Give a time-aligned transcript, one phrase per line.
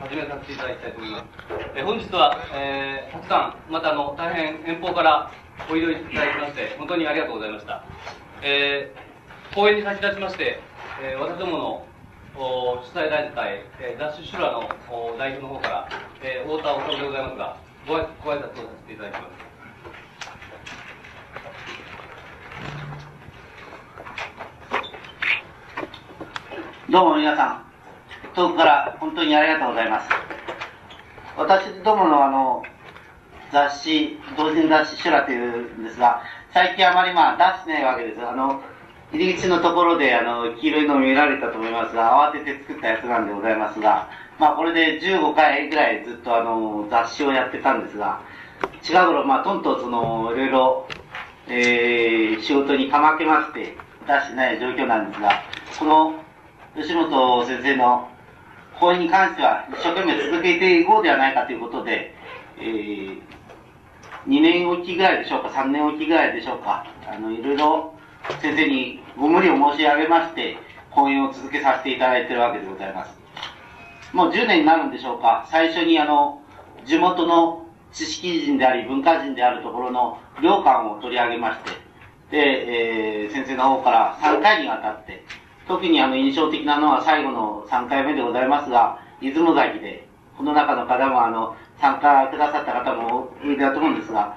[0.00, 1.24] 始めさせていただきたいと思います。
[1.76, 5.30] え本日は、えー、たくさん、またあの、大変遠方から
[5.70, 7.84] おいどいただきまして、本当にありがとうございました。
[8.40, 10.58] えー、講演に先立ちまして、
[11.02, 11.86] えー、私どもの
[12.34, 15.88] お主催団体、えー、ダッシュシュラのお代表の方から、
[16.22, 17.56] えー、太田治でございますが、
[17.86, 18.00] ごご
[18.32, 19.50] 挨拶をさせていただきます。
[26.90, 27.69] どうも皆さん、
[28.34, 30.08] 遠くから本当にありがとうございます。
[31.36, 32.62] 私どものあの、
[33.52, 36.22] 雑誌、同人雑誌シュラというんですが、
[36.52, 38.20] 最近あまりまあ出してないわけです。
[38.20, 38.60] あの、
[39.12, 44.08] 入り口のところであの、黄色いの見られたと思いますが、慌てて作ったやつなんでございますが、
[44.38, 48.20] まあこれで15回ぐらいずっとあの、雑誌をやってたんですが、
[48.82, 50.88] 近頃まあとんとその、いろいろ、
[51.48, 55.30] えー、仕事にかまけまして、出してない状況なんですが、
[55.78, 56.14] この
[56.76, 58.08] 吉本先生の
[58.80, 62.14] 講演に関しては一生懸命続けていこうではないかということで、
[62.58, 63.20] えー、
[64.26, 67.94] 2年おきぐらいでしょうか、3年おきぐらいでしょうか、あの、いろいろ
[68.40, 70.56] 先生にご無理を申し上げまして、
[70.90, 73.14] 講演を続けさせていただいているわけでございます。
[74.14, 76.40] もう10年になるんでしょうか、最初にあの、
[76.86, 81.70] 地元の知識人であり文化人であるところの領館を取り上げまして、
[82.30, 85.24] で、えー、先生の方から3回にわたって、
[85.70, 90.04] 特にあの印象的なのは最後の3回目でございますが、出雲崎で、
[90.36, 94.36] この中の方もあの、参加くださった方もおいると思うんですが、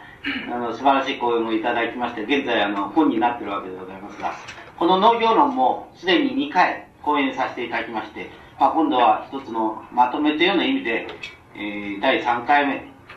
[0.53, 4.35] あの、素晴らしい講演をいただきまして、現在あの、本になっているわけでございますが、
[4.77, 11.07] この農業論もすでに2回講演させていただきまして、まあ、今度は一つのまとめというような意味で、
[11.55, 12.73] えー、第3回目、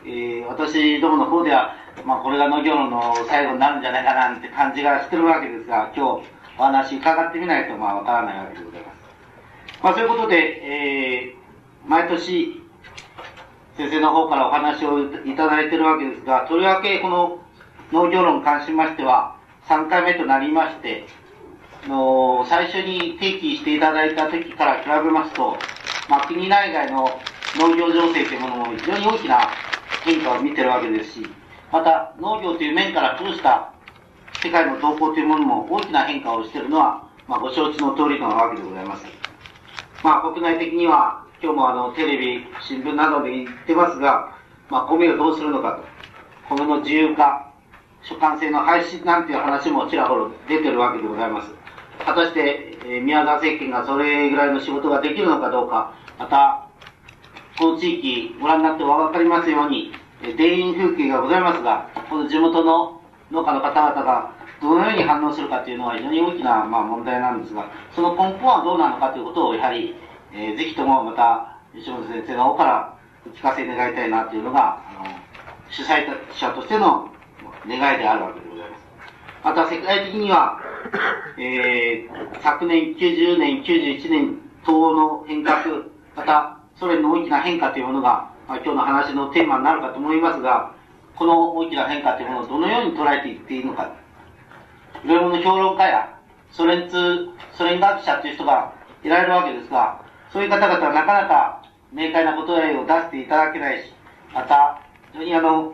[0.07, 8.97] えー、私どもの方では、まあ、これが農業論の最後になるんじゃないかなって感じがしてるわけですが、今日、お話伺ってみないとまあわからないわけでございます。
[9.83, 12.61] まあそういうことで、えー、毎年、
[13.77, 17.39] 先生の方からお話をいただいているわけですが、とりわけこの
[17.91, 19.37] 農業論に関しましては、
[19.67, 21.05] 3回目となりまして、
[21.87, 25.57] の最初に提起していただいた時から比べますと、
[26.09, 27.19] まあ、国内外の
[27.55, 29.49] 農業情勢というものも非常に大きな
[30.03, 31.27] 変化を見てるわけですし、
[31.71, 33.73] また農業という面から通した
[34.41, 39.05] 世界の動向というものも大きな変化をしているのは、まあ、ご承知の通りなわけでございます。
[40.03, 44.35] まあ、国内的には、今日もあの、テレビ、新聞などで言ってますが、
[44.69, 45.81] まあ、米をどうするのか
[46.49, 46.55] と。
[46.55, 47.51] 米の自由化、
[48.03, 51.51] 所管制の廃止なんていう話もちらほら出てるわけでございます。
[52.05, 56.67] 果たして、えー、宮沢政権がそれぐらいの仕事ができるのかどうか、また、
[57.57, 62.96] この地域、ご覧になってお分かりますように、田園風景がございますが、この地元の
[63.31, 69.95] 農家の方々がどのように反応するかというのは非常に大きな、まあ、問題なんですが、その根本はどうなのかということをやはり、
[70.33, 75.05] えー、ぜひともまた吉本先生の方からお聞かせ願いたいなというのが、あの
[75.69, 77.09] 主催者としての
[77.67, 78.83] 願いであるわけでございます。
[79.43, 80.59] また世界的には、
[81.37, 85.63] えー、昨年90年、91年等の変革、
[86.15, 90.73] またソ連の大きな変化というものが、まあ、今日の話のテーマになるかと思いますが、
[91.17, 93.91] この大きな変化というものをどのように捉えていっていいのか。
[95.03, 96.17] いろいろな評論家や、
[96.51, 98.73] ソ連通、ソ連学者という人が
[99.03, 100.01] いられるわけですが、
[100.31, 103.93] そういう方々はなかなか明快な答えを出していただけないし、
[104.33, 104.81] また、
[105.13, 105.73] 非常にあの、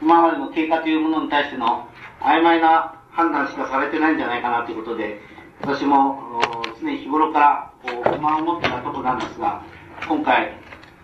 [0.00, 1.88] 今までの経過というものに対しての
[2.20, 5.20] 曖昧な判断しかされてないんじゃないかなということで、
[5.60, 6.40] 私も
[6.80, 9.62] 常日頃からこう不満を持っていたところなんですが、
[10.08, 10.52] 今回、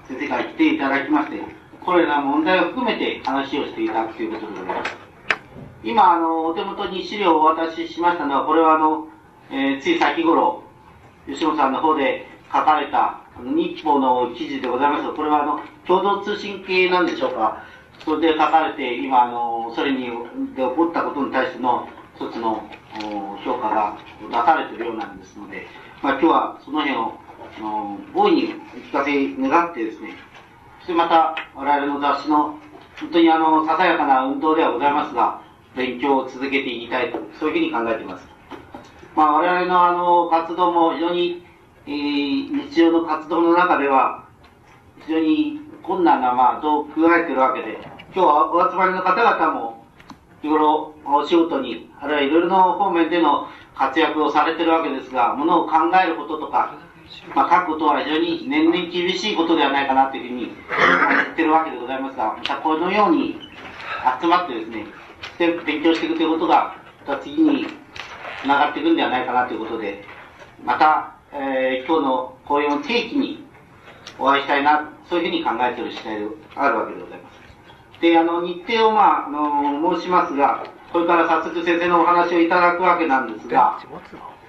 [0.09, 4.97] 先生から来ていただきまして、これら問題を含めて話をしていたということでございます。
[5.83, 9.09] 今、あの、お手元に資料をお渡ししましたのは、これはあの、
[9.51, 10.63] えー、つい先頃、
[11.27, 17.65] 吉野さんの方で書かれた、あの、日報の記事でございますこれはあの、共同通信系なんでしょうか。
[18.05, 20.07] それで書かれて、今、あの、それに、
[20.55, 22.63] で起こったことに対しての一つの
[23.45, 25.67] 評価が出されているようなんですので、
[26.01, 27.19] まあ今日はその辺を、
[28.15, 30.15] 大いにお聞かせ願ってですね、
[30.83, 32.59] そしてまた、我々の雑誌の、
[32.99, 35.41] 本当にあの、ささやかな運動ではございますが、
[35.77, 38.27] 勉強を続けていきたいと、そういうふうに考えています。
[39.15, 41.47] まあ、我々のあの、活動も非常に、
[41.87, 44.25] えー、日常の活動の中では、
[45.07, 47.79] 非常に困難な、まあ、度を加えているわけで、
[48.13, 49.87] 今日はお集まりの方々も、
[50.43, 53.47] 日頃、お仕事に、あるいはいろいろな方面での
[53.77, 55.75] 活躍をされているわけですが、ものを考
[56.05, 56.75] えることとか、
[57.35, 63.39] まあ、書くことは非常に年々厳しいことではないかなというふうに言ってるわけでございますが、またこのように
[64.21, 64.87] 集まってですね、
[65.39, 66.77] 勉強していくということが、
[67.07, 67.67] また次に
[68.43, 70.05] つながっていくんではないかなということで、
[70.65, 73.45] また、えー、今日の講演を定期に、
[74.19, 76.27] お会いしたいな、そういうふうに考えている次第で
[76.57, 78.01] あるわけでございます。
[78.01, 83.79] で、あの、日程をまあ、あの、申しますが、これから早速先生のお話をいただくわけなんですが、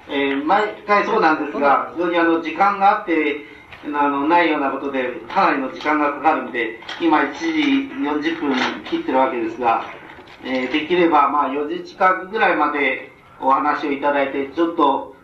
[0.09, 3.45] えー、毎回そうなんですが、非常にあの、時間があって、
[3.85, 7.49] あの、ないようなことで、かなりの時間がかかるんで、今1時
[8.31, 8.55] 40分
[8.85, 9.85] 切ってるわけですが、
[10.45, 15.15] えー、できればまあ4時近くぐらいまでお話をいただいて、ちょっと、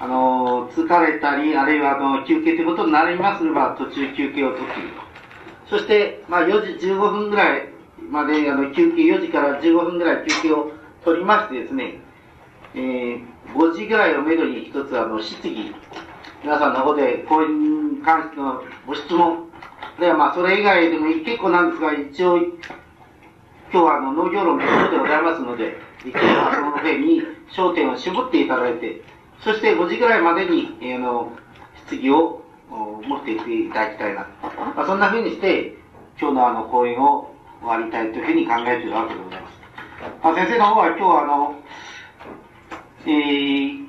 [0.00, 5.76] あの、疲れたり、あるいはあの、休憩ということになりますれば、途中休憩を取っていると。
[5.76, 7.68] そして、まあ4時15分ぐらい
[8.08, 10.72] まで、あの、休憩、4時から15分ぐらい休憩を
[11.04, 12.00] 取りましてですね、
[12.74, 13.24] えー、
[13.54, 15.74] 5時ぐらいをめどに一つあの、質疑、
[16.42, 19.48] 皆さんの方で講演に関してのご質問、
[19.80, 22.36] あるいはまあそれ以外でも結構なんですが、一応、
[23.70, 26.18] 今日はあの農業論のことでございますので、一応
[26.54, 29.02] その辺に焦点を絞っていただいて、
[29.42, 31.32] そして5時ぐらいまでに、えー、あの、
[31.86, 34.26] 質疑を持っていっていただきたいな。
[34.76, 35.74] まあ、そんなふうにして、
[36.20, 39.58] 今日のあの講演を終わりたいというふうに考えているわけでございます。
[40.22, 41.54] まあ、先生の方は今日はあの、
[43.08, 43.88] えー、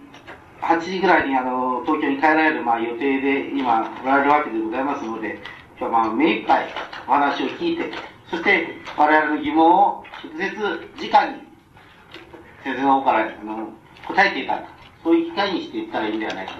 [0.61, 5.37] 8時ぐらいにあの東京に帰られる、まあ、予定で今おられるわけでございますので、
[5.77, 6.67] 今日はまあ目いっぱい
[7.05, 7.91] お話を聞いて、
[8.29, 11.49] そして我々の疑問を直接直に
[12.63, 13.69] 先生の方からあの
[14.07, 14.67] 答えていただく、
[15.03, 16.53] そういう機会にしていったらいいんではないか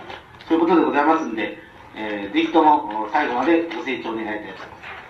[0.50, 1.58] そういうことでございますんで、
[1.96, 4.70] えー、ぜひとも最後までご清聴願いたいと思います。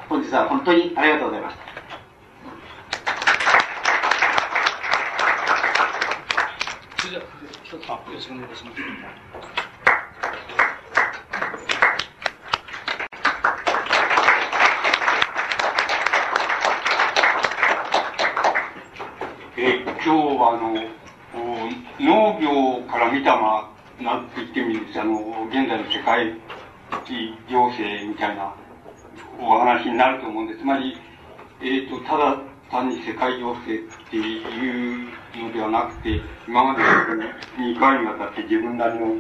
[0.10, 1.79] 本日は本当にありがとうございました。
[7.90, 8.82] 一つよろしくお願いします。
[20.06, 20.74] 今日はあの
[22.00, 26.34] 農業から見たまなんて言ってもいいんですあの現在の世界
[27.50, 28.54] 情勢みたいな
[29.42, 30.60] お話になると思うんです。
[30.60, 30.96] つまり、
[31.62, 32.38] え、ー、と、ただ
[32.70, 36.84] 単に世界情勢っていうのではなくて、今まで
[37.58, 39.16] 2回にわたって自分なりの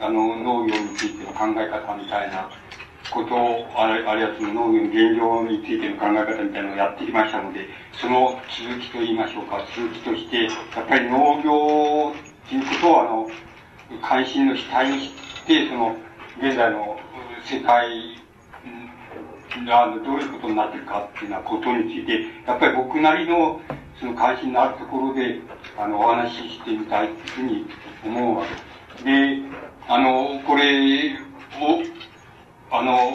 [0.00, 2.48] あの農業についての考え方みたいな
[3.10, 7.66] ことを、あるいはその農業の現状についての考え方みたいなのをやってきましたので、
[8.00, 10.50] その続きと言いましょうか、続きとして、や
[10.82, 13.28] っぱり農業っていうことをあの、
[14.02, 15.12] 関心の主体にし
[15.46, 15.96] て、その、
[16.38, 16.96] 現在の
[17.44, 18.22] 世界
[19.64, 23.60] がどういうことになってるかっていうようなことについて、やっぱり僕なりの
[24.00, 25.40] その関心のあるところで、
[25.76, 27.66] あの、お話ししてみたいというふうに
[28.04, 29.04] 思うわけです。
[29.04, 29.42] で
[29.88, 31.82] あの、これを、
[32.70, 33.12] あの、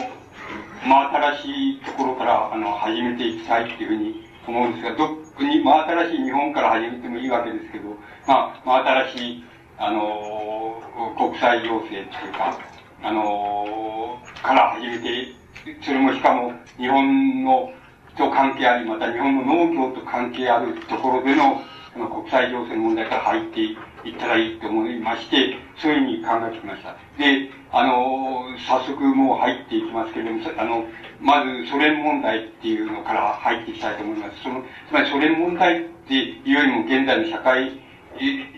[0.84, 7.90] 真新しいところから、あの、始めていきたいっていうふうに思うんですが、どっに、真新しい日本から始めてもいいわけですけど、
[8.26, 9.44] まあ、真新しい、
[9.78, 10.82] あの、
[11.16, 12.58] 国際情勢っていうか、
[13.02, 15.43] あの、から始めて、
[15.82, 17.72] それもしかも日本の
[18.16, 21.60] と関係あり、また日本の農業と関係あるところでの、
[21.92, 23.76] その国際情勢の問題から入っていっ
[24.18, 26.96] たらいいと思いまして、そういうふうに考えてきました。
[27.18, 30.84] で、あの、早速もう入っていきますけれども、あの、
[31.20, 34.42] まずソ連問題っていうのから入っていきたいと思います。
[34.42, 37.80] その、つまりソ連問題っていうよりも現在の社会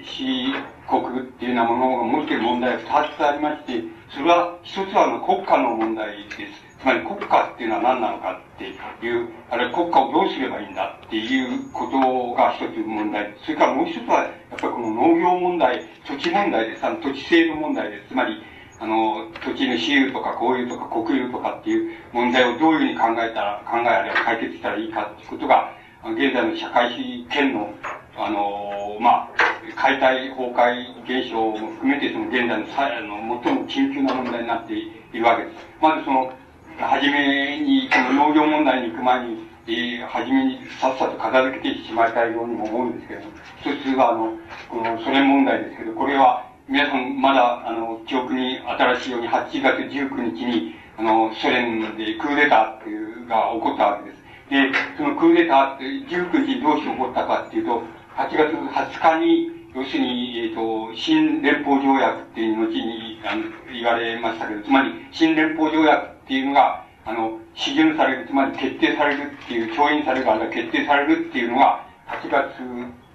[0.04, 0.52] 史
[0.88, 6.65] 国っていうようなものが持っている問題が2つありまして、それは一つはあの国家の問題です。
[6.80, 13.34] つまり国家っていうのは何なのかっていう、あるいは国家をどうすればいいんだっていうことが一つ問題。
[13.44, 16.84] それからもう一つは、やっぱりこの農業問題、土地問題です。
[16.84, 18.08] あの土地制度問題です。
[18.08, 18.42] つまり、
[18.78, 25.72] あの、土地の私有とか公有とか国有とかっていう問題をどういうふうに考えたら、考えあれば解決したらいいかっていうことが、
[26.04, 27.74] 現在の社会主義権の、
[28.16, 29.28] あの、まあ、
[29.74, 35.56] 解体崩壊現象も含めて、その現在のあの最も緊急な問題になっているわけです。
[35.80, 36.32] まずその、
[36.78, 44.36] はじめに、この農業問題に行く前に、えー、はじめにさっさと片付けてしまいたいようにも思うんですけども、一つは、あの、
[44.68, 54.22] このソ連問題ですけど、これは、皆さんまだ、あの、記憶に新しいように、8月19日に、あの、ソ連でクーデターっていうが起こったわけです。
[54.50, 57.82] で、そのクーデターって19日にどうして起こったかっていうと、
[58.16, 72.56] 8月20日に、要するに、えっ、ー、と、新連邦条約っていう後にあの言われましたけど、つまり、新連邦条約っていうのが、あの、批准される、つまり決定されるっていう、調印される、あるいは決定されるっていうのが、8月、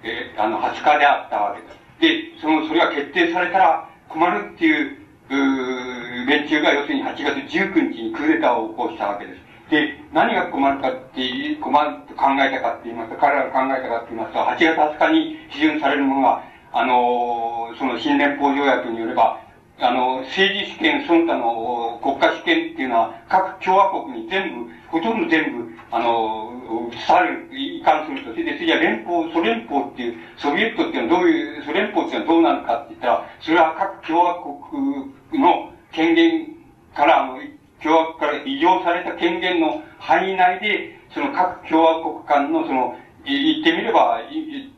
[0.04, 1.62] えー、あの、20日であったわけ
[2.06, 2.32] です。
[2.32, 4.98] で、その、それが決定されたら困るっていう、
[5.30, 9.52] う連中が要するに8月19日にクーデターを起こしたわけです。
[9.72, 19.40] で、何が困るかって、困ると考えたかって言いますと、彼らが考えたかって言いますと、8月20日に批准されるものが、あの、その新連邦条約によれば、
[19.80, 28.30] あの、政治主権、その他の国家主権っていうのは、各共和国に全部、ほとんど全部、あの、移される、移管すると。
[28.30, 34.42] それで次は連邦、ソ連邦っていう、ソビエトっていうのはどういう、ソ連邦っていうのはどうなるかって言ったら、それは各共和
[35.30, 36.56] 国の権限
[36.94, 37.38] から、あの、
[37.82, 44.20] 共和国から異常された権限の範囲内で、その各共和国間のその、言ってみれば、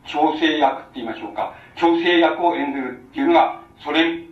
[0.05, 1.53] 調整役って言いましょうか。
[1.75, 4.25] 調整役を演ずるっていうのが、ソ連、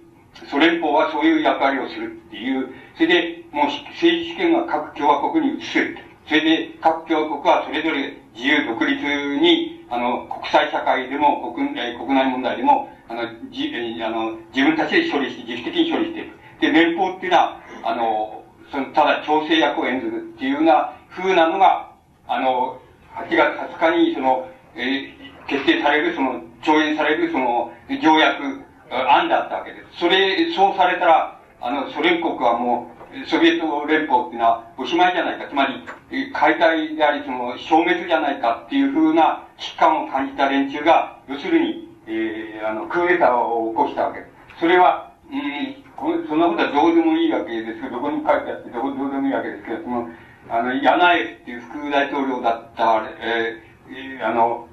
[0.49, 5.79] ソ連邦はそういう役割をするっていう、それで、もう政治主権は各共和国に移す。
[6.27, 13.71] それで、各共和国はそれぞれ自由独立に、あの、国際社会でも、国、え国内問題でも、あの、じ、
[14.03, 16.61] あの、自分たちで処理して、自主的に処理していく。
[16.61, 21.91] で、連邦っていうのは、あの、その、ただ調整役を演ずるっていうような風なのが、
[22.27, 22.79] あの、
[23.15, 29.99] 8月20日に、その、えー、決定される、その、調印される、その、条約、案だったわけです。
[29.99, 32.93] それ、そうされたら、あの、ソ連国はもう、
[33.27, 35.47] ソビエト連邦っていうのはおしまいじゃないか。
[35.47, 44.59] つまり、解体であり、その、消滅じゃないかっていうふうな危機感を感じた連中が、要するに、えー、あの、クーデターを起こしたわけです。
[44.59, 50.09] それは、うん、そんなことはどうでもいいわけですけど、どこに書いてあってどうどうでもいいわけですけど、その、
[50.49, 54.67] あの、ヤナエフっていう副大統領だった、えー、あの、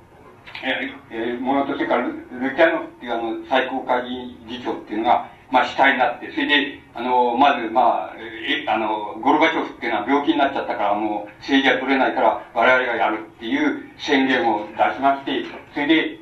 [0.62, 4.02] えー、えー、ものと、それからル、ルキャノフっていうあの、最高会
[4.48, 16.20] 議議長っていうのが、まあ、主体になって、それで、あの、まず、まあ、え、あの、ゴルバチョフっていうのは病気になっちゃったから、もう、政治は取れないから、我々がやるっていう宣言を出しまして、それで、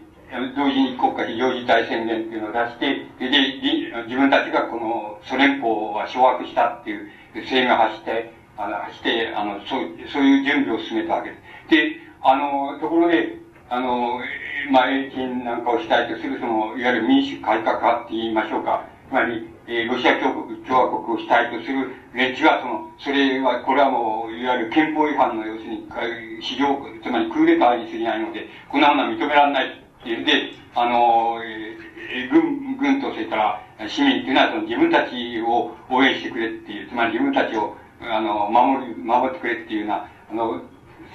[0.56, 7.08] 同時に国家非常事態宣言っていうのを出して、それで、自分たちがこのソ連邦は掌握したっていう
[7.48, 11.70] 声明を発して、あの、して、あの、そう、そういう準備を進めたわけです。
[11.70, 13.38] で、あの、ところで、
[13.70, 14.20] あの、
[14.72, 18.84] まあ、英金なんかを主体とする、その、いわゆる民主改革派って言いましょうか。
[19.08, 25.86] つまり、えー、ロシア共和国を主体とする連中は、その、それは、これはもう、いわゆる憲法違反の要するに、
[26.42, 30.32] 市場、つまりクーデターに過ぎないので、こんなものは認められないっていうんで、
[30.74, 40.60] あの、えー、軍、軍とそれから市民っていうのは、その自分たちを応援してくれっていう、つまり自分たちを、あの、守り、守ってくれっていうような、あの、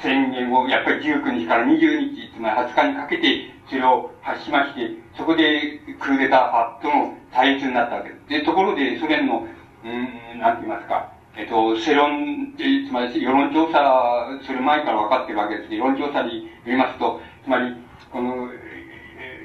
[0.02, 8.30] 宣言を、やっぱり19日から20日、つまり20日にかけて、それを発しまして、そこでクーデター派との対立になったわけです。
[8.30, 9.48] で、ところで、ソ連の、
[9.84, 17.76] うん、なんて言いますか、えっと、世論、つまり世論調査する前から分かってるわけです、世論調査によりますと、つまり、
[18.12, 18.50] この、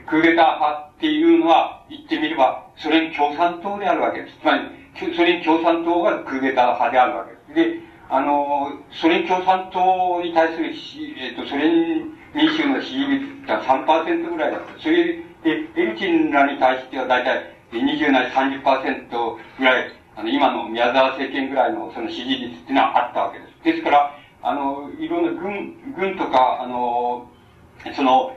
[0.09, 4.39] クーデター派っていうのは、言ってみれば、ソ連共産党であるわけです。
[4.41, 7.73] つまり、ソ連共産党がクーデター派であるわけです。
[7.73, 10.73] で、あの、ソ連共産党に対する、
[11.21, 14.83] えっ、と、ソ連民衆の支持率って3%ぐらいだった。
[14.83, 15.23] それで、
[15.77, 23.65] エルチンらに対しては大体20なり30%ぐらい、あの、今の宮沢政権ぐらいのその支持率っていうのはあったわけです。
[23.65, 27.29] ですから、あの、いろんな軍、軍とか、あの、
[27.95, 28.35] その、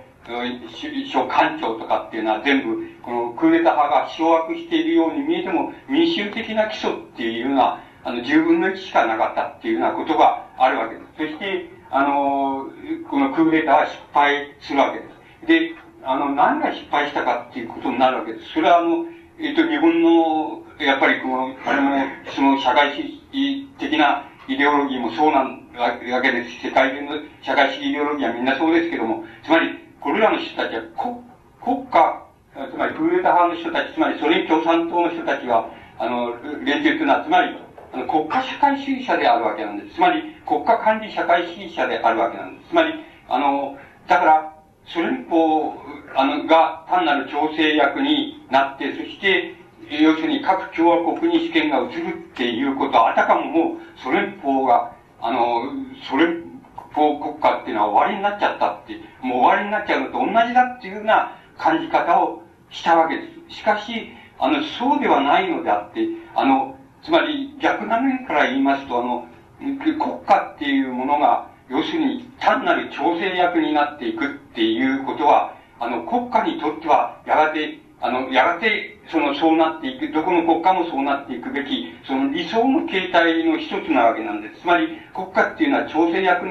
[1.12, 11.08] 省官庁とかっていうのは全部、このクーデター派が掌握しているように見えても、民衆的な基礎っていうのは、あの、10分の1しかなかったっていうようなことがあるわけです。
[11.18, 12.68] そして、あの、
[13.10, 15.06] このクーデターは失敗するわけで
[15.42, 15.48] す。
[15.48, 18.54] で、あの、何が失敗したかっていうことになるわけです。
[18.54, 19.06] それはあの、
[19.40, 21.96] えっ、と、日本の、やっぱりこの、あれも、
[22.36, 23.02] その社会主
[23.34, 26.68] 義的なイデオロギーもそうなんわけです。
[26.68, 31.22] 世界中の社会主義イデオロギーはみんなそうですけども、つまり、これらの人たちは国、
[31.62, 32.26] 国家、
[32.74, 37.56] つまりクーデター派の人たち、つまりソ連共産党の人たちは、あの、連中というのは、つまり、
[37.94, 39.96] あの国家社会主義者であるわけなんです。
[39.96, 42.70] つまり、国家管理社会主義者であるわけなんです。
[42.70, 42.94] つまり、
[43.30, 43.78] あの、
[44.08, 44.56] だから、
[44.88, 45.78] ソ連邦
[46.16, 49.56] あのが単なる調整役になって、そして、
[49.90, 55.64] 要するに各共和国に主権が移るっていうことは、あたかももうソ連邦が、あの、
[56.10, 56.51] ソ連
[56.94, 63.58] 国家っていうのは終わりになっちゃったって、もう終わりになっちゃうのと同じだっていうような感じ方をしたわけです。
[63.58, 69.28] しかし、あの、そうではないのであって、あの、つまり逆な面から言いますと、あの、
[69.60, 84.62] 国家っていうものが、要するに単なる調整役になっていくっていうことは、あの、国家にとっては、やがて、あの、やがて、その、そうなっていく、どこの国家もそうなっていくべき、その理想の形態の一つなわけなんです。
[84.62, 86.46] つまり、国家っていうのは調整役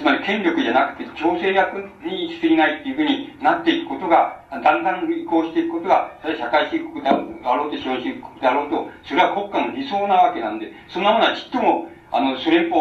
[0.00, 7.12] つまり権力じゃなくて調整役に過ぎないっていうふうになっていくことが、だんだん移行していくことが、それは社会主義国であ
[7.54, 12.80] ろうと資本主義国であろうと、それは国家の理想なわけなんで、そんなものはちっとも、あの、ソ連邦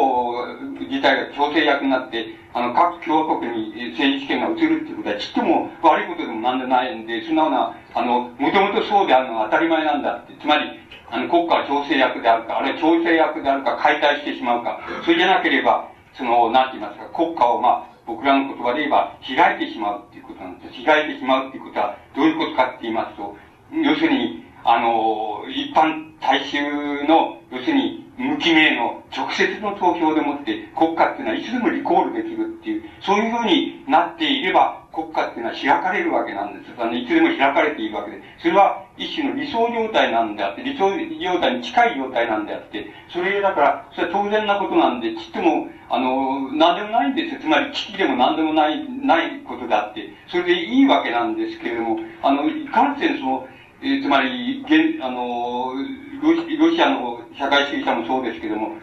[0.87, 2.23] 自体が強制役になって、
[2.53, 10.39] あの、各共和国に政治権が移るっていうことは、ちっとも悪いことでもなんでないんで、そんなような、あの、もともとそうであるのが当たり前なんだって。
[10.39, 10.71] つまり、
[11.11, 20.83] あの、国家は調整役であるか、あるいは調整役であるか、解体してしまうか、それじゃなければ、その、なんて言いますか、国家をまあ、僕らの言葉で言えば、開いてしまうっていうことなんです。
[20.83, 23.37] 開いてしまうっていうことは、どういうことかって言いますと、
[23.71, 26.61] 要するに、あの、一般大衆
[27.07, 36.73] の、要するに、無記名の直接の投票でもって、国家っていうのはいつでもリコールできるっていう、そういうふうになっていれば、国家っていうのは開かれるわけなんです。
[36.77, 38.21] あの、いつでも開かれているわけで。
[38.39, 47.39] それは一種の理想状態なんであって、理想状態に近い状態なんであって、それだから、それは当然なことなんで、ちっとも、あの、なんでもないんですよ。
[47.39, 53.47] つまり危機でもなんでもない、ないことであって、それでいいわけなんですけれども、あの、いかんせんその、
[53.81, 55.73] えー、つまり、現、あの、
[56.21, 58.73] ロシアの社会主義者もそうですけども、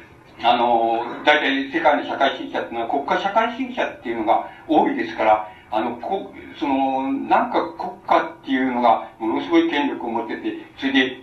[0.43, 11.21] あの、大体世界の社会主義者っていうのは国家社会主義者っていうのが多いですから、あの、こ、その、なんか国家っていうのがものすごい権力を持ってて、それで、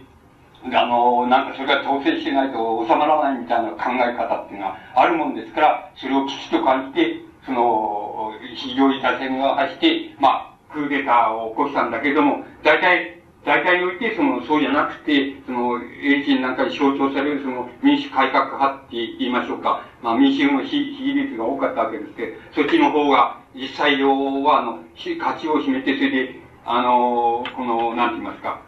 [0.66, 19.86] あの、なんかそれが統制してないと収まらないみたいな考え方っていうのはあるもんですから、それをきちっと感じて、その、非常事態宣言を発して、まあ、クーデターを起こしたんだけれども、大体、大体において、その、そうじゃなくて、その、英人なんかに象徴される、その、民主改革派って言いましょうか。
[20.02, 24.80] まあ、民主の比比率が多かったわけですけど、そっちの方が、実際上は、あの、
[25.20, 28.62] 価値を秘めて、それで、あの、この、なんて言いますか、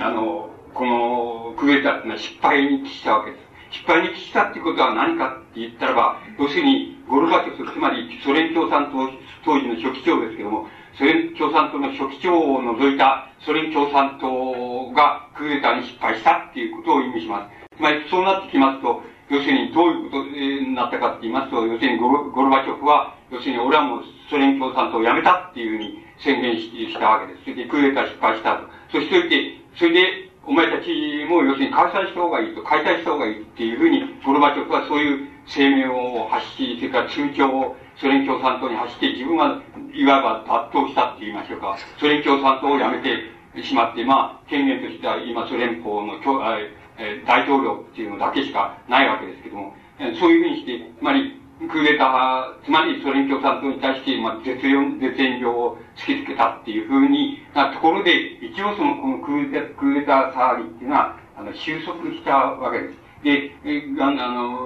[0.00, 3.42] あの、この、クーデタっていうのは失敗に帰したわけです。
[3.72, 9.10] 失敗に帰したってことは何かって言ったらば、要するに、ゴルバチョフ、つまりソ連共産党
[9.44, 10.68] 当時の書記長ですけども、
[10.98, 17.76] ソ連共産党の書記長を除いたソ連共産党がクーデターに失敗したっていうことを意味します。
[17.76, 27.44] つまりそうなってきますと、要するにどういうことになったかって言いますと、要するにゴルゴルバチョフは、要するに俺はもうソ連共産党を辞めたっていうふうに宣言したわけです。
[27.44, 28.68] それでクーデター失敗したと。
[28.92, 30.90] そしておいて、それで、お前たち
[31.30, 39.62] も要するに解散した方がいいと、解体した方がいいっていうふうに、ゴルバチョフはそういう声明を発し、それから通帳をソ連共産党に走って自分は、
[39.94, 40.42] いわば
[40.74, 41.78] 脱党したって言いましょうか。
[42.00, 49.76] ソ連共産党を辞めてしまって、まあ、権限としては今ソ連邦の大統領っていうのだけしかないわけですけども、
[50.18, 62.96] そういうふうにして、つまり、クーデター、つまりソ連共産党に対して、まあ、絶縁、絶縁状を突きつけたっていうふうになところで、一応その、このクーデター、クーデター騒ぎっていうのは、あの、収束したわけです。
[63.22, 64.58] で、えあの、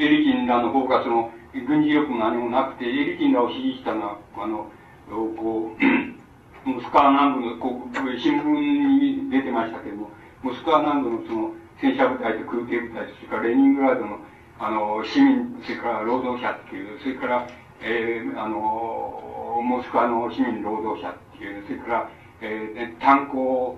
[0.00, 4.66] エリキンらの方がその、軍事力も何もなくて、エリキンらを支持したのは、あの、
[5.08, 10.10] こう、モスクワ南部の、こう、新聞に出てましたけども、
[10.42, 14.18] モスクワ南部のその、戦車部隊と空挺部隊、それからレニングラードの、
[14.62, 17.48] あの、市民、それから労働者っていう、それから、
[17.82, 23.76] えー、あの、モスクワの市民労働者っていう、それから、えー、炭鉱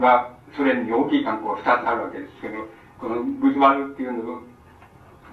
[0.00, 2.54] が、ソ連に大きい炭鉱が2つあるわけですけど、
[3.00, 4.42] このブズバルっていうの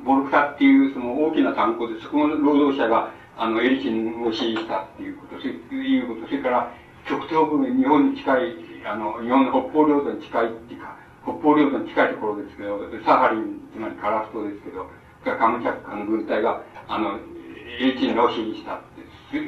[0.03, 6.73] ボルクタっていうその大きな炭鉱で、そこの労働者が、あの、エリチンを支持したっていうこと、そういうこと、それから、
[7.07, 8.55] 極東部日本に近い、
[8.85, 14.87] あの、日本の北方領土に近いっていうか、北方領土に近いところですけど、サハリン、つまりカラフトですけど、
[15.23, 17.17] カムチャッカの軍隊が、あの、
[17.79, 19.01] エリチンらを支持したって。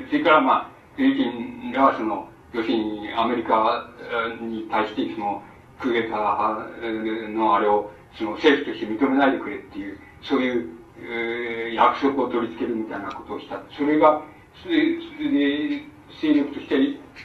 [0.09, 3.91] それからまあ、エリチンらはその、要するにアメリカ
[4.39, 5.43] に対してその、
[5.81, 13.61] クーデターのあれを、その政府として認めないでくれっていう、そういう、えー、約束を取り付けるみたいなことをした。
[13.77, 14.21] それが、
[14.63, 14.97] それ
[15.29, 16.75] で、勢力として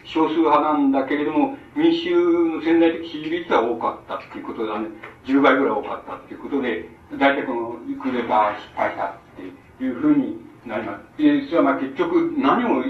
[0.05, 4.89] 少数派なんだけれども、民衆の潜在的支持率は多かったっていうことだね。
[5.27, 7.71] 10倍ぐらい多かったっていうことで、大体この
[8.03, 11.23] クーデター失敗したっていうふうになります。
[11.23, 12.85] で、それはまあ結局何を、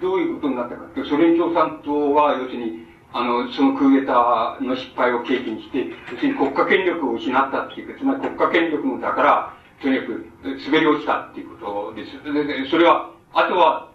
[0.00, 12.12] どういうことになったかって、ソ連共産党は要するに、あの、そのクーデターの失敗を契機にして、要するに国家権力を失ったっていうか、つまり国家権力のだから、とにかく滑り落ちたっていうことです。
[12.22, 13.87] で、それは、あとは、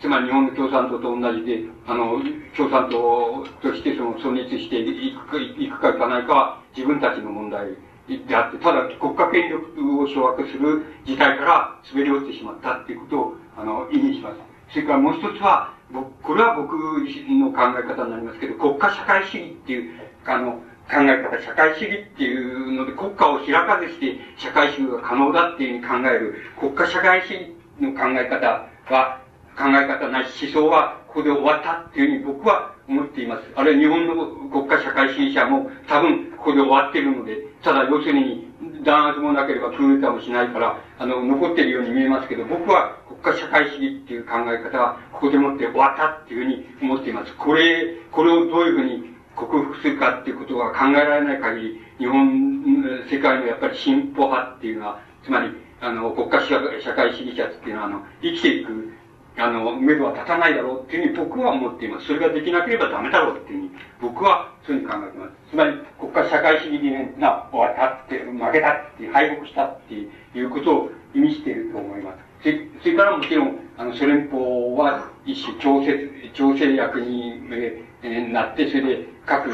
[0.00, 2.22] つまり日本の共産党と同じで、あの、
[2.56, 7.76] 共産党としてその存立していくか、いくかいかないかは自分たちの問題
[8.08, 14.36] であって、ただ国家権力を掌握する事態から滑り落ちてしまったっていうことを、あの、意味します。
[14.72, 20.52] それからもう一つは、僕これは僕自身の考え方になりますけど、国家社会主義っていう、あの、
[20.88, 29.20] 考え方、社会主義っていうので、国家を開かずして社会主義が可能だっていうふうに考える国家社会主義の考え方は、
[29.56, 33.42] 考え方ない思想はここで終わったっていうふうに僕は思っています。
[33.54, 38.50] あるいは日本の国家社会主義者も多分ここで終わってるので、ただ要するに、
[38.82, 47.34] 弾圧もなければクーデターもしないから、あの、残っているように見えますけど、僕は国家社会主義っていう考え方は、ここでもって終わったっていうふうに思っています。
[47.36, 56.60] これ、これをどういうふうに克服するかっていうことが考えられない限り、日本、世界のやっぱり進歩派っていうのは、つまり、あの、国家社
[56.94, 58.92] 会主義者っていうのは、あの、生きていく、
[59.36, 62.06] あの、目処は立たないだろうっていうふうに僕は思っています。
[62.06, 65.32] それができなければダメだろうっていうふうに、僕はそういうふうに考えています。
[65.50, 72.18] つまり、国家社会主義理念が終わったって、負けたって、敗北したっていうことを意味していると思います。
[72.42, 79.50] それそれからもちろん、あの、ソ連邦は一種調節、調整役に、えー、なって、それで各、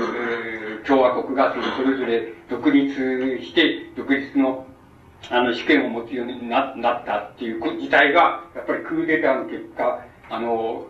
[0.87, 2.95] 共和国がそれぞれ独立
[3.43, 4.67] して、独立の
[5.31, 10.87] あの、試験を持つようにななったっていう事態が、やっぱりクーデターの結果、あの、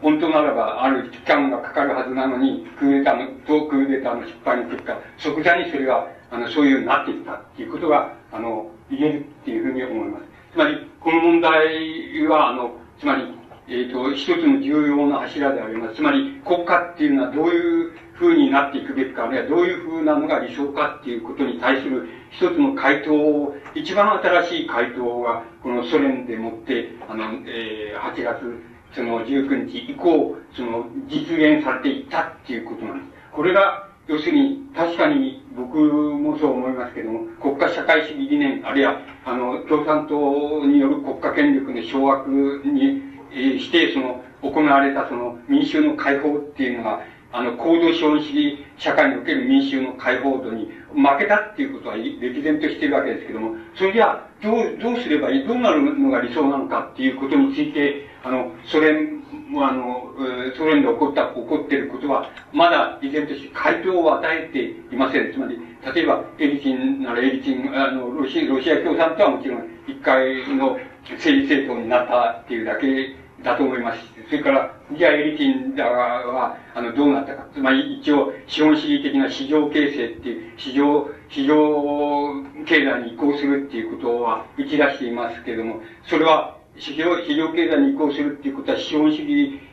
[0.00, 10.24] 本当ならば、ある期間がかかるはずなのに、クーデターの、とクーデターの失敗の結果、即座にそれが、あの、そういうようになっていったっていうことが、あの、言えるっていうふうに思います。
[10.52, 13.22] つまり、この問題は、あの、つまり、
[13.68, 15.94] えっ、ー、と、一つの重要な柱であります。
[15.94, 28.62] つまり、国家っていうのはどういう風になっていくべきか、あるいはどういう風なのが理想かっていうことに対する一つの回答を、一番新しい回答が、このソ連でもって、あの、えー、8月、
[28.94, 33.10] その19日以降、その、実現されていったっていうことなんです。
[33.32, 47.00] これが、要するに、確かに僕もそう思いますけども、国家社会主義理念、あるいは、あの、共産党による国家権力の掌握に、えー、して、その、行われたその民衆の解放っていうのが、
[47.32, 59.22] あの、行動資本主義社会における民衆の解放度に負けたっていうことは歴然としているわけですけども、それじゃあ、どう、どうすればいい、どうなるのが理想なのかっていうことについて、あの、ソ連、
[59.56, 60.12] あの、
[60.56, 65.32] ソ連で起こった、起こっていることは、まだ依然として回答を与えていません。
[65.32, 65.58] つまり、
[65.94, 70.78] 例えば、エリチンならエリチン、あの、ロシロシア共産党はもちろん、一回の
[71.10, 74.11] 政治政党になったっていうだけだと思います。
[74.32, 77.46] それから、じゃあエリティンだは、あの、どうなったか。
[77.52, 89.22] つまり、一応、資本主義的な市場形成っていう、市場、市場経済に移行するっていうことは打ち出していますけれども、それは、市場、市場経済に移行するっていうことは、資本主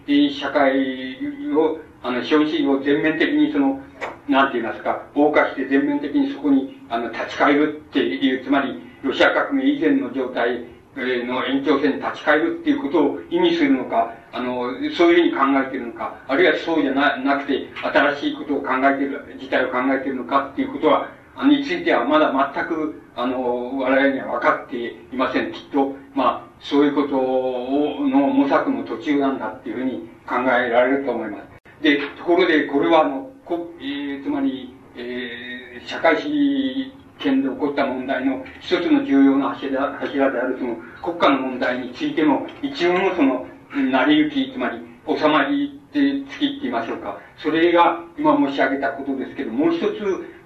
[0.06, 1.17] 義社会
[1.56, 3.80] を、あの、資本主義を全面的にその、
[4.28, 25.52] なんて言いますか、謳歌して全面的にそこに、あの、立ち返るっていう、つまり、ロシア革命以前の状態の延長線に立ち返るっていうことを意味するのか、あの、そういうふうに考えているのか、あるいはそうじゃななくて、新しいことを考えている、事態を考えているのかっていうことは、あのについてはまだ全く、あの、我々には分かっていません。
[25.52, 31.43] きっと、まあ、そういうことを、の模索の途中なんだっていうふうに考えられると思います。
[31.82, 47.19] で、ところで、これは、あの、こえー、つまり、えー、社会主義県で起こった問題の一つの重要な柱柱であるその国家の問題についても、一応のその、成り行き、つまり、収まりって月って言いましょうか。
[47.38, 49.86] それが今申し上げたことですけど、もう一つ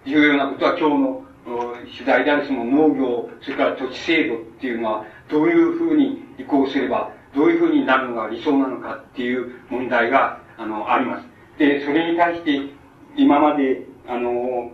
[0.06, 11.28] 重要なことは今日の取材であるその農業、それから土地制度っていうのは、どういうふうに移行すれば、どういうふうになるのが理想なのかっていう問題が、あの、あります。
[11.58, 12.62] で、それに対して、
[13.16, 14.72] 今まで、あの、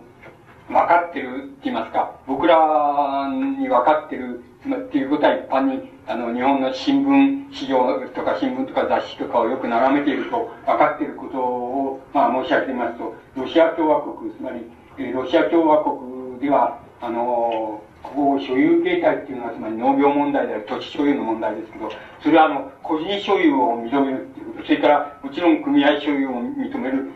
[0.70, 3.28] 分かってるって言いますか、僕ら
[3.58, 14.64] に分かってるっていうことは一般に、あの、日本の新聞市場とか新聞とか雑誌とかをよく眺めていると分かっていることを、まあ申し上げてみますと、ロシア共和国、つまり、
[14.98, 21.90] えロシア共和国では、あの、ここを所有形態っていうのは、つまり農業問題である土地所有の問題ですけど、
[22.22, 27.10] それはあの、個人所有を認めるっていうこと、それからもちろん組合所有を認める、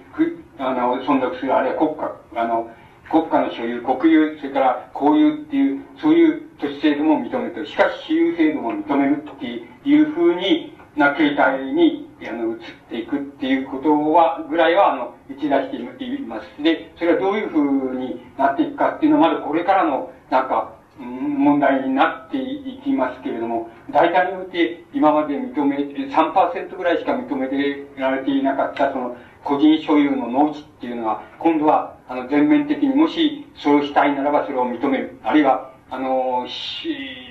[0.59, 2.69] あの、存続する、あるいは国家、あの、
[3.11, 7.67] 国家の所有、国有、それから公有っていう、そういう都市制度も認めてる。
[7.67, 9.47] しかし、私有制度も認めるって
[9.85, 16.63] いうふうにな形態に、あの、移っていくっていうことは、ぐらいは、あの、打ち出しています。
[16.63, 27.49] で、それはどういうふうになっていくかっていうのは、まだこれからの、なんか、問題になっていきますけれども、大体において今まで認め、3%ぐらいしか認め
[27.97, 35.19] られていなかった、その、個人所有の農地っていうのは、今度は、あの、全面的にもし、そうしたいならばそれを認める。
[35.23, 36.47] あるいは、あの、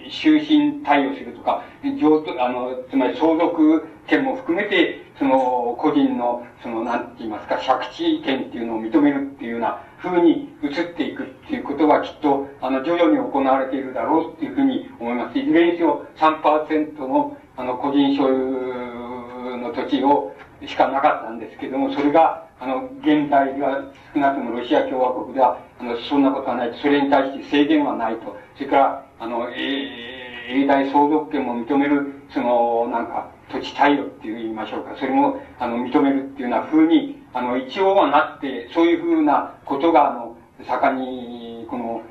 [0.10, 1.64] 終身対応するとか、
[2.00, 15.38] 譲渡、あの、つまり相続権も含めて、その、個人の、その、なんて言いますか、借地権っていうのを認めるっていうような風に移っていくっていうことはきっと、あの、徐々に行われているだろうっていうふうに思います。
[15.38, 20.34] いずれにせよ3%の、あの、個人所有の土地を、
[20.68, 26.78] しかなかったんですけども、それが、あの、現代では少なくともロシア共和国では、あの、そんなことはないと。
[26.78, 28.38] それに対して制限はないと。
[28.56, 34.96] それから、あの、えー、永代相続権も認める、その、なんか、土地貸与って言いましょうか。
[34.98, 42.02] それも、あの、認めるっていうような風に、あの、一応はなって、そういう風なことが、あの、盛んに、この、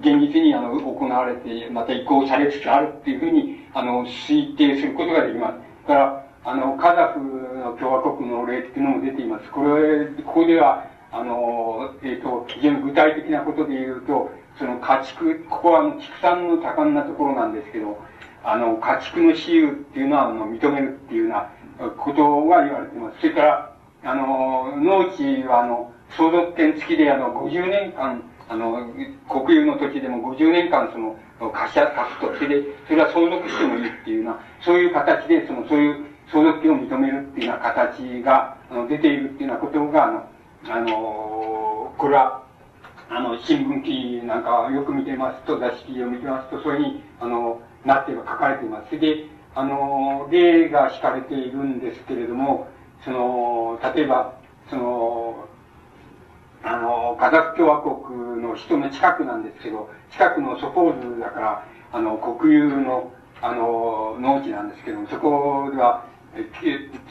[0.00, 5.58] 現実に、あの、行われて、また移行されつつあるっていうふうに、あの、推定することができます。
[5.88, 9.50] だから、あの、カザフの共和国の例っていうのも出ています。
[9.50, 17.98] これ、ここでは、あの、えっ、ー、と、非常に具体的なことで言うと、その家畜、ここは畜産の盛んなところなんですけど、
[18.48, 23.18] あの、家畜の私有っていうのは、あの、認めるっていうようなことが言われています。
[23.20, 28.88] それから、あの、農地は、あの、相続権付きで、あの、50年間、あの、
[29.28, 31.16] 国有の土地でも50年間、その、
[31.50, 40.28] 貸し、貸すと、それで、それは相続してもいいっていうような、そういう形で、その、そういう相続権を認めるっていうような形が、あの、出ているっていうようなことが、あの、
[40.70, 42.44] あの、これは、
[43.08, 48.98] あの、新聞記なんかよく見てますと、雑誌を見てますと、それに、あの、なって書かれています。
[48.98, 52.68] で、あの、例が敷かれているんですけれども、
[53.04, 54.34] その、例えば、
[54.68, 55.48] その、
[56.62, 66.04] あの、カザフ共和国の人の近くなんですけど、近くのソポーズだから、あの、国有の、あの、農地なんですけども、そこでは、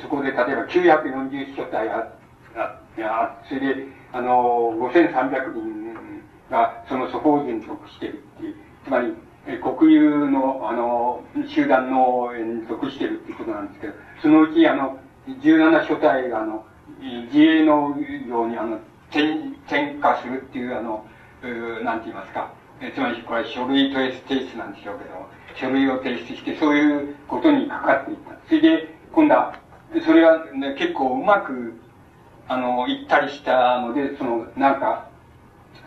[0.02, 2.12] そこで例えば940所帯あ
[2.56, 9.14] あそれで、あの、5300人がそのソポーズに属しているっていう、つまり、
[9.62, 16.66] 国有の、あの、集団農園に属しているっていうことなんですけど、そのうち、あの、17所帯が、あの、
[17.00, 17.96] 自営農
[18.28, 18.80] 業に、あの、
[19.10, 21.06] 転、転化するっていう、あの、
[21.44, 22.52] うなんて言いますか。
[22.82, 23.96] えつまり、これは書類と
[24.28, 28.36] 提出なんでしょうけど、書類を提出して、そういうことにかかっていった。
[28.48, 29.60] それで、今度は、
[30.06, 31.74] それは、ね、結構うまく、
[32.48, 35.08] あの、行ったりしたので、その、なんか、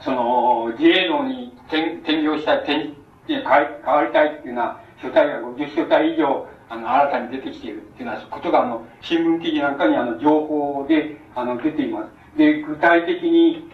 [0.01, 2.94] その、自営農に転、転業した、転、
[3.29, 12.38] で変わりたいっていうのは、書体が50書体以上、あの、新たに出てきているっていうのは、ことが、あの、新聞記事なんかに、あの、情報で、あの、出ています。
[12.38, 13.69] で、具体的に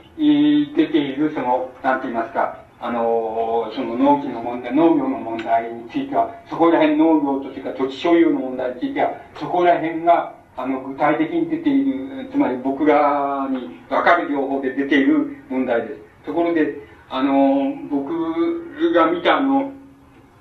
[0.77, 16.01] 出ている、その、なんて言いますか、あの、その農地の問題、農業の問題については、そこら辺農業とそれから土地所有の問題については、そこら辺が、あの、具体的に出ている、つまり僕らにわかる情報で出ている問題です。
[16.27, 16.77] ところで、
[17.11, 19.73] あの、僕が見たあの、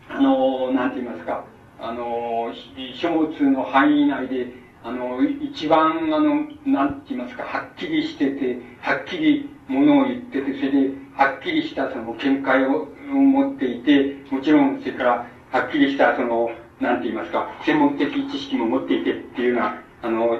[0.09, 1.45] あの、なんて言いますか、
[1.79, 2.51] あの、
[2.95, 16.49] 書物の範囲内で、あの、一番、あの、なんて言いますか、はっきりしてて、はっきりものを言ってて、それで、はっきりしたその見解を持っていて、もちろん、それから、はっきりしたその、
[16.79, 20.37] なんて言いますか、専門的知識も持っていてっていうような、あの、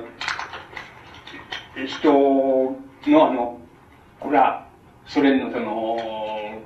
[1.86, 2.14] 人
[3.08, 3.60] の、あの、
[4.20, 4.68] これは、
[5.06, 5.98] ソ連のその、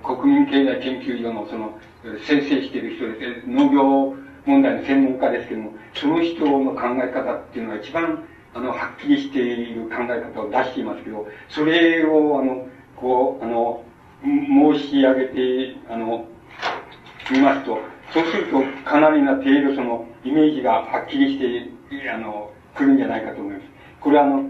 [0.04, 1.80] 国民経済研究所のその、
[2.26, 3.48] 先生している人です。
[3.48, 8.24] 農業問題の専門家ですけども、その人の考え方っていうのが一番、
[8.54, 13.84] あの、はっきりしている考え方を出していますけど、それを、あの、こう、あの、
[14.24, 16.26] 申し上げて、あの、
[17.32, 17.80] 見ますと、
[18.14, 23.66] そうすると、かなりな程度その、イメージがはっきりして、あの、来るんじゃないかと思います。
[24.00, 24.44] これはあの、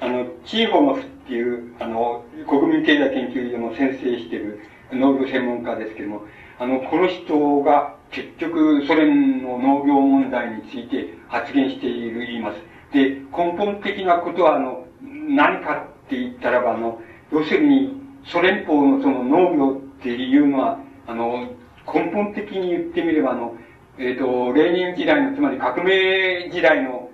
[0.00, 4.60] あの、チーホノフっていう、あの、国民経済研究所の先生している
[4.92, 6.22] 農業専門家ですけども、
[6.58, 12.58] あの、この人が結局ソ連の農業問題について発言している、言います。
[12.92, 17.00] で、根本的なことは、あの、何かって言ったらば、あの、
[17.32, 21.48] 要するに、ソ連邦のその農業っていうのは、あの、
[21.92, 23.56] 根本的に言ってみれば、あの、
[23.98, 27.08] えっ、ー、と、レーニン時代の、つまり革命時代の、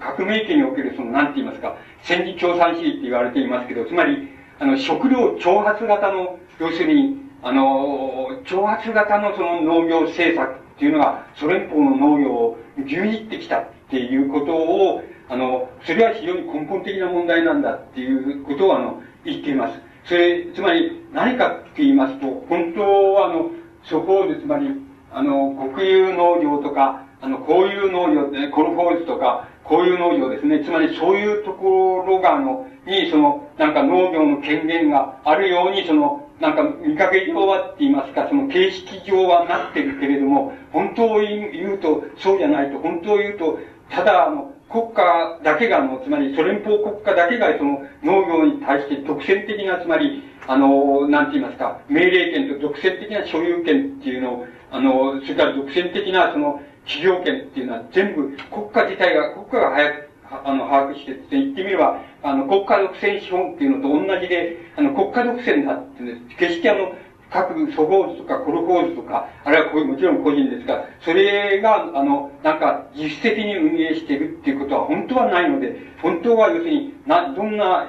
[0.00, 19.80] 革命期における、その、なんて言いますか、戦時共産主義って言われていますけど、つまり、あの、食料挑発型の、要するに、あの、挑発型のその農業政策っていうのが、ソ連邦の農業を牛耳ってきたっていうことを、あの、それは非常に根本的な問題なんだっていうことを、あの、言っています。
[20.04, 23.50] それ、つまり何かって言いますと、本当は、あの、
[23.84, 24.68] そこで、つまり、
[25.12, 30.64] あの、国有農業とか、あの、こういう農業、コルフォーズとか、こういう農業ですね。
[30.64, 66.92] つまりそういうところが、あの、に、その、なんか農業の権限があるように、その、なんか見かけ上はって言いますか、その形式上はなってるけれども、本当を言うとそうじゃないと、本当を言うと、ただあの、国家だけが、あの、つまりソ連邦国家だけがその農業に対して独占的な、つまり、あの、なんて言いますか、命令権と独占的な所有権っていうのを、あの、それから独占的なその企業権っていうのは全部国家自体が、国家が早くあの、把握してって言ってみれば、あの、国家独占資本っていうのと同じで、あの、国家独占だってね、決してあの、
[67.30, 77.88] 各祖法図とかコロ法図とか、あるいはこうもちろん個人ですが、それが、あの、なんか、実質的に運営しているっていうことは本当はないので、本当は要するに、な、どんな、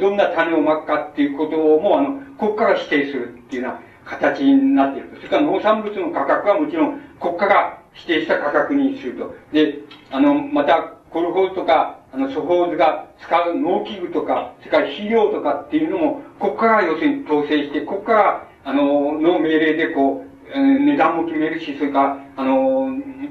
[0.00, 5.10] どんな種をまくかっていうことも、あの、国家が指定するっていうような形になっている。
[5.16, 9.34] それから農産物の価格はもちろん国家が指定した価格にすると。
[9.52, 9.78] で、
[10.10, 22.88] あの、また、コルホーズとか、あの、ソホーズが使う農機具とか、それから肥料とかっていうのも、国家が要するに統制して、国家があの、の命令でこう、値段も決めるし、それから、あの、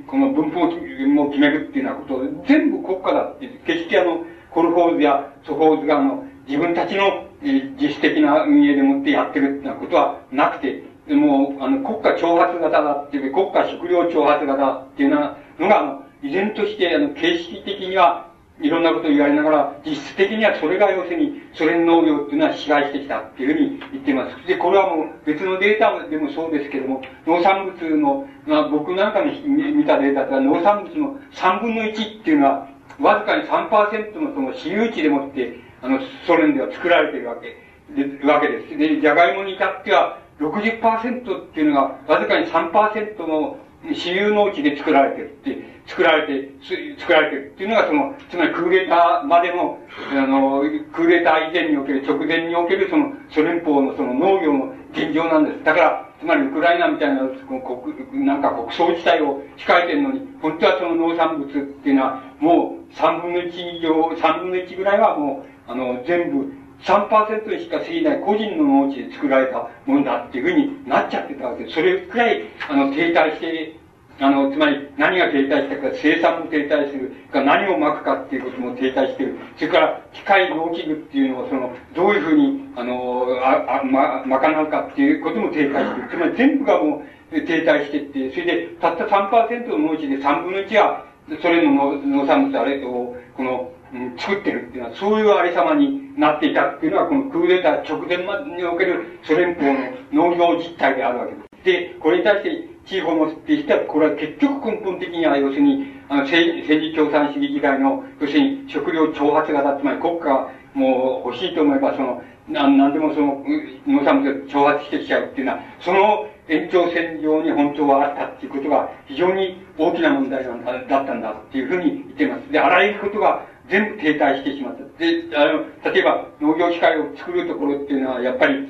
[0.07, 0.59] この分布
[1.07, 10.83] も決めるっていうようなことを全部国家だって、決してあの、コルフォーズやソフォーズがあの、自分たちの実質的な運営でもってやってるっていうようなことはなくて、
[11.15, 18.29] もう、あの、国家挑発型だっていう、国家食料挑発型っていうのが、の、依然として、あの、形式的には、
[18.61, 24.47] いろんなことを言われながら、実質的にはそれが要するに、ソ連農業っていうのは支配してきたっていうふうに言っています。
[24.47, 32.67] で、これはもう別のデータでもそうですけども、農産物の、まあ、僕なんかの見たデータでは農産物の3分の1っていうのは、
[32.99, 37.55] わずかに3%のその私有地でもって、あの、ソ連では作られているわけ
[37.95, 38.77] で、わけです。
[38.77, 46.51] で、じゃがいもに至っては60%っていうのが、わずかに3%の私有農地で作られてるって、作られて、
[46.99, 49.79] 作られてるっていうのがその、つまりクーデターまでの、
[50.11, 50.61] あの、
[50.93, 55.63] クーデター以前における、直前におけるその、ソ連邦のその農業の現状なんです。
[55.63, 66.51] だから、つまりウクライナみたいな、国、なんか国葬地帯を控えてるのに、本当はその農産物っていうのは、もう3分の1以上、3分の1ぐらいはもう、あの、全部、
[66.83, 71.75] 3%にしか過ぎない個人の農地で作られたものだっていうふうになっちゃってたわけです。
[71.75, 73.79] それくらい、あの、停滞して
[74.21, 79.37] あの、つまり何が停滞したか、生産も停滞する、何をまくかっていうことも停滞してる。
[79.55, 86.09] それから、機械農機具っていうのを、その、どういうふうに、あの、あ、あ、ま、賄うかっていうことも停滞してる。
[86.09, 91.05] つまり全部がもう停滞してって、それで、たった3%の農地で3分の1は、
[91.41, 93.71] それの農産物あれと、この、
[94.17, 99.73] 作ってるっていうのは、そういうありさまになっていたっていうのは、このクーデター直前までにおけるソ連邦
[100.13, 101.49] の農業実態であるわけです。
[101.63, 113.43] で、これに対して、地方もってしたら、これは結局根本的には、要するに、あの、政治共産主義時代の、要するに食料挑発型、つまり国家がもう欲しいと思えば、その、なんなんでもその、
[113.85, 122.51] 農産物を挑発してきちゃうっていうのは、その延長線上に本当はあったっていうことが、非常に大きな問題だったんだっていうふうに言っています。
[122.51, 124.83] で、あらゆることが全部停滞してしまった。
[124.97, 128.67] で、あの、例えば農業機械を作るところっていうのは、やっぱり、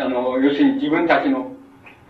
[0.00, 1.52] あの、要するに自分たちの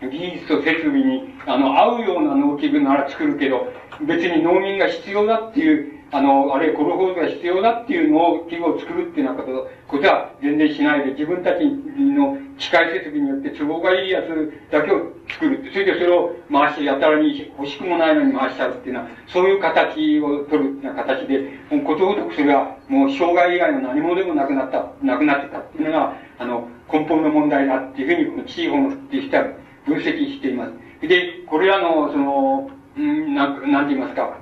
[0.01, 29.45] 技術と設備に、あの、合うような農機具なら作るけど、別に農民が必要だっていう、あの、あるいはコロが必要だっていう農機具を作るっていうようなことことは全然しないで、自分たちの機械設備によって都合がいいやつだけを作るって、それでそれを回して、やたらに欲しくもないのに回しちゃうっていうのは、そういう形を取るっていうような形で、もうことごとくそれはもう障害以外の何もでもなくなった、なくなってたっていうのが、あの、根本の問題だっていうふうに、この地方のって人は
[29.85, 31.07] 分析しています。
[31.07, 34.40] で、これらの、その、うんなん、なんて言いますか、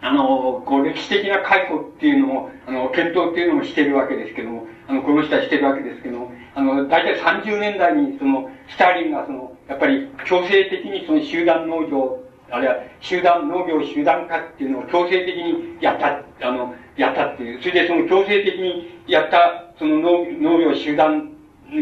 [0.00, 17.60] あの、こう、歴史的な解雇っていうのも、あの、検討っていうのもしてるわけですけども、あの、この人はしてるわけですけども、あの、大体30年代に、その、スターリンが、その、やっぱり強制的にその集団農業、あるいは集団、農業集団化っていうのを強制的にやった、あの、やったっていう。
[17.60, 21.32] それでその強制的にやった、その農農業集団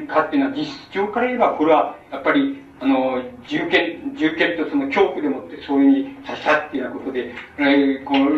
[0.09, 8.30] 化っていうのは実質上から言えば、これはやっぱりあの、銃剣、銃剣とその恐怖でもってそういうふうにさせたっていうようなことで、えー、この、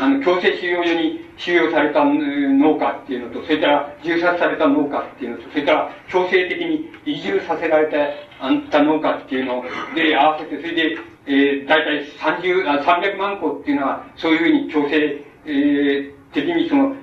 [0.00, 7.90] あの、強制収容所に収容された農家っていうのと、それから銃殺された農家っていうのと、それから強制的に移住させられ
[8.38, 16.94] た、あんた農家っていうので合わせて、それで、えー、大体30、あ300万個っていうのは、そういうふうに強制、えー、的にその、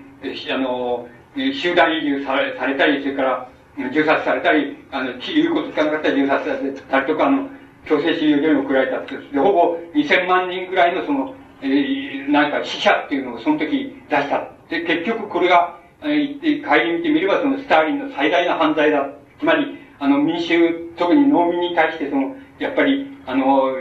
[0.53, 3.51] あの、集団移住されされたり、それから、
[3.93, 7.49] 銃殺されたり、あの、言うこと聞かなかったら銃殺されたりとか、あの、
[7.86, 14.49] 強制収容所に送られたで、ほぼ2000万人ぐらいのその、えー、なんか死者っていうのをその時出した。
[14.69, 19.09] で、結局これが、えー、帰り見てみればそのスターリンの最大の犯罪だ。
[19.39, 23.76] つまり、あの、民衆、特に農民に対してその、やっぱり、あの、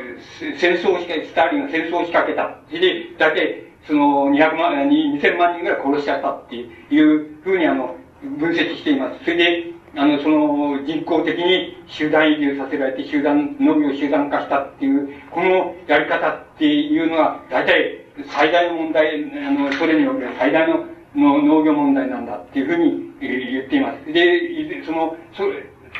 [0.58, 2.58] 戦争をしか、スターリンが戦争を仕掛けた。
[2.68, 9.24] それで、だけ、その、200万、2000万人ぐらい殺しちゃったっていうふうにあの、分析しています。
[9.24, 20.84] それで、あの、その、人工的に集団移住させられて、集団、農業集団化したっていう、このやり方っていうのは、大体、最大の問題、あの、ソ連における最大の
[21.14, 24.12] の農業問題なんだっていうふうに、えー、言っています。
[24.12, 25.44] で、その、そ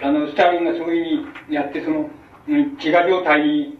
[0.03, 2.09] あの、スターリンがそういうふうにやって、その、
[2.47, 3.79] 飢餓状態に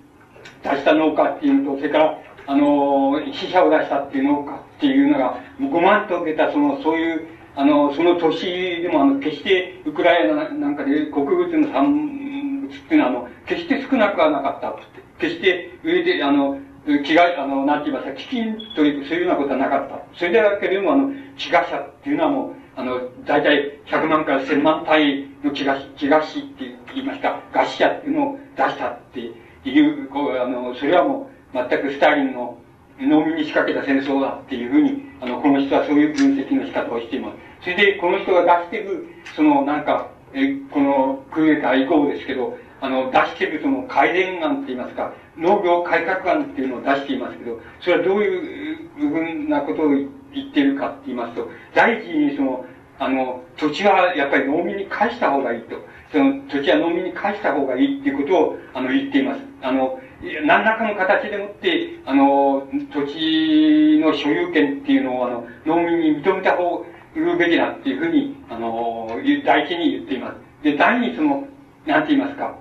[0.63, 7.29] 出した農家っていうのと、それから、あの、死者を出したっていう農家っていうのが、5万と出た、その、そういう、
[7.61, 14.75] あの、その年でも、あの、決してウクライナなんかで穀物の産物っていうのは、あの、決して少なくはなかった。
[15.19, 16.59] 決して、上で、あの、
[17.05, 20.03] 気が、あの、なんて言いますか、飢饉という、そういうようなことはなかった。
[20.15, 27.43] それだけでも、あの、飢餓者っていうのはもう、あの、大体100万から1000万単位の飢餓飢餓死って言いました。
[27.53, 29.21] 餓死者っていうのを出したって
[29.69, 32.57] いう、こう、あの、それはもう、全くスターリンの
[32.99, 37.50] 農民に仕掛けた戦争だっていうふうに、あの、この人はそういう分析の仕方をしています。
[37.63, 39.07] それで、この人が出してる、
[39.37, 52.65] その、なんか、え、このクーデター以降ですけど、あの、出してるその改善案って言いますか、農業改革案っていうのを出していますけど、それはどういうふうなことを言ってるかって言いますと、第一にその、
[52.99, 55.77] あの、土地はやっぱり農民に返した方がいいと。
[56.13, 59.41] その土地は農民に返した方がいいっていうことを、あの、言っています。
[59.63, 60.01] あの、
[60.45, 66.85] 何らかの形でもって、あの、土地の所有権っていうのを、あの、農民に認めた方
[67.15, 69.09] るべきだっていうふうに、あの、
[69.45, 70.37] 第一に言っています。
[70.63, 71.47] で、第二その、
[71.87, 72.55] なんて言いますか、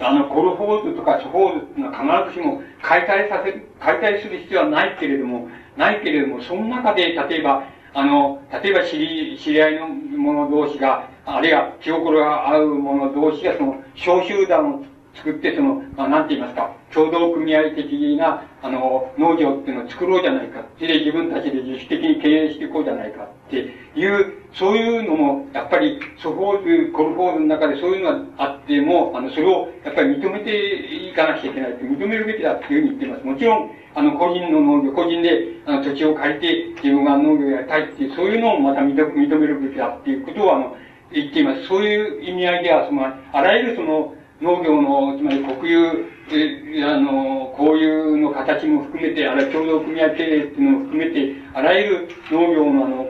[0.00, 7.64] あの、コルホーズとかソホーズは必ずしも解体させる、解体する必要はないけれども、ないけれども、その中で、例えば、
[7.94, 14.84] あの、例えば知り、知り合いの者同士が、あるいは気心が合う者同士が、その、小集団を
[15.14, 20.62] 作って、その、まあ、なんて言いますか、協同組合的な、あの、農業っていうのを作ろうじゃないか。
[20.76, 23.56] それで自分たちで自主的に経営していこうじゃないかって
[23.94, 33.24] いう、そういうのも、やっぱり、ソフホーズ、コルホーズの中でそういうのがあっても、あの、それを、やっぱり認めていかなきゃいけないって、認めるべきだっていうふうに言っています。
[33.24, 40.76] もちろん、あの、個人の農業、個人で、あの、土地を借りて、自分が農業をやりたいっていう、そういうのをまた認めるべきだっていうことを、あの、
[41.12, 41.66] 言っています。
[41.66, 53.06] そういう意味合いでは、その、あらゆるその、農業の、つまり国有、え、あの、こういうの形も含めて、あるいは共同組合経営っていうのを含めて、あらゆる農業のあの、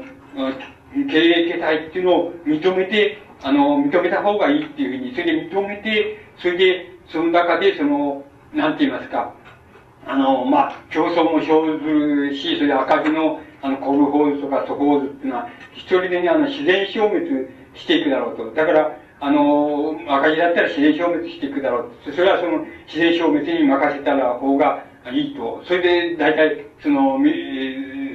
[1.10, 9.34] 経営形態っていうのを認めて、あの、認めた方がいいっていうふうに、それで認めて、それで、その中で、その、なんて言いますか、
[10.06, 11.90] あの、まあ、競争も生ず
[12.30, 17.28] るし、それで赤字の、あの、コルホーズとかソホーズっていうのは、一人でにあの、自然消滅
[17.74, 18.50] していくだろうと。
[18.52, 22.12] だから、あの、赤字だったら自然消滅していくだろうと。
[22.12, 25.62] それはその自然消滅に任せたら方がいいと。
[25.64, 25.82] それ
[26.12, 28.05] で大体、その、えー、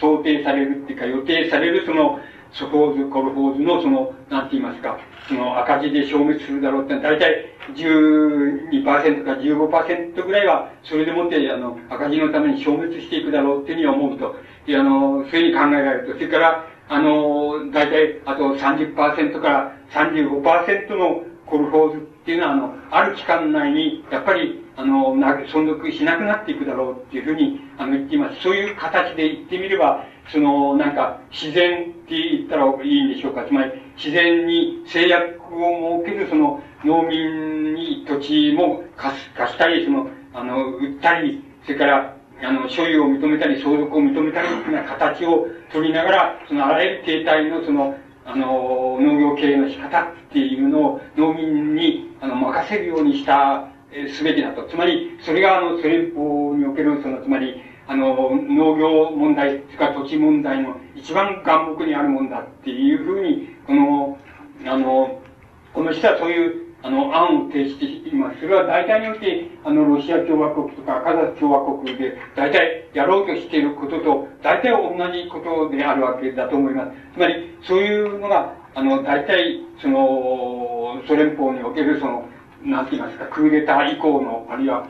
[0.00, 2.20] 想定されるっていうか予定されるその、
[2.52, 4.98] ソフホーズ、コルホーズのその、なんて言いますか、
[5.28, 7.44] その赤字で消滅するだろうって大体
[7.74, 14.36] 12%か15%ぐらいは、それでもって、あの、赤字のために消滅していくだろうっていうふうに思うと。
[14.66, 16.14] で、あの、そういうふうに考えられると。
[16.14, 28.40] それから、あの、大体、あと30%から35%のコルフォーズっていうのは、あの、ある期間内に、やっぱり、あの、な存続しなくなっていくだろうっていうふうに、あの、言っています。
[28.42, 33.44] そういう形で言ってみれば、その、なんか、自然って言ったらいいんでしょうか。
[33.44, 53.70] つまり、自然に制約を設ける、その、農民に土地も貸貸したり、その、あの、売ったり、それから、あの、所有を認めたり、相続を認めたりというような形を取りながら、そのあらゆる形態のその、あの、農業経営の仕方っていうのを農民に、あの、任せるようにした、
[54.12, 54.64] すべきだと。
[54.64, 64.18] つまり、それが、あの、ソ連邦における、その、つまり、あの、農業問題、それか土地問題の一番眼目にあるもんだっていうふうに、この、
[64.66, 65.20] あの、
[65.72, 68.40] この人はそういうあの、案を提出しています。
[68.40, 76.92] それは大体において、あの、ロシア共和国とかカザフ共和国で、大体やろうとしていることと、大体同じことであるわけだと思います。
[77.14, 82.28] つまり、そういうのが、あの、大体、その、ソ連邦における、その、
[82.62, 84.88] なんて言いますか、クーデター以降の、あるいは、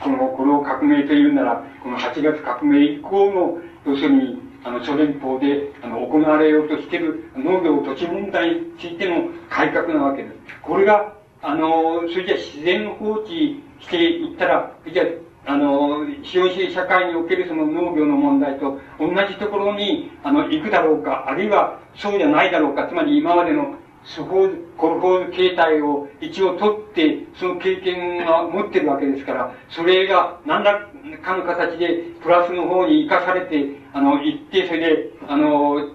[0.00, 10.34] この、これを革命というなら、この8月革命以降の、要するに、あの、ソ連邦で、あの、行われようとしている農業土地問題についての改革なわけです。
[10.62, 15.04] これが、あの、それじゃ自然放置していったら、じゃ
[15.46, 30.86] あの、資本主義社会におけるその農業の問題と同じところに、あの、行くだろうか、あるいはそうじゃないだろうか、つまり今までのスフォーコルフォーズ形態を一応取って、その経験が持ってるわけですから、それが何ら
[31.22, 35.94] かの形でプラスの方に生かされて、あの、行って、それで、あの、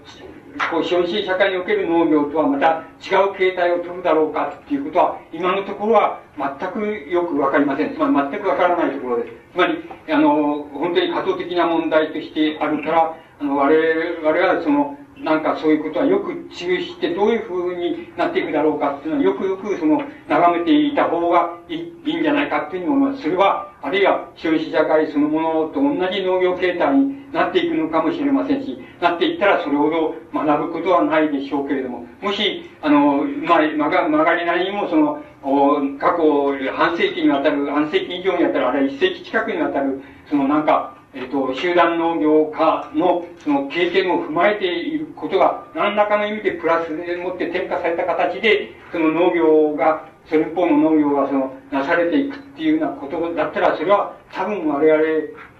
[0.70, 7.94] こう、資本主義社会における農業とはまた違う形態を取るだろうかっていうことは、今のところは全くよくわかりません。
[7.94, 9.32] つまり全くわからないところです。
[9.52, 9.78] つまり、
[10.12, 23.22] あの、本当に過渡的な問題としてあるから、あの、我々はその、なんかそういうことはよく注意してどういう風になっていくだろうかっていうのはよくよくその眺めていた方がいいいいんじゃないかっていうふうに思います。
[23.22, 55.04] それは、あるいは消費社会そのものと同じ農業形態になっていくのかもしれませんし、なっていったらそれほど学ぶことはないでしょうけれども、もし、あの、まあ、曲が曲がりなりにもその、お過去半世紀にわたる、半世紀以上にわたる、あるいは一世紀近くにわたる、そのなんか、えっ、と、集団農業化の、その経験を踏まえていることが、何らかの意味でプラスでもって転化された形で、その農業が、それ一方の農業がその、なされていくっていうようなことだったら、それは多分我々、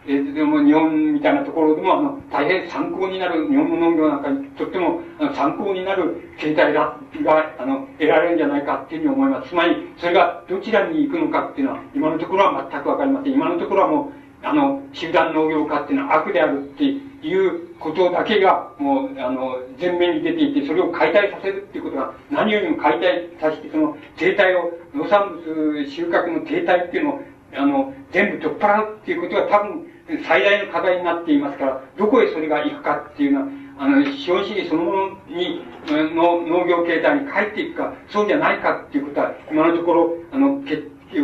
[0.07, 5.01] えー、でも日本みたいなところでも、あの、大変参考になる、日本の農業なんかにとっても、
[5.34, 9.48] 参考になる形態だ、が、あの、得られるんじゃないかっていうふうに思います。
[9.51, 13.32] つまり、それがどちらに行くのかっていうのは、今のところは全くわかりません。
[13.32, 27.20] 今のところはもう、あの、集団農業化っていうのは悪であるっていうことだけが、もう、あの、前面に出ていて、それを解体させるっていうことが、何よりも解体させて、その、停滞を、農産物収穫の停滞っていうのを、
[27.55, 29.86] あの、全部取っ払うっていうことが多分、
[30.26, 33.47] 最大の課題になっていますから、どこへそれが行くかっていうのは、
[33.78, 40.62] あの、資本主義そのものに、の農業形態に帰っていくか、そうじゃないかっていうことは、今のところ、あの、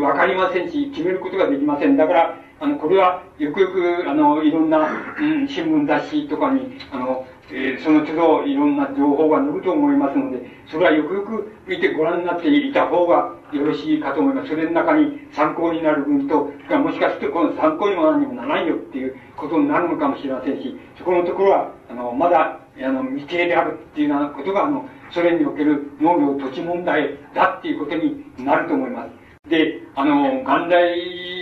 [0.02, 1.96] わかりませんし、決めることができません。
[1.96, 4.88] だから、あの、これは、よくよく、あの、いろんな、
[5.20, 14.48] うん、新聞雑誌とかに、あの、えー、その都度いろんな情報が載ると思いますので、それはよくよく見てご覧になっていた方がよろしいかと思います。
[14.48, 29.25] それの中に参考になる分と、もしかするとこの参考にも何にもならないよっていうことになるのかもしれませんし、そこのところは、あの、まだ、あの、未定であるっていうようなことが、あの、ソ連における農業土地問題だっていうことになると思います。
[29.48, 31.36] で、あの、元来、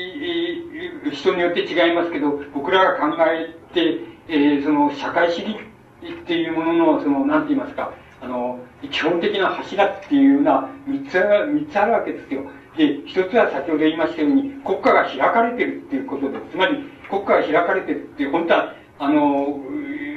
[1.12, 5.56] 人によって違いますけど、僕らが考えて、えー、その社会主義
[6.22, 8.58] っていうものの、その、なんて言いますか、あの、
[8.90, 12.42] 基本的な柱っていうような三つ、三つあるわけですよ。
[12.76, 16.38] で、一つは先ほど言いましたように、国家が開かれてるっていうことで。
[16.50, 19.60] つまり、国家が開かれてるっていう、本当は、あの、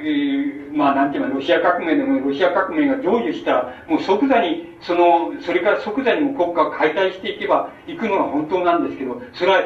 [0.07, 9.63] えー、まあ、なんていうか、ロシア革命でも、ロシア革命が成就したら、もう即座に、その、それから即座にも国家を解体していけば、行くのが本当なんですけど、それは、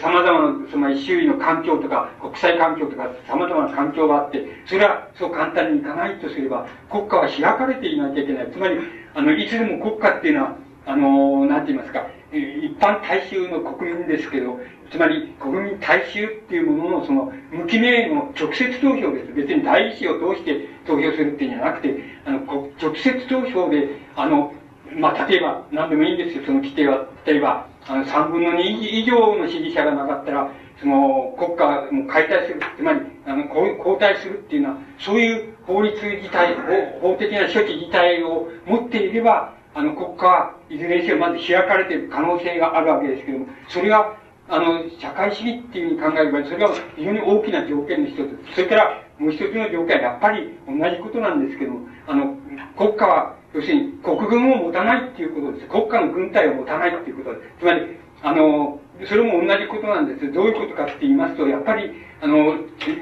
[0.00, 8.50] 様々な、つまり周囲の環境とか、国際環境とか、様々な環境があって、それはそう簡単にいかないとすれば、国家は開かれていなきゃいけない。
[8.50, 8.78] つまり、
[9.14, 10.56] あの、いつでも国家っていうのは、
[10.86, 14.60] あの、なんて言いますか、一般大衆の国民ですけど、
[14.90, 19.32] つまり国民大衆っていうもののその無記名の直接投票です。
[19.32, 24.52] 別に第一子を通して投票するっていうんじゃなくて、あの、直接投票で、あの、
[24.94, 27.06] まあ、例えば、何でもいいんですよ、その規定は。
[27.26, 32.60] 例えば、あの、3分の2以上の支持者がなかったら、その、国家も解体する。
[32.76, 36.56] つまり、あの、交代するっていうのは、そういう法律自体、
[37.02, 44.16] 法的な処置自体を持っていれば、あの、国家はいずれにせよまず開かれている可能性があるわけですけども、それが、
[44.48, 48.38] あの、社会主義っていうふうに考えれば、それが非常に大きな条件の一つ。
[48.54, 51.72] それから、もう一つの条件はやっぱり同じことなんですけど、
[52.06, 52.34] あの、
[52.76, 55.66] 国家は要するに国軍を持たないっていうことです。
[55.68, 57.52] 国家の軍隊を持たないっていうことです。
[57.60, 60.32] つまり、あの、それも同じことなんです。
[60.32, 62.56] どういうことかって言いますと、やっぱり、あの、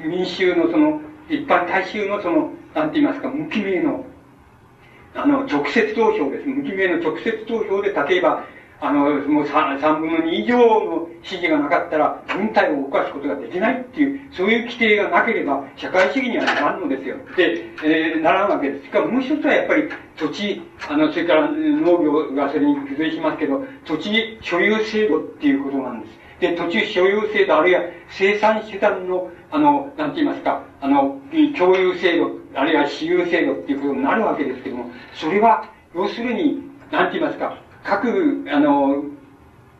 [0.05, 4.05] 民衆のその、一般大衆のその、なんて言いますか、無記名の、
[5.15, 6.47] あの、直接投票です。
[6.47, 8.45] 無記名の直接投票で、例えば、
[8.79, 17.15] あの、もう 3, 3分の2以上の支持がなかったら、軍隊を動かすことができないっていう、そういう規定がなければ、社会主義にはならんのですよ。
[17.35, 18.85] で、えー、ならんわけです。
[18.85, 26.27] しかももう一つはやっぱり、土地、あの、それから農業がそれに付随しますけど、土地所有制度っていうことなんです。
[26.39, 31.19] で、土地所有制度、あるいは生産手段の、あの、なんて言いますか、あの、
[31.57, 36.61] 共有制度、あるいは私有制度っていうことになるわけですけども、それは、要するに、
[36.91, 37.57] なんて言いますか、
[37.87, 39.05] 各、あの、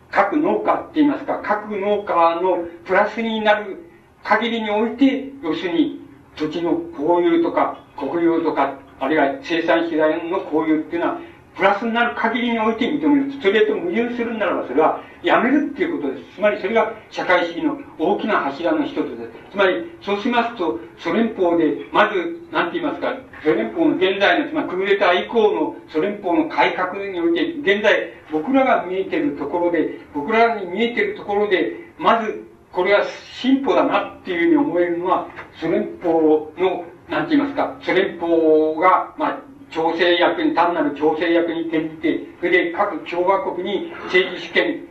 [0.09, 3.91] 各農家って言いますか、各農家のプラスになる
[4.23, 5.99] 限りにおいて、要するに
[6.37, 11.19] 土地の公有とか国有とか、あるいは生産資材の交流っていうのは、
[11.57, 13.41] プラスになる限りにおいて認める。
[13.41, 16.35] それと矛盾するならば、それはやめるっていうことです。
[16.35, 19.51] つまりそれが社会主義の大きな柱の一つです。
[19.51, 33.03] つまり、そうしますと、ソ連邦で、まず、なんて言いますか、ソ連邦の現在の、つまりクーデター以降のソ連邦の改革において、現在、僕らが見えてるところで、僕らに見えてるところで、まず、これは
[33.41, 35.27] 進歩だなっていうふうに思えるのは、
[35.59, 36.13] ソ連邦
[36.59, 39.39] のなんて言いますか、ソ連邦が、まあ、
[39.69, 44.87] 調整役に、単なる調整役に転じて、それで各共和国に政治主権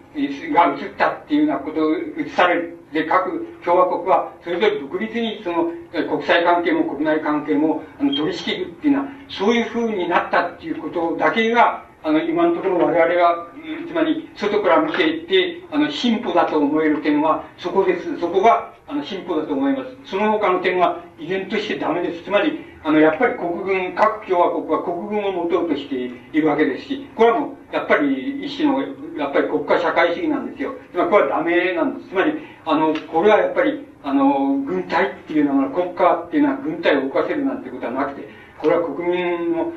[0.53, 2.79] が移ったっていうようなことを移される。
[2.93, 13.49] で、各共和国はそれぞれ独立にその国際関係も国内関係もあの取り仕切るっていうのは、そういう風になったっていうことだけが、あの、今のところ我々が、
[13.89, 18.21] つまり外から見ていって、あの、進歩だと思える点はそこです。
[18.21, 19.97] そこが、あの、進歩だと思います。
[20.05, 22.23] その他の点は依然としてダメです。
[22.23, 25.97] つまり、あの、やっぱり国軍、各共和国は国軍を持とうとして
[26.33, 28.81] いるわけですし、これはもう、やっぱり一種の、
[29.19, 30.73] やっぱり国家社会主義なんですよ。
[30.93, 32.11] つまり、これはダメなんです。
[32.11, 32.35] つまり、
[32.65, 38.29] あの、これはやっぱり、あの、軍隊っていうのは、国家っていうのは軍隊を動かせるなんてことはなくて、
[38.59, 39.73] これは国民の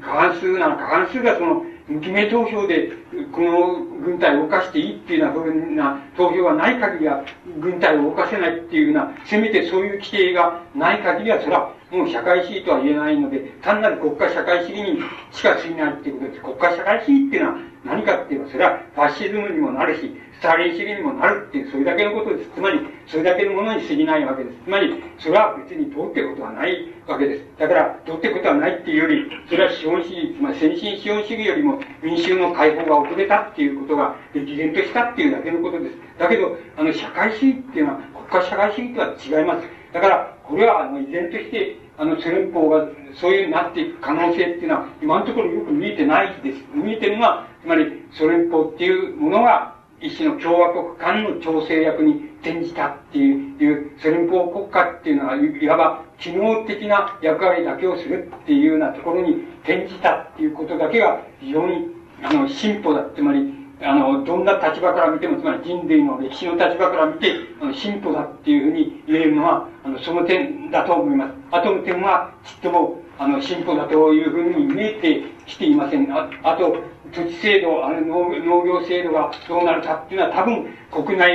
[0.00, 2.90] 過半数なの過半数がその無記名投票で
[3.32, 7.24] この軍隊を動かしていいっていうような投票がない限りは
[7.60, 15.00] 軍隊を動かせないっていうようなせめてそういう規定がない限りはそれはもう社会主義とは言えないので単なる国家社会主義に
[15.32, 22.50] しか過ぎないっていうことです国家社会主義っていうのは何かっていうとそれはファッシズムにもなるしスターリン主義にもなるっていう、それだけのことです。
[22.54, 24.56] つまり、それだけのものに過ぎないわけです。
[24.64, 27.44] つまり、それは別にどうってことはないわけです。
[27.58, 35.96] だから、どうってことはないっていうより、それは資本主義、つまり先進資本主義よりも民衆の解放が遅れたっていうことが歴然としたっていうだけのことです。
[36.18, 39.68] だけど、あの、社会主義っていうのは国家社会主義とは違います。
[39.92, 46.64] だから、これは、あの、依然として、あの、ソ連邦がそういうなっていく可能性っていうのは、今のところよく見えてないです。
[46.74, 61.90] 見えてるのは、つまり、ソ連邦っていうものが、一種の共和国間の調整役に転じたっていうソ連邦国家っていうのは、いわば機能的な役割だけをするっていうようなところに転じたっていうことだけが非常に
[62.22, 63.04] あの進歩だ。
[63.14, 71.34] つまり、あの、どんな立場から見ても、つまり人類の歴史の立場から見て、あの進歩だっていうふうに言えるのは、あの、その点だと思います。
[71.50, 76.12] あとの点は、ちっとも、あの、進歩だというふうに見えてきていません。
[76.12, 76.76] ああと、
[77.12, 81.32] 土地制度、あの農農業制度がどうなるかっていうのは多分国内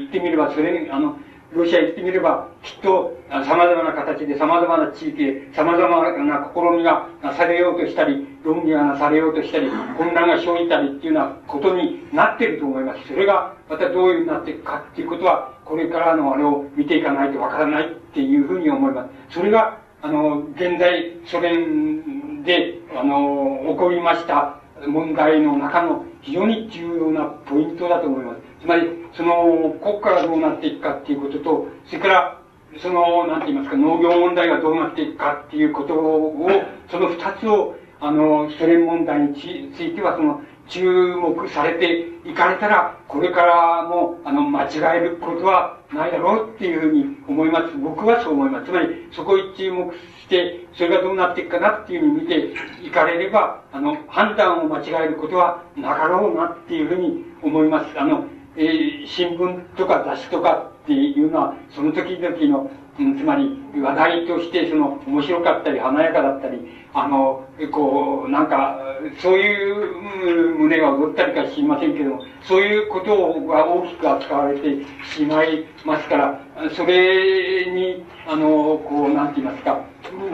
[0.00, 1.16] 行ってみれば、それ、あの、
[1.52, 13.08] ロシア行ってみれば、きっと様々な形で様々な地域で様々な試みがなされようとしたり、論議がなされようとしたり、混乱が生じたりっていうようなことになっていると思います。
[13.08, 19.34] それがまたどういうふうになっていくかっていうことは、これからのあれを見ていかないとわからないっていうふうに思います。
[19.34, 28.45] それが、あの、現在ソ連で、あの、起こりました問題の中の非常に重要なポイントだと思います。
[28.60, 32.40] つまり、その国家がどうなっていくかっていうことと、それから、
[32.78, 36.50] その、なんて言いますか、農業問題がどうなっていくかっていうことを、
[36.90, 47.76] その二つを、あの、ソ連問題については、その、注目されていかれたら、これからも、あの、間違えることはないだろうっていうふうに思います。
[47.76, 48.66] 僕はそう思います。
[48.66, 52.52] つまり、そこに注目して、それがどうなっていくかなっていうふうに見て
[52.84, 57.98] いかれれば、あの、判断を間違えることはなかろうなっていうふうに思います。
[57.98, 58.24] あの、
[58.56, 63.50] えー、新聞とか雑誌とかっていうのは、その時々の、うん、つまり
[63.80, 66.58] 話題としてその面白かったり華やかだったり、
[66.94, 68.80] あの、こう、なんか、
[69.20, 74.82] そういう胸が踊ったりか知りませんけども、そういうことが大きく扱われて
[75.14, 76.40] しまいますから、
[76.74, 79.84] それに、あの、こう、なんて言いますか、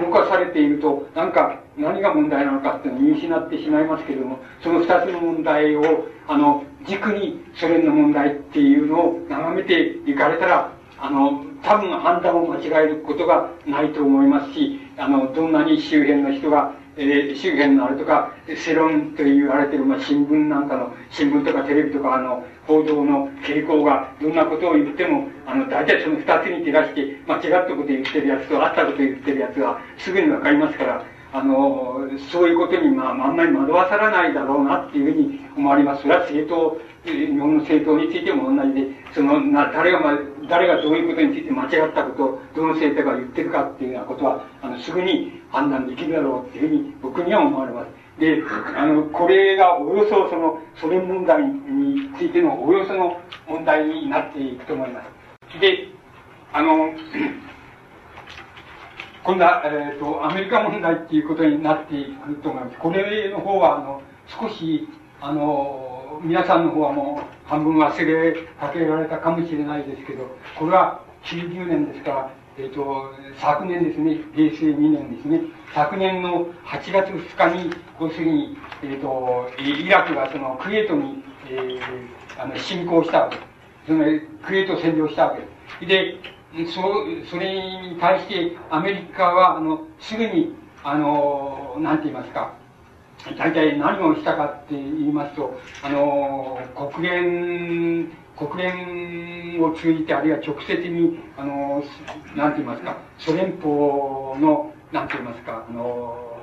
[0.01, 36.03] 動かされていると、なんか、何が問題なのかって見失ってしまいますけれども、その二つの問題を、あの、軸にソ連の問題っていうのを眺めていかれたら、あの、多分判断を間違えることがないと思いますし、あの、どんなに周辺の人が、えー、周辺のあれとか、世論と言われてる、まあ、新聞なんかの、新聞とかテレビとか、あの、報道の傾向が、どんなことを言っても、あの、大体その二つに照らして、間違ったこと言ってるやつと、あったこと言ってるやつは、すぐにわかりますから、あの、そういうことに、まあ、あんまり惑わさらないだろうなっていうふうに思われます。
[36.03, 40.18] それは政党、日本の政党についても同じで、その、な、誰が、ま、
[40.49, 48.20] 誰がどういうことについて間違ったことを、どの政党が言ってるかっていうようなことは、あの、すぐに判断できるだろうっていうふうに僕には思われます。
[48.20, 48.43] で、
[48.76, 53.18] あの、これがおよそその、ソ連問題についてのおよその
[53.49, 55.03] 問題になっていくと思いま
[55.51, 55.61] す。
[55.61, 55.89] で、
[56.53, 56.93] あの、
[59.25, 62.79] 今度は、えっ、ー、と、アメリカ問題っていうことになっていくと思います。
[62.79, 64.89] これの方は、あの、少し、
[65.20, 70.27] あの、皆さんの方はもう半分忘れかけられたかもしれないですけど、
[70.59, 75.41] これは90年ですから、えっ、ー、と、昨年ですね、平成2年ですね、
[75.73, 77.70] 昨年の8月2日に、
[78.01, 81.81] 要するに、えっ、ー、と、イラクがそのクウェートに、えー、
[82.43, 83.47] あの侵攻したわけです。
[83.87, 85.47] そのクウェートを占領したわけで
[85.81, 85.87] す。
[85.87, 86.16] で、
[86.74, 92.55] そう、それに対してアメリカは、あの、すぐに、あの、なんて言いますか、
[93.38, 101.82] 大体何をしたかって言いますと、あの、国連、国連を通じて、あるいは直接に、あの、
[102.36, 103.72] なんて言いますか、ソ連邦
[104.40, 106.42] の、なんて言いますか、あの、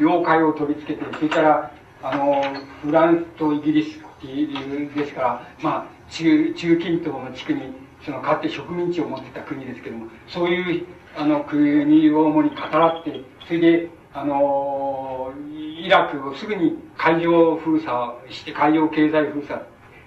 [0.00, 1.72] 了解を取り付けて、それから、
[2.02, 2.42] あの、
[2.82, 7.60] フランスとイギリスっていうですから、まあ、中、中近東の地区に、
[8.04, 10.86] その、かつて植民地を持ってた国ですけども、そういう、
[11.16, 19.60] あの、国を主に語らって、それで、あの、イラクをすぐに海上封鎖して、海洋経済封鎖、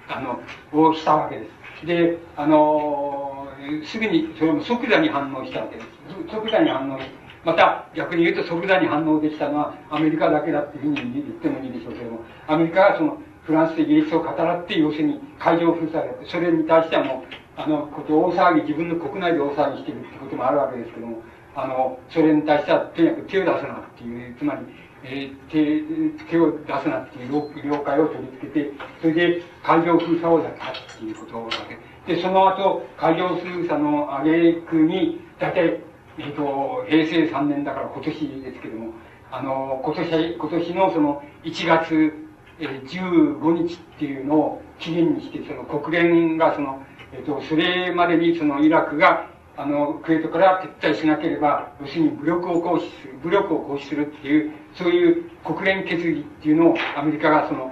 [0.10, 0.40] あの、
[0.80, 1.46] をしたわけで
[1.82, 1.86] す。
[1.86, 3.48] で、あの、
[3.86, 5.88] すぐに、それも即座に反応したわけです。
[6.30, 7.06] 即座に反応し
[7.46, 21.22] また、逆に言うと即座に反応できたのはアメリカだけだっていうふうに言ってもいいでしょうけども、アメリカはその、フランスとイギリスを語らって、要するに海上封鎖をやって、それに対してはもう、あの、こと大騒ぎ、自分の国内で大騒ぎしてるってこともあるわけですけども、
[21.56, 24.62] あの、それに対しては、とにかく手を出すなっていう、つまり、
[25.04, 31.66] えー、手、手を出すなっていう了解を取り付けて、それで海上封鎖をやったっていうことだ
[32.06, 32.16] け。
[32.16, 35.80] で、その後、海上封鎖の挙句に、大体、
[36.18, 38.94] えっ、ー、と、平成3年だから今年ですけども、
[39.32, 42.14] あの、今年、今年のその1月、
[42.60, 46.84] えー、15日っていうのを期限にして、その国連がその、
[47.14, 57.72] えっ、と、それまでにそのイラクがあの、クウェートから撤退しなければ、要するに武力を行使する、武力を行使するっていう、そういう国連決議っていうのをアメリカがその、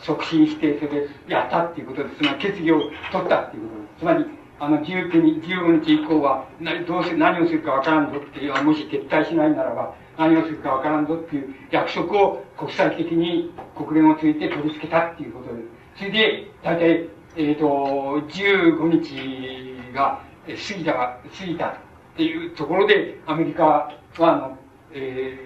[0.00, 2.16] 促進して、それでやったっていうことです。
[2.16, 3.98] つまり決議を取ったっていうことです。
[4.00, 4.26] つまり、
[4.60, 6.46] あの、19日、15日以降は、
[6.86, 15.68] どうせ何をするかわからんぞっていう、もし撤退しないならば、何をするかわからんぞっていう約束を国際的に国連をついて取り付けたっていうことです。
[15.98, 17.08] それで、大体、
[17.38, 21.74] えっ、ー、と、15日が、過ぎた、過ぎたっ
[22.16, 24.58] ていうところで、アメリカは、あの、
[24.92, 25.38] え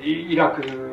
[0.00, 0.90] ー、イラク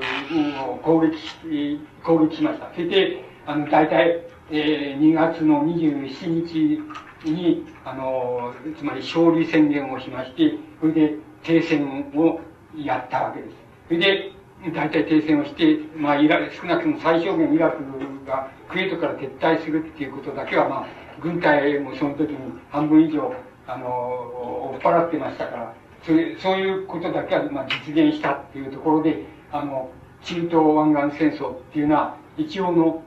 [0.70, 2.70] を攻撃し、攻撃しました。
[2.74, 12.42] それで、あの、大体、えー、2月の27日に、あの、つまり勝利宣言をしまして、それで停戦を
[12.76, 13.56] やったわけです。
[13.88, 14.35] それで、
[14.74, 17.84] 大体停戦をして、まあ、イラ少なくとも最小限イラク
[18.26, 20.88] がクウェートから撤退するっていうことだけは、まあ、
[21.22, 22.38] 軍隊もその時に
[22.72, 23.34] 半分以上、
[23.68, 29.90] あの、追っ払ってましたから、そういうそういうことだけは、まあ、実現したっていうところで、あの、
[30.24, 33.04] 中東湾岸戦争っていうのは、一応の、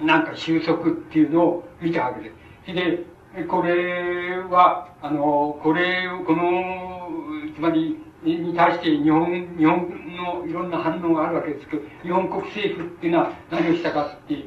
[0.00, 2.32] なんか収束っていうのを見たわけで
[2.66, 2.74] す。
[2.74, 7.08] で、これは、あの、これを、この、
[7.54, 9.88] つまり、に対して日本、日本
[10.20, 14.44] のいろんな反応があるわけですけど、日本国政府っていうのは何をしたかって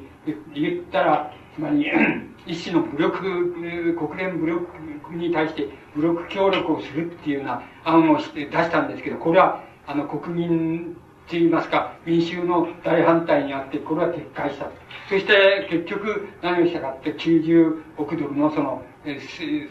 [0.53, 1.85] 言ったら、つまり、
[2.45, 4.67] 一種の武力、国連武力
[5.11, 10.95] に対して武力協力をするっていうような案をして出したんですけど、これは、あの、国民
[11.27, 14.69] といいますか、民衆の大反対にあって、これは撤回した。
[15.09, 19.19] そして、結局、何をしたかって、90億ドルのその、え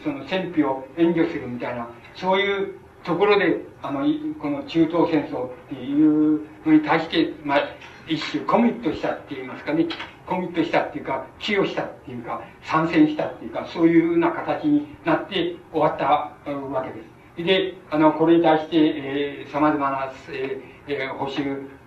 [0.03, 4.05] その戦費を援助するみたいな、そういうところで、あの、
[4.39, 7.59] この中東戦争っていうのに対して、まあ、
[8.07, 9.87] 一種コミットしたって言いますかね、
[10.25, 17.13] コミットしたっていうか、寄与したっていうか、参戦したっていうか、そういうような形になって終わったわけです。
[17.45, 21.37] で、あの、これに対して、えー、様々な、えー、えー、保守、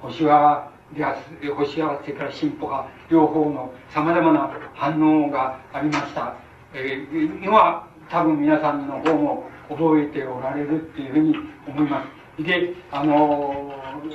[0.01, 1.15] 保守派では、
[1.55, 6.35] 保守派、それから進歩派、両方の様々な反応がありました。
[6.75, 11.35] えー、のは、多分皆さんの方も覚えておられるっていうふうに
[11.67, 12.05] 思いま
[12.39, 12.43] す。
[12.43, 13.73] で、あの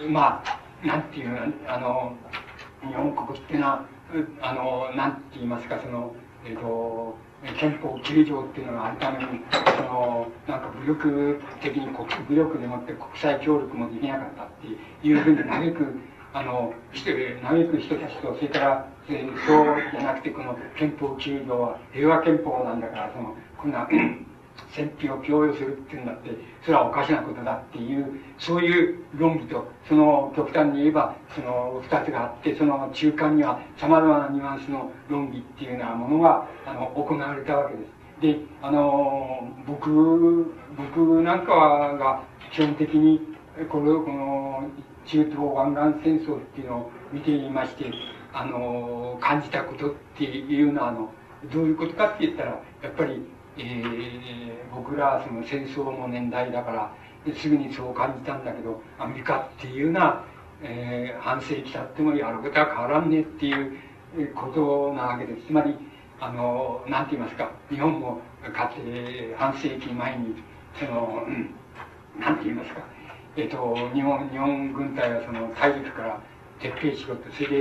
[0.10, 2.16] まあ、なんていう、あの
[2.82, 3.86] 日本国っていうのは、
[4.42, 6.14] あの、なんて言いますか、その、
[6.46, 7.16] えっ、ー、と、
[7.60, 9.26] 憲法9条っていうのがあるために、
[9.78, 16.00] その、なんか武力的に国、武力でもって国際協力もできなかったっていうふうに嘆く、
[16.34, 23.88] あの、して嘆く人たちと、それから、えー、そうじゃなくて、この憲法9条は平和憲法なんだから、その、こんな、
[24.70, 26.32] 戦費を供与するっていうんだって、
[26.64, 38.02] それはおかしなことだっていう、そういう論議と、その極端に言えば、その二つがあって、その中間には様々なニュアンスの論議っていうようなものが、あの、行われたわけです。
[38.22, 41.54] で、あの、僕、僕なんか
[41.98, 43.20] が基本的に、
[43.70, 44.64] これをこの
[45.06, 47.92] 中東湾岸戦争っていうのを見ていまして、
[48.34, 51.10] あの、感じたことっていうのは、あの、
[51.52, 52.52] どういうことかって言ったら、
[52.84, 53.26] やっぱり
[53.58, 56.94] えー、僕らはその戦争の年代だから
[57.36, 60.26] すぐにそう感じたんだけどアメリカっていうのは、
[60.64, 63.78] えー、半世紀経ってもやることは変わらんねっていう
[64.34, 65.48] ことなわけです。
[65.48, 65.76] つまり
[66.22, 68.22] あの、なんて言いますか、日本も
[68.54, 70.36] かつて半世紀前に、
[70.80, 71.24] その、
[72.20, 72.82] なんて言いますか、
[73.36, 76.22] えっ、と、日本、日本軍隊はその大陸から
[76.60, 77.58] 撤兵しろと、それで、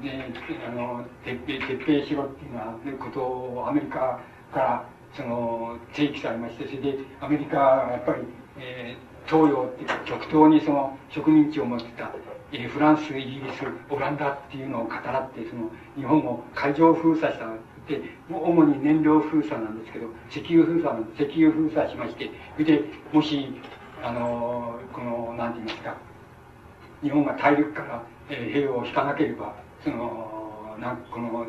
[0.00, 0.32] で、
[0.64, 4.20] あの、撤兵、撤兵しろっていうのは、ことをアメリカ
[4.52, 4.84] から
[5.16, 8.22] その提起されまして、それでアメリカはやっぱり、
[8.58, 12.10] えー、東洋っていうか極東にその植民地を持ってた、
[12.52, 17.46] えー、フランス、イギリス、オランダっていうのを語らって、その日本を海上封鎖した
[17.86, 18.00] で、
[18.30, 23.60] 主に燃料封鎖なんですけど、石油封鎖石油封鎖しまして、それで、もし、
[24.02, 25.96] あの、この、なんて言いますか、
[27.02, 31.46] 日本が大陸から、えー、兵を引かなければ、その、なんこの、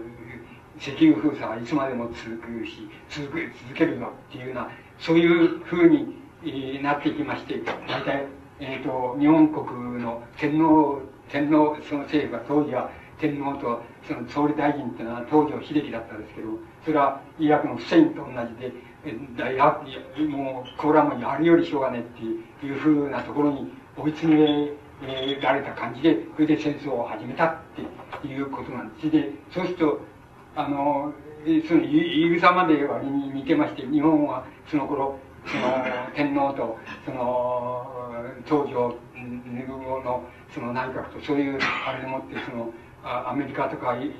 [0.79, 4.69] 石油封鎖はいつまでも続くし、続く、続けるぞっていうような、
[4.99, 8.27] そういうふうに、えー、なっていきまして、大体、
[8.59, 16.49] えっ、ー、と、日本国の天皇、天皇、その政府は当時は天皇とその総理大臣っていうのは東条英機だったんですけど、
[16.83, 18.71] それはイラクのフセインと同じで、
[19.05, 19.81] えや
[20.27, 24.71] もう、これはもうやるよりしょうがねっていうふうなところに追い詰め
[25.41, 27.55] られた感じで、それで戦争を始めたっ
[28.21, 29.11] ていうことなんです。
[29.11, 29.99] で、そうすると、
[30.55, 31.13] あの、
[31.67, 35.63] その、イグサまで割に似てまして、日本はその頃、その、
[36.15, 37.85] 天皇と、その、
[38.45, 38.97] 東条
[40.03, 42.71] の、その内閣と、そういう、あれでもって、その、
[43.03, 44.11] アメリカとかイ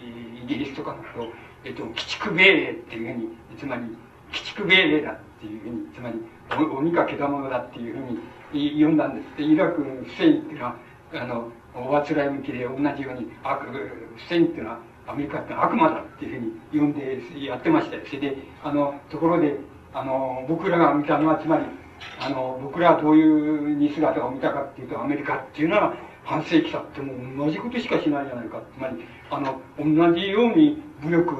[0.48, 1.32] ギリスとかのと、
[1.64, 3.98] えっと、鬼畜命令っていうふうに、つまり、鬼
[4.34, 6.16] 畜命令だっていうふうに、つまり、
[6.78, 9.38] 鬼か獣だっていうふうに呼んだんです。
[9.38, 10.76] で、イラクのフセインっていうのは、
[11.14, 13.68] あの、おあつらい向きで同じように、あフ
[14.30, 16.42] セインっていうのは、アメリカって悪魔だっていう
[16.72, 18.02] ふうに呼んでやってましたよ。
[18.06, 19.56] それで、あの、ところで、
[19.94, 21.66] あの、僕らが見たのは、つまり、
[22.20, 28.62] あの、僕らはどういうに姿を見たかっていうと、アメリカっていうのは、半世紀経っても同じことしかしないじゃないか。
[28.76, 31.36] つまり、あの、同じように武力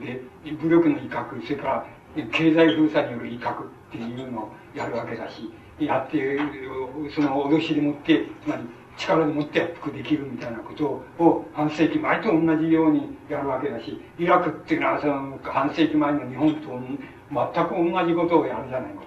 [0.00, 0.22] で、
[0.60, 1.86] 武力の威嚇、それから
[2.32, 6.38] 経済封鎖による威嚇っていうのをやるわけだし、やって、
[7.14, 8.62] その脅しでもって、つまり
[8.96, 16.80] 力でもって圧迫できるみたいなことを半世紀前と同じようにやるわけだし、イラクっていうのはその半世紀前の日本と
[17.30, 19.04] 全く同じことをやるじゃないのっ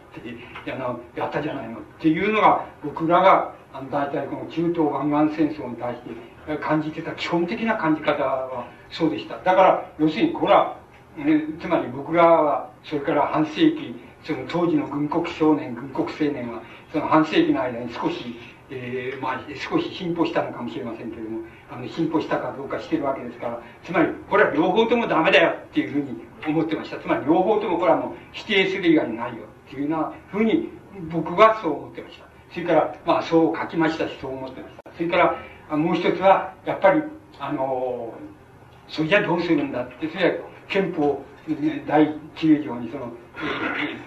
[1.13, 9.37] て、やったじゃないのっていうのが僕らがあの大体この中東湾岸戦争に対して感じてた基本的な感じ方はそうでした。
[9.37, 10.77] だから、要するにこれは、
[11.15, 16.61] ね、つまり僕らは、それから半世紀、その当時の軍国少年、軍国青年は、
[16.91, 18.35] その半世紀の間に少し、
[18.71, 21.39] えー、まあ、少し進歩したのかもしれませんけれども、
[21.71, 26.99] あの、進歩したかどうかしてるわけですから、つまり、これは両方ともダメだよっていうふうに思ってました。
[26.99, 30.69] つまり、両方ともこれはもう否定する以外にないよっていうようなふうに、
[31.11, 32.25] 僕はそう思ってました。
[32.53, 34.91] それから、まあ、そう書きましたし、そう思ってました。
[34.95, 35.17] それか
[35.69, 37.01] ら、もう一つは、やっぱり、
[37.39, 38.13] あの、
[38.87, 40.35] それじゃどうするんだって、それは
[40.67, 41.23] 憲法
[41.87, 43.11] 第9条にその、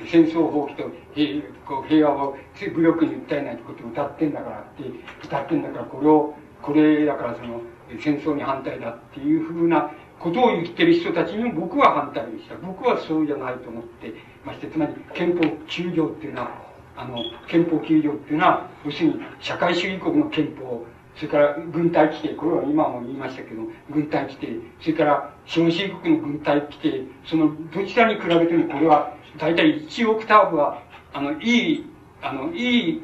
[0.06, 2.36] 戦争放棄と平こう平和を
[2.74, 4.84] 武力に訴えないことを歌ってんだからって、
[5.24, 7.60] 歌ってんだからこれを、これだからその
[8.00, 12.56] 戦争に反対だっていうふうなことを言ってる人たちにも僕は反対でした。
[12.56, 14.14] 僕はそうじゃないと思って
[14.44, 16.50] まして、つまり憲法9条っていうのは、
[16.96, 17.18] あの、
[17.48, 20.84] 憲法9条っていうのは、要するに社会主義国の憲法
[21.16, 24.48] それから軍隊規定、これは今も言いましたけど、軍隊規定、
[24.80, 31.86] それから資本主義国の軍隊規定、そのどちらに比べてもこれは大体1オクターブは、あの、いい、
[32.20, 33.02] あの、いい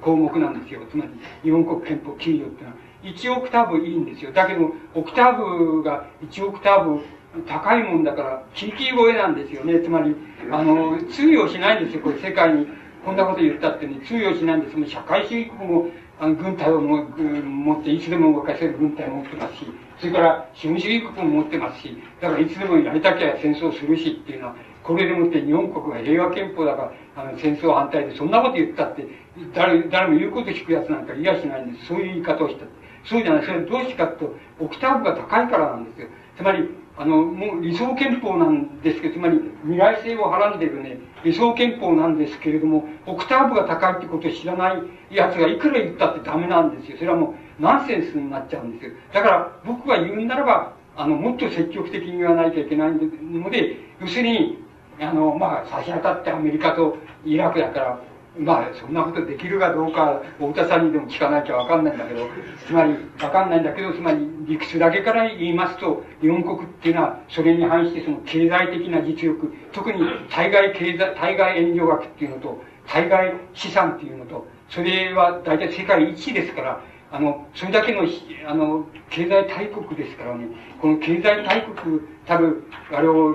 [0.00, 0.80] 項目なんですよ。
[0.90, 1.10] つまり、
[1.42, 4.32] 日本国憲法9条ってのは、1オクターブいいんですよ。
[4.32, 7.02] だけど、オクターブが1オクターブ
[7.46, 9.80] 高いもんだから、キーキー声なんですよね。
[9.80, 10.14] つまり、
[10.50, 12.02] あの、通用しないんですよ。
[12.02, 12.66] これ世界に、
[13.04, 14.76] こんなこと言ったってね、通用しないんです。
[14.76, 15.86] もう社会主義国も
[16.20, 19.66] あの軍隊をも持っていつでも動かせる軍隊を持ってますし、
[19.98, 24.56] それから資本主義国も持ってますし、だからいつでもやりたきゃ戦争するしっていうのは、
[24.90, 29.06] これでもって日本国が平和憲法だから、あの戦争反対でそんなこと言ったって、
[29.54, 31.86] 誰、誰も言うこと聞くやつなんかいやしないんです。
[31.86, 32.66] そういう言い方をした。
[33.04, 33.46] そうじゃない。
[33.46, 36.08] それどうしてかというと、オクターブが高いからなんですよ。
[36.36, 36.68] つまり、
[36.98, 44.82] あの、もう理想憲法なんですけど、つまり未来性をはらんでるね、理想憲法なんですけれども、オクターブが高いってことを知らない
[45.12, 46.98] 奴がいくら言ったってダメなんですよ。
[46.98, 48.92] それはもうナンセンスになっちゃうんですよ。
[49.14, 54.58] だから僕が言うならば、あの、もっと積極的に言わないといけないので、要するに、
[55.00, 58.00] あの、まあ、差し当たってアメリカとイラクだから、
[58.38, 62.28] まあ、そんなことできるかどうか、太田さんにでも聞かなきゃわかんないんだけど、
[62.66, 76.80] つまり、わかんないんだけど、つまり、理屈だけから言いますと、日本国っていうのは、それに反してその経済的な実力、特に対外経済、対外援助額っていうのと、対外資産っていうのと、それは大体世界一ですから、
[77.12, 78.02] あの、それだけの、
[78.46, 80.46] あの、経済大国ですからね、
[80.80, 83.34] この経済大国たる、あれを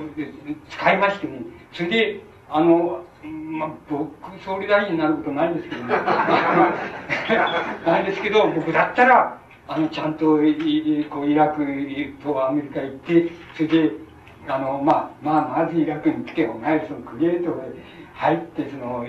[0.69, 1.41] 使いましてね、
[1.75, 4.09] それで、あの、まあ、僕、
[4.43, 5.93] 総理大臣になることないんですけどね。
[7.85, 11.65] ないですけど、僕だったら、あの、ちゃんと、いこう、イラク
[12.23, 13.91] とアメリカ行って、それで、
[14.47, 17.75] あの、まあ、まあ、まずイラクに来て、お前、そのクリエイトで
[18.13, 19.05] 入って、その、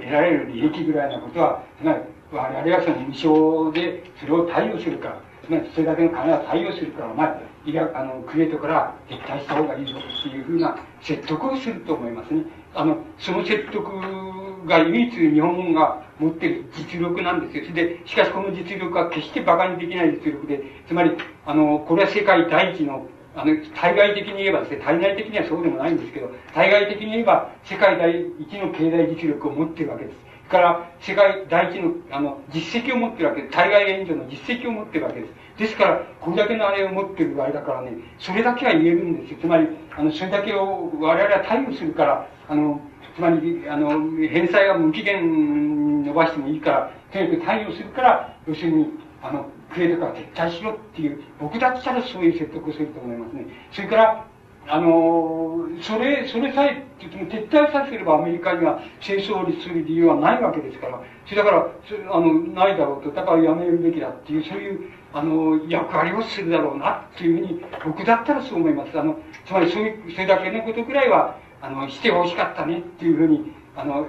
[0.00, 2.00] 得られる利益ぐらいのことは、つまり、
[2.32, 7.34] 我々はその無償で、それを対応するから、つまり、それだけの金は対応するから、お前、
[7.66, 12.44] イラあの、クリエイトから撤退した方がいいぞっていうふうな説得をすると思いますね。
[12.74, 17.64] あの、その説得が唯一日本が持っている実力なんですよ。
[17.70, 21.12] それで、しかしこの実力は決して馬鹿にできない実力で、つまり、
[21.44, 30.30] あの、これは世界第一の、あの、対外的に言えばですね、対内的にはそうでもないんですけど、対外的に言えば世界第一の経済実力を持っているわけです。
[30.50, 33.54] から世界第一のあの実績を持ってるわけです。
[33.54, 35.32] 対外援助の実績を持ってるわけです。
[35.60, 39.38] ですから、これだけのあれを持ってる場合だからね、それだけは言えるんですよ。
[39.42, 42.80] つまり、あの、それだけを我々は対応するから、あの、
[43.14, 43.90] つまり、あの、
[44.26, 48.86] 返済が無期限伸ばしてもいいから、とにかく対応するから、要するに、
[49.22, 53.44] あの、クレートから撤退しろっていう、僕だったらそういう説得をすると思いますね。
[53.70, 54.26] それから、
[54.66, 61.68] あの、それ、それさえ、撤退させればアメリカには戦争をする理由はないわけですから、それだから、
[62.12, 68.98] あの、ないだろうと、だからやめるべきだっていう、そういう、あの、役割をするだろうなっていうふうに、僕だったらそう思います。
[68.98, 74.06] あの、つまりそういう、それだけのことぐらいは、あの、してほしかったねっていうふうに、あの、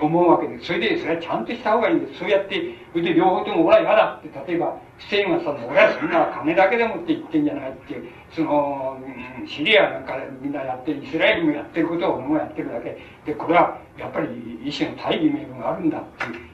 [0.00, 0.66] 思うわけです。
[0.66, 2.18] それで、それはちゃんとした方がいいんです。
[2.18, 8.98] そうやって、それで両方とも俺は嫌だって、例えば、ステインさんも俺はそんな金だけでもって言ってんじゃないっていう、その、
[9.46, 12.98] シリアなんかみんなやってる、イスラエルもやってることを俺もやってるだけ。
[13.26, 16.02] で、これはやっぱり一種の大義名分があるんだっ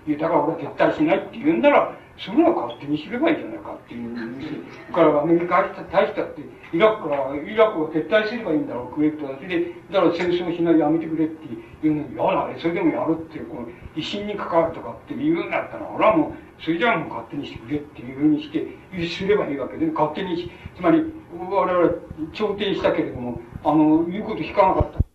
[0.05, 1.93] ていう、だから俺は絶対しないって言うんなら、
[2.25, 4.15] それは勝手にすればいいじゃないかっていう。
[4.15, 6.43] だからアメリカに対したって、
[6.73, 9.37] イラクから、イラクを撤退すればいいんだろう、クウェートは。
[9.37, 18.67] それで、だから戦争しないやめてくれっていうのに、やだ、それでもやるっていう、この、威信に関わるとかって言うんだったら、俺はもう、それじゃあもう勝手にしてくれっていうふうにして、
[19.09, 21.03] すればいいわけで、勝手にし、つまり、
[21.35, 21.93] 我々、
[22.33, 25.12] 調停したけれども、あの、言うこと聞かなかった。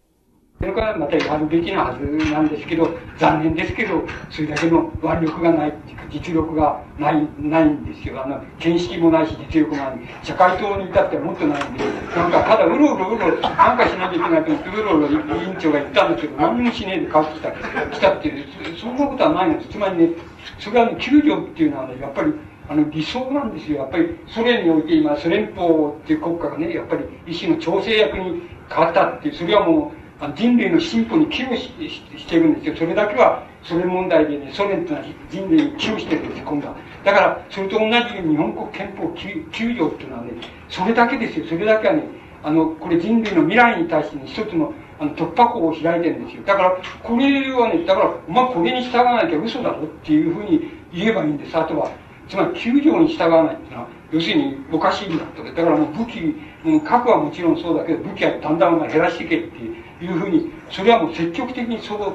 [0.59, 2.89] それからまたやるべきなはずなんですけど、
[3.19, 4.01] 残念ですけど、
[4.31, 8.23] それだけの腕力がないっていうか、実力がない、ないんですよ。
[8.23, 9.99] あの、見識もないし、実力もない。
[10.23, 11.83] 社会党に至ってはもっとないんで、
[12.15, 17.51] なんかただうろうろうろ、なんかしなきゃいけないと思って、うろうろ委員長が言ったんですけど、何もしねえで帰ってきた、
[17.91, 18.45] 来たっていう、
[18.79, 19.69] そんなことはないんです。
[19.69, 20.09] つまりね、
[20.57, 22.33] それはね、救助っていうのはね、やっぱり、
[22.67, 23.77] あの、理想なんですよ。
[23.77, 25.67] やっぱり、ソ連において今、ソ連邦
[26.01, 29.96] っていう国家がね、やっぱり一種の調整役に変わったっていう、それはもう、
[30.35, 31.71] 人類の進歩に寄与し
[32.17, 32.75] してるんですよ。
[32.75, 36.75] それだけは、ソ連問題でね、ソ連ってのは人類に寄与してるんですよ、今度は。
[37.03, 40.31] だから、それと同じように日本国憲法 9, 9条っていうのはね、
[40.69, 41.45] それだけですよ。
[41.47, 42.03] それだけはね、
[42.43, 46.43] あの、これ人類の未来に対してね、一つのあの突破口を開いてるんですよ。
[46.43, 51.55] だから、これはね、だから、まあ、これに従わなきゃ嘘だろっていうふうに言えばいいんです。
[51.55, 51.91] あとは、
[52.27, 55.43] つまり9条に従わないっていうのは、要するにおかしいんだと。
[55.43, 59.86] だからもう武器、もう核はもちろんそうだけど、武器はだんだん減らしていけっていう。
[60.01, 62.13] いうふうに、それはもう積極的にそう、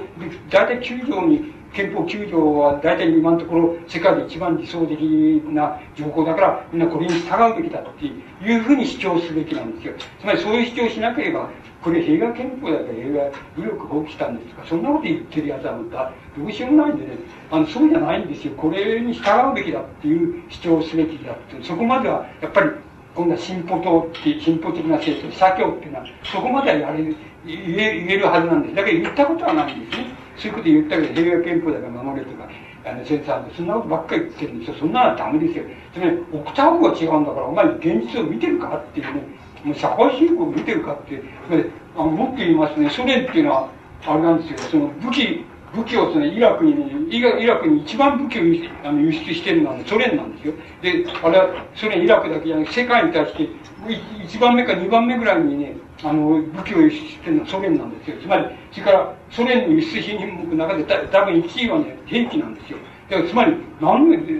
[0.50, 5.00] 大体9条に、憲法9条は大体今のところ世界で一番理想的
[5.54, 9.94] な条項だから、みんなこれに従うべきだっていうふうに主張すべきなんですよ。
[10.20, 11.48] つまりそういう主張しなければ、
[11.82, 17.18] これ平和憲法だから平和武力放棄したんですかそんなこと言ってるやつはどうしようもないんでね、
[17.50, 18.54] あの、そうじゃないんですよ。
[18.56, 22.70] これに従うべきだっていう主張をすべきだって、そこまではやっぱり
[23.14, 28.74] 今度は進歩党っていう、進歩的な政党、左教っていうのは、そこまではやれる、言え言えるはずなんです。
[28.74, 30.06] だけど言ったことはないんですね。
[30.36, 32.48] そういうこと言ったけど、平和憲法だから守れとか、
[32.84, 34.76] あの、先生そんなことばっかり言ってるんですよ。
[34.80, 35.64] そんなのはダメですよ。
[35.92, 39.22] つまり、オクターブが違うんだから、お前現実を見てるかっていうね、
[39.64, 41.64] もう社会進行を見てるかって、つまり、
[41.96, 43.68] あのもっと言いますね、ソ連っていうのは、
[44.06, 46.72] あれなんですよ、その武器、武器をそのイラクに、
[47.16, 48.40] イラクに一番武器を
[48.88, 50.54] あの輸出してるのはソ連なんですよ。
[50.82, 53.48] で、あれはソ連、イラクだけじゃなくて世界に対して
[53.86, 58.16] 1番目か2番目ぐらいにね、あの、武器を輸出してるのはソ連なんですよ。
[58.20, 60.18] つまり、それからソ連の輸出品
[60.48, 62.78] 目の中で多分1位はね、兵器なんですよ。
[63.10, 63.90] だからつまり、何、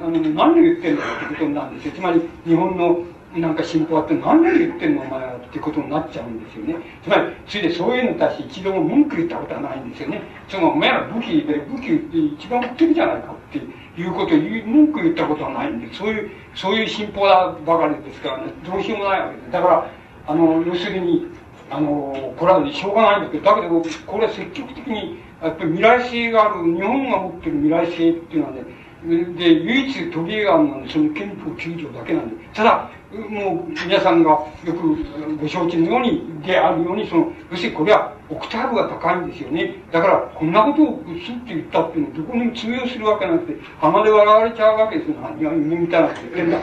[0.00, 1.92] あの、何を言ってんだってことなんですよ。
[1.94, 2.98] つまり、日本の
[3.40, 6.76] なんか進歩あって何年言ってんのお前はってことになっちゃうんですよね。
[7.02, 10.22] つまり、それでそういうのに対して一度も文句言ったことはないんですよね。
[10.48, 13.60] その、お前ら武器で武器って一番売ってるじゃないかって
[13.96, 19.50] いうことを、文句言ったことはないんで、そういう、そういう信仰だばかりですからね、どうしようもないわけです。
[19.52, 19.90] だから、
[20.26, 21.26] あの、要するに、
[21.70, 28.62] あの、これはしょうがないんだけど、だけど、これは積極的に、やっぱり未来性がある、日本が持ってる未来性っていうのはね、
[29.04, 39.74] で、唯一トビエ案はその憲法9条だけなんで、ただ、もう皆さんがよくご承知のように、であるように、その、要するにこれはオクターブが高いんですよね。
[39.90, 45.16] だから、こんなことをすって言ったっていうのは、どこにも通用するわけなくて、鼻で笑われちゃうわけですよ。
[45.20, 46.60] 何が夢みたいなこと言ってんだっ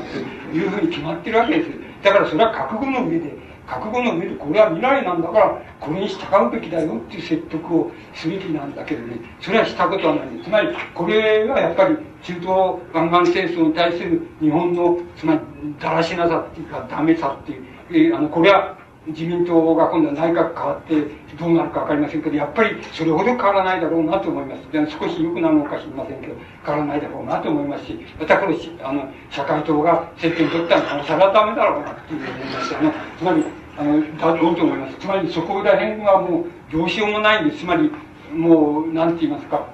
[0.52, 1.78] ていうふうに決まってるわけですよ。
[2.04, 12.48] だからそれは覚悟の上で、覚悟の上でこれは未来なんだからこれに従うべきだよっていう説得をすべきなんだけどねそれはしたことはないつまりこれがやっぱり中東
[12.94, 15.40] 湾岸戦争に対する日本のつまり
[15.80, 20.94] だらしなさっていうかダメさっていう、えー、あのこれは自民党が今度は内閣変わって
[21.40, 24.72] どうなるか分かりませんけどやっぱりそれほど変わらないだろうなと思います。
[24.72, 33.44] で少し良くなるのか知りませんけど変わらないだろうなと思いますしまたこれあの社会党が政権取ったらなおさらダメだろうなっていうふうに思いますあのつまり
[33.78, 37.62] あのだろうと思いますつまりそこら辺はもうどうしようもないんです。
[37.62, 37.90] つまり
[38.34, 39.66] もう何て言いますか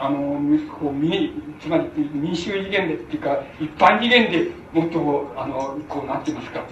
[0.00, 0.40] あの
[0.80, 6.64] こうつまり民衆次元でっていうか一般次元でもっとあのこう何てますか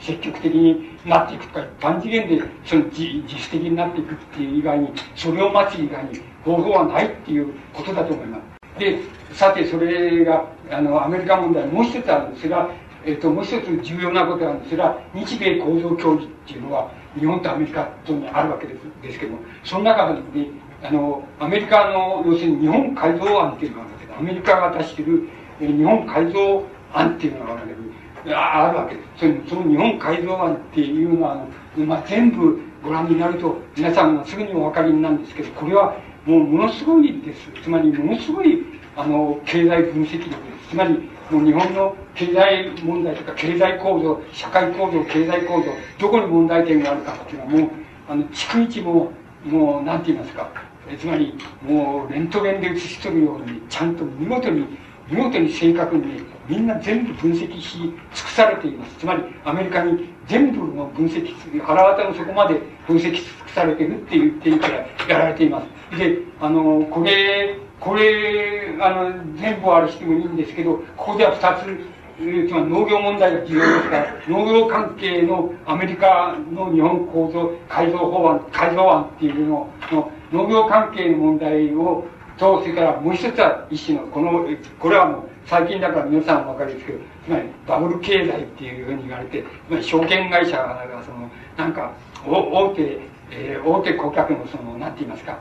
[0.00, 8.80] 積極的になっていくとか一般次元でその自自主的になっていくっていう以外にそれを待つ以外に方法はないっていうことだと思います。
[8.80, 8.98] で
[9.32, 12.68] さてそれがあのアメリカ問題もう一つあるんですが
[13.06, 20.48] えっと、もう一つ重要なことなんですが、日米構造協議っていうのは、日本とアメリカとにあるわけですですけども、その中で、ね、
[20.88, 25.28] あの、アメリカの、要するに日本改造案っていうのがあるわけで、アメリカが出してる、
[25.58, 29.08] 日本改造案っていうのがあるわけで、ああるわけです。
[29.20, 31.36] そのその日本改造案っていうのは、あ
[31.78, 37.48] のまあ、全部ご覧になると、皆さんすぐにお分かりになるんですけど、これはもうものすごいです。
[37.62, 38.64] つまり、ものすごい、
[38.96, 40.70] あの、経済分析力です。
[40.70, 45.66] つまり、もう日本の経済問題とか経済構造、社会構造、経済構造、
[45.98, 47.70] どこに問題点があるかっていうのはもう、
[48.08, 49.12] あの、逐一も、
[49.44, 50.50] もう、なんて言いますか、
[50.98, 54.66] つまり、もう、レントゲンで写し取るように、ちゃんと見事に、
[55.08, 58.96] 見事に正確に、みんな全部分析し尽くされています。
[58.98, 65.62] つまり、アメリカに全部の分析、腹渡の底まで分析し尽くされてるって言っていいからやられていま
[65.92, 65.98] す。
[65.98, 82.04] で、あの、これ、これ、あの、全部あるしてもいいんですけど、ここでは二つ、つまり農業問題が重要ですから、農業関係のアメリカの日本構造改造法案、改造案っていうのの農業関係の問題を
[82.38, 84.46] と、それからもう一つは一種の、この、
[84.78, 91.92] これはもう最近だから皆さんお分かりですけど、つまりバブル経済っていうふうに言われて、つまり証券会社がその、なんか、
[92.26, 95.38] 大手、えー、大手顧客のその、なんて言いますか、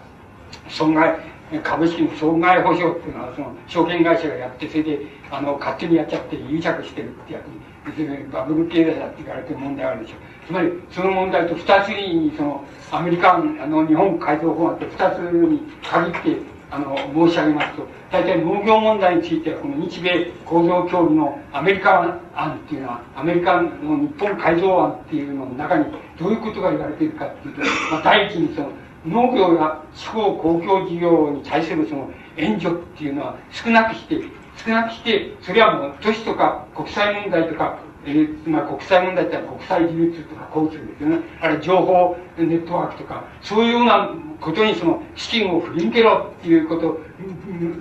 [0.69, 1.19] 損害、
[1.63, 7.39] 株式の損害保証っていうのはその証券会社がやってそれであの勝手にやっちゃって癒着してるってや
[7.85, 10.15] つにバブル経済だって言われて問題があるでしょ。
[10.15, 16.37] うつまりその問題と二つにそのアメリカンあの日本改造法案って二つに限って
[16.71, 16.95] あの
[17.27, 25.85] 申し上げますと大体農業問題についてはこの日米構造協議のアメリカ案っていうのはアメリカの日本改造案っていうのの中に
[26.19, 28.71] どういうことが言われているかっていうと、まあ、第一にその
[29.05, 34.19] 農業や地方公共事業に対するその援助っていうのは少なくして、
[34.65, 41.20] 少なくして、それはもう都市とか国際問題とか、えー、まあ国際問題ってのは国際流通とか交通ですよね。
[41.41, 46.99] あるいは情報ネットワークとか、そういうようなことにその資金を振り向けろっていうこと、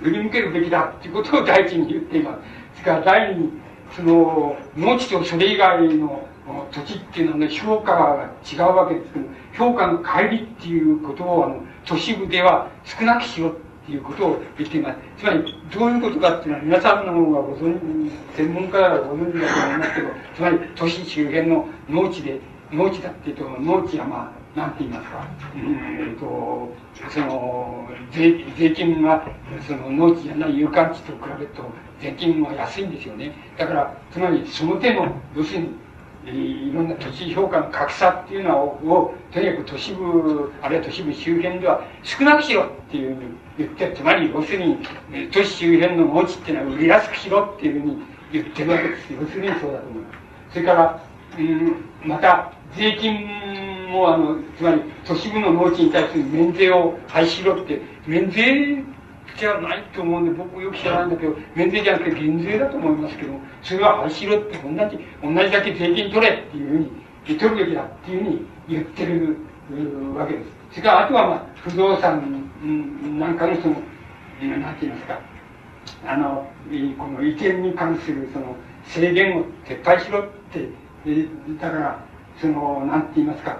[0.01, 2.39] 振り向けるべきだっていうことを第一に言っています。
[2.81, 3.49] それから第二に、
[3.95, 6.27] その、農地とそれ以外の
[6.71, 13.53] 土地っていうのはね、評価が違うわけですけど、評価の乖離っていうことを、あの、都市部では少なくしろ
[13.85, 14.97] ていうことを言っています。
[15.17, 17.79] つまり、どういうことかっていうのは、皆さんの方がご存
[18.09, 22.39] 知、専門家はご存知だと思いますけど、つまり、都市周辺の農地で、
[22.71, 26.73] 農地だっていうと、農地はまあ、なんて言いますか、うん、えっと、
[27.09, 29.27] その、税、税金が、
[29.67, 31.63] その農地じゃない有感地と比べると、
[32.01, 33.33] 税金は安いんですよね。
[33.57, 35.85] だから、つまり、その手の、要するに、
[36.27, 43.17] いろんな都市評価の格差っていうのを、とにかく都市部、あるいは都市部周辺では少なくしろっていう
[43.57, 44.77] 言って、つまり要するに、
[45.31, 47.97] 都市周辺の農地っていうのは売りやすくしろっていうふうに
[48.31, 49.13] 言ってるわけです。
[49.13, 50.53] 要するにそうだと思います。
[50.53, 51.03] それから、
[51.37, 58.83] うん、また、税金も、あの、つまり都市部の農地に対する免税を廃止しろって、免税
[59.37, 63.33] じゃないと思うんで、僕よく知らないんだけど、免税じゃなくて減税だと思いますけど、
[63.63, 69.37] それは廃止しろって同じ、同じだけ税金取れっていうふうに、取るべきだっていうふうに言ってる
[70.15, 70.45] わけです。
[70.71, 73.75] それからあとは、まあ、不動産なんかのその、
[74.57, 75.19] なんて言いますか、
[76.05, 76.47] あの、
[76.97, 78.55] この移転に関するその
[78.85, 80.69] 制限を撤廃しろって、
[81.59, 82.05] だから、
[82.39, 83.59] その、なんて言いますか、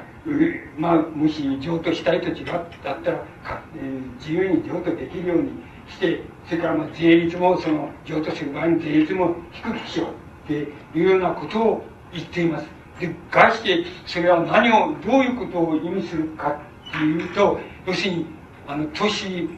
[0.78, 2.70] まあ、もし譲渡したい土地があっ
[3.02, 5.52] たら、かえー、自由に譲渡できるように
[5.88, 10.10] して、それからまあ税率もその、譲渡する場合に税率も低くしよう
[10.46, 10.54] って
[10.98, 12.68] いうようなことを言っています。
[13.00, 16.60] で、概して、それは何を、どういうことを意味するか
[16.90, 18.26] っていうと、要するに、
[18.68, 19.50] あの、都市、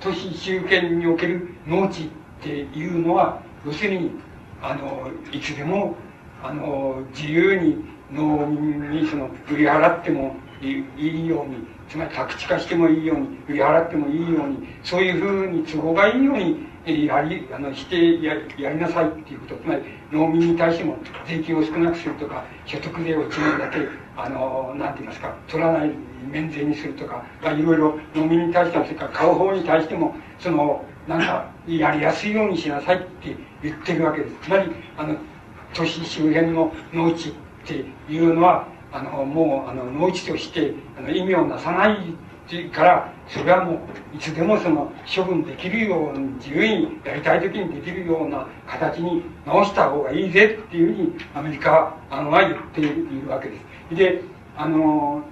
[0.00, 2.08] 都市集権における農地っ
[2.40, 4.10] ていうのは、要するに、
[4.62, 5.96] あの、いつでも、
[6.42, 11.56] あの、自由に農民にその、売り払ってもいいように、
[11.88, 16.66] つまり宅地化してもいいように、売り払ってもいいように、そういうふうに都合がいいように、
[17.06, 19.82] やり、あの、してややりなさいっていうこと、つまり
[20.12, 20.96] 農民に対しても
[21.26, 23.78] 税金を少なくするとか、所得税を一年だけ、
[24.16, 25.90] あの、なんて言いますか、取らない
[26.30, 34.34] 免税にするとか、いろいろ農民に対しても、それから買う方に対しても、その、なんか、やりやすいようにしなさいって言ってるわけです。
[34.42, 35.16] つまり、あの、
[35.74, 37.32] 都市周辺の農地っ
[37.66, 42.14] ていうのは、あの、もう、あの、農地として、あの、意味をなさない
[42.72, 52.84] から、それはもう、いつでもその、処分できるように、自由にやりたい時にできるような形に直した方がいいぜっていうふうに、アメリカあのは言ってい
[53.20, 53.75] るわけです。
[53.90, 54.20] で、
[54.56, 55.22] あの、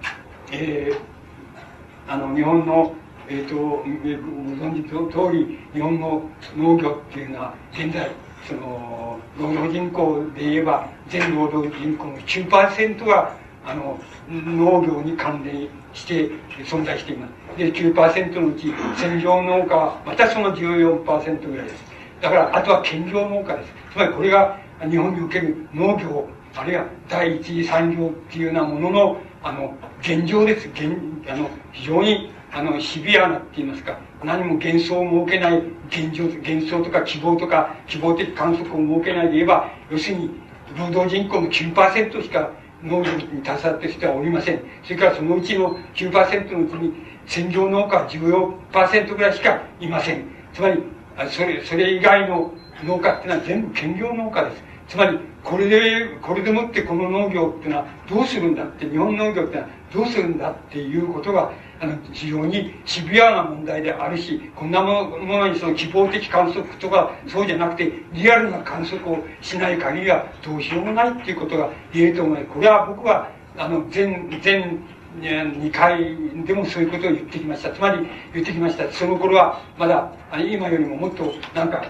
[0.52, 2.94] えー、あの、日本の、
[3.28, 6.22] えっ、ー、と、ご存知の通り、日本の
[6.56, 8.10] 農業っていうのは、現在、
[8.47, 13.36] その、労働人口で言えば、全労働人口の9%が、
[13.66, 13.98] あの、
[14.28, 16.31] 農業に関連して
[16.64, 17.59] 存在しています。
[17.59, 21.85] で、9%のうち、専業農家は、またその14%ぐらいです。
[22.20, 23.72] だから、あとは兼業農家です。
[23.93, 24.59] つまり、これが
[24.89, 30.68] 日本における農業、あるいは第一次産業っていうようなものの、あの、現状です。
[30.68, 30.97] 現、
[31.28, 40.31] あの、非常に、あの、シビアなって言いますか、何も幻想を設けない現状、幻想とか希望とか、希望的観測を設けないで言えば、要するに、
[40.78, 42.51] 労働人口の9%しか
[42.82, 44.60] 農業に携わってる人はおりません。
[44.85, 46.93] それからそのうちの9%のうちに
[47.26, 50.24] 専業農家は14%ぐらいしかいません。
[50.52, 50.82] つまり、
[51.31, 52.52] それ、それ以外の
[52.85, 54.73] 農家っていうのは全部兼業農家です。
[54.89, 72.52] つまり、これで、これでもってこの農業っていうのはどうするんだって、日本農業ってのはどうするんだっていうことが、あの、非常にシビアな問題であるし、こんなものにその希望的観測とか、そうじゃなくて、リアルな観測をしない限りはどうしようもないっていうことが言えると思います。
[72.55, 74.81] これは僕は、あの、全、全、
[75.20, 77.70] 2回でもそういうことを言ってきました。
[77.70, 78.90] つまり言ってきました。
[78.90, 81.85] その頃はまだ今よりももっとなんか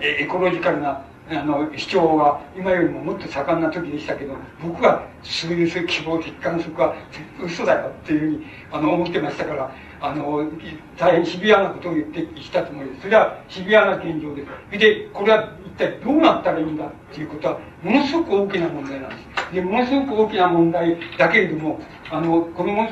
[0.00, 6.94] エコロジカルなあの主張は今よりももっと盛んな時でしたけど僕はそういう希望的観測は
[7.42, 10.48] 嘘だよっていうふうにあの思ってましたからあの
[10.96, 19.54] 大変シビアなことを言ってきたつもりですそれはシビアな現状ですでこれは一体どうなったらいいんだっていうことはものすごく大きな問題なんです。
[19.54, 21.80] でものすごく大きな問題だけれども
[22.10, 22.88] あのこのも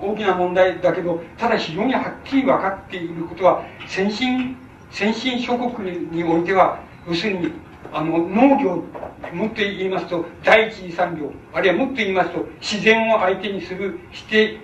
[0.00, 4.56] 大きな問題だけどただ非常にはっきり分かっていることは先進
[4.90, 7.52] 先進諸国においては要するに、
[7.92, 8.84] あの、農業、
[9.32, 14.58] もっと言いますと、第一次産業、あるいはもっと言いますと、自然を相手にする、して、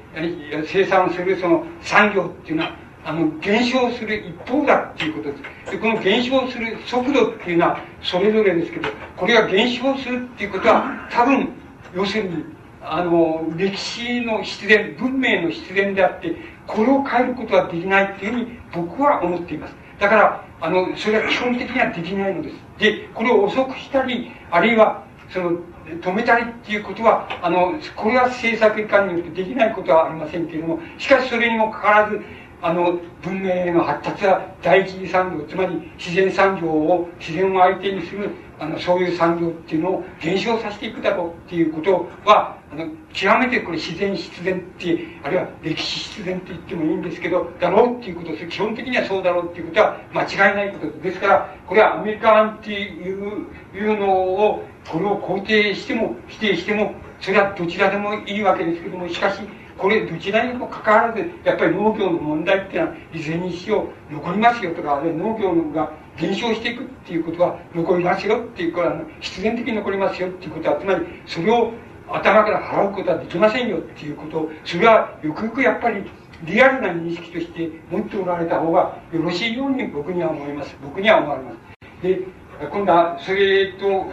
[0.67, 5.73] 生産するその産業っていうのは、あの、減少する一方だっていうことです。
[5.73, 11.49] で、この減少する速度っていうのは、それぞれですけど、これが減少するっていうことは、多分、
[11.95, 12.45] 要するに、
[12.83, 16.37] あの、歴史の必然、文明の必然であって、
[16.67, 19.75] これを変えることはできないっていうふうに僕は思っています。
[19.99, 22.55] だから、あの、それは基本的にはできないのです。
[22.79, 25.53] で、これを遅くしたり、あるいは、その、
[25.87, 32.21] 止めたりっていうことは、あの、これは政策機関によってできないことはありませんけれども、しかしそれにもかかわらず、
[32.67, 48.47] あの、文明の発達は第一次産業、つまり自然産業を、自然を相手にする、あの、そういう産業っていうのを減少させていくだろうっていうことは、あの、極めてこれ自然必然って、あるいは歴史必然って言ってもいいんですけど、だろうっていうことです。
[48.49, 51.03] 基本的にはそうだろうっていうことは間違いないことです。
[51.03, 59.39] ですから、これはアメリカンっていういうのを、これを肯定しても否定しても、それはどちらでもいいわけですけども、しかし、
[59.79, 71.73] これどちらにもかかわらず、やっぱり農業の問題っていうのは、いずれにしよう、残りますよとかあるいは、農業が減少していくっていうことは残りますよっていうことは、必然的に残りますよっていうことは、つまり、それを
[72.09, 76.05] 頭から払うことはできませんよっていうことを、それはよくよくやっぱり、
[76.45, 80.77] リアルな認識として持っておられた方がよろしいように僕には思います。
[80.83, 81.57] 僕には思われます。
[82.03, 82.21] で、
[82.59, 84.07] 今度はそれと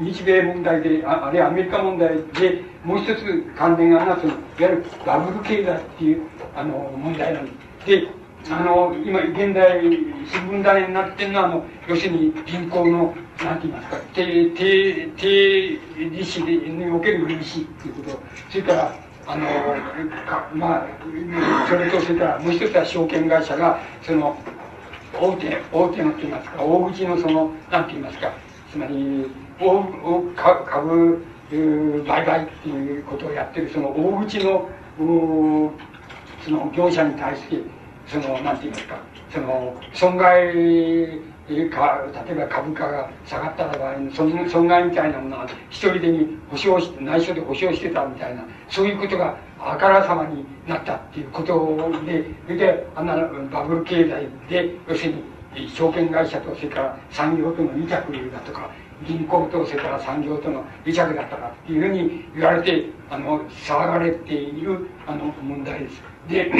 [0.00, 6.22] 日米問題でああるいはアメリカ問題でもう一つ関連があるのはそのいわゆるバブル経済っていう
[6.54, 7.52] あの問題なんで
[7.84, 7.86] す。
[7.86, 8.08] で
[8.50, 13.14] あの今現代新聞種になってるのはあの要するに銀行の
[13.44, 15.80] なんて言いますか低低低
[16.10, 18.94] 利子における利子っていうことそれから
[19.26, 19.46] あの
[20.24, 24.36] かまあそれとそれからもう一つは証券会社がその
[25.14, 28.32] 大手大手のといいますか大口のその何て言いますか
[28.70, 29.30] つまり
[29.60, 30.22] 大大
[30.66, 31.24] 株
[32.06, 34.68] 売買っていうことをやってるその大口の
[36.44, 37.62] その業者に対して
[38.06, 38.98] その何て言いますか
[39.32, 41.20] その損害
[41.70, 44.10] か例えば株価が下がった場合の
[44.48, 53.16] 損害みたいなものは一人でに保証して内緒で保証してたみたいなそういうことがあからさまになったっていうことでそれであんな
[53.50, 55.14] バブル経済で要する
[55.54, 58.70] に証券会社とそれから産業との癒着だとか
[59.06, 66.02] 銀行とそれから産業との癒着だったかっていうふうに言われてあの騒がれているあの問題です。
[66.28, 66.50] で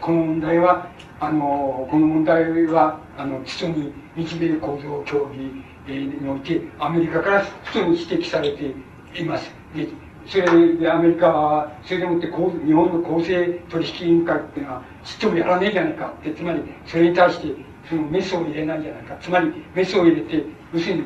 [0.00, 0.90] この問題は
[1.26, 8.74] あのこの問題はあの基礎に日米構造協議においてアメリカから基礎に指摘されて
[9.18, 9.50] います。
[9.74, 9.88] で
[10.26, 12.32] それでアメリカはそれでもって日
[12.72, 17.54] 本の公正取引委員会っていうのはちっともやらねえじゃないかってつまりそれに対して
[17.88, 21.04] そのメスを入れないじゃないかつまりメスを入れて要するに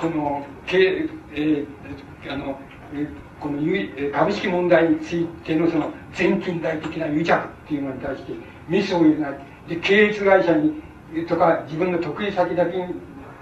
[0.00, 2.58] この経、えー、あの
[2.94, 3.06] え
[3.40, 3.58] この
[4.12, 8.32] 株式問題についてのその全近代的な癒着っていうのに対して
[8.70, 9.32] メスを入れな
[9.68, 10.80] で系列会社に
[11.28, 12.94] とか自分の得意先だけに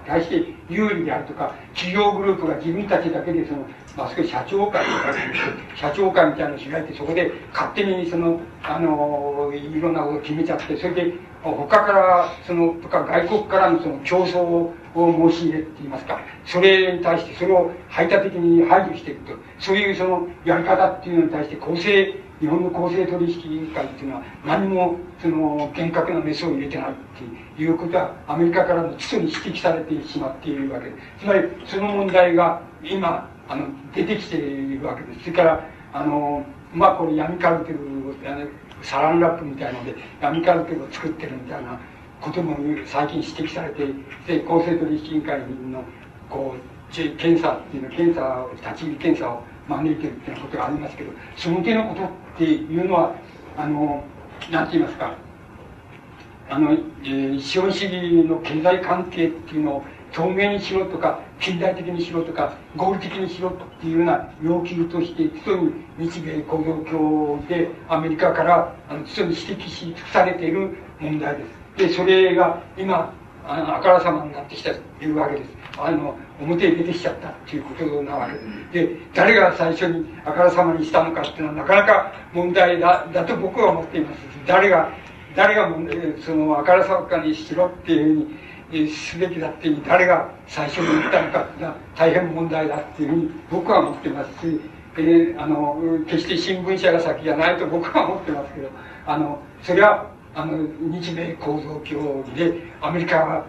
[0.06, 3.64] 対して有利であるとか企業グループが自分たちだけでその
[3.98, 5.12] まあ、そ社長会とか
[5.74, 26.94] 社長会みたいなのを開いてそこで勝手にそのあのいろんなことを決めちゃってそれで他からそのとか外国からのその競争を申し入れって言いますかそれに対してそれを排他的に排除していくとそういうそのやり方っていうのに対して公正日本の公正取引委員会っていうのは何もその厳格なメスを入れてないっ
[27.56, 35.20] ていうことはアメリカからの基礎に指摘されてしまっているわけですつまりその問題が今あの出てきているわけです。
[35.20, 37.78] それからあのまあこれ闇カルテル
[38.82, 41.80] サランラップみたいので闇カルテルを作ってるみたいな
[42.20, 42.56] ことも
[42.86, 43.86] 最近指摘されて
[44.26, 45.82] で公正取引委員会の
[46.28, 52.08] こう検査っていうの検査を立ち入り検査を招いてるっていうことがありますけどその手のことっ
[52.38, 53.14] ていうのは
[53.56, 54.04] あの
[54.50, 55.14] なんて言いますか
[56.48, 71.88] あの、えー、資本主義の経済関係っていうのを透明にしろとか近代的にしろとか合理的にしろっていうような要求として基礎に日米工業協でアメリカからあの基礎に指摘し尽くされている問題です。
[71.88, 73.12] でそれが今
[73.44, 75.57] ああからさまになってきたというわけです。
[75.80, 78.28] あの表に出てきちゃったっていうことなわ
[78.72, 78.86] けで。
[78.86, 84.18] で誰が最初にあからさまにしたのかっていうのはなかなか問題だだと僕は思っています。
[84.46, 84.90] 誰が
[85.36, 85.70] 誰が
[86.24, 88.26] そのあからさまにしろっていう
[88.70, 94.60] ふうにすべきだっていう誰が最初に言ったのかっていうのは大変問題だっていうふうに僕は思ってますし、
[94.96, 98.68] えー、あの決して新聞社が先じゃないと僕は思ってますけど
[99.06, 100.58] あのそれはあの
[100.90, 103.46] 日米構造協議でアメリカは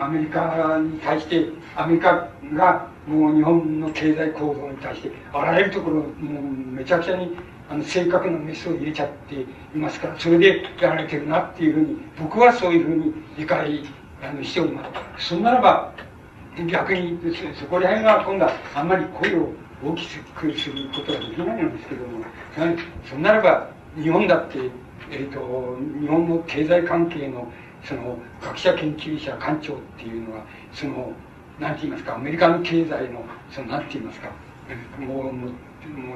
[0.00, 6.42] アメリカに対してアメリカがもう日本の経済構造に対してあらゆるところもう
[6.72, 7.36] めちゃくちゃに
[7.68, 13.84] あの正確なメスを入れちゃっていますからそれでやられてるなっていうふうに僕はそういうふうに理解
[14.22, 14.84] あのしておりま
[15.18, 15.28] す。
[15.28, 15.92] そんならば
[16.70, 17.18] 逆に
[17.58, 19.48] そこら辺は今度はあんまり声を
[19.82, 22.24] 大きくすることはできないんですけども
[23.08, 24.58] そんならば日本だって、
[25.10, 27.52] えーと、日本の経済関係の
[27.84, 31.12] その学者研究者官庁っていうのはその
[31.58, 34.30] 何て言いますかアメリカの経済のその何て言いますか
[34.98, 35.48] もうも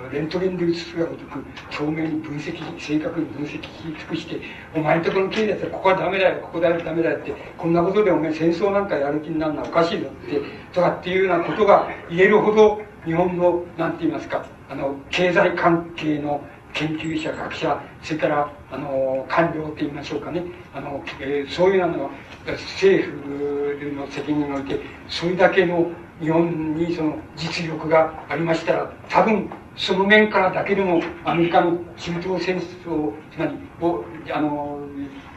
[0.08, 4.40] うレントゲンで映すがごとく透明に分析正確に分析し尽くして
[4.74, 10.40] お前んとこの経済はここはダメだよここだよダメだよってこんなことでお前戦争なんかやる気になるのはおかしいぞって
[10.72, 16.42] とかっていうようなことが言えるほど日本の何て言いますかあの経済関係の
[16.78, 20.44] 研究者学者それからあの官僚と言いましょうかね。
[20.72, 22.10] あの、えー、そういうのは
[22.46, 25.90] 政府の責任においてそれだけの
[26.20, 34.80] 日本にその実力がありましたら多分その面からだけでもアメリカの中東戦争つまりおあの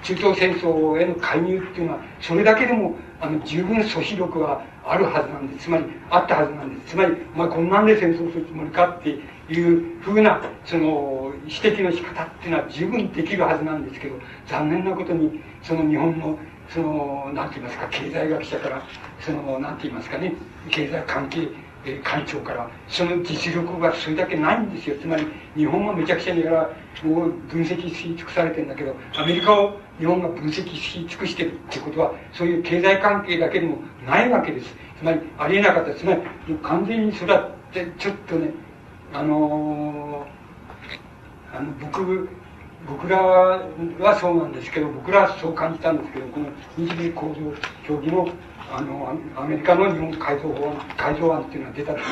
[0.03, 5.65] 中東戦争への介入っていうのはそれだけでもあの十分阻止力はあるはずなんです。
[5.65, 6.95] つまりあったはずなんです。
[6.95, 9.19] つまりお前こんなんで戦争するつもりかって
[9.51, 14.15] いうふうなその指摘の仕方っていうのは十分できるはずなんですけど
[14.47, 16.37] 残念なことにその日本の
[16.69, 18.81] その何て言いますか経済学者から
[19.19, 20.33] その何て言いますかね
[20.69, 21.49] 経済関係
[22.03, 25.25] 会長からその実力がそれだけないんですよつまり
[25.55, 26.69] 日本はめちゃくちゃにやら
[27.03, 34.73] もう分析し尽くされてるんだけどアメリカを日本が分析し尽くしてるってことはそういう経済関係だけでもないわけです。
[34.97, 37.51] つまりありえなかったつまりもう完全にそれは
[37.97, 38.51] ちょっとね
[39.13, 40.25] あの
[41.53, 42.29] あの僕
[42.87, 46.47] 僕らはそうなんですけど僕らはそう感じたんですけどこの
[46.77, 47.35] 日米構造
[47.85, 48.29] 協議の
[48.73, 52.05] あのアメリカの日本改造法案改造案っていうのが出た時に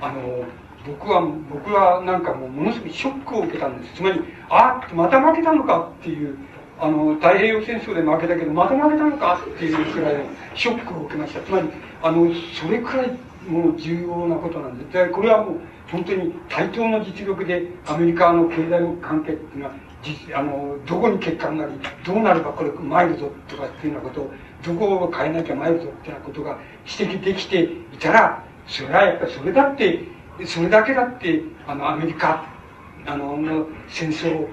[0.00, 0.44] あの
[0.84, 3.94] 僕は僕はなんかもうものすごいショックを受けたんです。
[3.94, 4.20] つまり
[4.50, 6.36] あまた負けたのかっていう
[6.80, 10.24] あの太平洋戦争で負けたけどまた負けたのかっていうくらいの
[10.56, 11.40] ショックを受けました。
[11.40, 11.68] つまり
[12.02, 12.28] あの
[12.60, 13.16] それくらい
[13.48, 14.92] もう重要なことなんです。
[14.92, 15.60] でこれはもう
[15.90, 19.72] 本当に対等の実力でアメリカの経済の関係っていうのは
[20.34, 21.72] あのどこに欠陥があり
[22.04, 24.32] どうなればこれ参るぞとかっていうようなことを
[24.64, 26.58] どこを変えなきゃ参るぞっていうようなことが
[26.98, 27.68] 指摘できてい
[28.00, 30.04] たらそれはやっぱりそれだって
[30.46, 32.46] それだけだってあのアメリカ
[33.06, 34.48] あの戦争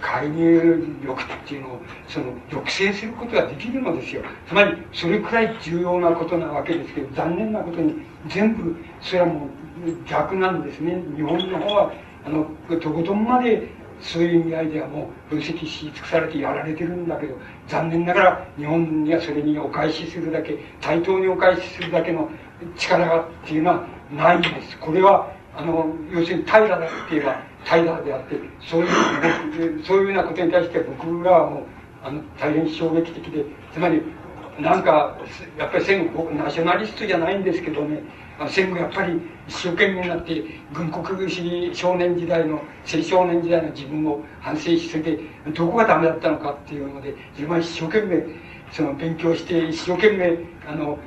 [0.00, 4.22] 介入力っていうのをその抑制することができるのですよ。
[4.46, 7.94] つまりそれくらい重要なことなわけですけど残念なことに
[8.28, 9.48] 全部それはもう
[10.08, 11.02] 逆なんですね。
[11.16, 11.92] 日本の方は
[12.24, 12.46] あの
[12.80, 13.68] とことんまで
[14.00, 17.36] そういう意味合いではもう分析し尽くされてやられてるんだけど
[17.68, 22.28] 残念ながら日本にはそれにお返しするだけ対等にお返しするだけの
[22.76, 24.78] 力がっていうのはないんです。
[24.78, 31.62] これはあの要するに平らだって言えば平らであってそういうそういうようなことに対して僕らはもう
[32.02, 34.02] あの大変衝撃的でつまり
[34.60, 35.16] なんか
[35.58, 38.02] やっぱり戦後ナショナリストじゃないんですけどね
[38.48, 42.60] 戦後やっぱり一生懸命になって軍国主義少年時代の
[42.92, 45.18] 青少年時代の自分を反省しそれで
[45.54, 48.24] どこがダメだったのかっていうので自分は一生懸命
[48.72, 50.98] その勉強して一生懸命あの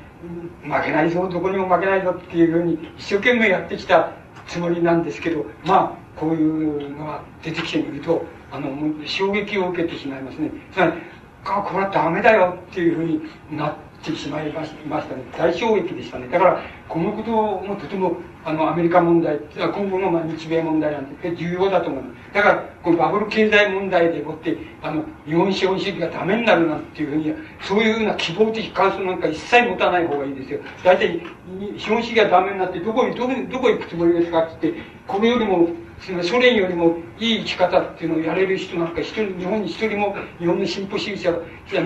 [0.64, 4.12] 負けないぞどこにも負けないぞっていうふうに一生懸命やってきた
[4.48, 8.70] つもりなんですけどまあこういうのが出てきてみるとあの
[9.06, 10.52] 衝撃を受けてしまいますね。
[10.74, 10.94] つまり
[11.46, 13.22] あこれはダメだよっていうふうに
[13.52, 15.24] なってしまいましたね。
[15.38, 16.28] 大衝撃でしたね。
[16.28, 22.04] だからこのこともとてもあのアメリカ問題今後のまあ日米問題なんて重要だと思う
[22.34, 30.60] だからこのバブル経済問題でもってあの日本資本主義がダメになるなんていうふうにそういうふうな希望的感想なんか一切持たない方がいいですよ。
[30.84, 31.22] 大体
[31.78, 35.68] 資本主義がダメになってどこにどこにどこ行くつもりですかって言ってこれよりも
[36.00, 41.34] ソ連よりもいい生き方っていうのをやれる人なんか一人日本に一人も日本の進歩主義者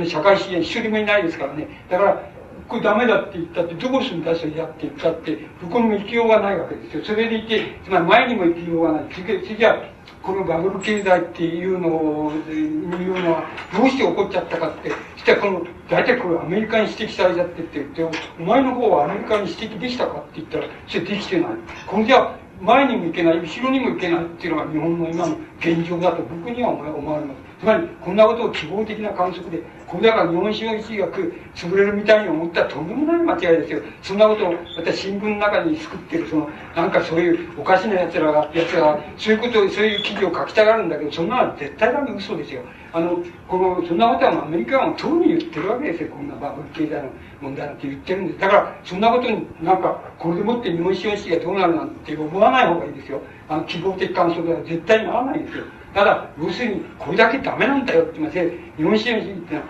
[0.06, 1.68] 社会主義者一人もいないですからね。
[1.90, 2.32] だから
[2.68, 7.04] これダメだって言ったってどうするんだそれやって言ったってどこにも行きようがないわけですよ。
[7.04, 9.06] それでいてつまり前にも行きようがない。
[9.12, 9.84] 次は
[10.24, 11.90] このバブル経済っていうの
[12.28, 13.44] をいうのは
[13.76, 21.50] どうして起こっちゃったかってそしたらこの大体これアメリカに指摘されちゃってって言ってお前の方はアメリカに指摘できたかって言ったらそれできてない。
[21.88, 27.52] これじゃ前にも行けない後ろにも行けないっていうのが日本の今の現状だと僕には思われます。
[27.62, 31.08] つまりこんなことを希望的な観測でこれだから日本資本主義が
[31.54, 42.64] 潰れるみたいに思ったらとんでもない間違いですよそんなことをまた新聞の中に作ってるそのなんかそういうおかしな奴らが奴らがそういうことをそういう記事を書きたがるんだけどそんなのは絶対だめ嘘ですよ。
[42.94, 46.10] あのこのそんなことはアメリカはとうに言ってるわけですよ。
[46.10, 47.10] こんなバブル経済の
[47.42, 48.40] 問題なんて言ってるんです。
[48.40, 53.22] だからそんなことになんかこれでもって日本資本主義がどうなるなんて思わない方がいいですよ。
[53.48, 55.64] あの希望的観測では絶対にならないですよ。
[55.94, 58.50] ただ要するにこれだけダメなんだよって言いません。
[58.78, 59.66] 日本資本主義ってのは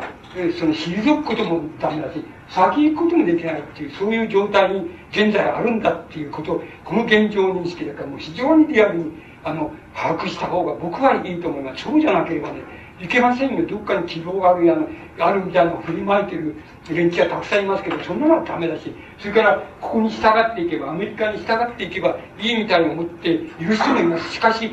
[0.58, 9.12] その退くこともダメだし先行くこともできないっていうそういう状態に現在あるんだっていうことをこの現状認識だからもう非常にリアルに
[9.44, 12.62] あの把握した方が僕はいいと思いますそうじゃなければね
[13.02, 13.66] いけませんよ。
[13.66, 14.78] どっかに希望があるや
[15.20, 16.56] あるみたいなのを振りまいてる
[16.90, 18.94] 連中はたくさんいますけどそんなのはダメだし。
[19.18, 24.32] それからここに従っていけばアメリカに従っていけばいいみたいに思っている人もいます。
[24.34, 24.72] しかしし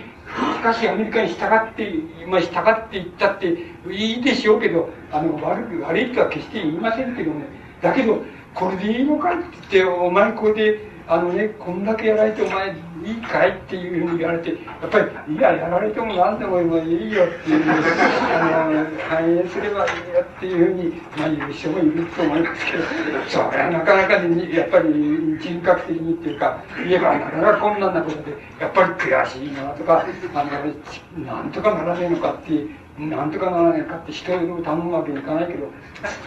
[0.62, 1.94] かしアメリカに従って
[2.26, 3.46] まあ従っていったって
[3.90, 7.46] いいでしょうけどあの悪く悪いとは決して言いませんけどね。
[7.80, 8.22] だけど
[8.54, 14.56] これでいいのかって言ってお前これであのねこんだけやられてお前いいかいっていうふうに言われてや
[14.86, 22.85] っぱりいややられても何でもいいよっていうあの反映すればいいよっていうふうにまあ言う人もいると思いますけど
[23.26, 24.93] それはなかなかにやっぱり
[25.40, 30.05] 人格的にっていうか言えばなかなか困難なことでやっぱり悔しいなとか
[30.35, 32.66] あのなんとかならねえのかって
[32.98, 35.68] なんとかならねえかって人を頼むわけにいかないけど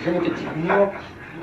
[0.04, 0.92] せめて自分の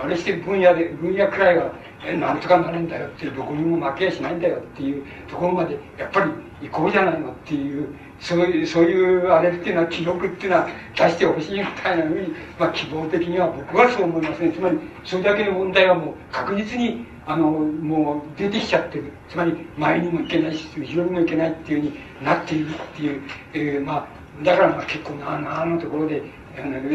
[0.01, 1.73] あれして分野で分野くらいは
[2.18, 7.88] なんとかなるんだよっていうどこにも負けやしないんだよっていうところまでやっぱり行こうじゃないのっていう
[8.20, 19.12] そういうそういうあれっていうのは記録っていうのは出してほしいみたいなふうに、まあ、希望的には僕はそう思いますねつまりそれだけの問題はもう確実にあのもう出てきちゃってる。
[19.28, 23.22] つまり前にも行けないし後ろにも行けないっていうふうになっているっていう、
[23.52, 26.22] えー、まあだからまあ結構なあなあのところで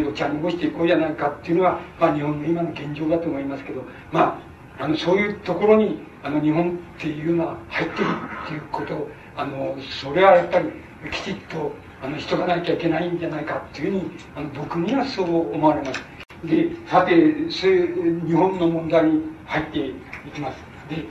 [0.07, 8.05] お茶に干していこうじゃないかっていうのは、まあ、日本の今の現状だと思いますけどまああのそういうところにあの日本っていうのは入ってる
[8.45, 10.69] っていうことあのそれはやっぱり
[11.11, 11.71] きちっと
[12.01, 16.01] あのしとかなきゃいけないんじゃないかっていうふうにあの僕にはそう思われます
[16.43, 17.11] でさて
[17.49, 19.93] そういう日本の問題に入ってい
[20.33, 20.57] きます
[20.89, 21.05] で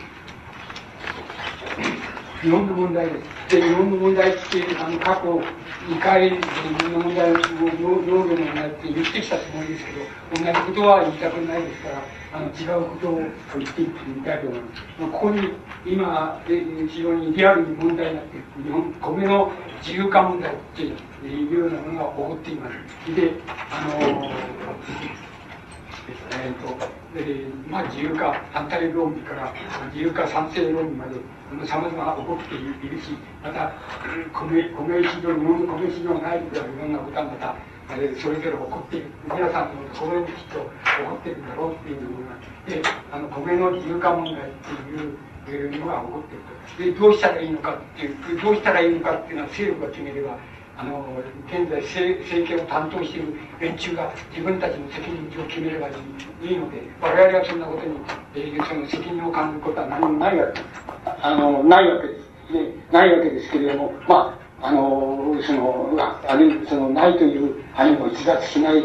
[2.43, 3.13] 日本の問題で
[3.49, 3.55] す。
[3.55, 4.41] で、日本の問題って、
[4.77, 5.41] あの、過去
[5.89, 12.03] 2回、日本の問題を、農業の問題って言ってきたつもりですけど、同じことは言いたくないですから、
[12.35, 14.83] あの、違うことを言ってみたいと思います。
[15.11, 15.49] ここに、
[15.85, 19.51] 今、非常にリアルに問題になっている、日本、米の
[19.81, 23.15] 自由化問題っていうようなものが起こっています。
[23.17, 24.31] で、あの、
[26.45, 29.53] えっ、と、で、まあ、自由化反対論理から
[29.93, 31.17] 自由化賛成論理まで、
[31.67, 33.13] さまざま起こっているし、
[33.43, 33.73] また、
[34.33, 37.55] 米、米市場、日本の米市場内部ではいろんなことはまた、
[37.93, 39.07] それぞれ起こっている。
[39.25, 40.65] 皆さんのところにきっと起
[41.05, 42.33] こっているんだろうっていうのが
[42.67, 42.83] で、
[43.13, 44.53] あの、米の自由化問題っ
[45.45, 47.01] ていうのが起こっていると。
[47.01, 50.39] で、どうしたらいいのかっていう、どうしたらいいのかっていうのは政府が決めれば、
[50.77, 51.05] あの
[51.47, 55.94] 現在政政権を担当している連中が自分たちの責任を決めればいい。
[56.57, 57.97] ので我々はそんなことに、
[58.35, 60.61] えー、その責任を感じることは何もないわけ。
[61.20, 65.97] あのないわけです、ね、ないわけですけれどもまああのその
[66.28, 68.85] あるそのないという範囲を逸脱しない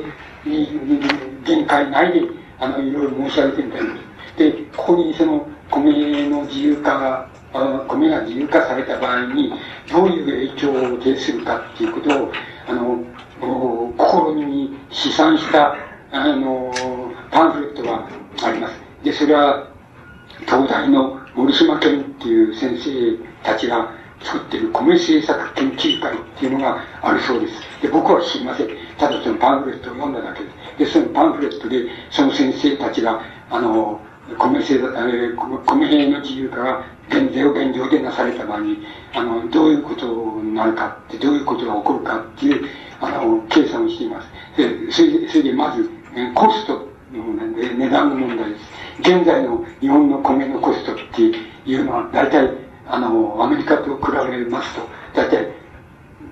[1.46, 2.22] 限界内で
[2.60, 3.88] あのいろいろ申し上げてみたいで
[4.36, 4.38] す。
[4.38, 9.54] でここにその米の自由化があの米が自由化された場合に
[9.92, 12.32] どういう影響を呈するかっていうことを
[12.68, 13.04] あの
[13.98, 15.76] 試みに試算した
[16.12, 16.74] あの
[17.32, 18.08] パンフレットが
[18.44, 19.68] ありますでそれは
[20.46, 27.54] 東大の森島健っていう先生たちが作ってる米政策研究会っていうのがあるそうです。
[27.82, 28.70] で、僕は知りません。
[28.98, 30.80] ただそのパンフレットを読んだだけです。
[30.80, 34.02] で、そのパンフレットで、その先生たちが、あの、
[34.36, 38.80] 米政、えー、米兵の自由化が減税を現状でなされた場合に、
[39.14, 40.06] あの、どういうこと
[40.42, 42.68] になるかって、どういうことが起こるかっていう、
[43.00, 44.28] あの、計算をしています。
[44.58, 45.90] で、それで、それでまず、
[46.34, 48.64] コストので、値段の問題です。
[49.00, 52.50] 現在の日本の米のコストっていうのは、大体、
[52.88, 54.82] あの、アメリカと比べますと、
[55.14, 55.54] 大体、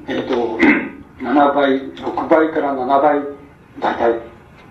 [0.07, 0.59] えっ、ー、と、
[1.21, 3.19] 7倍、6倍から7倍、
[3.79, 4.19] 大体、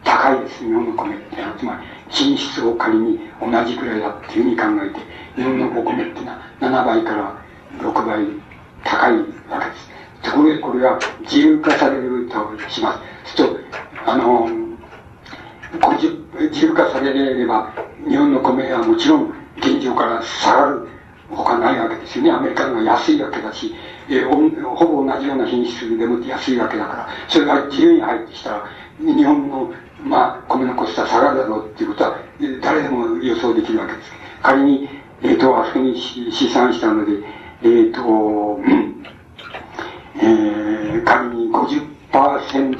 [0.05, 1.37] 高いです、日本の米って。
[1.59, 5.01] つまり、品質を仮に同じくらいだっていうふうに考えて、
[5.36, 7.36] 日本のお米っていうのは7倍から
[7.78, 8.24] 6倍
[8.85, 9.19] 高い
[9.51, 9.91] わけです。
[10.23, 13.35] ところでこれが自由化されるとします。
[13.36, 13.59] すると、
[14.07, 14.49] あの、
[16.51, 17.73] 自由化されれば、
[18.09, 20.89] 日本の米はもちろん現状から下がる
[21.31, 22.31] ほかないわけですよね。
[22.31, 23.74] アメリカの方が安いわけだし、
[24.09, 24.39] え、ほ
[24.86, 28.65] ぼ同じような品質でも安いわけだから、それが自由に入ってきたら、
[29.01, 29.73] 日本の
[30.05, 32.18] まあ、米のコストは下がるだろうっていうことは、
[32.62, 34.12] 誰でも予想できるわけです。
[34.43, 34.89] 仮に、
[35.22, 37.12] えっ、ー、と、あそこに試算したので、
[37.62, 38.60] えっ、ー、と、
[40.16, 42.76] えー、仮に50%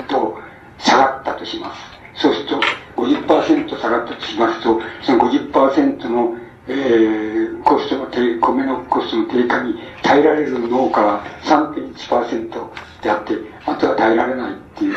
[0.79, 1.81] 下がったとします。
[2.21, 2.61] そうすると、
[2.97, 6.37] 50%下がったとしますと、その50%の、
[6.69, 13.35] えー、コストの低、米のコストの低下に耐えられる農家は3.1%であって、
[13.65, 14.95] あとは耐えられないっていう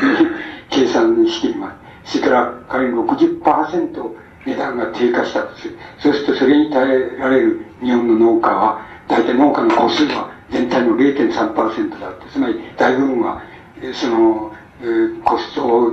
[0.70, 1.87] 計算にしています。
[2.08, 4.16] それから仮に60%
[4.46, 5.78] 値段が低下したとする。
[6.00, 12.30] そうするとそれに耐えられる日本の農家は、大体農家の個数は全体の0.3%だって。
[12.32, 13.42] つまり大部分は、
[13.94, 14.54] その、
[15.26, 15.92] コスト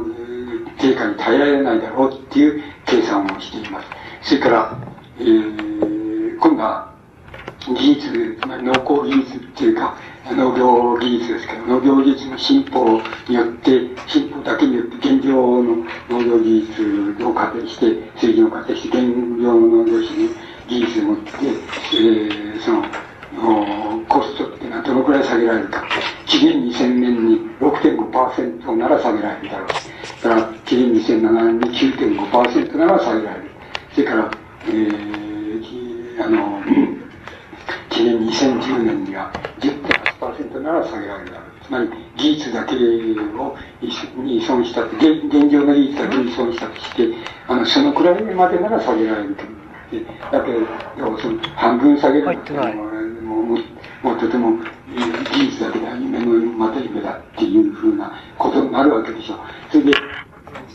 [0.78, 3.89] 低下に耐えられないだろうっていう計算をしています。
[4.23, 4.78] それから、
[5.19, 6.93] えー、今度は
[7.66, 9.97] 技術、つまり農耕技術っていうか、
[10.33, 20.01] 農業技術ですけど、農業技術の進歩によって、進歩だけによって現状の農業技術を仮定して、政治を仮定して、現状の農業
[20.67, 22.85] 技術を持って、えー、その、
[24.09, 25.85] コストっていうのはどのくらい下げられるか。
[26.25, 29.69] 紀元2000年に6.5%なら下げられるだろう。
[30.21, 33.51] それから、紀元2007年に9.5%なら下げられる。
[33.93, 34.31] それから、
[34.69, 36.63] えー、あの、
[37.91, 39.31] 紀元2010年には
[39.61, 39.94] 10.5%
[40.33, 41.65] 10.8%なら下げられるだろう。
[41.65, 47.09] つまり、技術だけをに依存したと、現現状の技術だけに依存したとして、
[47.49, 49.45] あの、そのくらいまでなら下げられると。
[50.33, 50.53] だけ
[51.01, 54.59] ど、その半分下げるっていうのは、もう、もうとても
[55.33, 59.39] 技術だけでは夢のまた夢だっていうふうなことになるわけでしょう。
[59.71, 59.93] それで、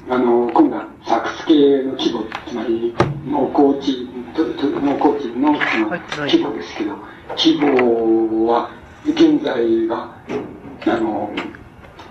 [0.10, 2.96] あの、今度は作付けの規模、つまり
[3.26, 4.08] 農耕地、
[4.38, 5.90] 農耕地のその
[6.26, 6.96] 規模ですけど、
[7.38, 8.70] 規模は
[9.06, 10.16] 現在が、
[10.86, 11.32] あの、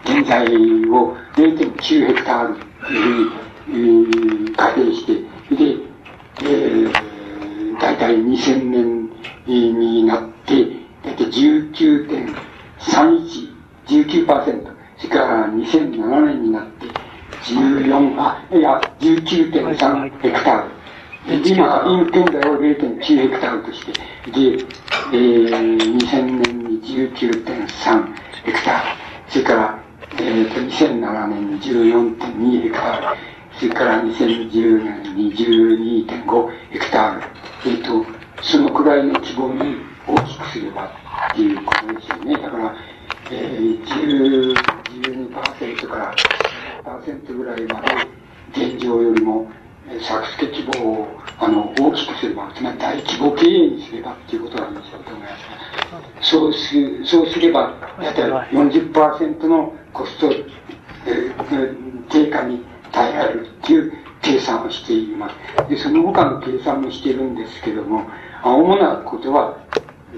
[0.05, 2.55] 現在を0.9ヘクタール
[2.87, 3.31] という
[3.67, 3.77] ふう
[4.45, 5.13] に、仮定して、
[5.55, 5.77] で、
[6.43, 6.93] えー、
[7.81, 9.11] 大体2000年
[9.47, 10.67] になって、
[11.05, 13.53] 大体19.31、
[13.87, 16.87] 19%、それから2007年になって
[17.43, 20.71] 14、あ、いや、19.3ヘクタール。
[21.43, 22.41] で今、現在
[68.69, 69.57] 主なことは、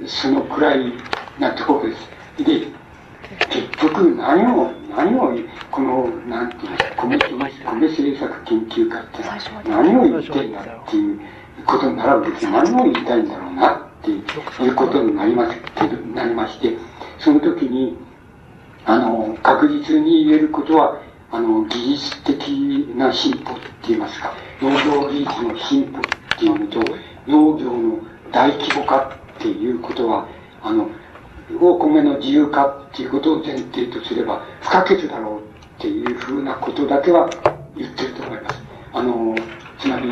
[0.06, 0.92] そのくらい
[1.38, 2.44] なところです。
[2.44, 2.66] で、
[3.48, 5.38] 結局何を、何を、
[5.70, 9.22] この、なんていうの、米、米政策研究家って
[9.68, 11.20] 何を言ってんだっていう
[11.64, 13.49] ことになるわけです何を言いたいんだろう
[37.08, 38.62] うなことだけは言ってると思います。
[38.92, 39.34] あの、
[39.78, 40.08] つまり、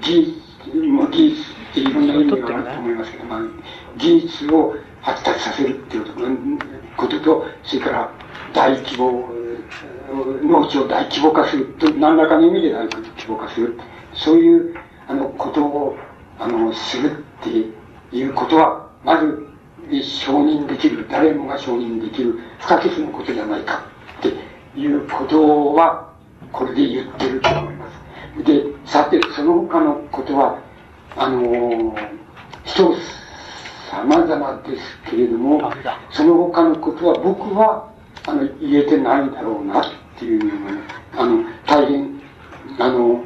[0.00, 3.40] 技術、まあ、技術っていろんな意味があると思いますけど、まあ、
[3.96, 6.04] 技術を発達させるっていう
[6.96, 8.12] ことと、それから
[8.52, 9.28] 大規模、
[10.42, 13.78] 農地を大規模化すると、何らかの意味で大規模化する。
[14.14, 14.74] そういう、
[15.08, 15.96] あの、ことを、
[16.38, 19.46] あの、するっていうことは、まず、
[20.02, 23.84] 承認できる、誰もが承認できる不可欠のことじゃないか
[24.18, 24.34] って
[24.78, 26.12] いうことは、
[26.52, 27.86] これで言ってると思いま
[28.36, 28.44] す。
[28.44, 30.58] で、さて、その他のことは、
[31.16, 31.94] あのー、
[32.64, 32.94] 人
[33.90, 35.72] 様々ですけれども、
[36.10, 36.76] その他の
[37.50, 37.90] ことは、
[38.26, 39.84] あの、言えてないだろうなっ
[40.18, 40.78] ていうのがね、
[41.16, 42.20] あの、大変、
[42.78, 43.24] あの、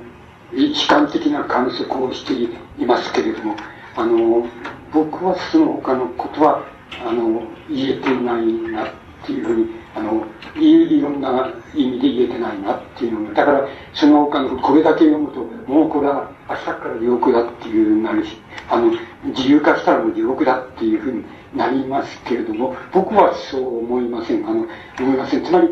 [0.52, 2.32] 悲観的な観測をして
[2.82, 3.56] いますけれども、
[3.96, 4.46] あの、
[4.92, 6.62] 僕はその他のことは、
[7.04, 8.90] あの、言えてないなっ
[9.26, 10.26] ていうふうに、あの、
[10.56, 15.40] いろんな意味で言えてないなっていうのが、だから、その他の、これだけ読むと、
[15.70, 18.36] もうこれは明日から地獄だっていうなるし、
[18.70, 18.92] あの、
[19.24, 21.24] 自由化したらもう地獄だっていうふうに
[21.54, 24.46] なりますけれども、僕はそう思いません。
[24.46, 24.66] あの、
[24.98, 25.44] 思いません。
[25.44, 25.68] つまり、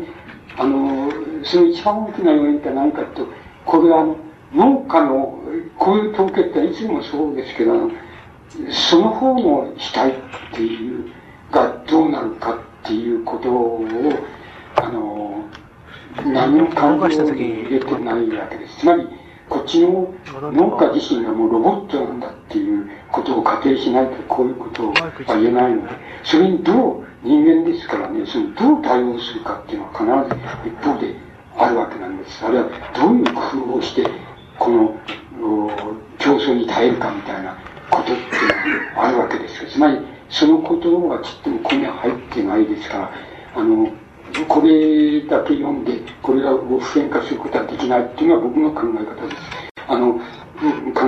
[0.57, 1.11] あの、
[1.43, 3.27] その一番大きな要因って何かと、
[3.65, 4.17] これはあの、
[4.53, 5.39] 農家の、
[5.77, 7.89] こういう統計っていつもそうですけど、
[8.69, 10.15] その方の主体っ
[10.53, 11.11] ていう
[11.51, 13.85] がどうなるかっていうことを、
[14.75, 15.43] あの、
[16.25, 18.79] 何も考え入れてないわけです。
[18.79, 19.07] つまり、
[19.53, 20.11] こっちの
[20.51, 24.93] 農家自身がもうロボットなんだっていうことを仮定しないとこういうことは
[25.27, 25.93] 言えないので、
[26.23, 30.35] それにどう人間ですからね、そのどう対応するかっていうのは必
[30.65, 31.15] ず一方で
[31.55, 32.43] あるわけなんです。
[32.43, 33.41] あるいはどういう工
[33.73, 34.09] 夫をして、
[34.57, 34.99] この
[36.17, 37.55] 競争に耐えるかみたいな
[37.91, 39.69] ことっていうのがあるわけですよ。
[39.69, 39.99] つまり、
[40.29, 43.11] そのことがちっともここには入ってないですから、
[43.55, 43.91] あの、
[44.47, 49.41] これだけ読んで、これが普遍化することはできないっていうのは僕の考え方です。
[49.87, 50.21] あの、考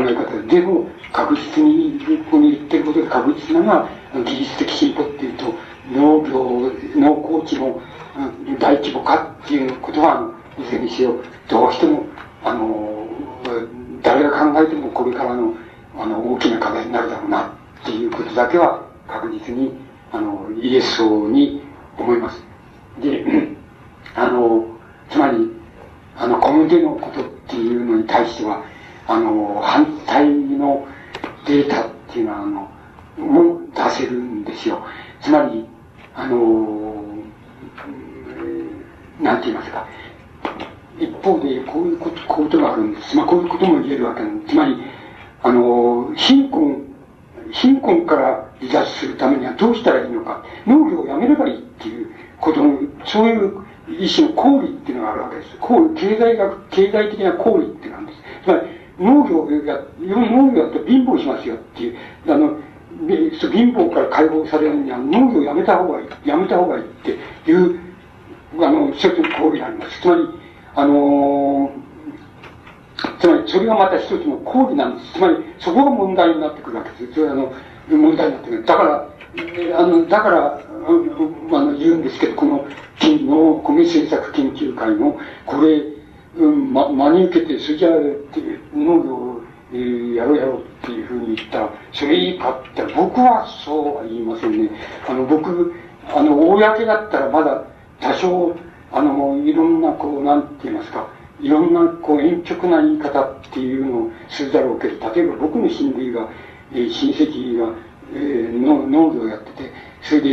[0.07, 0.59] え方で。
[0.59, 5.45] でも、確実に、ここに言ってることで確実なのは、技術的進歩っていうと、
[5.93, 7.81] 農業、農耕地の
[8.59, 11.15] 大規模化っていうことは、いずれにせよ、
[11.49, 12.05] どうしても、
[12.43, 13.07] あの、
[14.01, 15.53] 誰が考えてもこれからの
[15.97, 17.47] あの、大きな課題になるだろうな、
[17.81, 19.71] っていうことだけは確実に、
[20.11, 21.61] あの、言えそうに
[21.97, 22.43] 思います。
[23.01, 23.25] で、
[24.15, 24.65] あの、
[25.09, 25.51] つまり、
[26.17, 28.63] あの、小麦のことっていうのに対しては、
[29.07, 30.87] あの、反対の
[31.45, 32.69] データっていうのは、あの、
[33.17, 34.85] も出せるんですよ。
[35.21, 35.65] つまり、
[36.15, 37.03] あの、
[39.21, 39.87] なんて言いますか、
[40.99, 43.15] 一方でこういうこと、こういうことがあるんです。
[43.15, 44.53] まあ、こういうことも言えるわけなんです。
[44.53, 44.77] つまり、
[45.43, 46.85] あの、貧困、
[47.51, 50.43] 貧困から離脱するためにはどうしたらいいのか。
[50.65, 52.09] 農業をやめればいいっていう
[52.45, 53.53] ことの、そういう
[53.99, 55.57] 一種の公理っていうのがあるわけです。
[55.59, 58.19] 公理、経済学、経済的な公理ってなんです。
[58.43, 58.61] つまり、
[58.99, 61.97] 農業や、農業やって貧乏しますよっていう、
[62.27, 62.57] あの、
[63.07, 66.87] 貧乏から解放されるには農業をやめた方がいい、やめた方がいいっ
[67.43, 67.79] ていう、
[68.61, 70.01] あの、一つの公理があります。
[70.01, 70.21] つまり、
[70.75, 71.85] あのー
[73.19, 75.13] つまり、それがまた一つの抗議なんです。
[75.13, 77.13] つまり、そこが問題になってくるわけです。
[77.13, 77.51] それあの、
[77.89, 78.65] 問題になってる。
[78.65, 79.09] だから、
[79.77, 82.65] あの、だから、あの、言うんですけど、この、
[82.99, 85.83] 金の米政策研究会の、これ、
[86.37, 87.91] うん、ま、真に受けて、それじゃあ、
[88.73, 89.41] 農業、
[89.73, 94.69] えー、やろうやろうっていうふうに言ったら、それいいかって僕はそうは言いませんね。
[95.07, 95.73] あの、僕、
[96.13, 97.63] あの、公だったらまだ
[97.99, 98.55] 多少、
[98.91, 101.07] あの、いろんな、こう、なんて言いますか、
[101.41, 106.29] いろんな、こう、遠直な言い方っていうのをするだろうけど、例えば僕の親類が、
[106.89, 107.73] 親戚が、
[108.13, 109.71] えー、の農業やってて、
[110.01, 110.29] それで、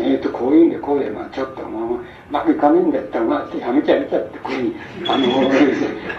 [0.00, 5.26] えっ、ー、と、こういうんで、こうで、まあちょっと、まあ、うまくいかねえんだったら、まあ、やめちゃやめちゃって、こういうふうに、あの、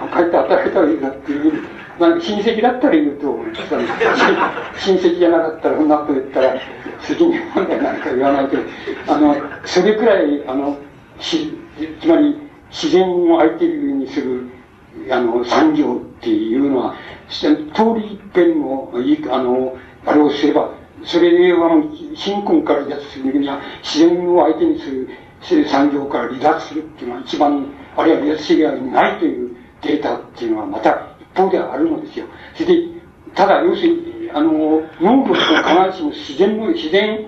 [0.09, 1.63] 帰って働いたらいいなっていう
[1.99, 3.61] まあ、親戚だったら言うと思います。
[4.85, 6.55] 親戚じゃなかったら、そんなこと言ったら、
[7.01, 8.63] 責任問題なんか言わないけど、
[9.07, 9.35] あの、
[9.65, 10.77] それくらい、あの、
[11.19, 11.53] し、
[12.01, 12.37] つまり、
[12.71, 14.49] 自然を相手にする、
[15.11, 16.95] あの、産業っていうのは、
[17.29, 18.91] 通り一遍の、
[19.31, 20.71] あの、あれをすれば、
[21.03, 21.81] それは、
[22.15, 25.07] 貧困から離脱するには、自然を相手にする、
[25.67, 32.25] 産業から離脱するっていうのは一番、あるいは離脱しがないというデータっていうのはまた一方ではあるのですよ。
[32.55, 32.99] それで、
[33.35, 37.27] ただ、要するに、あの、農業と必ずしも自然の、自然、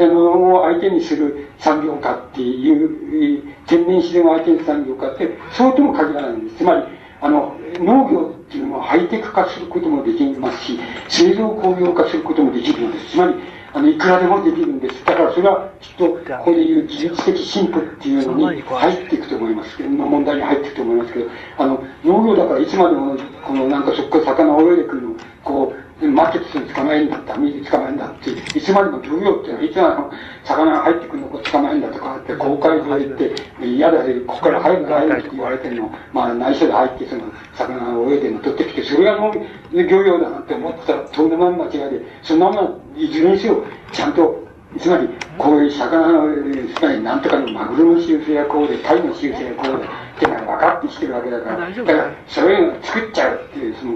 [0.00, 6.56] あの、相手にする産業化っていう、天然自然を相手にする産業化って、そうとも限らないんです。
[6.56, 6.82] つまり、
[7.20, 10.78] あの、農業っていうのはハイテク化することもできますし、
[11.08, 13.12] 製造工業化することもできるんです。
[13.12, 13.34] つまり、
[13.72, 15.04] あの、いくらでもできるんです。
[15.04, 21.26] だからそれはきっと、ここでいう技術的進歩っていうのに入っていくと思いますけど、問題に入っていくと思いますけど、
[21.58, 23.16] あの、農業だからいつまでも、
[23.46, 25.14] このなんかそこから魚を泳いでくるの、
[25.44, 30.10] こう、マーケットに捕まえるんだった、水捕まえるんだって、いつまでも漁業っていうのは、いつまでも
[30.44, 35.90] 魚が入ってくるのを捕まえるんだとかって、公開で行って、嫌だで、ここから入る入るって言われてるの。
[36.12, 37.22] まあ内緒で入って、その、
[37.54, 44.46] 魚を泳いでるの取ってきて、それがもう漁業だなんて思ってたら、とんでもない間違いで、そのまま、いずれにせよ、ちゃんと
[44.78, 45.08] つまり、
[45.38, 53.92] こういう魚の、つまりなんとかのマグロの習性やこうで、タイの習性やこうで、ってのが分かってきてるわけだから、だから、そういうのを作っちゃうっていう、その、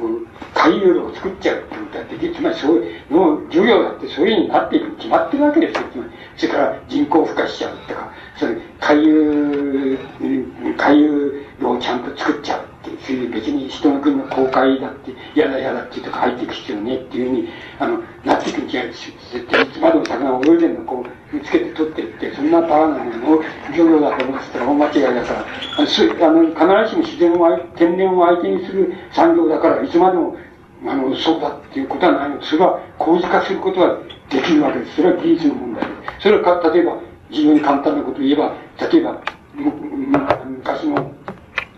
[0.54, 2.34] 海遊路を作っちゃうってことはできる。
[2.34, 5.88] つまり、そういう、の漁業だってそういうふうになっていくに決まってるわけですよ。
[5.90, 9.98] つまり、それから人口孵化しちゃうとか、それ、海遊、
[10.76, 12.69] 海遊路をちゃんと作っちゃう。
[12.82, 17.48] そういう別に人の国の公開だって、嫌だ嫌だっていうとか入っていく必要ねっていうふうに、
[17.78, 23.42] あの、なっていくに違うし、絶対いつまでも魚を泳いでるのこう、見つけて取ってって、そんなパワーなのを
[23.76, 25.46] 漁業だと思ってたら大間違いだから、
[25.76, 30.36] あの、すあの必ずしも自然を、天然を相手にする産業だから、いつまでも、
[30.86, 33.98] あの、そうだっていうことはないのそれは工事化することは
[34.30, 34.96] できるわけです。
[34.96, 36.22] それは技術の問題です。
[36.22, 36.96] それはか、例えば、
[37.28, 38.54] 非常に簡単なことを言えば、
[38.90, 39.20] 例えば、
[39.54, 41.12] 昔の、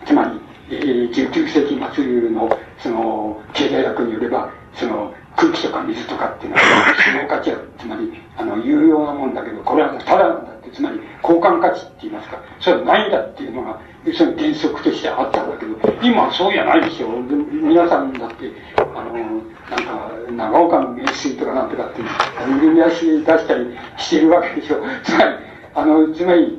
[0.07, 0.41] つまり、
[0.81, 6.63] 19世紀末の、その、経済学によれば、その、空気とか水とかっていうのは、
[7.03, 13.81] 使用価値は、つまり、あの、有用なもんだけど、これはただなんだって、つまり、交換価値って言いますか、それはないんだっていうのが、
[14.15, 17.09] その原則としてあったんだけど、今はそうじゃないですよ。
[17.09, 23.67] 皆さんだって、あの、なんか、長岡の名水とかなんとかって、売り出し出したり
[23.97, 24.83] してるわけでしょ。
[25.05, 25.31] つまり、
[25.75, 26.59] あの、つまり、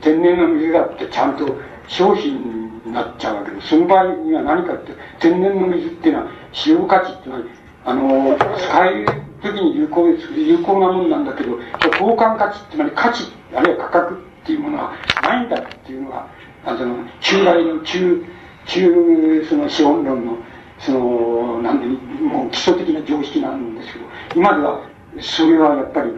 [0.00, 1.56] 天然の水だってちゃんと
[1.88, 2.61] 商品
[2.92, 3.68] なっちゃうわけです。
[3.68, 7.46] その場合には何かって、天然の水っていうのは、使用価値っていうのは、
[7.84, 9.06] あの、使える
[9.42, 10.32] 時に有効です。
[10.34, 11.58] 有効なものなんだけど、
[11.92, 13.24] 交換価値、つまり価値、
[13.54, 14.92] あるいは価格っていうものは
[15.22, 16.26] ないんだっていうのが、
[16.64, 18.24] あの、中来の中、
[18.66, 20.36] 中、その資本論の、
[20.78, 21.86] その、なんで、
[22.22, 24.04] もう基礎的な常識なんですけど、
[24.36, 24.80] 今では、
[25.20, 26.12] それはやっぱり、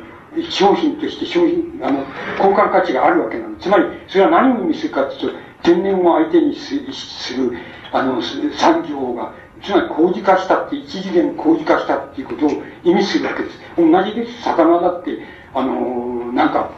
[0.51, 2.05] 商品として商品、あの、
[2.39, 3.57] 交換価値があるわけなの。
[3.57, 6.75] つまり、それは何を意味するかっていうと、天然を相手にす
[7.35, 7.53] る、
[7.91, 9.33] あの、産業が、
[9.63, 12.51] つまり工事化したって、一次元工事化したっていうことを
[12.85, 13.59] 意味するわけです。
[13.77, 14.43] 同じです。
[14.43, 15.19] 魚だって、
[15.55, 16.71] あの、なんか、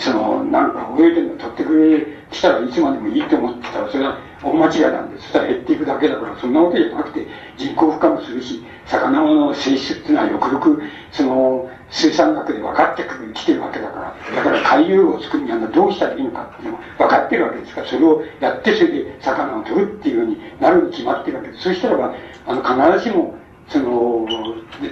[0.00, 5.24] その、なんか泳いでるの取ってくれ、来たらいつまでもいいと思ってたら、それは大間違いなんです。
[5.24, 7.26] そしたら減っていくだけだから、そんなわけじゃなくて、
[7.56, 21.62] 人口負荷もするし、魚の性質っていうのはよくよく、その、生産学で分かってくる、来てるわけだから、だから海遊を作るにはどうしたらいいのかっていうの分かってるわけですから、それをやって、それで魚を取るっていうようになるに決まってるわけです。
[21.62, 22.14] そしたらば、
[22.46, 23.36] あの、必ずしも、
[23.68, 24.26] その、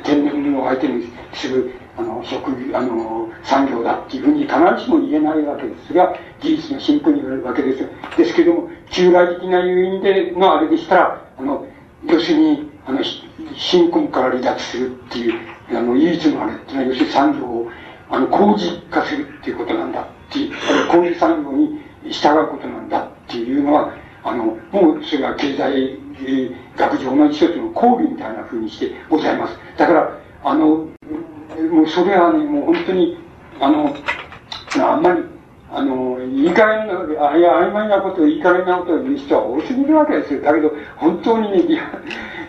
[0.05, 7.89] 天然を相手にする、あの、職業、あの、産業だっていうふうに必ずしも言えないわけですが、技術の進歩によるわけです。
[8.17, 11.67] ですけども、旧来的な要因でのあれでしたら、あの、
[12.07, 13.01] 要するに、あの、
[13.55, 15.41] 貧困から離脱するっていう、
[15.71, 17.71] あの、唯一のあれっていうのは、要するに産業を、
[18.11, 20.53] あの、工事化するっていうことなんだっていう、
[20.89, 23.93] 工事産業に従うことなんだっていうのは、
[24.25, 25.99] あの、もうそれは経済
[26.77, 29.59] 学上の一つの講義みたいな風にしてございます。
[29.77, 30.89] だから、あの、
[31.61, 33.19] もうそれはね、もう本当に、
[33.61, 33.95] あの、
[34.81, 35.23] あんまり、
[35.71, 40.43] あの、いい加減な、あいや、曖昧なこと、いい加減なことを言う人は多すぎるわけですよ。
[40.43, 41.83] だけど、本当にね、リア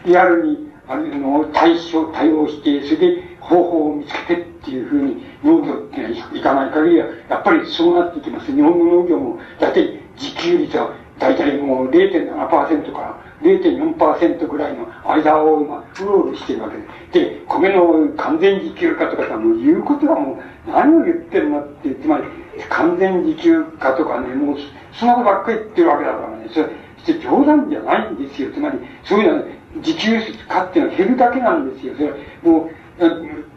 [0.05, 8.51] リアルに、あの、対処、対応して、それで方法を見つけてっていうふうに農業っていかない限りは、やっぱりそうなってきます。
[8.53, 16.69] 日本の農業も、だいたい自給率は、だいたいもう0.7%から0.4%ぐらいの間を今、うろうろしてるわ
[17.11, 17.27] けで。
[17.27, 22.23] で、米の完全自給化とかさ、もう言うことはもう何を言ってるのって、つまり
[22.69, 24.57] 完全自給化とかね、もう
[24.93, 26.69] そんなことばっかり言ってるわけだからね、それ、
[27.03, 28.51] して冗談じゃないんですよ。
[28.51, 29.43] つまり、そういうのは、
[29.75, 31.93] 自給化っていうのは減るだけなんですよ。
[31.95, 32.69] それはもう、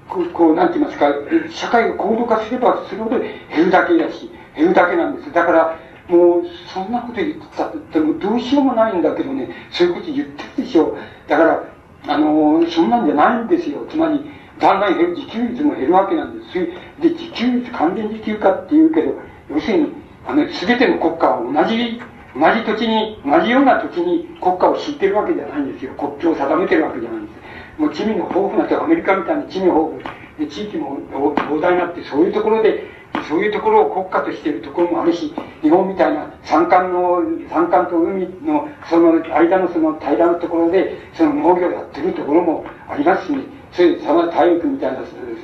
[0.08, 1.12] こう、こうなんて言いますか、
[1.50, 3.30] 社会が高度化すればするほど減
[3.66, 5.32] るだけだし、減るだけなんです。
[5.32, 5.78] だから、
[6.08, 6.42] もう、
[6.72, 10.96] そんなこと言ってたってもどうしようもないんだけどね、そういうこと言ってるでしょ。
[11.28, 11.64] だから、
[12.08, 13.86] あのそんなんじゃないんですよ。
[13.90, 14.20] つまり、
[14.58, 16.54] だんだん減る、自給率も減るわけなんです。
[16.54, 19.14] で、自給率、完全自給化って言うけど、
[19.50, 19.92] 要するに、
[20.26, 22.00] あの、すべての国家は同じ、
[22.34, 25.92] 同じ土地に、同じような土地に国家を敷いてるわけじゃないんですよ。
[25.98, 27.80] 国境を定めてるわけじゃないんです。
[27.80, 30.02] もう地味の豊富な人、アメリカみたいに地味豊富、
[30.38, 32.84] で地域も膨大になって、そういうところで、
[33.24, 35.32] そういうところを国家としているところもあるし、
[35.62, 44.98] 日本みたいな山間の、山間と海の、その間のその平らなところで、その農業をやってるところもありますし、ね、そういう、その体育みたいな、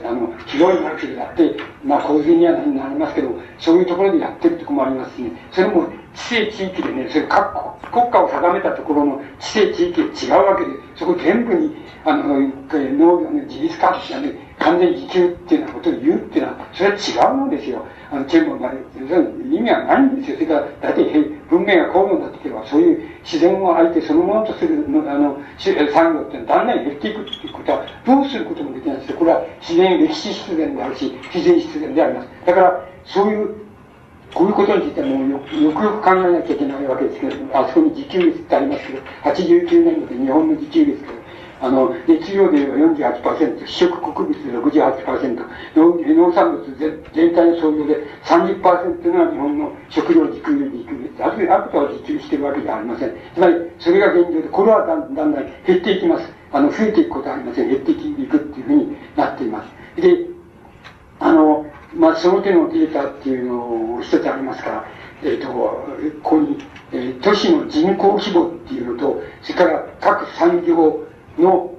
[0.05, 11.75] あの、広い町でやって、まあ洪水にはなりますけど、そういうところでやってるところもありますしね、それも地政地域でね、それ各国家を定めたところの地政地域が違うわけで、そこ全部に、
[12.05, 17.85] あの、農業の自立化ってね、完全自給っていうようなことを言うっていうのは、それは違うのですよ。
[18.11, 20.37] あの、全部な意味はないんですよ。
[20.37, 21.05] それから、大体
[21.51, 29.19] 文明が高度になってくれば、そういう自然を相手そのものとするの、あの、産業っていうのはだんだん減っていくっていうことは、どうすることもできないんですよ。
[29.19, 32.29] これは自然、歴史必然であるし、自然必然であります。
[32.47, 33.55] だから、そういう、
[34.35, 41.05] こういうことについてもよくよく考えなきゃいけないわけですけど、あそこに自給率ってありますけど、89年度で日本の自給率
[41.63, 46.77] あの、熱量で48%、主食穀物で68%、農産物
[47.15, 51.25] 全体の総量で30%が日本の食料自給自給率。
[51.25, 53.15] あとあとは自給しているわけじゃありません。
[53.33, 56.29] つまり、それが現状で、これはだんだん減っていきます。
[56.51, 57.69] あの、増えていくことはありません。
[57.69, 60.03] 減っていくっていうふうになっています。
[60.03, 60.27] で、
[61.21, 61.65] あの、
[61.95, 64.85] まあ、その手のデータっていうのを一つありますから、
[65.23, 65.81] えっ、ー、と、こ
[66.23, 66.59] こに、
[66.91, 71.07] えー、都市の人口規模っていうのと、それから各産業
[71.39, 71.75] の、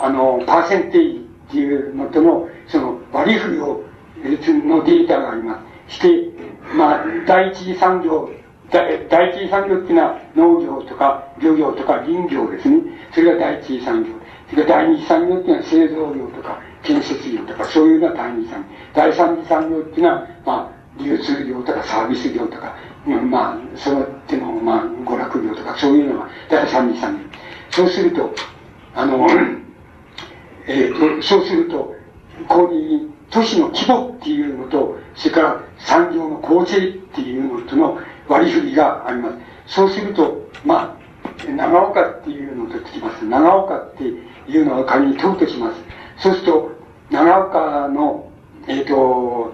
[0.00, 3.84] あの、パーセンテージっていうのとの、その割り振りを、
[4.22, 5.96] のデータがあります。
[5.96, 6.30] して、
[6.74, 8.30] まあ、第一次産業、
[8.70, 12.80] 第一次産業っていうのは農業とか漁業とか林業ですね。
[13.12, 14.10] それが第一次産業。
[14.48, 18.68] それから第二次産業っていうのは製造業とか建設業とかそういうのが第二次産業。
[18.94, 27.24] 第三次産業っていうのは、まあ、流通業とかサービス業とか、まあ、その手の、まあ、娯楽業とかそういうのが第三次産業。
[27.70, 28.34] そうすると、
[28.94, 29.26] あの、
[30.66, 31.94] えっ、ー、と、そうすると、
[32.48, 37.98] ここに都市の規模っていうのと、それから産業の構成っていうのとの
[38.28, 39.74] 割り振りがあります。
[39.74, 43.24] そうすると、まあ、長岡っていうのとつきます。
[43.24, 45.80] 長岡っていうのは仮に問うとします。
[46.18, 46.72] そうすると、
[47.10, 48.30] 長岡の、
[48.68, 49.52] えっ、ー、と、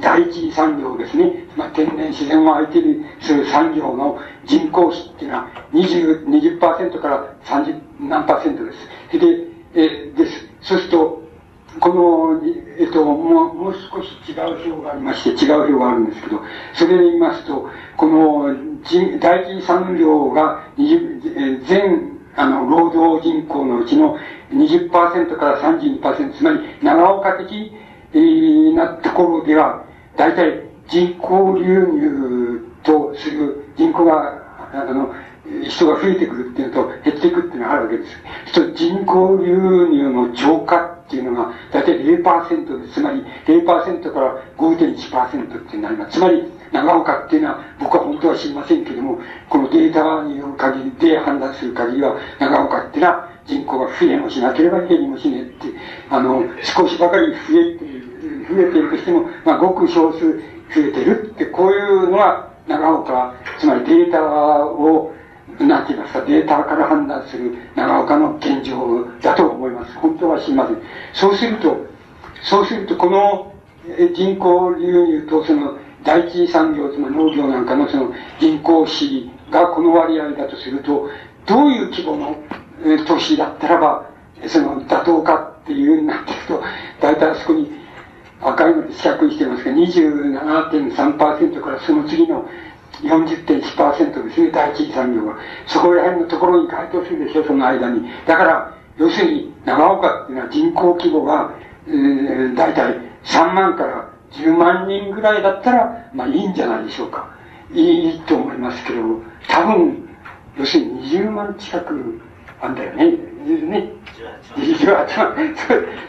[0.00, 9.18] 第一産業ですね、まあ、天然自然を相手にする産業の人口比っていうのは20、20%から30何パーセントです。
[9.18, 10.48] で、えです。
[10.62, 11.22] そうすると、
[11.78, 12.40] この、
[12.78, 16.40] えっと、もう、もう少し違う表がありまして、違う表があるんですけど、
[16.74, 18.54] それで言いますと、この、
[19.20, 24.18] 第一産業が20、全、あの、労働人口のうちの
[24.52, 27.72] 20%から32%、つまり、長岡的
[28.74, 29.84] なところでは、
[30.16, 34.42] 大体人口流入とする人口が、
[34.72, 35.14] あの、
[35.68, 38.16] 人が増えてくるっていうのと減っていくっていうのがあるわけです。
[38.52, 39.54] そ人口流
[39.88, 42.94] 入の超過っていうのが大体0%です。
[42.94, 46.18] つまり0%から5.1%ってなります。
[46.18, 49.18] つまり長岡っていうのは僕は本当は知りませんけども、
[49.48, 55.52] このデータによる限りで判断する限りは長岡っていうのは人口が増えもしなければ減りもしねえって、
[56.10, 58.00] あの、少しばかり増えて、
[58.54, 60.38] 増えているとしても、まあ、ごく少数増
[60.76, 64.22] えてるって、こういうのが長岡、つまりデータ
[64.66, 65.12] を
[65.58, 69.94] なんて言いますか、データから判断する長岡の現状だと思います。
[69.98, 70.78] 本当は知りません。
[71.12, 71.76] そうすると、
[72.42, 73.52] そうすると、この
[74.14, 81.08] 人口流入とその第一産業、つまり農業なんかのその人口比がこの割合だとすると、
[81.46, 82.36] どういう規模の
[83.06, 84.10] 都市だったらば、
[84.46, 86.62] その妥当かっていうようになっていくと、
[87.00, 87.70] 大体あそこに
[88.40, 92.48] 赤いので四角してますが、27.3%からその次の
[93.02, 95.36] 40.1%ですね、第一次産業が。
[95.66, 98.08] そこら辺のところに該当するでしょ、その間に。
[98.26, 101.52] だから、要するに、長岡っていうのは人口規模が、
[101.86, 107.30] えー、大体3万から10万人ぐらいだったら、まあいいんじゃないでしょうか。
[107.72, 109.00] いいと思いますけど、
[109.48, 110.08] 多分、
[110.58, 112.20] 要するに20万近く
[112.60, 113.04] あんだよね。
[113.06, 113.92] ね。
[114.56, 115.56] 18万。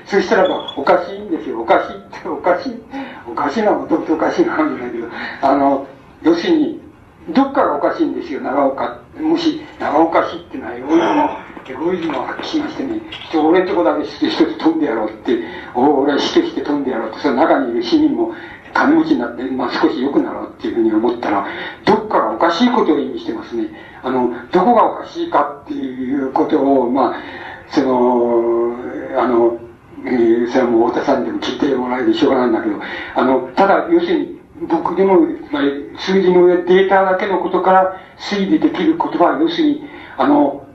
[0.06, 1.62] そそしたらば、おかしいんですよ。
[1.62, 2.84] おかしいって、おかしい。
[3.30, 5.08] おかしいのはもともとおかしいのかもしれないけど、
[5.42, 5.88] あの、
[6.24, 6.82] 要するに、
[7.30, 9.00] どっかがおかしいんですよ、長岡。
[9.20, 13.02] もし、長岡市っていうのは、エゴイズムを発揮しましてね、
[13.34, 15.40] 俺んとこだけ一つ飛んでやろうって、
[15.74, 18.34] 俺は死として飛んでやろうって、その中にいる市民も
[18.74, 21.48] 金持ちになって、まあ少し良くなろうっていうふうに思ったら、
[21.86, 23.70] どっかがおかしいことを意味してますね。
[24.04, 27.16] あの、どこがおかしいかっていうことを、まあ、
[27.70, 28.76] その、
[29.18, 29.60] あの、
[30.06, 32.76] えー、それはもう太田さんでも聞いてもらえるしょうがないんだけど、
[33.16, 35.20] あの、ただ、要するに、僕でも、
[35.52, 35.64] まあ、
[35.98, 39.84] 数字の上、データだけのことから推理できることは、要するに、
[40.18, 40.66] あの、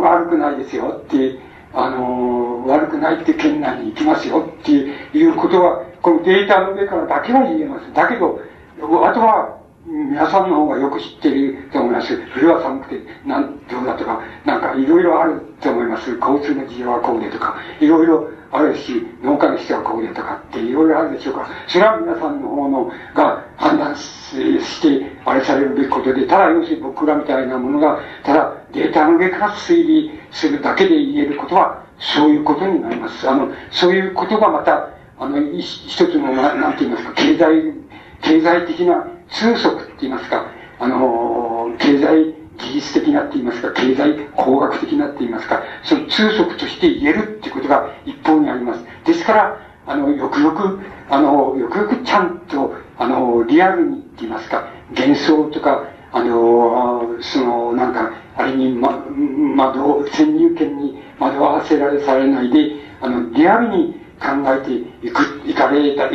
[0.02, 1.38] 悪くないですよって、
[1.72, 7.92] あの、悪くないって県内に行きますよっていうことは、このデータの上からだけは言えます。
[7.92, 8.40] だけど、
[8.80, 9.59] あとは、
[9.90, 12.16] 皆さんの方がよく知っていると思います。
[12.32, 16.12] 冬は寒くて、なん、どうだとか、なんかいろいろあると思います。
[16.12, 21.48] 交通の事情はこうでとか、いろいろあるし、農家の人はこうでとかっていろいろあるでしょうか。
[21.66, 33.28] それは皆さんの方のが判断して、あれされるべきことで、ただ要するに僕らみたいなものが、ただデータの上から推理するだけで言えることは、そういうことになります。
[33.28, 34.88] あの、そういうことがまた、
[35.18, 37.74] あの、一つの、なんて言いますか、経済、
[38.22, 40.46] 経済的な通則って言いますか、
[40.78, 48.84] あの、経済技術的なって言いますか、経済工学的なって言いますか、その通則として言えるっていうことが一方にあります。
[49.04, 50.78] ですから、あの、よくよく、
[51.08, 66.08] あの、よくよくちゃんと、あの、リアルにって言いますか、幻想とか、あの、その、なんか、あれに、ま、窓、先入権に惑わせられされないで、あの、リアルに考えていく、いかれた、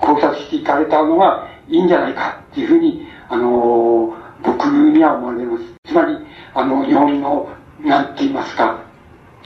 [0.00, 5.64] 考察していかれたのがいいんじゃないかっていうふうに、あの、僕には思われます。
[5.84, 6.16] つまり、
[6.54, 7.48] あの、日本の、
[7.80, 8.80] なんて言いますか、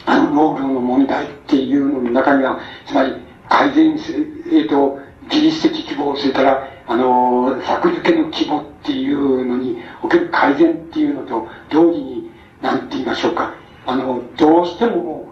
[0.07, 3.15] あの、農業の問題っていうのの中には、つまり、
[3.49, 4.99] 改善す、えっ、ー、と、
[5.31, 12.31] 自律的希望、それから、あの、作付けの希望っていうのにおける改善っていうのと、同時に、
[12.61, 13.55] なんて言いましょうか、
[13.87, 15.29] あの、どうしても、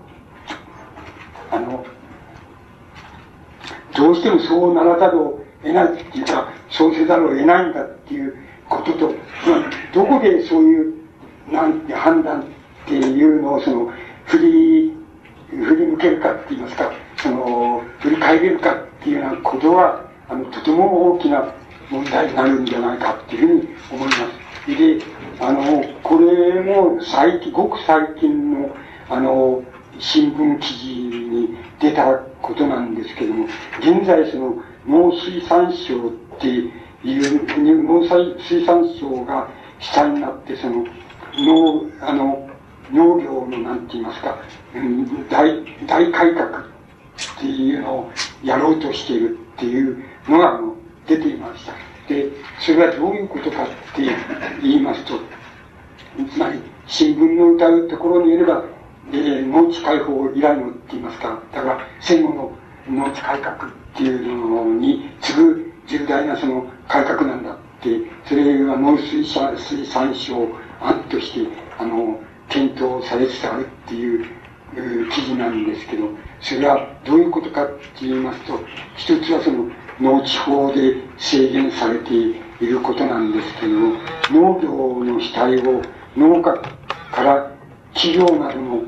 [1.50, 1.84] あの、
[3.96, 8.34] どうしてもそうならざるを得ないっていうか、そうせざるを得ないんだっていう
[8.68, 9.14] ことと、
[9.92, 10.94] どこでそういう、
[11.50, 12.44] なんて判断っ
[12.86, 13.92] ていうのを、その、
[14.26, 14.92] 振り、
[15.50, 21.54] 振り向けるかって言いますか、その、振り返れるかっていうようなことは、あの、とても大きな
[21.90, 24.48] 問題になるんじゃないかっていうふうに思います。
[24.66, 24.98] で、
[25.40, 28.70] あの、これも最近、ごく最近の、
[29.08, 29.62] あの、
[29.98, 30.86] 新聞記事
[31.18, 33.46] に出たことなんですけども、
[33.80, 38.00] 現在その農水産省っていう農
[38.38, 39.48] 水産省が
[39.78, 40.84] 主体になってその
[41.36, 42.48] 農あの
[42.90, 44.38] 農業のなんて言いますか、
[44.74, 46.64] うん、大大改革っ
[47.38, 48.12] ていうのを
[48.42, 50.74] やろうとしているっていうのがあの
[51.06, 51.72] 出ていました。
[52.08, 54.02] で、それはどういうことかって
[54.62, 55.18] 言いますと、
[56.30, 58.64] つまり新聞の歌うところによれば、
[59.12, 62.52] えー、農地解放以来のって言いますか、だから戦後の
[62.90, 63.58] 農地改革っ
[63.96, 70.48] ていうのに次ぐ重大なその改革なんだって、それが農水産水産省
[70.80, 74.26] 案として、あの、検討されつつあるっていう
[75.10, 76.08] 記事なんですけど、
[76.40, 78.60] それはどういうことかって言いますと、
[78.96, 79.70] 一つはその
[80.00, 83.72] 農地法で制限されていることなんですけど
[84.30, 85.82] 農業の主体を
[86.16, 86.54] 農家
[87.12, 87.52] から
[87.94, 88.82] 企業などの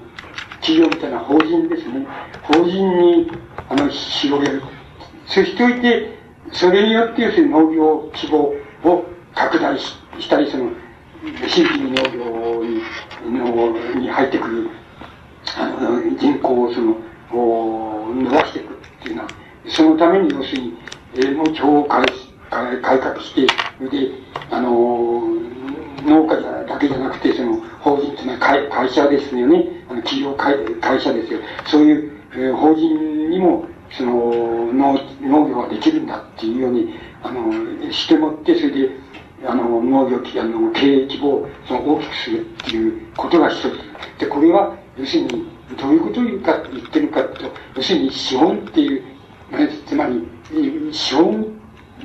[0.60, 2.06] 企業みたいな法人ですね。
[2.42, 3.30] 法人に、
[3.68, 4.62] あの、広げる。
[5.26, 6.18] そしておいて、
[6.52, 8.54] それによって、要するに農業規模
[8.84, 9.04] を
[9.34, 10.70] 拡大ししたり、その、
[11.48, 12.82] 新規に農業に
[13.38, 14.70] のに入ってくる
[15.56, 16.96] あの、人口をその、
[17.32, 19.28] 伸ばしていくっていうのは、
[19.66, 20.78] そのために要するに、
[21.14, 22.04] えー、農地法を改
[22.82, 23.50] 改革して、で、
[24.50, 25.22] あの
[26.04, 29.84] 農家だけじゃなくて、その、法人、つまり会会社ですよね。
[29.88, 31.40] あの、企業会、会社ですよ。
[31.66, 37.52] そういう、えー、法人にも、その、農、農業ができるんだっていうように、あの、
[37.92, 38.90] してもって、それで、
[39.46, 43.72] あの、農業、あの、経営規模をその大きくするっていうことが一つ。
[44.18, 45.48] で、これは、要するに、
[45.80, 49.02] どういうことを言うか、言ってるかと、要するに資本っていう、
[49.86, 50.26] つまり、
[50.92, 51.46] 資本、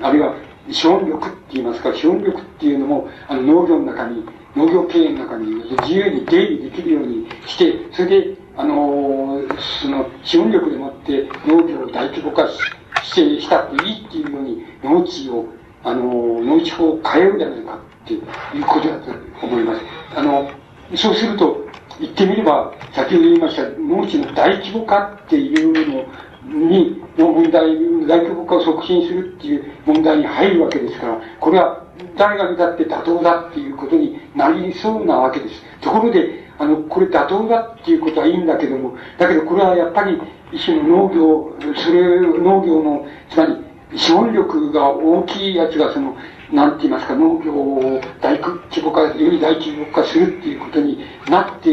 [0.01, 0.35] あるいは
[0.71, 4.25] 資本力って言いますか、資本力っていうのも、あの、農業の中に、
[4.55, 5.47] 農業経営の中に
[5.81, 9.41] 自由に出入りできるようにして、それで、あの、
[9.81, 12.59] その、資本力でもって農業を大規模化し
[13.03, 15.45] してしたっていいっていうように、農地を、
[15.83, 16.03] あの、
[16.41, 18.21] 農地法を変えるんじゃないかっていう
[18.63, 19.11] ことだと
[19.45, 19.81] 思います。
[20.15, 20.49] あの、
[20.95, 21.65] そうすると、
[21.99, 26.05] 言ってみれば、先ほど言いました、農地の大規模化っていうの
[26.45, 27.75] に、の問題、
[28.07, 31.83] 大規模化を促進するっていう問題に入るわけですから、これは
[32.17, 35.63] 誰が見たって妥当だっていうことになりそうなわけです。
[35.81, 40.19] ところで、あの、これ妥当だっていうことはいいんだけども、だけどこれはやっぱり
[40.51, 46.15] 一種の農業、それ、農業の、つまり資本力が大きいやつがその、
[46.51, 50.99] なんて言いますか、農業を大規模化、より大規模化するっていうことに
[51.29, 51.71] なって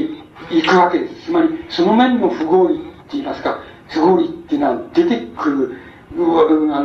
[0.51, 1.27] いくわけです。
[1.27, 2.82] つまり、その面の不合理って
[3.12, 3.59] 言いますか、
[3.93, 5.77] 不合理っていうのは出てくる、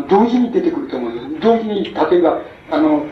[0.10, 1.12] 同時に出てくると思う。
[1.42, 3.06] 同時に、例えば、あの、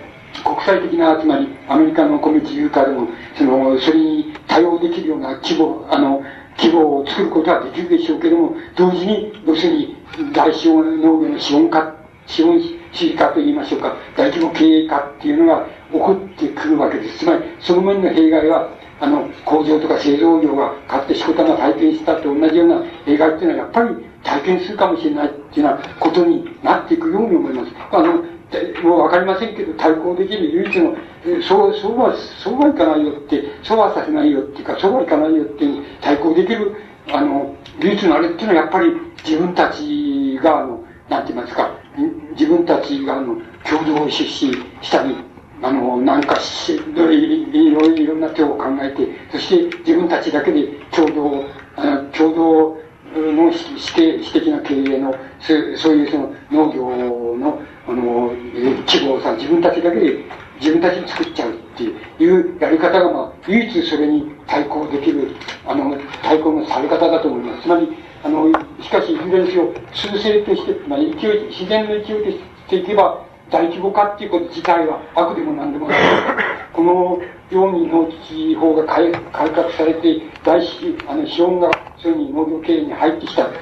[0.43, 3.07] 国際的な、つまりアメリカの米自由化でも、
[3.37, 6.21] その、それに対応できるような規模、あの、
[6.57, 9.95] 規模を作ることはできるでしょうけども、同時に、要するに、
[10.33, 11.95] 大資本農業の資本化、
[12.27, 17.19] 資本主義化と言いましょうか、大規模経営化っていうのが起こってくるわけです。
[17.19, 18.69] つまり、その面の弊害は、
[18.99, 27.71] あの、工場とか製造業がかつて仕事が体験したと同じような弊害っていうのはやっぱり体験するかもしれないっていうようなことになっていくように思います。
[27.91, 28.23] あの、
[28.83, 30.95] もうわかりませんけど、対抗できる唯一の、
[31.41, 36.75] そう、そうは、そうはいかないよって、そうはさせないよっていうか、そうはいかないよっていう対抗できる、
[37.11, 38.91] あの、唯一のあれっていうのはやっぱり
[39.25, 41.71] 自分たちが、あの、なんて言いますか、
[42.31, 43.37] 自分たちが、あの、
[43.69, 44.51] 共同出資
[44.81, 45.15] したり、
[45.61, 51.45] あの、なんかし、いろいろな手を考えて、そして自分たちだけで共同、
[51.77, 55.53] あの共同の私的的な経営の、そ
[55.91, 56.95] ういうその農業
[57.37, 58.33] の、あの、
[58.87, 60.25] 規模をさ、自分たちだけで、
[60.59, 67.63] 自分たちで作っちゃうっていうやり方が、まあ、唯一それに対抗できる、あの、対抗のされ方だと思います。
[67.63, 67.89] つまり、
[68.23, 68.51] あの、
[68.81, 71.11] しかし、いずれにしろ、数勢として、まあ、勢い、
[71.49, 75.99] 自然の勢いとしていけば、大規模化っていうこと自体は悪でも何でもない。
[76.73, 77.19] この
[77.51, 80.59] ように農地法が改革されて、大
[81.07, 83.55] あの資本がそういうに農業経営に入ってきたって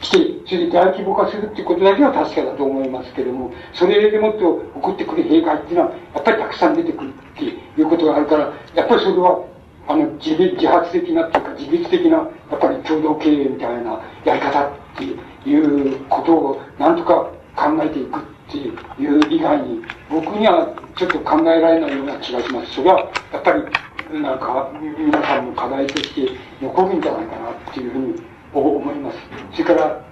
[0.00, 9.44] 来て、それで大規模化するっていうことだけは確かだと思いますけれども、それでもっと起こってくる弊害っていうのは、やっぱりたくさん出てくるっていうことがあるから、やっぱりそれは、
[9.86, 12.24] あの、自自発的なっていうか、自律的な、や
[12.56, 15.04] っぱり共同経営みたいなやり方って
[15.48, 22.72] いうことを、なんとか考えていくっていう以外に、僕にはちょっと考えられないような気がします。
[22.72, 28.22] それは、やっぱり、なんか、皆さんの課題として残るんじゃないかなっていうふうに
[28.54, 29.18] 思います。
[29.52, 30.04] それから、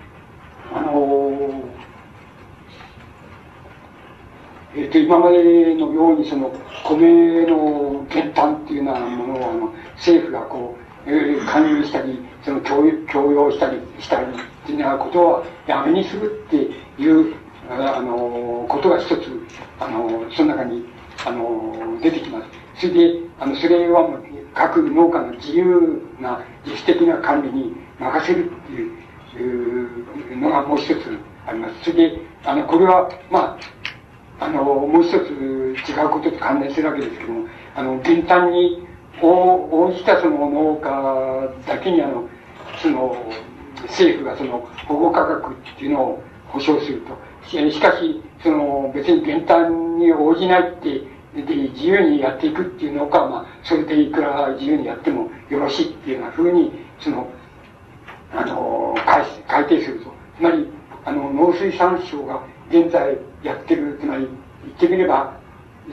[0.75, 1.63] あの
[4.75, 6.53] えっ、ー、と、今までのようにその、
[6.85, 10.77] 米の減反っていうようなものを、あの、政府がこ
[11.07, 16.57] う、えー、勧誘したり、その強、強要したりしたりっていうようなことはやめにするって
[17.01, 17.35] いう
[17.69, 19.23] あの、ことが一つ、
[19.81, 20.85] あの、その中に、
[21.25, 22.49] あの、出てきます。
[22.81, 24.09] それで、あの、それは
[24.55, 31.91] 各農家の自由な自主的な管理に任せるっていうのがもう一つあります。
[31.91, 33.59] それで、あの、これは、ま
[34.39, 35.15] あ、あの、もう一つ
[35.91, 38.87] 違うことと関連するわけですけども、あの、減反に
[39.23, 42.29] 応じたその農家だけにあの、
[42.81, 43.17] その、
[43.83, 47.26] 政府がその保護価格っていうのを保障すると。
[47.47, 51.03] しかし、その、別に減反に応じないって、
[51.35, 57.29] で、自由にやっていくっていうのか、まあ、それでいくら自由にやってもよろしいっていうような風に、その、
[58.35, 60.13] あの、改改定すると。
[60.37, 60.69] つまり、
[61.05, 64.29] あの、農水産省が現在やってる、つまり、
[64.65, 65.39] 言ってみれば、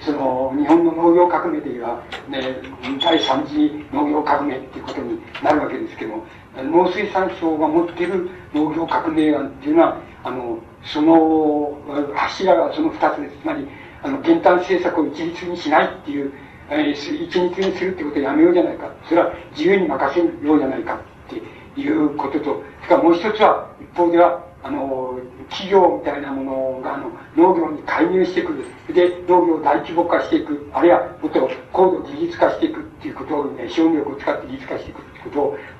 [0.02, 2.58] その、日本の農業革命では、ね、
[3.00, 6.26] 第三次農業革命っていうことになるわけですけども、
[6.56, 11.78] 農水産省が持っている農業革命案っていうのは、あの、その
[12.16, 13.38] 柱はその二つです。
[13.42, 13.68] つまり、
[14.02, 16.32] あの、減反政策を一律にしないっていう、
[16.70, 18.90] えー、一律にするってことをやめようじゃないか。
[19.08, 21.30] それは自由に任せようじゃないかっ
[21.76, 22.50] ていうことと、そ
[22.84, 25.20] れからもう一つは、一方では、あの、
[25.50, 28.64] 企業みたいなものが、あの、農業に介入してくる。
[28.94, 30.70] で、農業を大規模化していく。
[30.74, 35.30] あるいは、もっと高度技術化していくっていうことをね、資本力を使って技術化していくってこ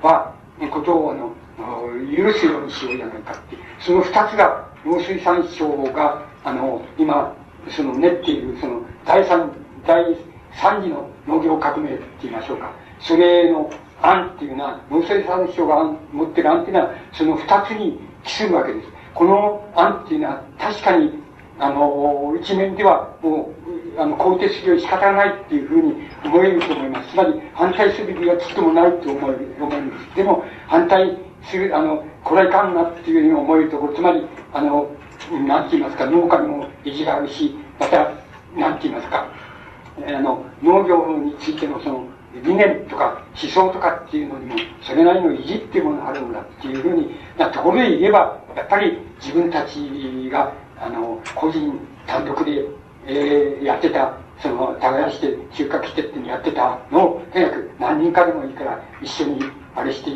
[0.02, 0.34] とは、
[0.70, 3.56] ことを、あの、許すようにしようじゃないかって。
[3.80, 7.34] その二つが、農水産省が、あの、今、
[7.70, 9.50] その練っている、その、第三、
[9.86, 10.16] 第
[10.52, 12.72] 三次の農業革命って言いましょうか。
[13.00, 13.70] それの
[14.02, 18.88] 案っていうのは、農水産省が持ってる案っていうのは、その二つに帰するわけです。
[19.14, 21.22] この案っていうのは、確かに、
[21.58, 23.52] あの、一面では、も
[23.96, 27.10] う、あの、肯定するより仕方ないっていうふうに思えると思います。
[27.12, 30.16] つまり、反対すべきはちっともないと思える、思えるんです。
[30.16, 34.88] でも、反対する、あの、これはいかんなっていうふうに思えるところ、つまり、あの、
[35.46, 38.10] なんて言いますか、農家にも意地があるし、また、
[38.56, 39.26] なんて言いますか、
[40.06, 42.06] あの、農業についてのその、
[42.42, 52.64] 理念とか思想とかっていうのにも、それなりの意地っていうものがあるんだっていうふうになところで言えば、やっぱり自分たちが、あの、個人単独で、
[53.06, 59.40] えー、やってた、その、耕して収穫してってやってたのを、とにかく何人かでもいいから、一緒に
[59.74, 60.10] あれして、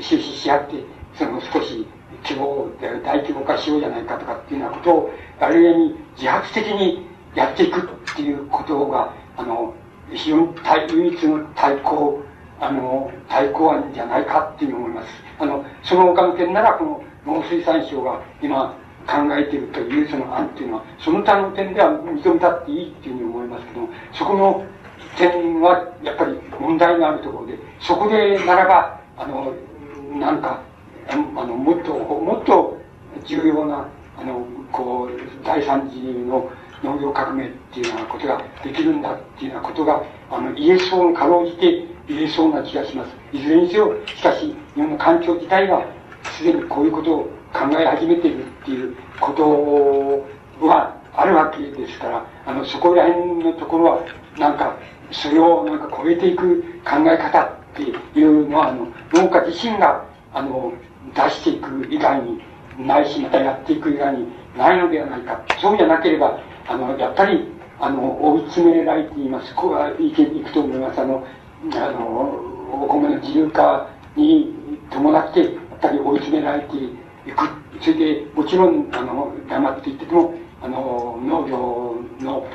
[0.00, 0.74] 収支し合って、
[1.14, 1.86] その少し
[2.24, 5.10] 規模で大規模化しようじゃないかとかっていうようなことを、
[5.40, 9.74] ある意味自発的にやっていくっていうことが、あの、
[10.12, 10.54] 非常に
[10.90, 12.22] 唯一の対抗、
[12.60, 15.08] あの、対抗案じゃないかっていうふうに思います。
[15.38, 18.76] あの、その他の点なら、この農水産省が今
[19.38, 24.64] えているというその案っていうのは、その他の点では認めたっていいっていうふうに思いますけども、そこの
[25.16, 29.54] 点はやっぱり問題があるところで、そこでならば、あの、
[30.18, 30.62] なんか、
[31.08, 32.78] あの、もっと、もっと
[33.24, 36.50] 重要な、あの、こう、第三次の
[36.82, 43.10] 農業革命っていうようなことができるんだっていうようなことが、あの、言えそうに、かろうじて言えそうな気がします。
[43.32, 45.84] いずれにせよ、しかし、日本の環境自体が、
[46.22, 54.04] すでにこういうことを考え始めているっていうことはあるわけですから、あの、そこら辺のところは、
[54.36, 54.76] なんか、
[55.12, 57.82] それをなんか超えていく考え方って
[58.18, 60.72] いうのは、あの、農家自身が、あの、
[61.14, 62.42] 出していく以外に、
[62.78, 64.26] ないし、またやっていく以外に
[64.58, 65.44] ないのではないか。
[65.60, 67.46] そうじゃなければ、あの、やっぱり、
[67.78, 69.54] あの、追い詰められています。
[69.54, 71.00] ここはいけいくと思います。
[71.00, 71.24] あの、
[71.72, 72.40] あの、
[72.82, 74.54] お米の自由化に
[74.90, 75.50] 伴って、やっ
[75.80, 76.96] ぱり追い詰められてい
[77.32, 77.48] く。
[77.80, 82.46] それで、もちろん、あの、黙っていってても、あの、農業の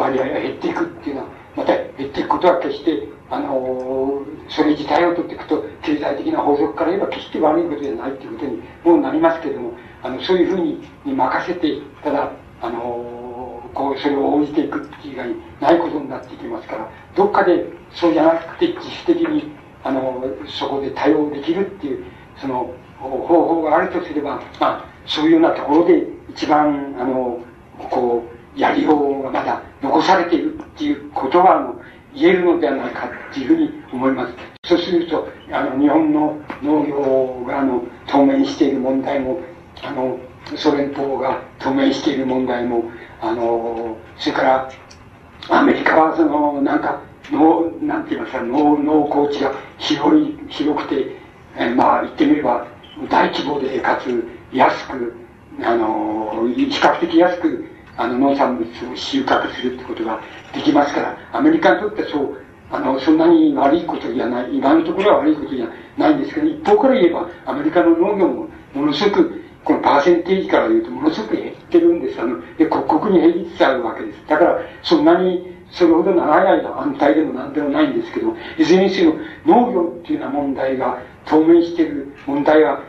[0.00, 9.72] 割合が減っていくっていうのは、また減っていくことは決して、あの、それ自体を取っていくと、経済的な法則から言えば決して悪いことじゃないということにもうなりますけれども、
[10.02, 19.52] あの、そういうふうに任せて、ただ、あの、こう、それを応じていくっていう以外にないことになっていきますから、どっかでそうじゃなくて自主的に、
[19.84, 22.04] あの、そこで対応できるっていう、
[22.36, 27.38] その、方法があるとすれば、まあ、そういうようなところで一番、あの、
[27.90, 28.24] こ
[28.56, 31.80] う、やりようがまだ残されているっていうことは、あの、
[32.14, 34.34] 言えるのではないかっていうふうに思います。
[34.64, 39.40] そうすると、あの、日本の農業が、あの、当面している問題も、
[39.82, 40.18] あの、
[40.56, 42.84] ソ連邦が当面している問題も、
[43.20, 44.68] あの、それから、
[45.50, 47.00] アメリカはその、なんか、
[47.30, 51.16] 農、なんて言いますか、農、農耕地が広い、広くて、
[51.56, 52.66] えまあ、言ってみれば、
[53.10, 55.14] 大規模で、かつ、安く、
[55.62, 57.64] あの、比較的安く、
[57.96, 60.20] あの、農産物を収穫するってことが
[60.54, 62.38] できますから、アメリカにとってそう、
[62.70, 72.20] あの、そんなに悪いことじゃない、今のところは悪いことじゃないんですけど、一方から言えば、アメリカの農業もものすごくこのパーセンテージから言うとものすごく減ってるんです。
[72.20, 74.26] あの、で、刻々に減りつつあるわけです。
[74.26, 79.14] だから、そんなに、それほど長い間安泰でも何でもないんですけど、いずれにせよ
[79.46, 82.80] 農業っていうような問題が当面している問題は、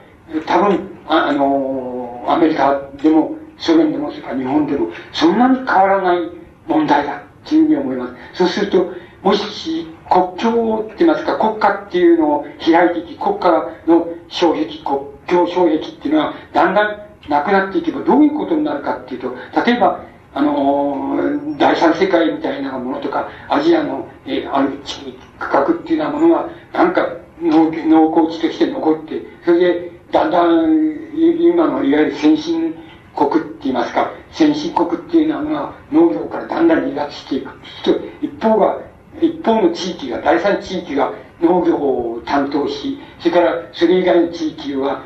[0.45, 6.29] 多分、あ、あのアメリカでも、ソ連でも、それから日本でも、そんなに変わらない
[6.67, 8.13] 問題だっていうふうに思います。
[8.33, 13.51] そうすると、もし、国境って言いますか、国家っていうのを開いていき、国家
[13.85, 19.35] の障壁、国境障壁っていうのは、だんだんなくなっていけばどういうことになるかっていうと、
[19.65, 20.03] 例えば、
[20.33, 21.17] あの、
[21.57, 27.07] 第三世界みたいなものとか、アジアの、え、ある地区画っていうようなものが、なんか
[27.41, 32.75] 農、農耕地として残って、それで、だんだん、今のいわゆる先進
[33.15, 37.49] 国って言いますか、先進国っていうのは農業からだんだん離脱していく。
[38.21, 38.79] 一方が、
[39.21, 41.11] 一方の地域が、第三地域が
[41.41, 45.03] 農業を担当し、それからそれ以外の地域は、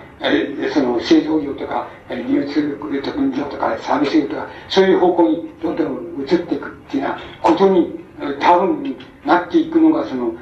[0.74, 8.00] その製造業とか、流通特訓業とか、サービス業とか、そういう方向にどんどん移っていくっていうようなことに
[8.40, 8.96] 多分
[9.26, 10.34] なっていくのが、その、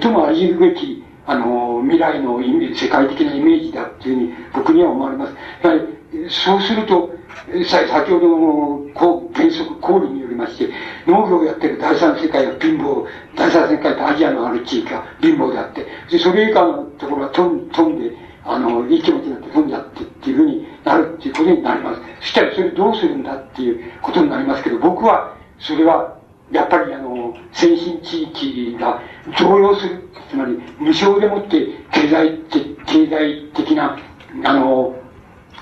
[0.00, 5.34] 最もあり得るべき、あの、未来の世界的なイメージだっていうふうに僕には思われます。
[5.62, 7.18] やはり、そうすると、
[7.66, 10.70] さ先ほどのこう原則、考慮によりまして、
[11.06, 13.06] 農業をやってる第三世界は貧乏、
[13.36, 18.16] 第三世界とアジアのある地域は貧乏であって、でそれ以下のところは飛ん飛んで、
[18.48, 22.00] あの、いい気持ちになって飛んじゃってっていうふうになるっていうことになります。
[22.20, 26.16] そしたらそれどうするんだっていうことになりますけど、僕は、それは、
[26.50, 29.02] やっぱりあの、先進地域が
[29.38, 33.98] 増用する、つまり無償でもって経済的、経済的な、
[34.44, 34.96] あの、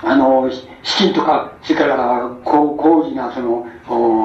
[0.03, 0.49] あの、
[0.83, 3.67] 資金とか、それから高高次なその、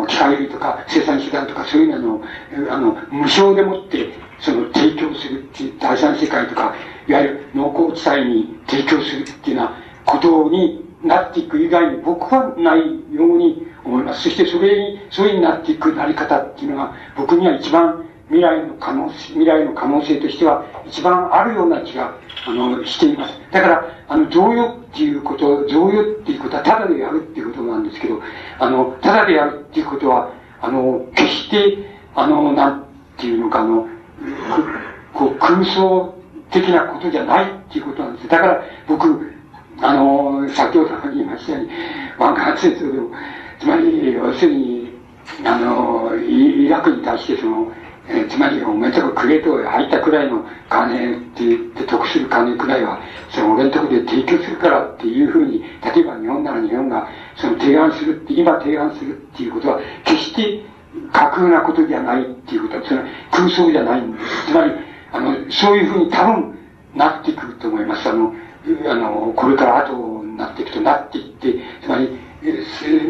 [0.07, 2.23] 機械類とか生産手段とかそういうのを、
[2.71, 6.75] あの、無償でもってその提供するっていう第三世界とか、
[7.09, 12.81] いわゆる農耕地帯に提供するっていうようなことになっていく以外に僕はない
[13.13, 14.23] ように思います。
[14.23, 22.17] そしてそれに、そういうになっていくなり方っていうのが僕には一番未来の可能性、未来の可能性としては一番あるような気が、
[22.47, 23.35] あの、しています。
[23.51, 28.23] だから、あの、贈与っていうこと、贈与っていうことはただでやるっていうことなんですけど、
[28.59, 31.79] あの、ただでやるっていうことは、あの、決して、
[32.15, 32.87] あの、なん
[33.19, 33.87] ていうのか、あの、
[35.13, 36.15] こう、空想
[36.53, 38.29] 的なことじゃないっていうことなんです。
[38.29, 39.33] だから僕、
[39.81, 41.71] あの、先ほど言いましたように、
[42.19, 43.11] 湾岸戦争でも、
[43.59, 44.93] つまり、要するに、
[45.45, 47.73] あの、イラクに対してその、
[48.09, 53.01] えー、つまり、お前んとこくれと入ったくらいの金って言って得する金くらいは、
[53.31, 60.65] その俺んとこで提供するからっていうふうに、例えば日本なら日本がその提案するって、今提案するっていうことは、決して
[61.13, 64.47] 架空なことじゃないっていうことは、その空想じゃないんです。
[64.47, 64.73] つまり、
[65.13, 66.59] あの、そういうふうに多分
[66.95, 68.09] なってくると思います。
[68.09, 68.35] あの、
[68.89, 72.11] あの、これから後になっていくとなっていって、つまり、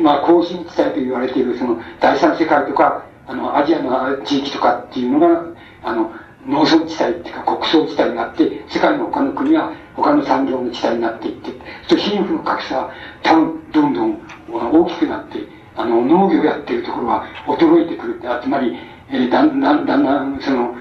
[0.03, 5.45] まあ、更新地帯と言われている、その、第三世界とか、あの、アジアの地域とかっていうのが、
[5.85, 6.13] あの、
[6.47, 11.53] 農村地帯っていうか国葬地帯になって、世界の他の国は他の産業の地帯になっていって、
[11.89, 12.93] そ貧富の格差は
[13.23, 14.21] 多分どんどん
[14.51, 15.39] 大きくなって、
[15.77, 18.77] あの、農業やってるところは衰えてくるって、つまり、
[19.13, 20.75] えー、だんだんだんだん、その、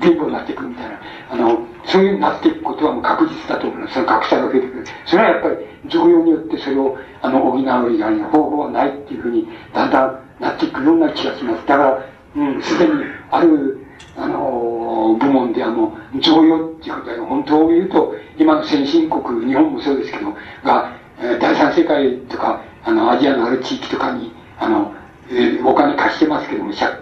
[0.00, 1.00] 貧乏になっていくみたいな、
[1.30, 3.94] あの、そういうになっていくことはもう確実だと思います。
[3.94, 4.84] その格差が増えてくる。
[5.06, 5.56] それはやっぱり、
[5.88, 11.66] 常用によってそれを、あの、補う以外の方法はないっていうふうに、だんだんなっていくような気がします。
[11.66, 12.04] だから、
[12.36, 12.92] うん、すでに
[13.30, 13.86] ある、
[14.16, 20.34] あの、部門であの、常用っていうことは、本当を言うと、今の先進国、日本もそうですけど、
[20.64, 20.92] が、
[21.40, 24.92] 第三世界とか、あの、アジアのある地域とかに、あの、
[25.30, 26.92] えー、お金貸してますけども、借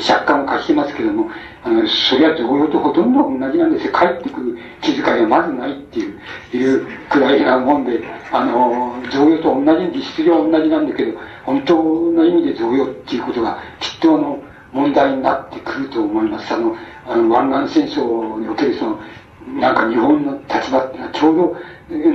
[0.00, 1.30] 借款を貸してますけども、
[1.62, 3.92] あの、それは同様とほとんど同じなんですよ。
[3.92, 6.20] 帰ってくる気遣いがまずないっていう、
[6.56, 8.00] いうくらいなもんで、
[8.32, 14.38] あの、贈与と同じ、実質上同じなんだけど、本当の意味で贈与っていうことが、きっとあの、
[14.72, 16.52] 問題になってくると思います。
[16.54, 16.76] あの、
[17.06, 18.98] あの湾岸戦争におけるその、
[19.60, 21.56] なんか日本の立場っていうのはちょうど、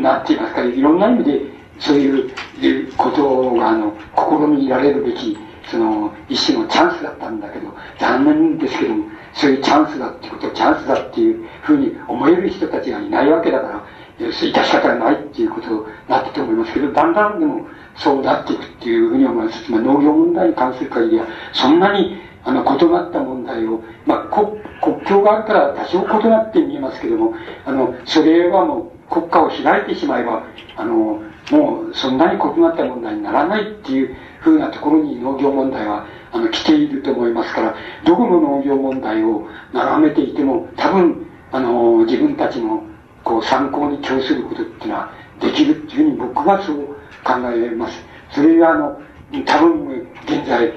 [0.01, 5.37] なっていますから、いろんな意味で、そういうことが、あの、試みられるべき、
[5.69, 13.83] その、一種のチャンスだったんだけど、残念ですけども、そういうチャンスだってこと、チャンスだっていうふうに思える人たちがいないわけだから、
[14.19, 19.71] 致し方がないっていうことになってと思いますけど、だんだんでもそうなっていくっていうふうに思います。
[19.71, 27.33] まり農業問題に関する限りは、そんなにあの異なった問題を、まあ、国国境があるから多少異なって見えますけども、
[27.65, 30.43] あの、それはもう国家を開いてしまえば、
[30.77, 42.83] あの、もうそんなに異なった問題にならないっていうふうなところに農業問題はあの来ていると思いますから、どこの農業問題を眺めていても、多分、あの、自分たちの
[43.23, 46.77] こう参考に供することっていうのはできるっていうふうに僕はそう
[47.23, 48.03] 考えます。
[48.31, 49.01] それがあの、
[49.45, 50.73] 多分現在、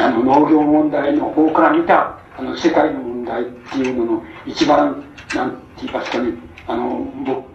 [0.00, 6.32] あの農業問題の方から見たあの世界の問題っていうのの一番、なんて言いますかね、
[6.66, 7.06] あの、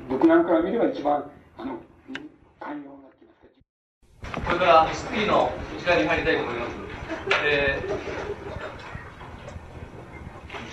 [0.10, 1.24] 僕なんかが見れば一番、
[1.58, 1.78] あの、
[2.60, 6.76] 寛容なってますこれから質疑の時間に入りたいと思います。
[7.44, 7.82] え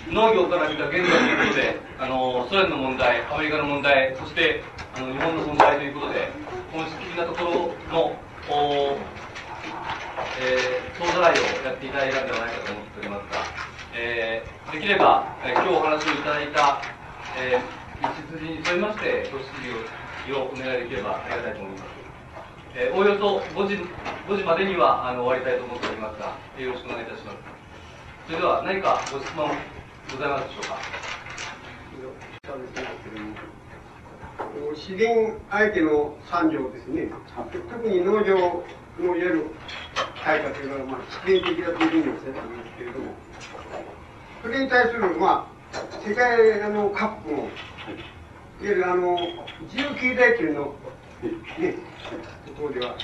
[0.07, 4.63] ー、農業から見た現在ということで、あの、ソ連の問題、アメリカの問題、そして、
[4.95, 6.29] あの、日本の問題ということで、
[6.71, 7.51] 本質的なところ
[7.91, 8.15] の、
[8.47, 8.97] お
[10.39, 11.35] えー、総ざらいを
[11.65, 13.41] やっていただいたんではないかと思っておりますが、
[13.95, 16.79] えー、できれば、えー、今日お話をいただいた、
[17.41, 19.49] えー、道筋に沿いまして、ご質
[20.27, 21.92] 疑をお願いできればありがたいと思います。
[22.75, 23.75] えー、おおよそ5時
[24.27, 27.37] ,5 時までにはあの終わりたいと思っておりますが、よろしくお願いいたします。
[28.25, 29.45] それでは何かご質問
[30.09, 30.77] ございますでしょうか？
[34.73, 37.09] 自然相手の産業ですね、
[37.69, 38.63] 特に農業
[38.99, 39.45] のいわゆる
[40.23, 43.05] 対価というのは、まあ、自然的だというふうにおっしゃったんですけれども、
[44.41, 45.77] それに対する、まあ、
[46.07, 47.49] 世界の各国の、いわ
[48.61, 49.17] ゆるあの、
[49.71, 50.73] 自由経済圏の、
[51.27, 51.75] ね、
[52.45, 52.95] とこでは、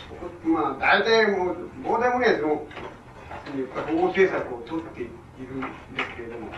[0.43, 2.67] まあ、大体もう、どうでもねえ、その、
[3.87, 5.05] 保護政策を取ってい
[5.47, 5.67] るんで
[6.03, 6.51] すけれども、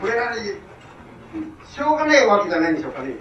[0.00, 3.14] これは、しょうがないわけじゃないんでしょうかね。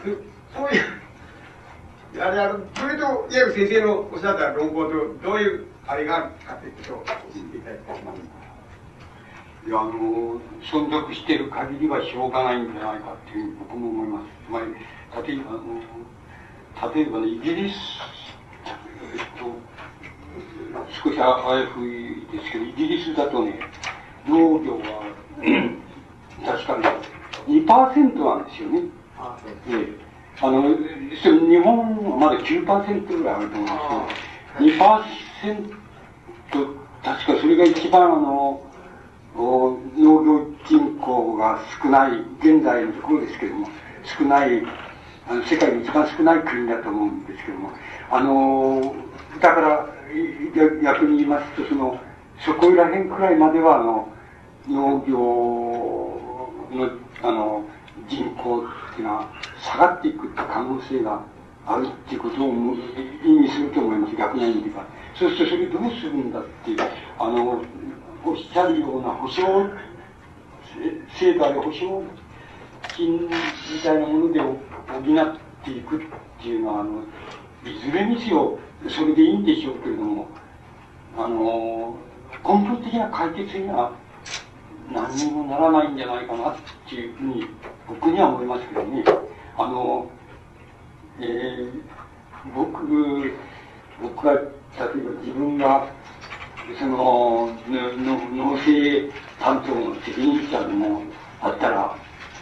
[0.53, 4.91] そういう、あれあの、それと、いわゆる先生のおっしゃった論考と、
[5.23, 8.45] どういう、あれがあるかということを教えていただきたいと思います。
[9.67, 14.25] いや、あの、存続している限りはしょうがないんじゃないかっていう僕も思います。
[14.45, 14.67] つまり、
[15.27, 15.81] 例えば、あの、
[16.93, 17.75] 例えばね、イギリス、
[18.65, 19.45] えっと、
[21.03, 23.59] 少しあやふいですけど、イギリスだとね、
[24.27, 25.03] 農業は、
[26.45, 26.77] 確か
[27.47, 28.81] に2%なんですよね。
[29.17, 29.37] あ
[29.69, 30.05] え
[30.41, 34.73] あの、日本はまだ9%ぐらいあると思うんです
[35.41, 35.65] けど、
[36.55, 38.61] 2%、確かそれが一番あの、
[39.35, 43.67] 農業人口が少ない、現在のところですけども、
[44.03, 44.61] 少ない、
[45.27, 47.71] あの世界で一番少ない国だと思うんですけども、
[48.11, 48.95] あの、
[49.41, 49.89] だから、
[50.83, 51.99] 逆に言いますと、その、
[52.39, 54.09] そこら辺くらいまでは、あの、
[54.69, 55.17] 農業
[56.71, 56.91] の、
[57.23, 57.63] あの、
[58.07, 59.29] 人口っていうのは
[59.61, 61.21] 下がっていくって可能性が
[61.65, 64.85] あるっていうことを意味すると思います、逆な意味では。
[65.15, 66.77] そうすると、それどうするんだっていう、
[67.17, 67.63] あの、
[68.23, 69.41] おっしゃるような保証、
[71.17, 72.03] 制度ある保証
[72.95, 73.29] 金み
[73.83, 75.99] たいなもので補っていくっ
[76.41, 77.03] ていうのは、あの、
[77.63, 78.57] いずれにせよ、
[78.87, 80.27] それでいいんでしょうけれども、
[81.17, 81.97] あの、
[82.43, 83.91] 根本的な解決には
[84.91, 86.55] 何にもならないんじゃないかなっ
[86.87, 87.47] ていうふうに
[87.87, 89.03] 僕には思いますけどね。
[89.57, 90.09] あの、
[91.19, 91.81] えー、
[92.53, 93.33] 僕、
[94.01, 95.87] 僕は、例えば自分が
[96.79, 101.03] その、農政担当の責任者でも
[101.39, 101.95] あったら、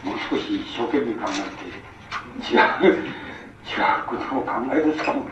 [0.03, 3.05] もう少し一生懸命考えて、違う、違う
[4.07, 5.25] ことを考え出すかも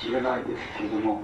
[0.00, 0.78] しれないです。
[0.78, 1.22] けれども、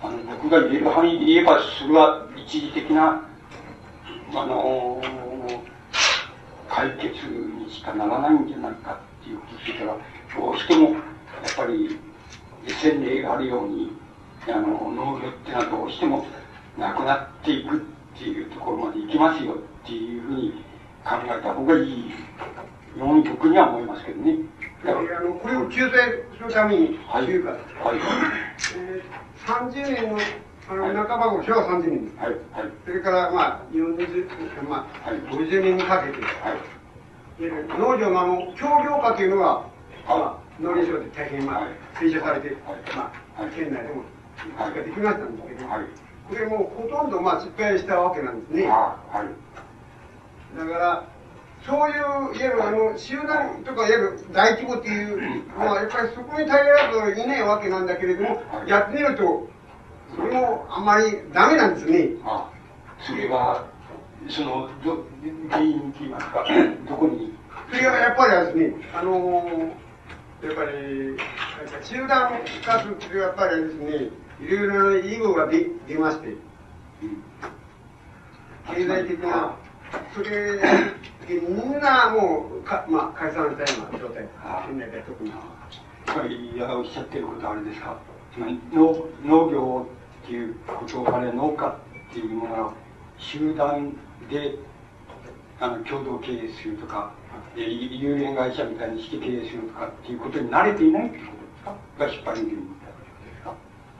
[0.00, 3.22] あの、僕が言える範囲で言えば、それは一時的な、
[4.34, 5.02] あの、
[6.68, 9.96] 解決にしかならないんじゃないかっていうことしてたら、
[10.38, 11.00] どうしても、やっ
[11.56, 11.98] ぱり、
[12.80, 13.92] 先例があるように、
[14.48, 16.24] あの、農業っていうのはどうしても、
[16.78, 17.80] なくなっていくっ
[18.18, 20.65] ていうところまで行きますよっていうふうに
[21.06, 22.10] 考えた方がいい
[22.98, 24.38] ようには思いますけどね。
[24.84, 24.88] あ
[25.22, 25.92] のこれを救済
[26.36, 27.60] するために、はい、というか、はい。
[28.76, 30.18] えー、30年の
[30.68, 32.30] あの、半ば後、昭和30年、はい。
[32.30, 39.64] はい、それから、まあ、40、まあ、はい、50年にかけて、はい、農業のあの、協業化というのが、
[40.08, 41.68] まあ、農林省で大変、まあ、
[42.00, 42.56] 推奨されて、
[42.96, 44.02] まあ、県内でも、
[44.56, 45.84] はい、できましたんですけど、はい。
[46.28, 48.66] これもほとんどまあ失敗したわけなんですね。
[48.66, 49.28] はい、
[50.54, 51.04] だから、
[51.66, 59.48] そういう、いわゆるあの、集団とか、いわゆる大規模っていうのは、やっぱりそこに耐えられずいないわけなんだけれども、やってみると、
[60.14, 62.10] それもあんまりダメなんですね。
[62.24, 62.48] あ
[63.00, 63.66] それは、
[64.28, 65.04] その、ど、
[65.50, 66.44] 原因って言いますか、
[66.88, 67.34] どこに？
[67.72, 69.72] それはやっぱりですね、あの
[70.42, 71.16] やっぱり、
[71.82, 72.30] 集団
[72.64, 74.10] 化するっていうやっぱりですね、
[74.40, 76.36] いろいろな囲碁が出出まして、
[78.68, 79.56] 経済的な、
[80.14, 80.60] それで
[81.28, 84.28] みんなもうか、まあ、解散したような状態、
[84.66, 85.30] 県内で特に。
[85.30, 87.98] いや、おっしゃってることはあれですか、
[88.32, 89.86] つまり農農業
[90.24, 92.72] っていうことを、あれ農家っていうものが
[93.18, 93.92] 集団
[94.30, 94.56] で
[95.60, 97.12] あの共同経営するとか、
[97.56, 101.32] 有限会社みたいにして経営するとかっていうことに慣れていないっていうこ
[101.98, 102.34] とですか？
[102.34, 102.75] が引っ張りに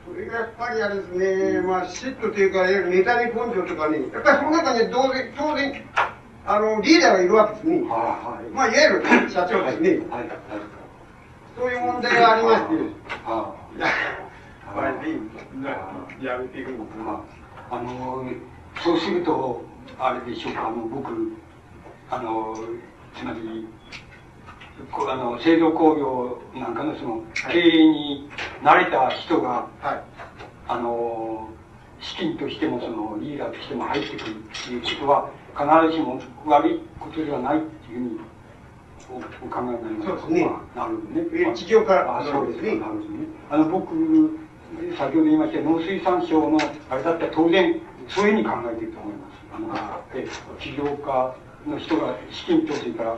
[0.07, 5.85] それがやっぱりあれですね、まあ、嫉妬というか、ネタに根性とかね、やっぱりその中に当然、当然、
[6.47, 7.81] あの、リーダーがいるわけですね。
[7.89, 9.91] はい、まあ、いわゆる社長ですね。
[10.09, 10.29] はい。
[11.57, 12.75] そういう問題がありまして、
[13.25, 13.87] はあ、や
[16.21, 16.65] やめてい。
[16.65, 17.21] くんですが。
[17.71, 18.25] あの、
[18.85, 19.65] そうすると、
[19.99, 21.33] あれでしょうか、あの、僕、
[22.11, 22.55] あの、
[23.17, 23.67] つまり、
[25.09, 28.29] あの製造工業なんかのその経営に
[28.63, 30.03] 慣れた人が、はい、
[30.69, 31.49] あの
[32.01, 38.21] 資金としてもそのリーダーとしても入ってくるっていうことは必ずしも悪いことではないっていうふうに
[39.09, 40.51] おお考えになりますそうですね。
[40.75, 41.45] なるほどね。
[41.55, 42.77] 企業からあそうですね。
[42.77, 43.07] なるほどね。
[43.51, 44.39] あの僕
[44.99, 46.59] 先ほど言いました農水産省の
[46.91, 49.37] あれだったら当然そういうふうに考えていると思います。
[49.55, 50.27] あのえ
[50.61, 51.35] 起業家
[51.67, 53.17] の人が資金とそれから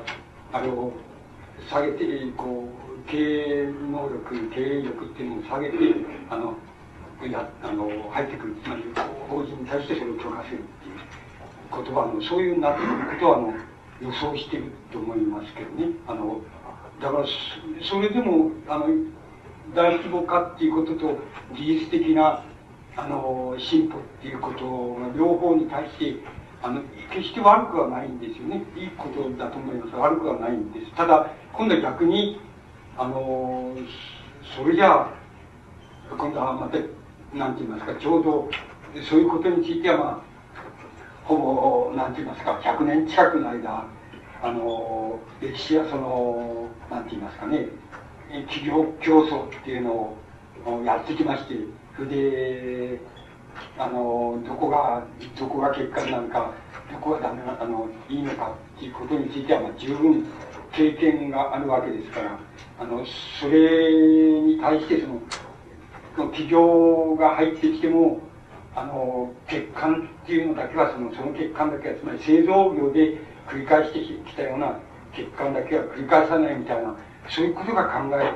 [0.53, 0.93] あれを
[1.69, 2.05] 下げて、
[2.37, 2.69] こ
[3.07, 5.77] う、経営能力、経営力っていうのを下げて、
[6.31, 6.57] あの、
[7.31, 8.85] やあの入ってくる、つまり
[9.29, 10.99] 法人に対してそれを許可するっていう、
[11.71, 13.55] ことは、あの、そういうなってくることは、あの、
[14.01, 15.95] 予想してると思いますけどね。
[16.07, 16.41] あの、
[17.01, 17.25] だから、
[17.83, 18.87] それでも、あの、
[19.75, 21.19] 大規模化っていうことと、
[21.55, 22.45] 技術的な、
[22.97, 26.17] あの、進歩っていうことの両方に対して、
[26.63, 26.83] あの、
[27.13, 28.65] 決して悪くはないんですよね。
[28.77, 29.97] いいことだと思います。
[29.97, 30.93] 悪くはないんです。
[30.95, 32.41] ただ、今度は逆に、
[32.97, 33.75] あの、
[34.57, 35.11] それじゃあ、
[36.17, 36.79] 今度はまた、
[37.37, 38.51] なんて言いますか、ちょうど、
[39.09, 40.21] そういうことについては、まあ、
[41.25, 43.85] ほぼ、なんて言いますか、100年近くの間、
[44.43, 47.69] あの、歴史やその、なんて言いますかね、
[48.49, 51.55] 企業競争っていうのをやってきまして、
[51.97, 53.01] それで、
[53.79, 55.05] あの、どこが、
[55.39, 56.53] どこが結果になるか、
[56.91, 60.25] どこがダメな、あの、いいのかっていうことについては、まあ、十分
[60.73, 62.39] 経験があるわけですから、
[62.79, 63.05] あの、
[63.41, 63.93] それ
[64.43, 65.21] に対してその、
[66.31, 68.21] 企業が入ってきても、
[68.75, 73.19] あの、欠陥っていうのだけは、その、その欠陥だけは、つまり製造業で
[73.49, 74.79] 繰り返してきたような
[75.13, 76.97] 欠陥だけは繰り返さないみたいな、
[77.29, 78.33] そういうことが考え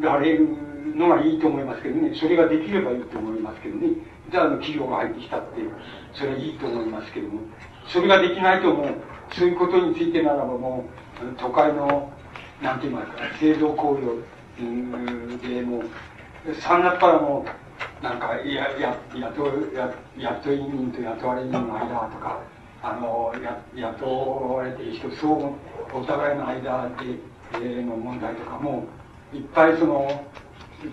[0.00, 0.48] られる
[0.94, 2.14] のがいいと思いますけどね。
[2.14, 3.88] それができればいいと思いますけどね。
[4.32, 5.60] じゃあ、企業が入ってきたって、
[6.14, 7.40] それはいいと思いますけども。
[7.86, 8.94] それができないともう、
[9.34, 10.86] そういうことについてならばも
[11.22, 12.10] う、都会の、
[12.62, 14.16] なんて言いますか、製造工業
[14.56, 17.44] でもう、3月からも
[18.00, 22.40] う、なんか、や、や、雇、や、雇い人と雇われ人の間とか、
[22.82, 27.18] あの、や、雇われている人、そう、お互いの間で、
[27.62, 28.84] えの問題とかも、
[29.34, 30.24] いっぱいその、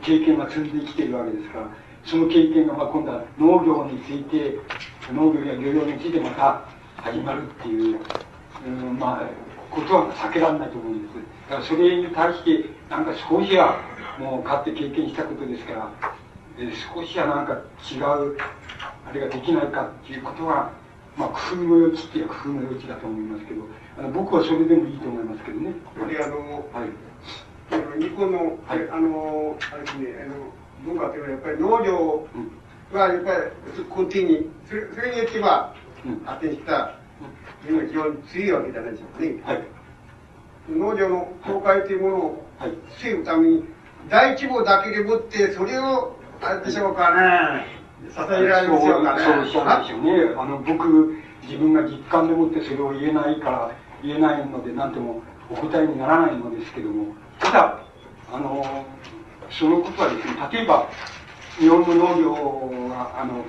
[0.03, 1.69] 経験が積んできているわけですから、
[2.09, 4.57] その経験が、まあ、今度は農業について、
[5.13, 6.65] 農業や漁業についてまた
[6.97, 7.99] 始まるっていう、
[8.65, 9.29] うん、まあ、
[9.69, 11.15] ことは避けられないと思うんです。
[11.49, 13.77] だからそれに対して、なんか少しは、
[14.17, 15.91] もうかって経験したことですから、
[16.57, 18.37] え少しはなんか違う、
[19.07, 20.71] あれができないかっていうことは、
[21.15, 23.61] まあ、工夫の余地っていう工夫の余地だと思いますけど、
[23.99, 25.73] あの僕はそれでもいいと思いますけどね。
[26.17, 26.85] あの、は
[27.97, 32.27] い、日本の、はい、あの、あれですね、あの、文化というのはやっぱり農業
[32.93, 35.75] はやっぱり根底に、それそれによっては
[36.25, 36.95] 発展した
[37.67, 39.41] いうのが非常に強いわけじゃないでしょうかね。
[39.43, 39.63] はい、
[40.69, 42.45] 農業の崩壊というものを
[42.97, 43.63] 防ぐために、
[44.09, 47.65] 大規模だけでもって、それを、あれでしょうかね、
[48.09, 49.23] 支えられるでしょうかね。
[49.23, 50.35] そう、そうでしょうね。
[50.37, 57.79] あの、僕、自分が実感でもってそれを言えないから、言えないので、なんともお答えにならないのですけども、ただ、
[58.31, 58.85] あの、
[59.49, 60.89] そのことはですね、例えば、
[61.59, 62.33] 日本の農業
[62.89, 63.45] が、あの、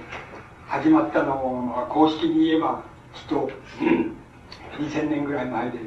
[0.66, 2.82] 始まったのは、公式に言えば、
[3.14, 3.50] きっと、
[4.78, 5.78] 2000年ぐらい前で、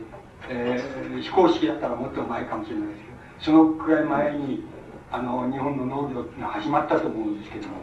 [0.50, 4.64] えー、非公式だったらもっと前かもしれないですけど、そのくらい前に、
[5.12, 7.76] あの、日本の農業が始まったと思うんですけども、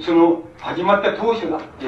[0.00, 1.86] その、始まった当初だって、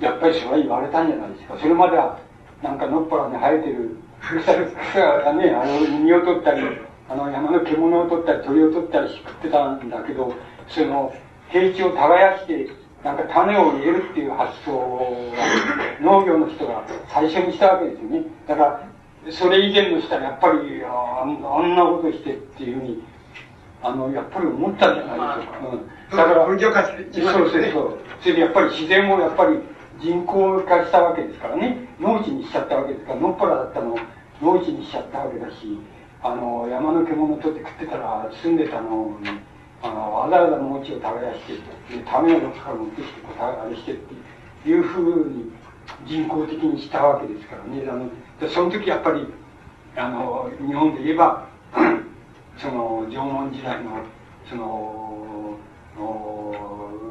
[0.00, 1.56] やっぱりそれは言われたんじゃないですか。
[1.60, 2.18] それまでは、
[2.62, 6.62] なんかのっぱらに生えてる草がね、あの、実を取ったり、
[7.08, 10.32] あの、山の獣を取ったり、鳥を取ったり食ってたんだけど、
[10.68, 11.12] その、
[11.50, 12.68] 平地を耕して、
[13.04, 15.32] なんか種を入れるっていう発想を、
[16.00, 18.24] 農業の人が最初にしたわけですよね。
[18.46, 18.88] だから、
[19.30, 23.02] それ以前の人はやっぱり、ああんなことしてっていうふうに、
[23.82, 25.76] あの、やっぱり思ったんじゃないでしょうか。
[26.12, 26.46] うん、だから、
[27.32, 27.98] そうそうそう。
[28.20, 29.58] それでやっぱり自然をやっぱり
[30.00, 31.86] 人工化したわけですからね。
[32.00, 33.98] 農地にしちゃったわけですから、のっぱらだったのを
[34.40, 35.78] 農地にしちゃったわけだし、
[36.24, 39.28] あの、山の獣取って食ってたら住んでたのに、
[39.82, 41.52] あの、わざわざ農地を耕して
[41.98, 45.52] で、種をどっかから持ってきて、あれしてっていうふうに
[46.06, 47.86] 人工的にしたわけですからね。
[47.86, 48.08] あの
[48.40, 49.26] でその時やっぱり、
[49.96, 51.46] あの、日本で言えば、
[52.56, 53.90] その、縄文時代の、
[54.48, 55.58] その、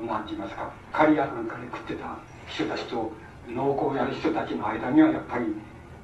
[0.07, 2.17] なんて言いますか、狩り屋なんかで食ってた
[2.47, 3.11] 人たちと
[3.47, 5.45] 農耕をやる人たちの間にはやっぱり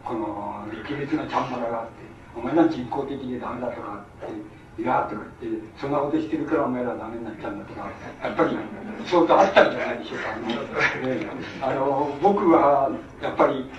[0.06, 4.30] この激烈なチャンバラがあってお前ら人工的でダメだとかっ
[4.76, 7.90] ていやとか言ってそんなことしてるからお前らダメになっちゃうんだとか
[8.24, 8.58] やっぱり
[9.06, 11.28] 相当あったんじゃないでしょうか、ね、
[11.62, 12.90] あの僕は
[13.22, 13.70] やっぱり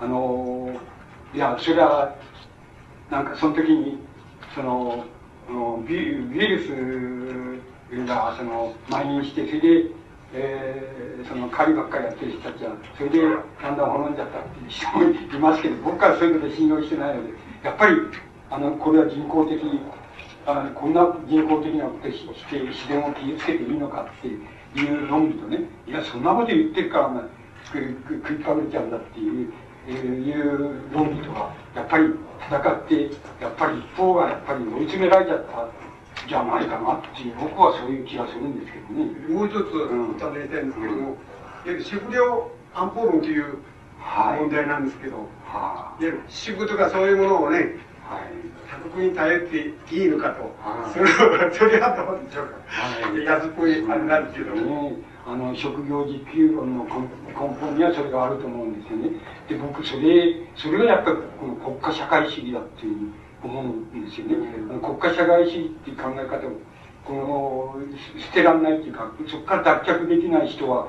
[0.00, 0.74] あの
[1.34, 2.16] いやそれは
[3.10, 3.98] なんかその時に
[4.54, 5.04] その
[5.86, 7.60] ビウイル
[7.92, 9.96] スがその蔓延してそれで
[10.32, 17.32] えー、その狩りばっかりやってる人たちは、それでだんだん滅んじゃったっていう人もいますけど、僕はそういうこと信用してないので、
[17.66, 17.96] やっぱり、
[18.48, 19.80] あの、これは人工的に、
[20.46, 27.28] あこんな人工的なことして自然を傷つけていいのかっていう論理とね、いや、そんなこと言ってるから、まあ、
[27.66, 29.52] 食いかぶれちゃうんだっていう、
[29.88, 32.14] えー、いう論理とは、やっぱり
[32.46, 33.02] 戦って、
[33.42, 35.68] やっぱり一方がやっぱり追い詰められちゃった
[36.28, 39.34] じゃないかなっていう、僕はそういう気がするんですけどね。
[39.34, 39.72] もう一つ、
[40.20, 41.16] 尋ねたいんですけども、
[41.66, 43.58] うん、食料安保論という
[44.38, 47.66] 問題なんですけど、はい、いわゆる支部とかそういうものをね、はい、
[48.70, 49.56] 他国に頼って
[49.94, 54.96] いいのかと、はい、それはそれはどうでしょうか、はい、安っぽいあれなんですけど、ね、
[55.26, 56.90] あの職業実給論の根
[57.60, 59.10] 本にはそれがあると思うんですよね。
[59.48, 63.12] で僕それそれがやっぱりこの国家社会主義だっていう
[63.42, 66.50] 思うんですよね、うん、国家社会主義っていう考え方を
[67.04, 70.88] この捨てられないっていうかそこから脱却できない人は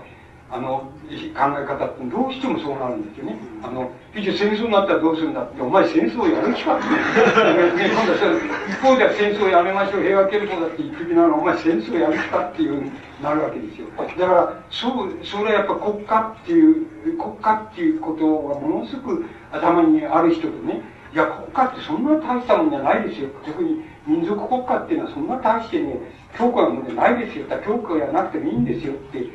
[0.49, 0.89] あの、考
[1.35, 3.37] え方ってどうしてもそうなるんですよね。
[3.61, 6.85] あの、一応戦争になったらどうするんだって、お前戦争をやる気かって。
[6.87, 12.91] 今度は一方では戦争をやめましょう、平和憲法だって言ってきながら、お前戦争をやる気かっていうに
[13.21, 13.87] なるわけですよ。
[13.97, 20.81] だから、そう、それはやっぱ国家っていう、国家っていうことがものすごく頭にある人とね、
[21.13, 23.29] いや、国家ってそんな大したもんじゃないですよ。
[23.45, 25.99] 特に民族国家っていうのはそんな大してね、
[26.37, 27.47] 強固なもんじゃないですよ。
[27.47, 29.25] だ強固やなくてもいいんですよって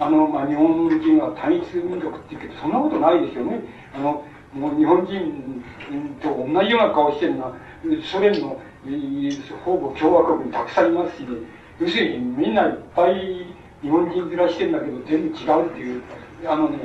[0.00, 3.60] あの、まあ、日本人は単一民族って言うけど、そんなことないですよね。
[3.94, 4.24] あの、
[4.54, 5.62] もう日本人
[6.22, 7.56] と同じような顔してるのは、
[8.02, 8.58] ソ連の
[9.62, 11.28] ほぼ共和国にたくさんいますし、ね、
[11.78, 13.46] 要するにみんないっぱい
[13.82, 16.02] 日本人ずらしてるんだけど、全部違うっていう、
[16.46, 16.78] あのね、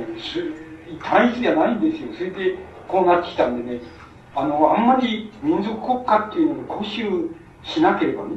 [1.02, 2.12] 単一じゃないんですよ。
[2.12, 3.80] それで、こうなってきたんでね、
[4.34, 7.34] あの、あんまり民族国家っていうのに固執
[7.64, 8.36] しなければね、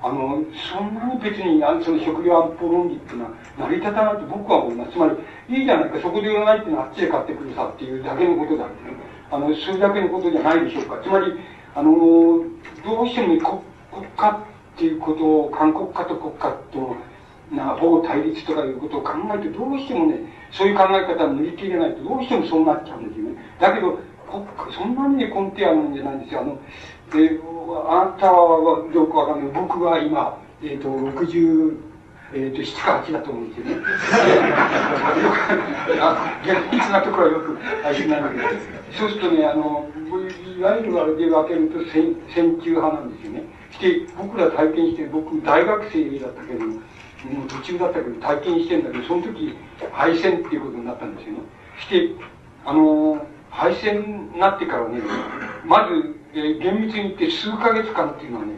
[0.00, 4.92] あの、そんなに別に、あの、その食料安保論理っていうのは成り立たないと僕は思います。
[4.92, 8.96] つまり、いいじゃないか、食料がないっていうのはあっちで買ってくるさっていうだけのことだってね。
[9.30, 11.00] あの、それだけのことじゃないでしょうか。
[11.02, 11.32] つまり、
[11.74, 11.90] あの、
[12.84, 13.36] どうしても、
[13.90, 16.96] 国家っていうことを、韓国家と国家と、
[17.50, 20.20] な、ほぼ対立とかいうことを考えて、どうしてもね、
[20.52, 23.36] そういう考え方を塗り切れないと、どうしてもそうなっちゃうんですよね。
[23.58, 23.98] だけど、
[24.28, 26.42] 国そんなに、根底あるんじゃないんですよ。
[26.42, 26.58] あの、
[27.14, 27.38] え
[27.86, 29.54] あなたはどうかわかんない。
[29.54, 31.76] 僕は今、えっ、ー、と、60、
[32.34, 33.76] えっ、ー、と、7か8だと思うんですよね。
[36.76, 38.54] いつなところはよくあれなんだけど、
[38.98, 39.88] そうするとね、あの、
[40.58, 43.44] いわゆるあれで分けると戦戦中派なんですよね。
[43.70, 46.74] して、僕ら体験して、僕大学生だったけど、も
[47.44, 49.56] う途中だったけど体験してんだけど、その時
[49.92, 51.38] 敗戦っていうことになったんですよね。
[51.78, 52.10] して、
[52.64, 55.00] あの、敗戦になってからね、
[55.64, 58.52] まず、え、厳密に言って数ヶ月間っていうのはね、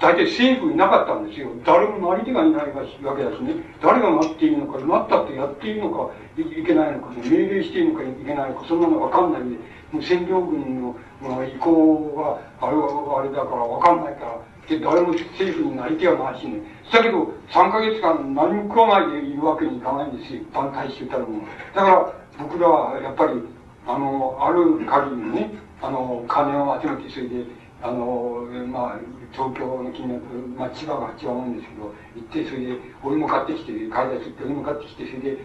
[0.00, 1.50] 大体政府いなかったんですよ。
[1.64, 2.66] 誰もなり手がいない
[3.02, 3.54] わけだしね。
[3.82, 9.56] 誰がなっていいのか、なったってやっていいのかいけないのか、ね、命令していいのかいけないのか、そんなのわかんないんで、
[9.92, 14.38] もう占領軍の、まあ、意向があれはあれだからわかんないから、
[14.68, 16.62] で誰も政府になり手はないしね。
[16.90, 20.40] だけど、3ヶ月間何も食わないでいるわけにいかないんですよ。
[20.40, 21.42] 一般大衆たるもの。
[21.74, 23.42] だから、僕らはやっぱり、
[23.86, 25.50] あの、ある限りのね、
[25.82, 27.44] あの、金を集めて、それで、
[27.82, 28.98] あの、まあ、
[29.32, 30.20] 東京の近隣、
[30.56, 35.38] まあ、千葉が一番多いんですけど、行って、それで、お芋買ってきて、買い出し行って、お芋買ってきて、それで、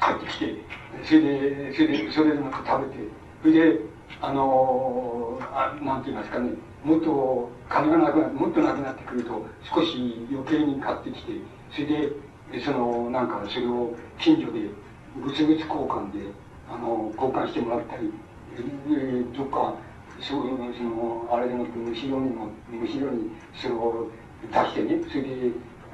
[0.00, 0.56] 買ってきて、
[1.04, 3.08] それで、それで、それでなんか食べて、
[3.42, 3.80] それで、
[4.20, 6.50] あの、あなんて言いますかね、
[6.84, 11.32] もっと金がなくなって、もっとなくなってくると、少し余計に買ってきて、
[11.70, 14.70] それで、その、なんか、それを近所で、
[15.14, 16.32] 物々交換で、
[16.68, 18.12] あの、交換してもらったり、
[18.58, 19.74] えー、どっか、
[20.20, 24.10] その、その、あれでもって、むしろにも、むしろにそれを
[24.42, 25.28] 出してね、それで、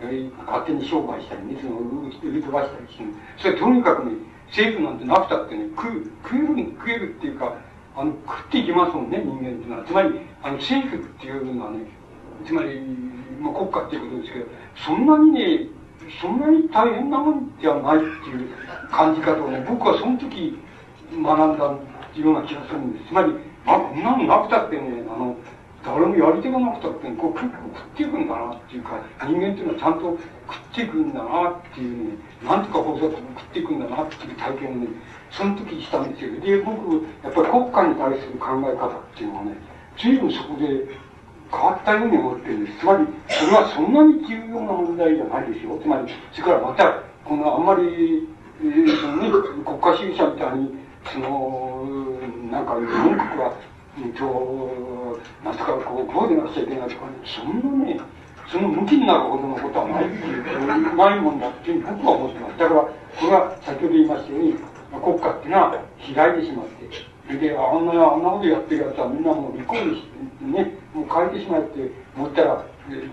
[0.00, 3.04] えー、勝手に商売したりね、その、売り飛ばしたりして、
[3.36, 4.12] それとにかくね、
[4.48, 7.54] 政府なんてなくたってね、食う、食える、食えるっていうか、
[7.96, 9.84] あの、食っていきますもんね、人間っていうのは。
[9.84, 11.86] つまり、あの、政府っていうのはね、
[12.46, 12.80] つまり、
[13.40, 14.46] まあ、国家っていうことですけど、
[14.76, 15.66] そんなにね、
[16.20, 18.48] そんなに大変なもんじゃないっていう
[18.90, 20.58] 感じ方をね、僕はその時、
[21.12, 21.74] 学んだ
[22.22, 23.08] ような気がするんです。
[23.08, 23.32] つまり、
[23.66, 25.36] あ、こんなのなくたってね、あの、
[25.84, 30.18] 誰もやり手がなくたって、こう結構食っていくんだなっていうか、人間っていうのはちゃんと食っ
[30.74, 33.22] ていくんだなっていうね、なんとか放送食っ
[33.52, 34.88] ていくんだなっていう体験をね、
[35.30, 36.40] その時したんですよ。
[36.40, 39.56] で、僕、やっぱり国家に対する考え方っていうのはね、
[39.96, 40.88] 随分そこで
[41.50, 42.78] 変わったように思ってるんです。
[42.78, 45.78] つまり、それはそんなに重要な問題じゃないですよ。
[45.80, 48.28] つまり、それからまた、このあんまり、
[48.60, 49.30] えー、そのね、
[49.64, 51.86] 国家主義者みたいに、その、
[52.50, 53.54] なんか、日本国は、
[53.98, 58.00] うんと、なんとかこう、こうでなくちゃいけないとかね、そんなね、
[58.50, 62.58] その向きになるほどのことはないっていう、ないもんだっていう僕は思ってます。
[62.58, 62.90] だから、こ
[63.26, 64.54] れは先ほど言いましたように、
[65.04, 66.66] 国家っていうのは開いてしまっ
[67.28, 72.64] て、で、あんな、あんなことやってるやつはみんなもう離婚してね、もう変えてしまえって思ったら、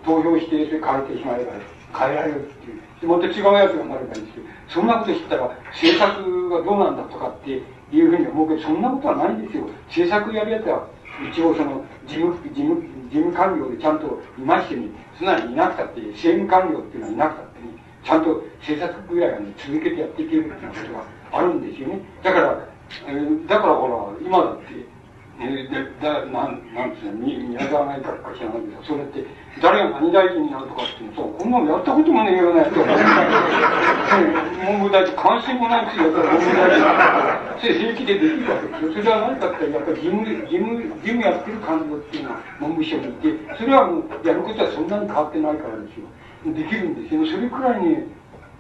[0.06, 1.52] 投票して、変えてしまえば、
[2.00, 2.82] 変えられるっていう。
[3.02, 9.68] で、また違うやつがなればいいんですけど、そんなこと知ったら、政策がどうなんだとかっていうふうに思うけど、そんなことはないんですよ。
[9.88, 10.88] 政策やるやつは、
[11.32, 17.68] 一応その、事務、事務、事務官僚でちゃんといましてね、すなにいなくたって、政務官僚っていうのはいなくたってね、
[18.04, 22.00] ちゃんと政策ぐらいはね、続けてやっていけるっていうことがあるんですよね。
[22.24, 22.68] だから、
[23.08, 24.66] えー、だからほら、今だって、
[25.38, 29.26] えー、でだなんなんつうの宮沢内閣か知らないけどそれって
[29.62, 32.86] 誰が何大臣になるとかっていうのこんなのやったこともねえようなやつが
[34.64, 38.94] 文部大臣関心もないしやったら文部大臣それ平気でできるわけですよ。
[38.94, 46.08] それは何かってやっぱり義務義務義務やってる感じっていうのは文部省にいてそれはもうやることはそんなに変わってないからですよ。
[46.54, 47.26] できるんですよ。
[47.28, 48.08] それくらいに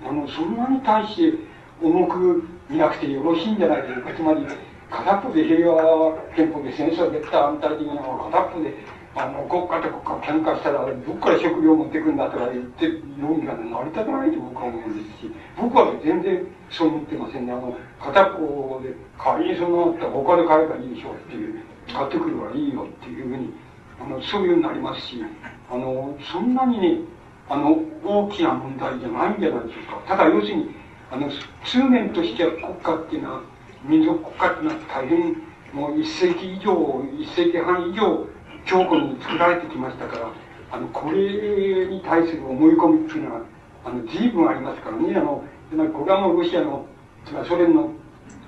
[0.03, 1.39] あのそんなに対して
[1.81, 4.13] 重く見なくてよろしいんじゃないでしょうか。
[4.13, 4.45] つまり
[4.89, 8.73] 片っぽで平和憲法で戦争できた反対的なの片っぽで
[9.15, 17.53] あの国家と国家喧嘩したらどっから食料持ってくんだとか言って論議が成り立たないと僕は思うんですし僕は全然そう思ってませんね。
[17.53, 23.53] あの片っぽで仮にそのあったら他で買えばいいでしょうっていう買ってくるはいいよっていうふうに
[24.01, 25.23] あのそういうようになりますし
[25.72, 26.99] あのそんなにね
[27.47, 30.17] あの大きな問題じゃないんじゃないでしょうか。
[30.17, 30.75] ただ要するに
[31.09, 31.30] あの
[31.64, 33.41] 通念としては国家っていうのは
[33.88, 35.35] 民族国家っていうのは大変
[35.73, 38.27] もう一世紀以上一世紀半以上
[38.65, 40.31] 強固に作られてきましたから
[40.72, 43.41] あのこれに対する思い込みっていうのは
[43.85, 46.85] あの随分ありますからねあのつまりこれはもうロシアの
[47.25, 47.91] つまりソ連の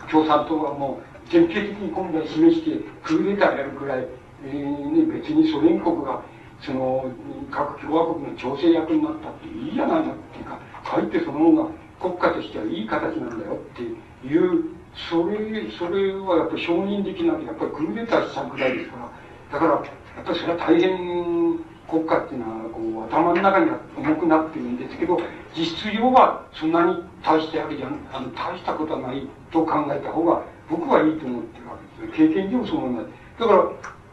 [0.10, 4.08] 共産党はもう典型的に今度は示してクーデターやるくらい、
[4.46, 6.24] えーね、別にソ連国が
[6.62, 7.12] その
[7.52, 13.82] 各共和国の調整役になったっていいじゃないのっていうかかえってそのものが国家としてはいい形なんだよって
[14.28, 14.77] いう
[15.10, 15.38] それ、
[15.78, 19.12] それはやっぱり承認できないやっぱりクーデターしたくらいですから、
[19.54, 25.20] だから、やっぱりそれは大変国家っていうのはこう頭の中には重くなってるんですけど、
[25.56, 33.08] 実質上はそんなに大してあるじゃん、あの、大したことはないと考えた方が僕はいいと思ってるわけです経験上そう思います。
[33.40, 33.64] だから、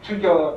[0.03, 0.57] 次は、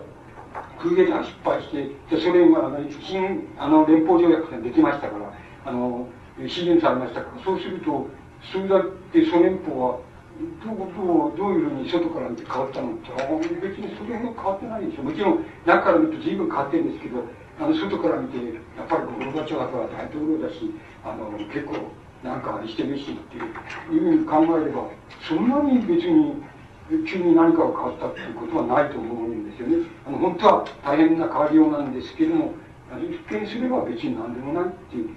[0.80, 5.34] クーデター失敗して、で、ソ連があの新、あの、連邦条約ができましたから、
[5.66, 6.08] あの、
[6.48, 8.08] 支援されましたから、そうすると、
[8.52, 10.00] それだってソ連邦は
[10.38, 13.26] どうどうどういうふうに外から見て変わったのってあ
[13.62, 17.24] 別にそれほど変わってないでしょもちろん中から見ると随分変わってるんですけど
[17.60, 20.70] あの外から見てやっぱりゴルバチョワは大統領だし
[21.04, 21.74] あの結構
[22.22, 24.90] なんかしてるしっていういうふうに考えれば
[25.28, 26.44] そんなに別に
[27.06, 29.86] 急に何かが変わったっていうことはないと思うんですよね。
[30.08, 32.54] あの本当は大変な変わりようなんですけども
[32.96, 35.10] 一見すれば別に何でもないっていう。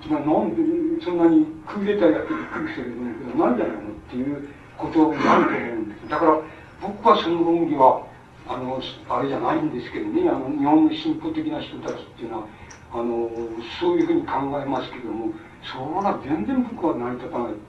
[0.00, 6.08] つまりなんでそんなにクーデターやってびっくりしてるんだけどなんじゃないのっていうことになると思うんです。
[6.08, 6.40] だから、
[6.80, 8.06] 僕はその論議は、
[8.48, 12.46] あの、あれじゃないんですけどね、あの、日本の進歩的な人たちっていうのは、
[12.92, 13.30] あの、
[13.80, 15.32] そういうふうに考えますけども、
[15.64, 17.60] それは全然僕は成り立たないって、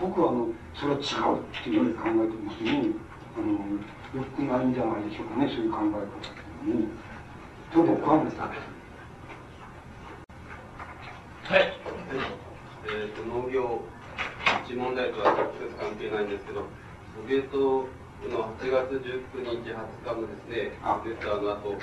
[0.00, 2.92] 僕はあの、それは違うっていうふうに考えてますね。
[3.36, 7.12] あの、よくないんじゃないでしょうかね、そういう考え方っていうのはね。
[7.72, 8.42] と僕は思った。
[8.42, 8.50] は
[11.58, 11.72] い。
[12.84, 13.80] えっ、ー、と、農業
[14.66, 16.64] 地問題とは直接関係ないんですけど、
[17.12, 17.88] ソビエト
[18.28, 20.72] の8月19日、20日のですね、
[21.04, 21.76] 出たの後、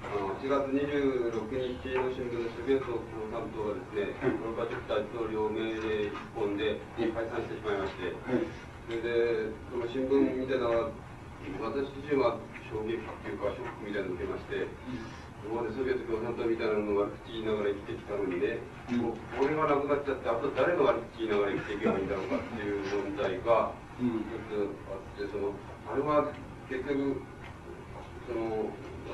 [0.00, 8.10] あの8月26日の新聞でソビエト共産党がですね、ゴルバチョフ大統領命令一本で解散してしまいまして、
[8.88, 10.90] それで、その新聞みたいなのは、
[11.60, 12.40] 私自身は
[12.72, 14.66] 衝撃というか、ショックみたいなのを受けまして、
[15.44, 18.60] 今までソビエト共産党みたいなのを悪口言いながら生きてきたのにね、
[19.00, 24.06] もう俺がなくなっちゃって、あと誰が悪口言いながら生きていけばいいんだろうかっていう問題が一
[24.46, 25.56] つあって、その、
[25.88, 26.28] あれは
[26.68, 27.24] 結局、
[28.28, 28.70] その、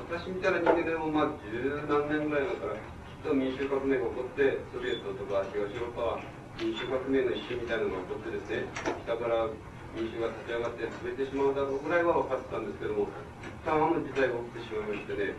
[0.07, 1.57] 私みたいな人間でもまあ十
[1.89, 6.21] 何年ぐらいだから、きっと民主革命が起こって、ソビエトとか東ヨーロッパは
[6.61, 8.69] 民主革命の一瞬みたいなのが起こってですね、
[9.07, 9.49] 北から
[9.97, 13.09] 民主が立ち上がって潰れてしまうだろうぐらいは分かってたんですけども、
[13.41, 15.33] 一旦あの時代が起きてしまいましてね、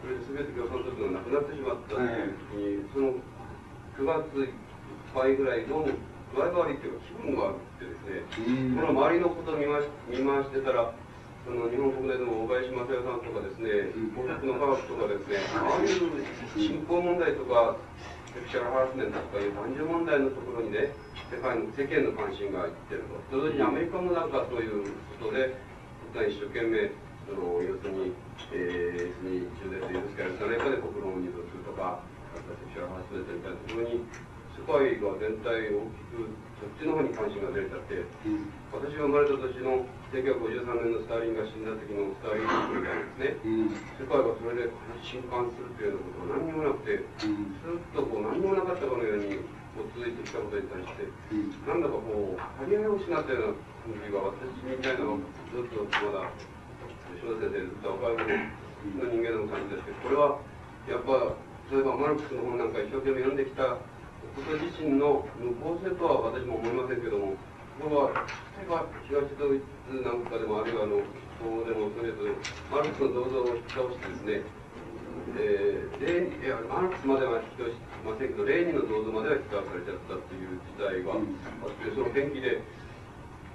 [0.00, 3.18] それで全て共産党がなくなってしまったという時に、その
[3.98, 4.54] 9月いっ
[5.14, 8.22] ぱいぐらいの具合が悪いというか気分が悪くてですね、
[8.78, 10.94] この周りのことを見回し見回してたら、
[11.46, 15.98] その日本国内でも大林正代さんとかですね、幸福の科学とかですね、ああいう
[16.54, 17.76] 信仰問題とか、
[18.28, 20.92] セクシャルハラスメントとかいう男女問題のところにね、
[21.32, 23.02] 世界の世間の関心がいってる
[23.32, 23.40] と。
[23.40, 24.84] 同時にアメリカもなんかそういう
[25.18, 25.56] ことで、
[26.28, 26.92] 一生懸命、
[27.26, 28.12] その要するに、
[28.52, 30.16] えー、に中絶許す。
[30.16, 32.00] か許さないかで国論を二度するとか、
[32.34, 34.04] セクシャルハラスメントみたいなところに、
[34.58, 49.38] 世界が全体大きくそっちの方に関心が出ちゃって、うん、私が生まれた年の1953年のスターリンが死んだ時のスターリンみたいなですね、うん、世界がそれで震撼するというようなことが何にもなくて、うん、ずっとこう何にもなかったかのように
[49.78, 51.06] こう続いてきたことに対して、
[51.62, 56.26] なんだかこう張り合いを失ったような感じが私みたいなのがずっとまだ
[57.28, 60.40] 小先生ずっと若いの人間の感じですけどこれは
[60.88, 61.36] やっぱ
[61.68, 67.36] 例えばマルクスの本なんか一生懸命読んできたこと自身の無効性とは私も思いませんけども
[67.78, 68.10] これは、
[68.58, 70.98] 例えば東ドイツなんかでも、あるいはあの、
[71.38, 72.34] 東欧でもそれぞれ、
[72.74, 74.42] マルクスの銅像を引き倒してですね、
[75.38, 82.66] えー、レーいやマルクスまでは引き倒しませんけど、レーニンの銅像までは引き倒されちゃったっていう時代があって、その pen 気で、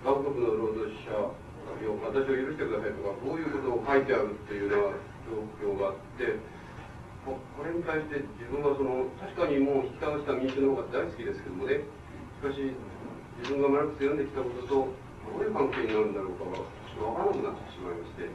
[0.08, 1.12] 韓国の労働者
[2.04, 6.38] 私を許してくださいとか、こういうことを書いてあるっていうような状況があって、
[7.24, 11.88] これに対して自分はその確かにもう引き倒した民主の方が大好きですけどもね。
[12.44, 12.76] しかし
[13.40, 16.60] 自分がマルクス読んできたこととどういう関係になるんだろうかが
[17.00, 18.28] 分からなくなってしまいまして、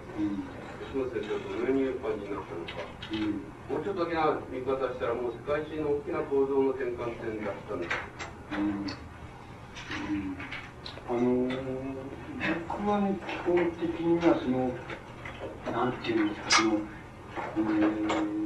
[0.89, 2.81] 吉本先生はどのようにいう感じになったのか、
[3.13, 7.93] うん、もうちょっとだけな見方したらもう世界史の大きな構造の転換点だったんです。
[8.57, 8.89] うん。
[11.09, 11.53] あのー、
[12.68, 14.70] 僕はね、基本的にはその、
[15.73, 18.39] なんていうんですか、その、えー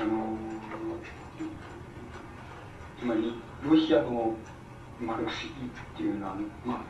[0.00, 0.36] あの
[2.98, 4.34] つまりロシアの
[4.98, 6.84] マルクスっていうのはまあ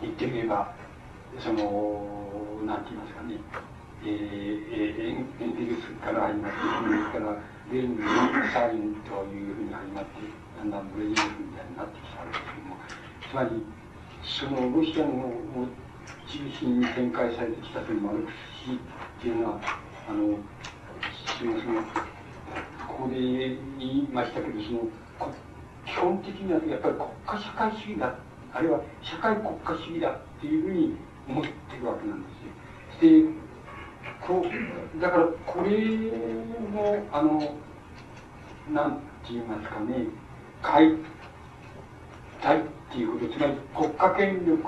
[0.00, 0.74] 言ってみれば
[1.38, 3.36] そのなんて言いますかね
[4.02, 7.36] えー、エンゲルスから始まってエンゲルスから
[7.70, 7.98] レーニン
[8.50, 10.10] サインというふうに始まって
[10.56, 12.76] だんだんブレジルみたいになってきたんですけども
[13.28, 13.62] つまり
[14.38, 15.32] そのロシアの
[16.26, 18.34] 中心に展開されてきたそのマルクス
[18.64, 19.60] 主義っていうのは
[20.08, 20.38] あの
[21.38, 21.82] その
[22.86, 24.88] ここで言いましたけどその
[25.84, 28.14] 基本的にはやっぱり国家社会主義だ
[28.52, 30.96] あるいは社会国家主義だっていうふうに
[31.28, 32.28] 思ってるわけなんで
[33.00, 33.24] すよ。
[33.24, 33.40] で
[34.20, 35.70] こうだからこれ
[36.72, 37.54] もあの
[38.72, 40.06] なんて言いますかね
[40.62, 40.94] 解
[42.42, 44.62] 体っていうことつまり国家権力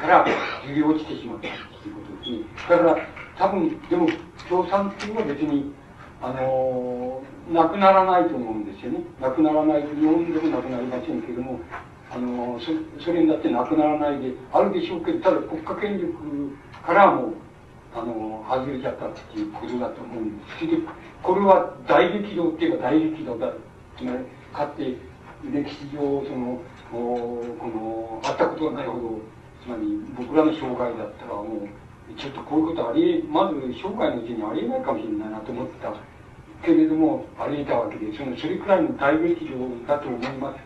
[0.00, 0.24] から
[0.66, 1.50] ずり落ちてしまったっ
[1.82, 2.38] ていうことですね。
[2.68, 2.96] だから
[3.36, 4.08] 多分でも
[4.48, 5.72] 共産党は別に
[6.20, 7.22] あの
[7.52, 9.00] なくならないと思うんですよね。
[9.20, 11.60] なくならない、日本でもなくなりませんけども、
[12.10, 12.72] あのそ
[13.04, 16.12] それになってなくならないで、あるでしょうけど、ただ国家権力
[16.84, 17.34] からもう、
[17.94, 20.58] あの、外れちゃったっていうことだと思うんです。
[20.58, 20.78] それで、
[21.22, 23.52] これは大激動って言えば大激動だ。
[23.96, 24.18] つまり、
[24.52, 24.96] かって
[25.52, 26.60] 歴史上、その、
[26.90, 29.20] この、あったことがないほど、
[29.62, 31.68] つまり僕らの生涯だったらもう、
[32.16, 35.92] ちょっとこういうことありまず生涯のうちにありえないかもしれないなと思った
[36.64, 40.58] けれどもありえたわけでそのそれくらいの大劇場だと思います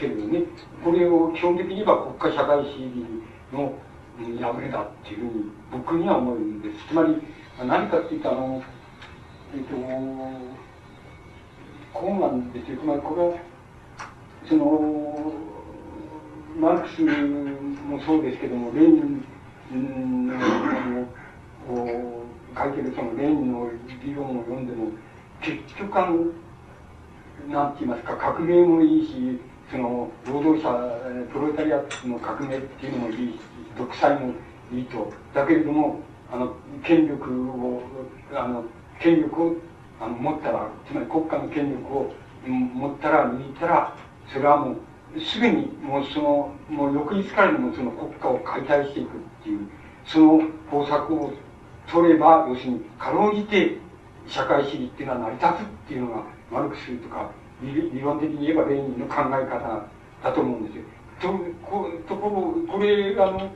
[0.00, 0.44] けれどね
[0.84, 3.04] これを基本的に言えば国家社会主義
[3.52, 3.74] の
[4.40, 5.30] 破れだっていうふうに
[5.72, 6.86] 僕には思うんです。
[6.88, 7.16] つまり
[7.66, 8.62] 何かっていうとあの
[9.54, 9.74] えっと
[11.92, 12.78] こうなんですよ。
[12.78, 13.34] つまりこれは
[14.48, 15.32] その
[16.58, 19.24] マルクスもそうですけどもレーニン
[19.72, 21.06] うん
[21.66, 21.88] こ
[22.54, 23.70] う書いてるそのレーニンの
[24.04, 24.88] 理論を読んでも
[25.40, 26.16] 結局あの
[27.48, 29.40] なんて言いますか革命もいいし
[29.70, 33.40] その労働者プロレタリアの革命っていうのもいいし
[33.76, 34.34] 独裁も
[34.72, 35.12] いいと。
[35.34, 36.54] だけれどもあの
[36.84, 37.82] 権力を
[38.34, 38.64] あの
[39.00, 39.56] 権力を
[40.00, 42.12] あの持ったらつまり国家の権力を
[42.46, 43.96] 持ったら握ったら
[44.32, 49.10] それはもうすぐにもうそのもう翌日からでもその国家を解体していくっ
[49.42, 49.68] ていう
[50.06, 51.32] その方策を
[51.86, 53.76] 取れば要するにかろうじて
[54.26, 57.30] 社会主義っていうのは成り立つっていうのがマルクスとか
[57.62, 59.86] 理論的に言えばレーニンの考え方
[60.22, 60.84] だと思うんですよ。
[61.20, 61.28] と
[61.64, 63.50] こところこれあの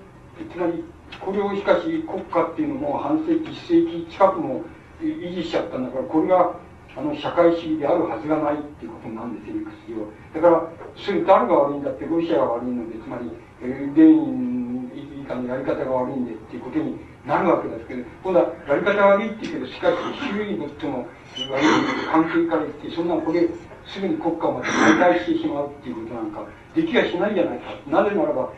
[0.52, 0.84] つまり
[1.20, 4.62] これをしかし国家っていうのも半世紀一世紀近くも
[5.00, 6.54] 維持しちゃったんだからこれが
[6.96, 10.40] あの社会主義であるはずがないっていうことなんですよ理屈上。
[10.40, 19.96] だからそれ誰が悪いんだってロシアが悪いのでつまりレーニン以下のやり方が悪いんでっていうことになるわけですけど今度はやり方が悪いって言うけどしかし
[20.32, 21.06] 周囲にとっても
[21.50, 21.64] 悪い
[22.10, 23.48] 関係から言ってそんなこれ
[23.84, 26.44] すぐに国家をまた解体してしまうっていうことなんか
[26.74, 27.70] できやしないじゃないか。
[27.88, 28.52] なぜならば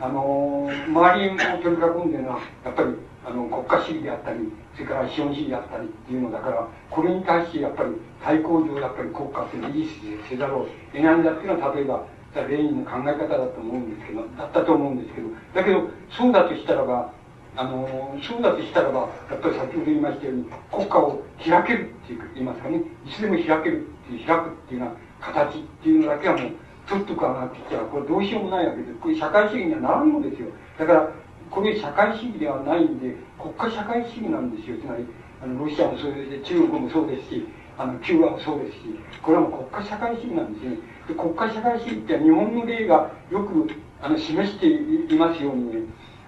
[0.00, 2.94] あの周りを取り囲んでるのはやっぱり
[3.24, 4.40] あの国家主義であったり
[4.74, 7.90] それから資本主義であったりっていうのだからこれに対してやっぱり
[8.22, 17.12] 対抗上やっぱり国家っていうのを維持せざるを得ないんだっていうのは例えばレーニンの考え方だと思うんですけどだったと思うんですけどだけどそうだとしたらば
[17.56, 19.00] あのそうだとしたらば
[19.30, 26.50] やっぱり先ほど言いましたように国家を開けるっていう言いますかねいつでも開けるっていう開くっていうような形っていうのだけはもう
[26.88, 28.94] 取っとかなくちゃこれどうしようもないわけです。
[28.94, 30.48] これ社会主義にはならんのですよ。
[30.78, 31.10] だから
[31.50, 34.78] これ社会主義ではないんで国家社会主義なんですよ。
[34.78, 35.04] つまり
[35.42, 37.46] あのロシアもそうですし中国もそうですし
[37.76, 38.80] あのキューバもそうですし
[39.22, 40.76] これはもう国家社会主義なんですよね。
[41.08, 43.70] で国家社会主義って日本の例がよく
[44.02, 45.80] あの示していますようにね。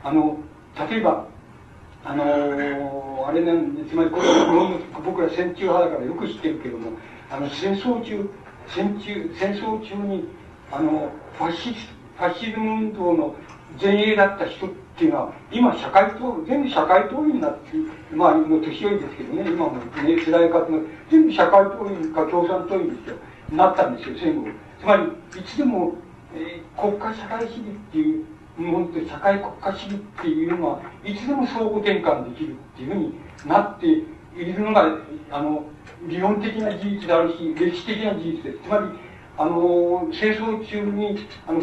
[0.03, 0.39] あの
[0.91, 1.27] 例えば
[2.05, 6.91] あのー、あれなんでつまりこれは僕ら戦中派だからよく知ってるけども
[7.31, 8.29] あの戦争中
[8.67, 10.27] 戦中戦争中に
[10.73, 13.37] あのファシスファシズム運動の
[13.81, 17.77] 前衛だった人っていうのは、今社会党、全部社会党員になって、
[18.15, 19.83] まあ、もう年寄りですけどね、今もね、
[20.25, 20.79] 世代活動、
[21.11, 23.17] 全部社会党員か共産党員ですよ、
[23.53, 24.49] なったんですよ、戦後。
[24.81, 25.05] つまり、
[25.41, 25.95] いつでも、
[26.35, 27.61] えー、国家社会主義っ
[27.93, 28.25] ていう
[28.57, 33.15] ものと社会国家主義っていうのは、いつでも相互転換できるっていうふうに
[33.47, 34.05] なってい
[34.37, 34.99] るのが、
[35.31, 35.65] あの、
[36.07, 38.59] 理論的な事実であるし、歴史的な事実です。
[38.65, 38.85] つまり、
[39.39, 41.61] あの、戦争中に、あの、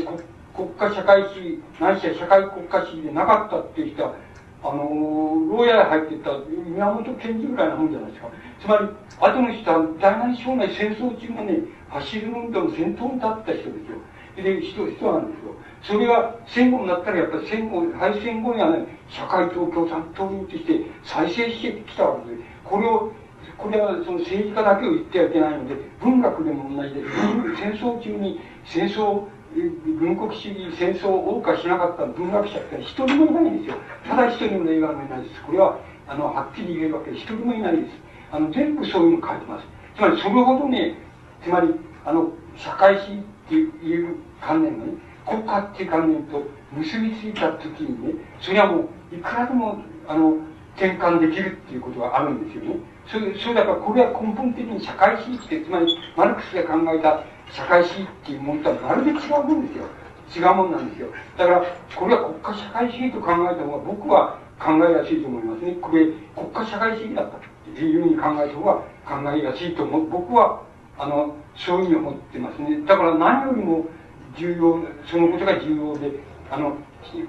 [0.59, 4.15] 国家社会主義、ないしは社会国家主義でなかったっていう人は、
[4.61, 4.89] あの、
[5.55, 6.31] 牢屋へ入っていった
[6.67, 8.29] 宮本賢治ぐらいなもんじゃないですか。
[8.59, 8.89] つまり、
[9.19, 13.71] 後の人は大なり小なり戦争中のね、走る運動の先頭に立った人ですよ。
[14.35, 15.55] で、人、人なんですよ。
[15.81, 23.11] それが戦後になったらやっぱり戦後、敗戦後にはね、社会党共産党員として再生してきたわけで、これを、
[23.57, 27.01] これはその政治家だけを言ってはいけないので、文学でも同じで、
[27.55, 29.23] 戦争中に戦争、
[29.99, 33.75] 軍国主義戦争を謳歌しなかった文学者って一人もいないんですよ。
[34.07, 35.41] ただ一人も映画もいないです。
[35.43, 37.89] これは、あの、はっきり言えるわけで、一人もいないです。
[38.31, 39.65] あの、全部そういうの書いてます。
[39.95, 40.95] つまり、それほどね、
[41.43, 41.73] つまり、
[42.05, 44.93] あの、社会主義っていう観念がね、
[45.25, 50.37] 国家っていう観念と結びついた時にね、それはもう、いくらでも、あの、
[50.75, 52.77] 転換できるっていうことがあるんですよね。
[53.07, 59.85] それ、それだから、これは根本的に社会主義って、つまり、マルクスが考えた社会主義っていうものとはまるで違うもんですよ。
[60.35, 61.07] 違うもんなんですよ。
[61.37, 61.63] だから、
[61.95, 65.75] これは国家社会主義と考えた方が僕は考えやすいと思いますね。
[65.81, 66.05] これ、
[66.35, 67.39] 国家社会主義だったっ
[67.73, 68.73] ていうふうに考えた方が
[69.05, 70.09] 考えやすいと思う。
[70.09, 70.61] 僕は、
[70.97, 72.81] あの、そういうふうに思ってますね。
[72.85, 73.85] だから何よりも
[74.37, 74.79] 重要、
[75.09, 76.11] そのことが重要で、
[76.51, 76.77] あの、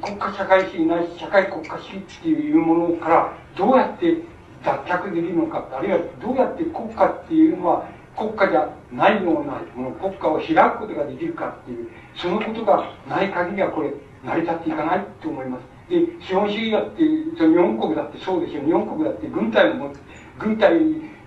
[0.02, 4.22] 国家社会主義ないし社会国家主義っていうものからどうやって
[4.64, 7.88] 脱却できるのかあるいはどうやって国家っていうのは
[8.20, 15.62] 国家じゃないようなもの国家を開くことができるかっていうそのことがない限りはこれ成り立っていかないと思います。
[15.88, 17.02] で資本主義だって
[17.38, 19.98] その日本国だってそうですよ日本国だって軍隊を持って
[20.38, 20.78] 軍隊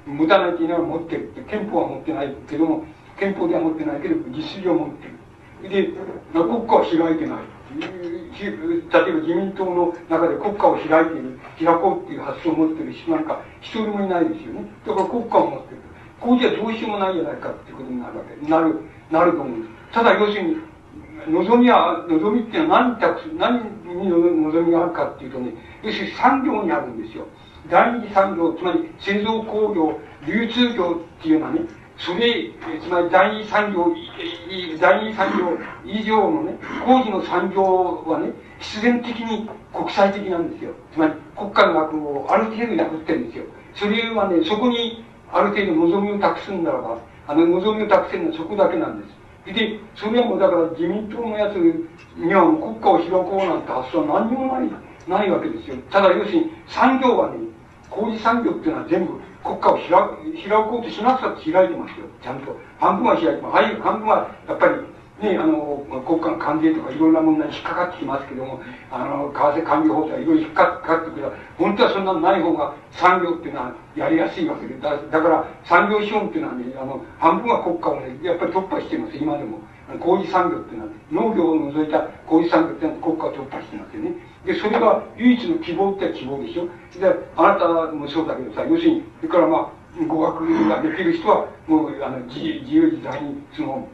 [0.06, 2.86] 持たないといけない持ってるって憲法は持ってないけども
[3.20, 5.14] 憲法では持ってないけど実利を持ってる。
[5.70, 5.94] で
[6.34, 7.44] 国家は開いてない。
[8.40, 8.52] 例え
[8.92, 14.70] ば自民党の中で国家を開いている開こうっていう発想を持ってる人なんか一人もいないですよね。
[14.86, 15.83] だから国家を持ってる。
[16.24, 18.80] こうじゃどうしようもないじゃないかっていうことになるわけなる
[19.12, 20.56] なると思うんですただ要するに
[21.28, 25.54] 望みは望みっていうのは何た何に望みがあるかっていうとね
[25.84, 27.28] 要するに産業にあるんですよ
[27.70, 31.62] 第二産業つまり製造工業流通業っていうのはね
[31.98, 33.88] それ、つまり第二産業、
[34.80, 40.72] 第二産業以上のね、工事の産業はね、必然的に国際的なんですよ。
[40.92, 43.46] つまり国家の枠をある程度破ってるんですよ。
[43.76, 49.24] それはね、そこにある程度望みを託すんならば、あの望みを託せるのはそこだけなんです。
[49.54, 54.70] で、それはもうだから自民党のやつにはもう国家を開こうなんて発想は何にもない、
[55.08, 55.76] ないわけですよ。
[55.90, 57.38] ただ要するに産業はね、
[57.90, 59.90] 工事産業っていうのは全部国家を開
[60.48, 62.06] 開こうとしなくたって開いてますよ。
[62.22, 62.56] ちゃんと。
[62.80, 63.82] 半分は開いてます。
[63.82, 64.76] 半分はやっぱり
[65.24, 68.62] ね、あの、国家の関税とかいろんな問題に引っかかってきますけども、
[68.92, 79.60] あの、為替管理法とかいろいろ引っかかってくる本当はそんなのない方が産業っていうのはやりやすいわけで、だだから産業資本っていうのはね、あの、半分は国家をね、やっぱり突破してます、今でも。
[80.00, 84.16] 工事産業っていうのは、農業を除いた工事産業っていうのは国家を突破してますよね。
[84.46, 86.68] で、それが唯一の希望って希望でしょ。
[87.00, 93.88] で、あなたもそうだけどさ、要するに、それからまあ、語学ができる人は、もう、あの、自自由自在に、その、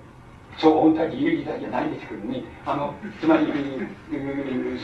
[0.60, 3.48] そう、本当は自由自在じゃないですけどね、あの、つまり、い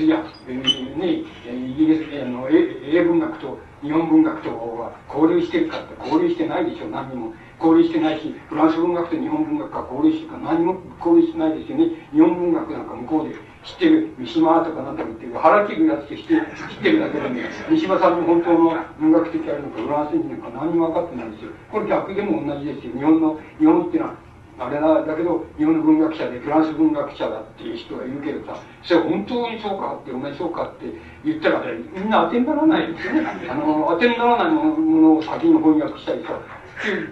[0.10, 1.10] や、ね、
[1.52, 7.34] イギリス、あの、英文学と日本文学とは交流してるかって交流してないでしょ、何にも。
[7.60, 12.10] 交流してないし、フランス文学と日本文学が交流してるか何も交流してないですよね。
[12.12, 16.42] 日本文学なんか向こうで知ってる三島とかなんとか言っていう腹切るやつとして知っ
[16.84, 21.52] てるだけでね、三島さんの本当の文学的あるのか、フランス人なんか何も分かってないんですよ。
[21.72, 22.94] これ逆でも同じですよ。
[22.94, 24.16] 日本の、日本っていうのは、
[24.58, 30.86] あれな、だけど、日本の文学者でフランス文学者だっていう人がいるけどさ、それ本当にそうかって、お前そうかって
[31.26, 32.94] 言ったら、みんな当てにならない。
[32.94, 33.28] ですよね。
[33.50, 36.40] あの、当てにならないものを先に翻訳したりさ、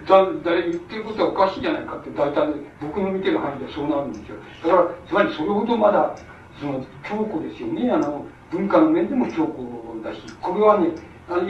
[0.06, 4.36] だ誰言ってることはおかしいじゃないかって大体僕の見てる範囲ではそうなるんですよ。
[4.62, 6.14] だからつまりそれほどまだ
[6.60, 7.90] その強固ですよね。
[7.90, 9.62] あの文化の面でも強固
[10.06, 10.88] だしこれはね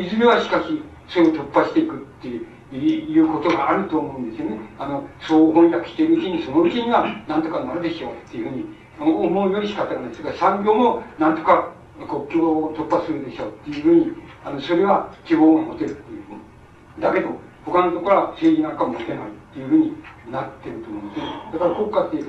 [0.01, 2.47] いずれはしかしそれを突破していくっていう。
[2.77, 4.59] いうことがあると思うんですよね。
[4.79, 8.65] あのそう翻訳しているうちにそのうちには何とかなるでしょうっていうふうに
[8.99, 10.23] 思うより仕方がないです。
[10.23, 11.73] から産業も何とか
[12.09, 14.13] 国境を突破するでしょうっていうふうに
[14.45, 17.29] あのそれは希望が持てるっていうだけど
[17.65, 19.93] 他のところは政治なんか持てないっていうふうに
[20.31, 21.27] なってると思うんですね。
[21.53, 22.25] だから国家って、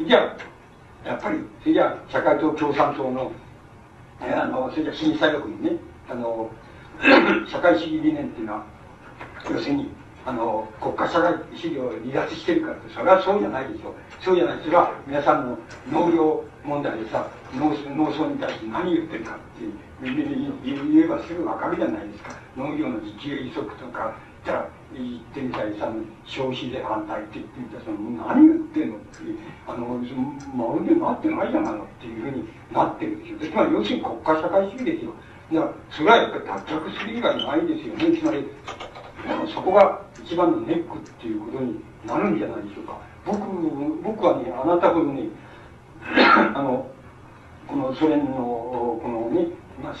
[0.06, 0.36] じゃ
[1.04, 3.32] あ、やっぱり、それじゃあ社会党共産党の、
[4.22, 5.72] えあの、それじゃ新左翼にね、
[6.08, 6.50] あの、
[7.48, 8.64] 社会主義理念っていうのは、
[9.48, 9.90] 要するに、
[10.26, 13.94] あの、国家社会主義を離脱してるからって、それはそうじゃないでしょう。
[14.20, 14.60] そうじゃない。
[14.62, 15.58] それは皆さんの
[15.90, 19.64] 農業問題でさ、農農村に対して何言ってるかって
[20.02, 22.36] 言えばすぐわかるじゃないですか。
[22.56, 25.90] 農業の自給自足とか、言ったら、言ってみたりさ、
[26.26, 29.06] 消費税反対って言ってみたら、その何言ってんのって、
[29.66, 29.86] あの、
[30.54, 33.50] まるでなってないじゃないのっていうふうになってるんですよ。
[33.50, 35.12] つまり要するに国家社会主義ですよ。
[35.52, 38.18] だから、それはやっぱり脱却する以外ないですよね。
[38.18, 38.46] つまり、
[39.52, 42.98] そこが一番のネックっていうことになるんじゃないでしょうか。
[43.26, 43.38] 僕、
[44.02, 45.28] 僕はね、あなたほどね、
[46.54, 46.86] あの、
[47.66, 49.48] このソ連の、このね、
[49.82, 49.94] まあ、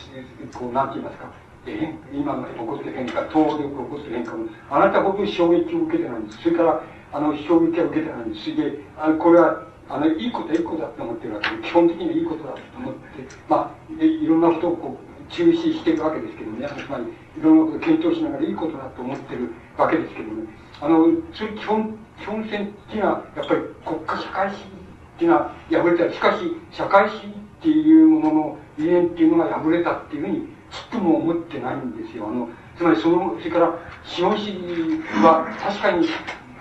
[0.58, 1.30] こう、なんて言いますか、
[1.66, 6.42] え今の起こって変化、東欧で起こって変化も、あなたほど衝撃を受けてないんです。
[6.42, 6.80] それから、
[7.12, 8.50] あの、衝撃を受けてないんです。
[8.50, 13.00] それで、あこれは、あの、いいこと、いいことだと思ってるわけで、基本的にはいいことだと思って、
[13.48, 17.04] まあ、いろんなことをこう、中止してるわけですけどね、つまり、
[17.38, 20.48] いろんなことを検討しながらいいことだと思ってるわけですけどね、
[20.80, 26.12] あの、それ基本、基本線っていうのは、やっぱり国家社会主義っていうのは破れた。
[26.12, 30.38] しかし、社会主義っていうものの理念っていうのが破れたっていうふうに、
[30.70, 32.28] ちっとも思ってないんですよ。
[32.28, 36.08] あの、つまりその、それから、資本主義は確かに、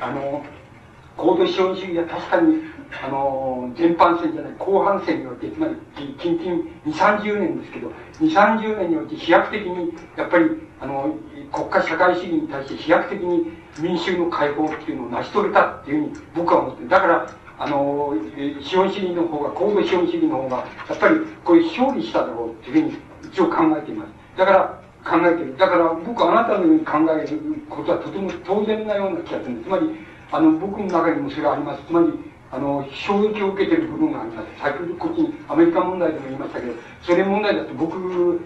[0.01, 0.43] あの、
[1.15, 2.55] 高度資本主義は確かに、
[2.91, 5.75] あの、前半戦じゃない、後半戦において、つまり、
[6.17, 10.45] 近々2、30年ですけど、2、30年において飛躍的に、やっぱり、
[10.81, 11.15] あの、
[11.51, 16.89] 国家社会主義に対して飛躍的に民衆の解放っていうのを成し遂げたっていうふうに僕は思ってる。
[16.89, 18.13] だから、あの、
[18.61, 22.97] 資本主義の方が、高度資本主義の方が、やっぱりこれ勝利しただろうっていうふうに
[23.31, 24.09] 一応考えています。
[24.37, 25.57] だから、考えてる。
[25.57, 29.67] だから僕はあなたのように考えることはとても当然なような気がするんです。
[29.67, 29.89] つまり、
[30.31, 31.83] あの、僕の中にもそれがあります。
[31.87, 32.07] つまり、
[32.51, 34.47] あの、衝撃を受けてる部分があります。
[34.61, 38.41] 先ほどこっちにアメリカ問題でも言いましたけど、それ問題だと僕、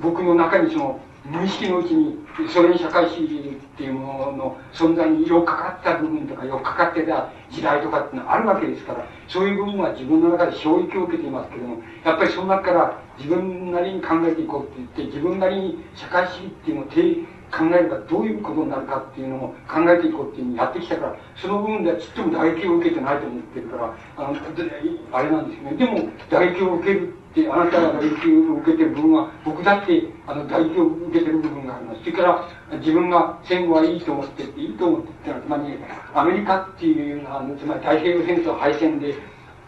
[0.00, 2.18] 僕の中にその、無意識のうちに
[2.50, 16.84] ソ連社会主義っていうものの存在によっかかった部分とかよっかかってた時代とかっていうのはあるわけですから、そういう部分は自分の中で衝撃を受けていますけども、やっぱりその中から自分なりに考えていこうって言って、自分なりに社会主義っていうのを
[17.54, 24.36] 考えればどういうことになるかっていうのを考えていこうっていうふうにやってきたから、その部分ではちっとも打撃を受けてないと思ってるから、あの、
[25.12, 25.74] あれなんですね。
[25.76, 32.00] でも、打撃を受けるって、あなたが打撃を受けてる部分は、僕だって、あの、打撃を受けてる部分があります。
[32.00, 35.78] それから、自分が戦後はいいと思ってていいと思ってってのは、つまり、
[36.14, 39.14] アメリカっていうのは、つまり太平洋戦争敗戦で、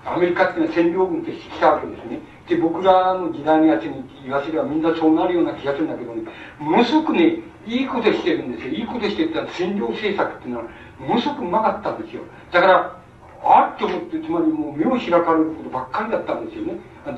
[0.04, 2.20] アメリカっていうのは占領軍として来たわけですね。
[2.48, 6.22] で、僕らの時代のやつに言わせればみんなそうなるような気がするんだけどね、
[6.60, 8.72] ものすごくね、いいことしてるんですよ。
[8.72, 10.64] いいことしてるって占領政策っていうのは、
[10.98, 12.22] ものすごくうまかったんですよ。
[12.52, 12.96] だから、
[13.42, 16.74] あっと思って、つまりもう目を開かれることばっかりだったんですよね。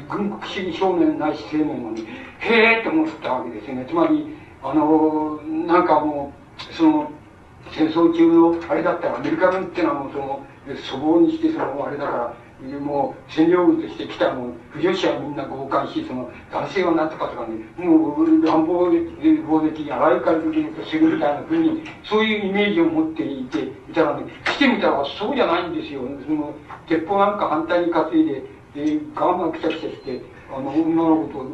[0.09, 2.03] 軍国主義少年ないし青年はね、
[2.41, 3.87] へえと思ったわけですよね。
[3.89, 6.33] つまり、あの、なんかも
[6.71, 7.11] う、その、
[7.71, 10.41] 戦争中のあれだったら、アメリカ軍っていうのはもうその、
[10.91, 12.35] 粗暴にして、その、あれだから、
[12.81, 18.99] もう占領軍として来たもう、不女子はみんな強姦し、その、男性はなんとかとかね、もう乱暴で
[19.47, 20.51] 暴撃、あらゆるからと
[20.85, 26.03] するみたいなふうに、そういうイメージを持っていて、いたらね、来てみたらそうじゃないんですよ。
[26.27, 26.53] その、
[26.89, 28.43] 鉄砲なんか反対に担いで、
[28.75, 30.21] で、ガンガンくちゃくちゃして、
[30.51, 31.47] あの、女の子と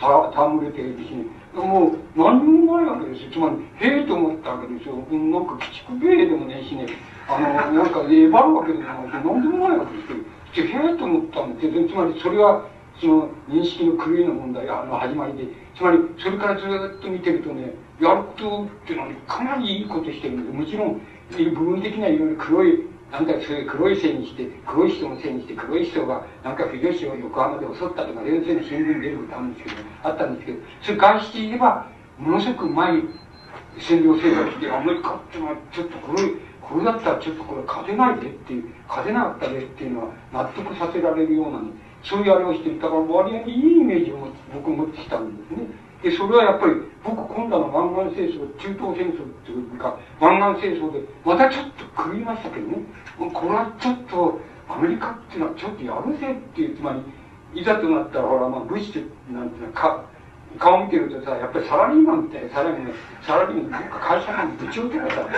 [0.00, 1.24] 戯れてるしね、
[1.54, 3.30] もう、何にもないわけですよ。
[3.32, 4.96] つまり、へえと思ったわけですよ。
[4.96, 6.86] なんか、鬼畜米でもねえしね、
[7.28, 10.18] あの、なんか、えばるわけでもないし、何でもないわけですよ。
[10.60, 11.88] へえと思ったんです。
[11.88, 12.66] つまりそれは、
[13.00, 16.66] その認識の狂いの問題、あの始まりで、つまりそれからず
[16.98, 21.00] っと見てるとね、やることっていうのは、かなりいいことしてるんで、もちろん、
[21.30, 31.86] 部分的にはいろいろ黒い、なんだそういう黒いせいにして、黒い人のせいにして、黒い人が、なんか不女子を横浜で襲ったとか、連戦の新聞に出ることあるんですけど、あったんですけど、それ外していれば、
[32.18, 33.02] ものすごくうまい
[33.78, 36.36] 占領生活で、アメリカっていうのはちょっと黒い、
[36.72, 41.68] これだったらちょっとこれ勝てないでっていう、勝てなかったでっていうのは納得させられるような、ね、
[42.02, 45.66] そういうあれをしていたから割合にいいイメージを僕持ってきたんですね。
[46.02, 46.72] で、それはやっぱり
[47.04, 52.78] 僕今度の湾岸戦争、中東戦争っていうか、湾岸戦争でまたちょっと狂いましたけどね、
[53.18, 56.94] これはちょっとアメリカっていうのはちょっとやるぜっていう、つま
[57.54, 60.06] り、いざとなったらほら、まあ、武士ってなんていうのか、
[60.58, 65.28] 顔見てるとさ、やっぱりサラリーマンって、サラリーマン、サラリーマン、会社マン、部長とかさ、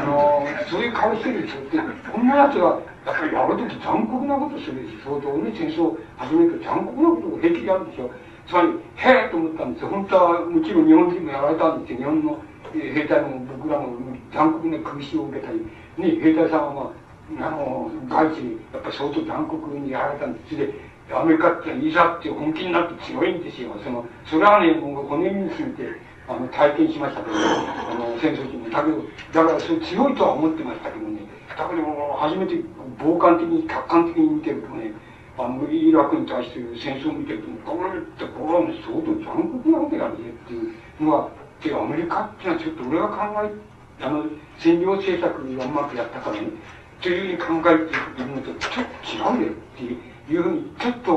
[0.00, 1.78] あの、そういう顔してるでしょって、
[2.10, 8.10] こんな奴が、やっぱりやるとき残酷なことするし、相当ね、戦争始めると残酷なことを平気でやるでしょ。
[8.46, 9.88] つまり、へえと思ったんですよ。
[9.88, 11.98] 本当は、もちろん日本人もやられたんですよ。
[11.98, 12.38] 日本の
[12.72, 13.96] 兵隊も僕らも
[14.32, 15.66] 残酷な空襲を受けたり、
[15.98, 16.92] ね、兵隊さんは
[17.30, 20.56] まあ、あの、外地に、やっぱり相当残酷にやられたんです。
[20.56, 20.74] で、
[21.12, 23.76] アメリカっていざって本気になって強いんですよ。
[23.82, 25.84] その、それはね、もう骨にすめて、
[26.26, 28.70] あの、体験しましたけど、あの、戦争中に。
[28.70, 28.98] だけど、
[29.32, 31.82] だからそれ強いとは思ってましたけどね、だけど、
[32.18, 32.58] 初めて
[32.98, 34.92] 傍観的に、客観的に見てるとね、
[35.38, 40.16] あの、イラクに対する戦争を見てると、これってこれは相当残酷なわけだねっ
[40.48, 44.24] ていうのは、てアメリカっていうのはちょっと俺が考え、あの、
[44.58, 46.48] 占領政策がうまくやったからね、
[47.00, 51.12] というふうに考えているのとちょっと違うよっていういうふうに、ちょっと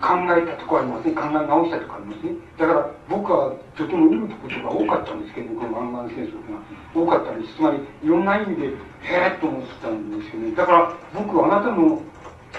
[0.00, 1.14] 考えたとこありますね。
[1.14, 2.32] 考え直したところありますね。
[2.58, 6.60] だから僕はとても見ることが多かったんですけど、ねこの湾岸戦争が
[6.94, 7.56] 多かったんです。
[7.56, 10.54] つまり、いろんな意味で、へえと思ってたんですよね。
[10.54, 12.02] だから僕はあなたの、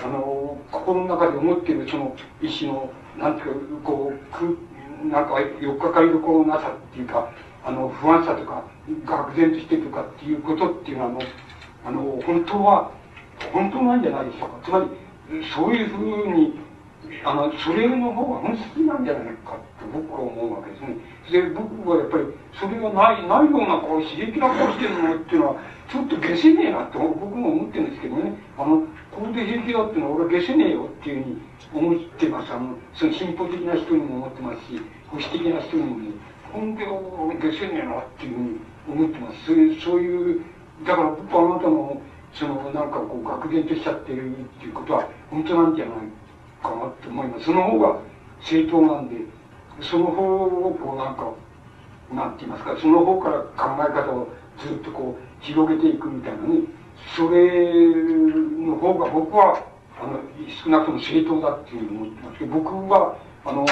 [0.04, 4.58] あの、心の中で思っているその意志の、なんていうか、こう、く
[5.06, 7.30] なんか、よっかかりどころなさっていうか、
[7.64, 8.64] あの、不安さとか、
[9.06, 11.22] 愕然としてとかっていうことっていうのは、あの、
[11.86, 12.92] あの本当は、
[13.54, 14.56] 本当なんじゃないでしょうか。
[14.64, 14.86] つまり、
[15.54, 16.60] そういうふうに、
[17.24, 20.98] あの、それの方が本質なんじゃないかと僕は思うわけですね。
[21.32, 22.24] で、僕はやっぱり、
[22.54, 25.56] それがない、ないようなこう、刺激な顔してるのっていうのは、
[25.90, 28.34] ちょっと下せねえなって僕も思ってるんですけどね。
[28.58, 31.42] あの、これで平気だっていうのは俺は下せねえよっていうふうに
[31.74, 32.54] 思ってます。
[32.54, 35.98] あの、その進歩的な人にも思ってますし、保守的な人にも、
[36.52, 39.46] 本気を下せねえなっていうふうに思ってます。
[39.46, 40.42] そういう、そういう、
[40.86, 42.02] だから僕はあなたの、
[42.38, 45.96] その、なんかこう、愕然としちゃってるっていうことは、本当なんじゃない
[46.62, 47.46] かなって思います。
[47.46, 48.00] その方が
[48.42, 49.16] 正当なんで、
[49.82, 51.34] その方をこうなんか、
[52.14, 54.28] なんて言いますか、その方から考え方を
[54.60, 56.62] ずっとこう広げていくみたいなね、
[57.16, 57.96] それ
[58.66, 59.64] の方が僕は、
[60.00, 60.20] あの、
[60.64, 63.66] 少なくとも正当だっていうふうに思ってますけど、僕は、あの、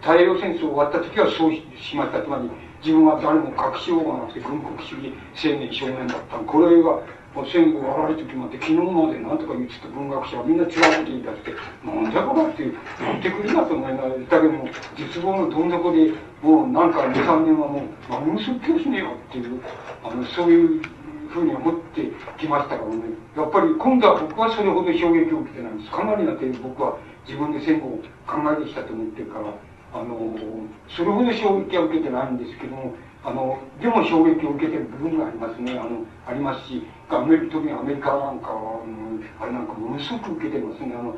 [0.00, 2.22] 太平洋戦争終わった時はそうしました。
[2.22, 2.50] つまり、
[2.82, 6.38] 自分は誰も隠しようがなくて軍国主義青年少年だった。
[6.38, 7.00] これが
[7.46, 11.54] 戦後割られてきまって、昨日まで何とか言ってた文学者はみんな違うこと言い出して、
[11.86, 14.68] なんじゃこらって、言ってくるなと思いながら、だけども、
[14.98, 19.62] 絶望のどん底で、もうなんか2、3年はもう、何も説教しねえよっていう、
[20.02, 20.82] あの、そういう
[21.30, 23.14] ふうに思ってきましたからね。
[23.36, 25.90] やっぱり今度は僕はそれほど衝撃を受けてないんです。
[25.90, 29.54] かなりな点僕は自分で戦後を考えてきたと思ってるから、
[29.94, 30.34] あの、
[30.88, 35.72] それほど衝撃は受けてないんですけども、あの、でも衝撃を受けてる部分がありますね。
[35.78, 38.80] あの、ありますし、アメリカ、特にアメリカなんかは、
[39.40, 40.94] あれなんかものすごく受けてますね。
[40.98, 41.16] あの、へ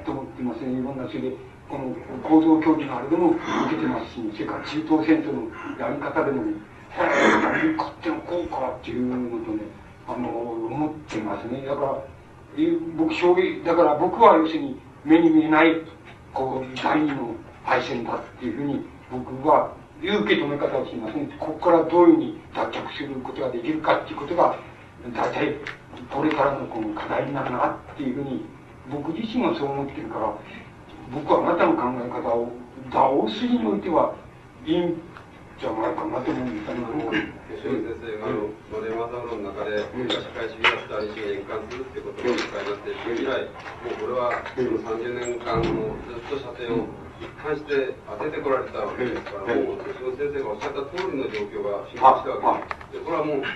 [0.00, 0.72] えと思ってますね。
[0.72, 1.36] いろんな、それで、
[1.70, 5.48] この構造教授のあれでも受けてますし、それから中東戦争の
[5.80, 6.52] やり方でもね、
[6.90, 9.62] へえ、アメリカってのこうかっていうのとね、
[10.06, 11.64] あの、思ってますね。
[11.64, 12.04] だから、
[12.98, 15.80] 僕、衝撃、だから僕は要するに目に見えない、
[16.34, 21.28] こう、第二の敗戦だっていうふうに僕はいう受け止め方をしますね。
[21.38, 24.58] ここからどういうふうに脱却することができるかっていうことが、
[25.14, 25.56] 大体
[26.10, 28.44] これからのこの課題になるなっていうふうに、
[28.90, 30.34] 僕自身はそう思ってるから、
[31.14, 32.50] 僕はあなたの考え方を、
[32.92, 34.14] ダオスにおいては
[34.66, 35.00] いいん
[35.60, 36.82] じゃないかなと思うんですね。
[37.54, 39.78] 吉先生が、あの、丸山三郎の中で、
[40.10, 43.46] 社会主義だった西が円環するってことをお使いになって、以来、
[43.86, 46.90] もうこれは、その30年間のずっと射程を、
[47.42, 52.98] 貫して当ててこられたわけですから、もう吉野先生がおっしゃった通りの状況が進行したわけです。
[52.98, 53.46] でこれはもう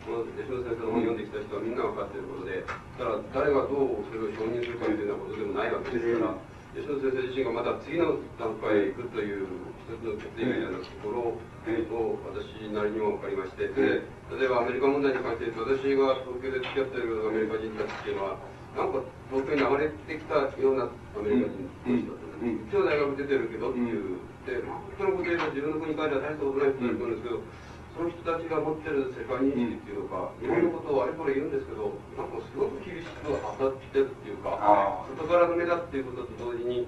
[0.00, 6.34] この吉野先生の本読んできた人はみんな分かっていることで、だから誰がどうそれを承認するかというようなことでもないわけですから、
[6.70, 9.44] 吉野先生自身がまた次の段階へ行くという
[9.84, 11.42] 一つの決意みたいなところを
[12.30, 18.38] 私なりにも分かりまして、で例えばアメリカ問題に関して私が東京で付き合っているアメリカ人たちっていうのは、
[18.78, 19.02] なんか
[19.34, 24.16] 東京に流れてきたようなアメリカ人たちだと一応大学出てるけどっていう、
[24.48, 24.64] で、
[24.96, 27.40] そのこと言えば自分の国に帰りは大したことないって言うんですけど、
[27.90, 33.28] その人たちが持ってる世界認識っていうのか、日本のことをあれこれ言うんですけど、なんかすごく厳しく
[33.58, 36.86] 当たってるっていうか、外からの目だっていうことと同時に、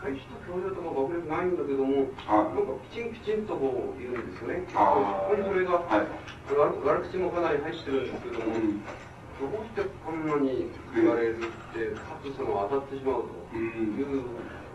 [0.00, 4.64] 大した教養とか学力ないんだけども、なんかきちんきちんとこう言うんですよね。
[4.72, 6.08] そこにそれが、はい、
[6.56, 11.40] 悪口もかなり入ってるんですけども、どうしてこんなに言われるっ
[11.76, 14.24] て、かつその当たってしまうという。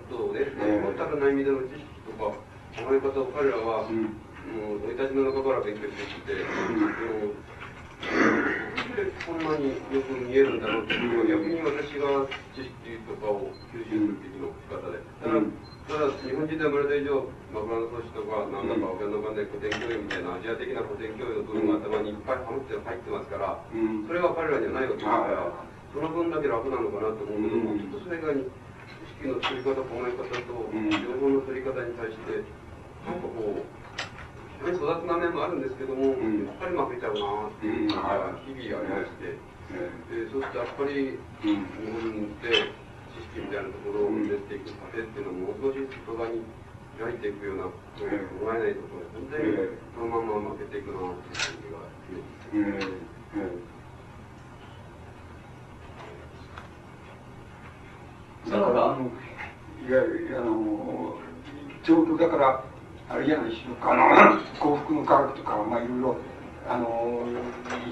[0.09, 2.31] とね、全くない意味での知識とか
[2.75, 7.41] 考え方を彼らは、うん、もう生い立ちの中から勉強してきて、うん、どう
[8.83, 14.99] してこんなによく見えるんだろうっていうのは逆に私が知識とかを吸収するべきの仕方で。
[15.23, 15.39] ただ
[15.85, 25.45] ただ日本人で生まれた以上、枕草子とか、なんだかわけのわかんない古典教養みたいなアジア的な古典教養の部分が頭にいっぱい入って入ってますから、それは彼らにはないわけですから、
[25.93, 28.49] その分だけ楽なのかなと思うけども、ちょっとそれ以外に。
[29.25, 32.45] 式の作り方、考え方と、情報の取り方に対して、
[33.01, 33.65] なんかこう、
[34.61, 39.33] 非常に育つな面もあるんですけども、やっぱり負けちゃうなっていうのが日々ありまして、
[39.73, 42.69] えー、そしてやっぱり、日本で
[43.17, 46.45] 知識みたいなところを入れていく過程っていうのはもう少し外側に
[47.01, 47.73] 開いていくような考
[48.05, 51.81] えないところで、本当にそのまま負けていくなっていう感じが
[52.53, 52.81] 強いで
[53.73, 53.74] す。
[58.49, 59.09] だから、あの、
[59.87, 60.01] いや、
[60.37, 61.15] あの、
[61.83, 62.63] ちょうどだから、
[63.09, 66.17] あれじゃないでしょうか、あの、幸福の科学とか、まあいろいろ、
[66.67, 67.23] あの、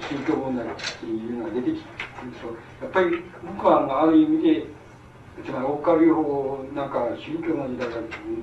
[0.09, 1.79] 宗教問題っていうのが出てきて
[2.25, 2.47] ると、
[2.85, 4.65] やっぱり僕はあある意味で、
[5.43, 7.89] つまり、オカ療法なんか宗教の時代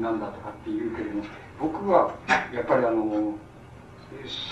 [0.01, 1.25] なんだとかって言うけれども、
[1.61, 2.15] 僕は
[2.53, 3.35] やっぱりあの、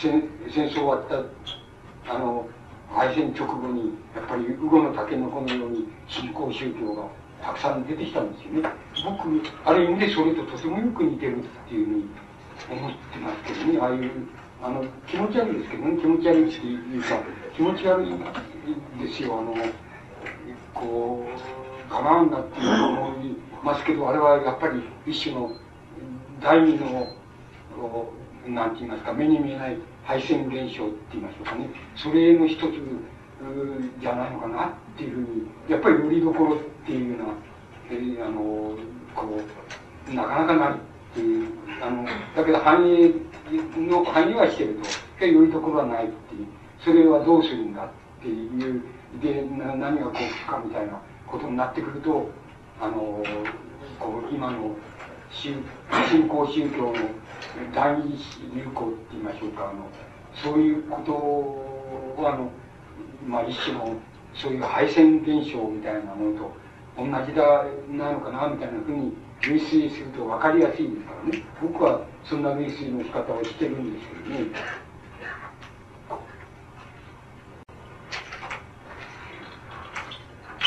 [0.01, 2.49] 戦戦争終わった、あの、
[2.91, 7.05] 敗戦直後に、やっぱり、ウゴのタケノコのように新興宗教が
[7.43, 8.69] たくさん出てきたんですよね。
[9.05, 9.29] 僕、
[9.65, 12.05] ある意味でそれととてもよく似てるっていうふうに
[12.71, 14.11] 思ってますけどね、ああいう、
[14.63, 17.23] あの、気持ち悪いですけどね、気持ち悪いっていうか、
[17.55, 18.09] 気持ち悪い
[19.01, 19.55] ですよ、あの、
[20.75, 21.27] こ
[21.91, 25.53] う、我慢だっていう思いますけど、あれはやっぱり一種の
[26.41, 27.09] 第二の、
[28.47, 32.63] なんて言いますか、目に見えない配線現象って言いましょうかね、それの一つ
[34.01, 35.27] じゃないのかなっていうふうに、
[35.69, 37.35] やっぱりよりどころっていうような、
[37.91, 38.77] えー、あの、
[39.15, 39.41] こ
[40.11, 40.75] う、なかなかないっ
[41.15, 41.49] ていう、
[41.81, 43.13] あの、だけど繁栄
[43.79, 44.79] の、繁栄はしてる
[45.19, 46.47] と、よりどころはないっていう、
[46.81, 47.89] それはどうするんだっ
[48.21, 48.83] ていう、
[49.23, 52.31] で、な何が幸福かみたいなことになってくると、
[52.81, 53.23] あの、
[53.99, 54.75] こう、今の
[55.31, 55.63] 新
[56.29, 56.95] 興宗教の
[57.75, 58.19] 第二
[58.55, 59.87] 流行って言いましょうか、あの、
[60.35, 62.51] そういうことを、あの、
[63.27, 63.95] まあ一種の、
[64.35, 66.53] そういう配線現象みたいなものと
[66.97, 71.43] 同じだ、なのかな、みたいなふうに類推すると分かりやすいですからね。
[71.63, 74.47] 僕はそんな類推の仕方をしてるんですけどね。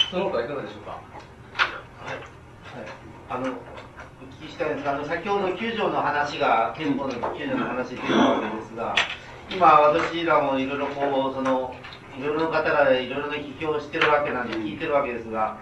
[0.09, 0.91] その他いかがでしょうか？
[0.91, 0.97] は
[2.11, 2.15] い。
[2.15, 2.25] はい。
[3.29, 8.93] あの、聞きしたいんですが、あの、先ほど9条の話が、憲法の9条の話出たわけですが、
[9.49, 11.73] 今私らもいろいろこう、その、
[12.17, 15.57] いろいろな方がいろいろな批評をしてるわけなんで聞いてるわけですが、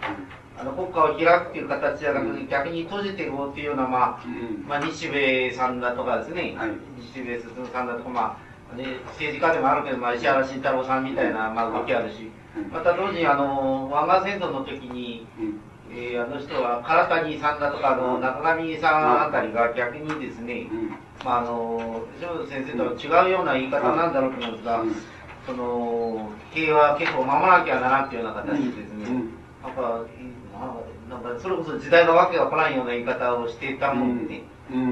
[0.58, 4.26] あの国家を開くという形じゃなくて、逆に閉じていこうというような、まあ、
[4.68, 6.72] まあ、日米さんだとかですね、はい、
[7.14, 8.38] 日米進さんだとか、ま
[8.74, 12.30] あ、ね、政治家でもあるけど、まあ、石原慎太郎さんみたいな、まあ、動きあるし、
[12.72, 15.26] また同時に、あの、湾岸戦争の時に、
[15.92, 20.68] えー、あの人は唐谷さんだとか、あの、中上さんあたりが逆にですね、
[21.24, 24.14] まあ、あの、塩先生とは違うような言い方なん。
[24.14, 24.84] だろうと思うんですが、
[25.50, 29.24] その、平和結構守らなきゃならんというような形でですね、
[29.64, 29.72] なん。
[29.74, 30.06] か、
[31.10, 34.44] なんかそれこそ時代のわけが来ないような言い方をしていたもんでね、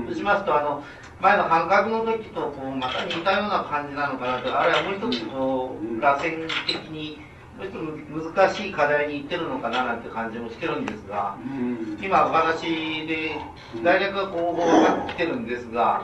[0.08, 0.84] そうしますと、あの、
[1.22, 7.20] 前の半角の時とこうまた似たような感じなのかなと、あるいはもう一つこう、螺旋的に、
[7.58, 11.36] もう一つ難しい課題にいってるのかななんて感じもしてるんですが、
[12.02, 12.62] 今お話
[13.08, 13.38] で、
[13.84, 16.02] 大学がこう分かってるんですが、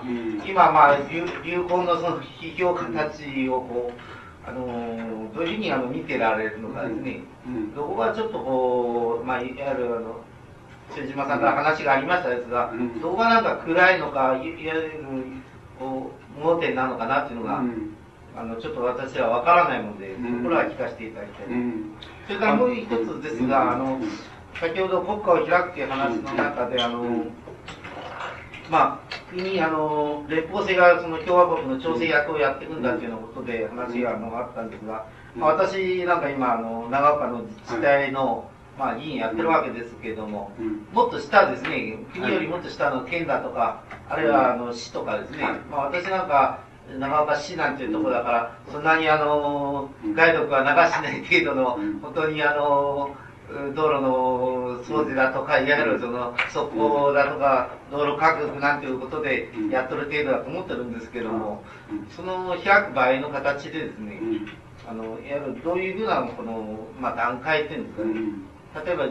[0.48, 7.22] 今まあ流流行のその批評形をこう、あのどういうふうにあの見てられるのかですね、
[7.76, 10.22] どこがちょっとこう、まあ、いわゆるあの、
[10.96, 15.04] 瀬島さんから話がありましたですが、どこがなんか暗いのか、いわゆる
[15.80, 17.64] こう盲点なのかなっていうのが、
[18.36, 21.48] あのちょっと私は分からないので、そこらは聞かせていただきたい、
[22.28, 24.00] それからもう一つですが、あの
[24.60, 27.26] 先ほど国家を開くという話の中で、あの
[28.70, 40.52] まあ、国、あの、連邦制がその共和国の調整役をやっていくんだっていうようなことで話があのあったんですが、まあ、私なんか今、あの、長岡の自治体の、まあ、議員やってるわけですけれども、
[40.94, 46.60] もっと下ですね、国よりもっと下の県だとか、あるいはあの市とかですね、まあ、私なんか、
[47.00, 53.16] 長岡市なんていうところだから、そんなにあの、外毒は流しない程度の、本当にあの、
[53.76, 61.64] 道路の掃除だとか、いわゆるその、側溝だとか、道路拡なんていうことでやっとる程度だと思ってるんですけども、
[62.10, 64.20] その開く場合の形でですね、
[64.88, 69.08] あの、いわゆるどういうふうな、この、まあ、段階っていうんですかね、例えば、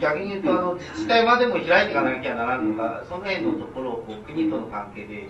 [0.00, 5.28] 逆に言うと、あの、自治体までも開いていかなきゃならんのか、その辺のところをこう国との関係で、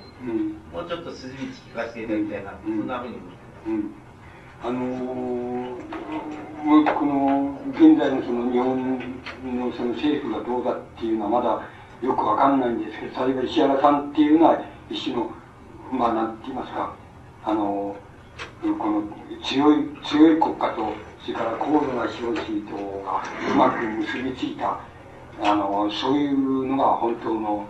[0.73, 4.10] もうちょっと筋道聞かせていただきたいな、そんなふうに思ってます。
[4.63, 5.79] あのー、
[6.95, 11.63] この現在のその日本のその政府がどうだっていうのはまだ
[12.07, 15.31] よくわかんないんですけど、例えば石原さんっていうのは一種の、
[15.91, 16.95] まあなんて言いますか、
[17.45, 19.03] あのー、この
[19.43, 20.93] 強い、強い国家と、
[21.25, 23.23] それから高度な資本主義とが
[23.53, 24.79] うまく結びついた、
[25.43, 27.67] あのー、そういうのが本当の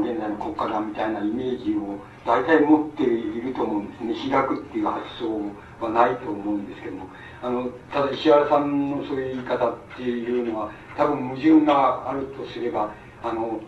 [0.00, 4.30] 現在の国家だみたいなイメージを大体持っていると思うんですね。
[4.30, 7.08] 開くっていう発想をはないと思うんですけども、
[7.42, 13.60] あの、ただ石原さんのそういう言い方っていうのは、多分矛盾があるとすれば、あの、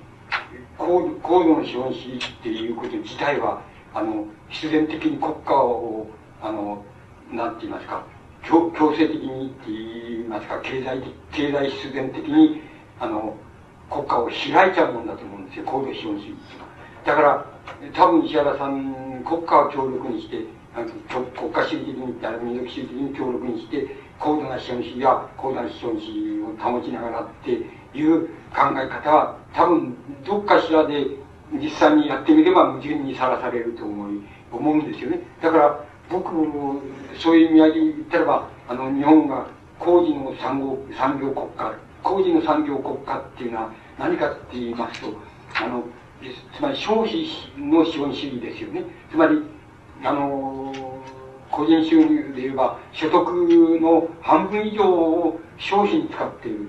[0.76, 3.62] 高高度の資本主義っていうこと自体は、
[3.94, 6.06] あの、必然的に国家を、
[6.40, 6.84] あの、
[7.32, 8.04] なんて言いますか、
[8.42, 12.62] 強強制的にって言いますか、経済的、経済必然的に、
[13.00, 13.36] あの、
[13.90, 16.36] 国家を開いちゃうもんだと思うんですよ、高度資本主義。
[17.04, 17.46] だから、
[17.94, 20.44] 多分石原さん、国家を強力にして、
[20.84, 22.06] 国家主義的に、
[22.42, 23.86] 民族主義的に強力にして、
[24.18, 31.06] 高度な資本主義や高度な資本主義を保ちながらっていう考え方は、多分、どっかしらで
[31.52, 34.20] 実際にやってみれば矛盾にさらされると思い、
[34.52, 35.20] 思うんですよね。
[35.40, 36.80] だから、僕も、
[37.18, 39.46] そういう意味合いで言ったらば、あの、日本が
[39.78, 45.08] 工事の産業、産業国家、工事の産業国家っていうのは何かって言いますと、
[45.54, 45.84] あの、
[46.56, 47.26] つまり消費
[47.56, 48.84] の資本主義ですよね。
[49.10, 49.42] つまり、
[50.04, 50.72] あの、
[51.50, 53.28] 個人収入で言えば、所得
[53.80, 56.68] の半分以上を消費に使っている。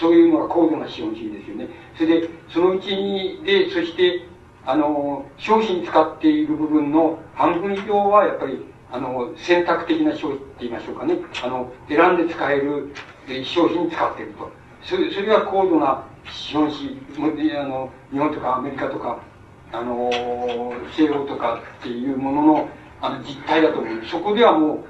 [0.00, 1.68] そういうのが高度な資本主義ですよね。
[1.96, 4.26] それで、そのうちに、で、そして、
[4.66, 11.16] あの、消費に使っている部分の半分以上は、やっぱり、あの、選択的な消費って言いましょうかね。
[11.44, 12.92] あの、選んで使える
[13.44, 14.50] 消費に使っていると。
[14.82, 16.84] それ、それが高度な資本主
[17.16, 19.20] 義、あの、日本とかアメリカとか、
[19.72, 20.10] あの、
[20.94, 22.68] 西欧とかっていうものの、
[23.00, 24.04] あの、実態だと思う。
[24.04, 24.84] そこではもう、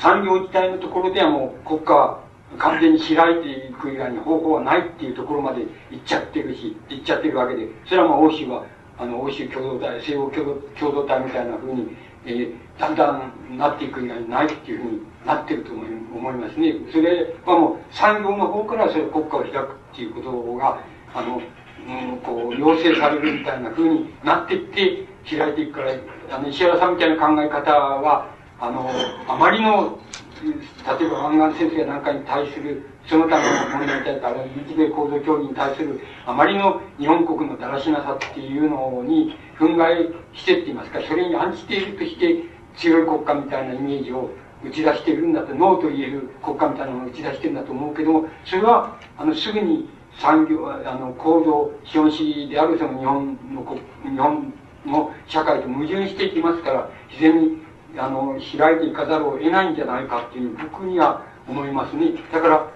[0.00, 2.20] 産業自体のところではもう国家は
[2.58, 8.64] 完全に開いていく以外に方法はないっていうところまで行っちゃってるし、行っちゃってるわけで、それはまあ欧州は
[8.98, 11.88] あの、欧州共同体、西欧共同体みたいな風に、
[12.24, 16.74] えー、だんだんなっていく以外にないっていうふうになってると思い思いますね。
[16.90, 19.56] それはもう産業の方からそれ国家を開く
[19.92, 20.82] っていうことが、
[21.14, 21.40] あの、
[21.88, 25.92] うん、こう、要請されるみたいな風になっていって開いていくから、
[26.30, 26.94] あの、石原さん。
[26.94, 28.90] みたいな考え方は、あの、
[29.26, 29.98] あまりの、
[30.42, 32.02] 例えば湾岸戦争やなん。
[32.02, 42.44] かに対するそのための問題に対して、ある日米構造協議に対する、あまりの日本国のだらしなさっていうのに、憤慨してって言いますか、それに暗示しているとして、
[42.76, 44.30] 強い国家みたいなイメージを
[44.62, 45.32] 打ち出しているん。
[45.32, 47.54] だと、ノーと言える国家みたいなものを打ち出しているん。
[47.54, 49.88] だと思うけども、それは、あの、すぐに
[50.18, 53.80] 産業、あの、高度資本主義であるその日本の国、
[54.12, 54.52] 日本
[54.86, 57.58] の社会と矛盾していきますから、自然に、
[57.96, 62.12] あの、開いていかざるを得ないんじゃないかっていう、僕には思いますね。
[62.32, 62.66] だから、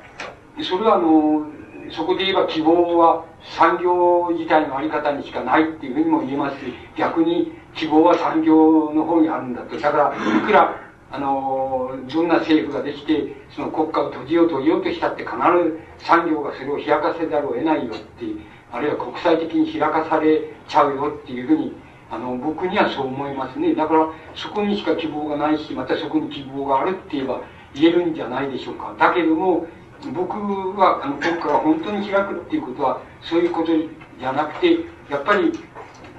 [0.62, 1.47] それはあの、
[1.91, 3.25] そこで言えば希望は
[3.57, 9.77] 産業自体のあり方にしかないっていうふうにも言えますし、逆に希望は産業の方にあるんだと。
[9.79, 10.77] だから、いくら、
[11.12, 18.41] あの、どんな政府ができて、その国家を閉じよう閉じようとしたって必ず産業がそれを開かせざるを得ないよっていう、
[18.73, 21.74] あるいは国際的に開かされちゃうよっていうふうに、
[22.10, 23.74] あの、僕にはそう思いますね。
[23.74, 27.42] だから、そこにしか希望がないし、またそこに希望があるって言えば
[27.74, 28.94] 言えるんじゃないでしょうか。
[28.99, 29.66] だけども、
[30.15, 30.39] 僕
[30.78, 34.78] は、あの、国家が本当に開くっていうことは、そういうことじゃなくて、
[35.10, 35.52] やっぱり、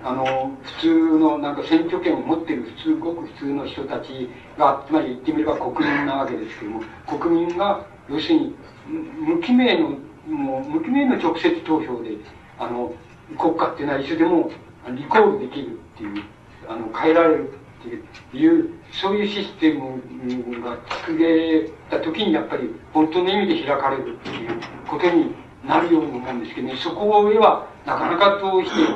[0.03, 8.56] あの、普通の、なんか選挙権を持ってる普通、ごく普通の人たちが、つまり言ってみれば国民なわけですけども、国民が、要するに、
[8.88, 9.90] 無記名の、
[10.27, 12.17] もう、無記名の直接投票で、
[12.59, 12.93] あの、
[13.38, 14.51] 国家っていうのはいつでも
[14.91, 16.23] リコールできるっていう、
[16.67, 25.33] あの、変えられるっていう、そういうシステムが作れた時にやっぱり本当の意味で開かれるっていうことに
[25.65, 28.91] なるように思うんですけどね、そこへはなかなかどうして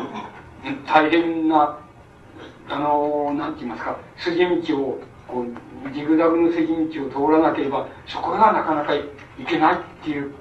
[0.86, 1.80] 大変な、
[2.70, 9.04] あの、なんて言いますか、筋道を、こう、ジグザグの筋道を通らなければ、そこがなかなかい
[9.48, 10.34] けないっていう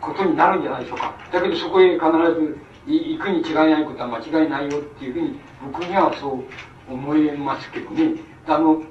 [0.00, 1.14] ことになるんじゃないでしょうか。
[1.32, 6.44] だけどそこへ必ず行くに違いないことは間違いないよっていうふうに僕にはそ
[6.90, 8.20] う思いますけどね。
[8.46, 8.82] あの、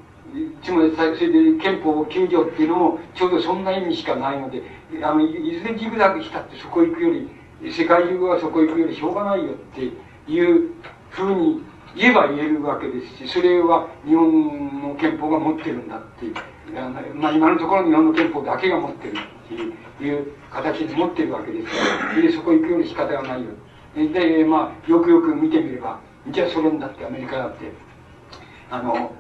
[0.64, 4.64] つまり、それで憲法9条っていうのも、ちょうどそんな意味しかないので、
[5.03, 7.30] あの、いずれジグザグしたってそこ行くより、
[7.72, 9.92] 世界中はそこ行くよりしょうがないよって
[10.27, 10.72] いう
[11.10, 11.64] ふうに
[11.95, 16.35] 言えば言えるわけですし、それは日本の憲法が持ってるんだっていう、
[17.16, 23.50] まあ今のところ日本の憲法だけが持ってるっていう形で持ってるわけですから、でそこ行くように仕方がないよ。
[23.95, 27.72] で、まあ、よくよく見てみれば、じゃあソ連だってアメリカだって、
[28.72, 29.14] あの、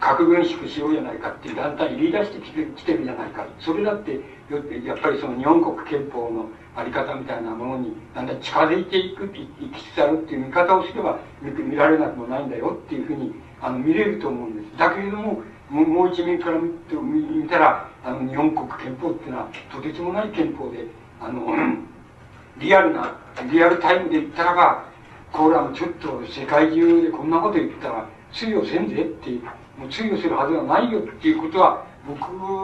[0.00, 3.46] 核軍縮しようじゃないかっていう団体に言い出してきてきてるじゃないか。
[3.58, 4.20] それだって、
[4.84, 14.78] やっぱりその日本国憲法のあり方みたいなものにだんだん近づいていく、いきつつあるっていう見方をすれば見られなくもないんだよっていうふうにあの見れると思うんです。
[14.78, 16.70] だけれども、もう一面から見
[17.42, 20.86] 見たら、あの日本国憲法っていうのはとてつもない憲法で、
[21.20, 21.54] あの、
[22.58, 23.16] リアルな、
[23.50, 24.84] リアルタイムで言ったらば、
[25.32, 29.30] これはちょっと世界中でこんなこと言ったら、通用せんぜって
[29.78, 32.22] もう通用するはずがないよっていうことは、僕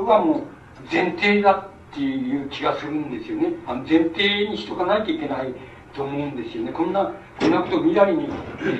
[0.08, 0.42] はもう
[0.90, 3.52] 前提だっていう気がするんですよね。
[3.66, 5.54] あの前提にしとかないといけない
[5.94, 6.72] と思うんですよね。
[6.72, 8.28] こんな、こんなこと未来に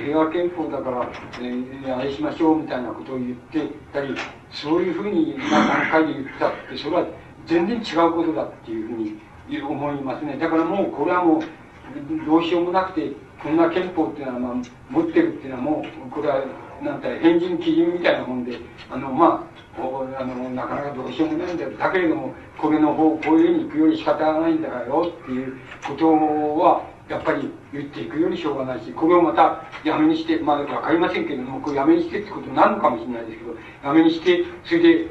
[0.05, 1.09] 平和憲法だから、
[1.41, 4.15] えー、あれしましょうみたいなことを言ってたり、
[4.51, 7.07] そういうふうに段階で言ったって、それは
[7.47, 8.97] 全然違うことだっていうふう
[9.49, 10.37] に思いますね。
[10.37, 14.55] だからもう、これはもう、どうしようもなくて、こんな憲法っていうのは、まあ、
[14.91, 16.43] 持ってるっていうのはもう、これは、
[16.83, 18.59] なんて、変人基準みたいなもんで、
[18.91, 19.55] あの、まあ、
[20.21, 21.71] あの、なかなかどうしようもないんだよ。
[21.71, 26.13] だけれども、これの方、こういうふうに行くより仕方がないんだからよっていうこと
[26.59, 35.09] は、やっぱり言っていくよりしょうがないし、これをまたやめにして、まあわかりませんけれども、これやめにしてってことになるのかもしれないですけど、やめにして、それで、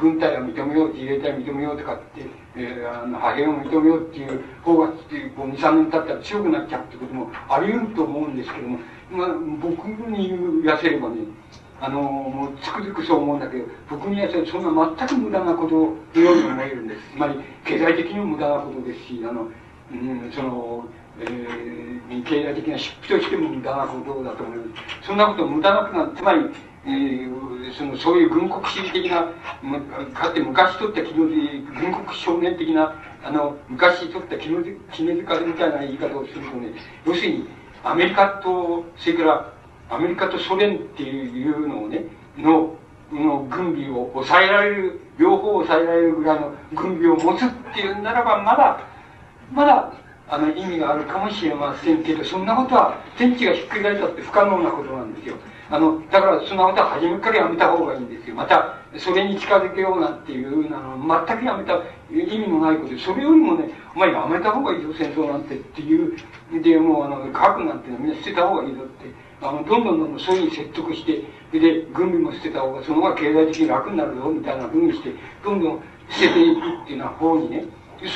[0.00, 4.94] 軍隊は認めよう、自衛隊は認めようとかって、えー、あの派兵を認めようっていう方が、こ
[5.44, 8.78] う2、3年経ったら強くなっちゃうってこともあり得ると思うんですけども、
[9.10, 9.28] まあ、
[9.60, 10.28] 僕に
[10.62, 11.16] 言わせればね、
[11.80, 17.00] あの、もうつくづくそう思うんだけど、僕にはそんな全く無駄なことのように思えるんです。
[17.12, 19.48] つまり、経済的にも無駄なことですし、あの、
[19.92, 20.84] うん、その、
[21.20, 24.64] えー、経済的な出費としても無駄なことだと思いま
[25.00, 25.06] す。
[25.06, 26.40] そんなこと無駄なくなつまり、
[26.86, 29.28] えー、その、そういう軍国主義的な、
[30.14, 34.62] かって昔取った気の軍国少年的な、あの、昔取った気の
[34.92, 36.72] 気ねづかれみたいな言い方をするとね、
[37.04, 37.48] 要するに、
[37.86, 39.52] アメリカと、それから、
[39.88, 42.04] アメリカとソ連っていうのをね、
[42.36, 42.74] の、
[43.12, 48.80] の軍備を抑えられる、両方抑えられるぐらいの軍備を持つっていうならば、まだ、
[49.52, 49.92] まだ、
[50.28, 55.36] あの、意味があるかもしれませんけど、そんなことは、天地がひっくり返ったって不可能なことなんですよ。
[55.70, 58.34] あの、だからそんなことは初めからやめた方がいいんですよ。
[58.34, 66.16] また、それに近づけようなんていう、あの、全くやめた意味もないことで、それよりもね、お前やめた方がいいぞ、戦争なんてっていう、
[66.62, 69.10] で、もうあの、科学なんてのはみんな捨てた方がいいぞって、
[69.42, 75.12] あの、どんどんどんどんそういうふうに説得して、で、軍備も捨てた方が、その方が経済的に楽になるよ、みたいなふうにして、
[75.44, 77.64] どんどん捨てていくっていうような方にね、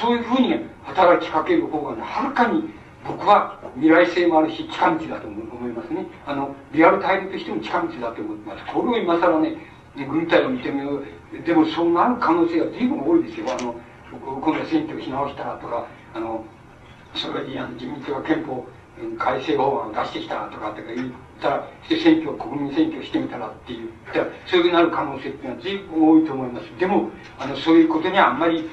[0.01, 2.71] そういうふうに、働きかける方がね、はるかに
[3.07, 6.07] 僕は未来性もあるし、近道だと思いますね。
[6.27, 8.65] あの、リアルタイムとしても近道だと思います。
[8.73, 9.57] これを今更ね、
[9.97, 11.05] 軍隊を認めよう。
[11.45, 13.47] でもそうなる可能性が随分多いですよ。
[13.49, 13.75] あの、
[14.11, 16.45] 今度は選挙し直したらとか、あの、
[17.15, 18.67] それであの自民党が憲法
[19.19, 26.65] 改正法案を出してきたとかって言ったら、選挙、国民選挙してみたらって言ったら、そういうなる可能性っていうのは随分多いと思います。
[26.79, 28.69] でも、あの、そういうことにはあんまり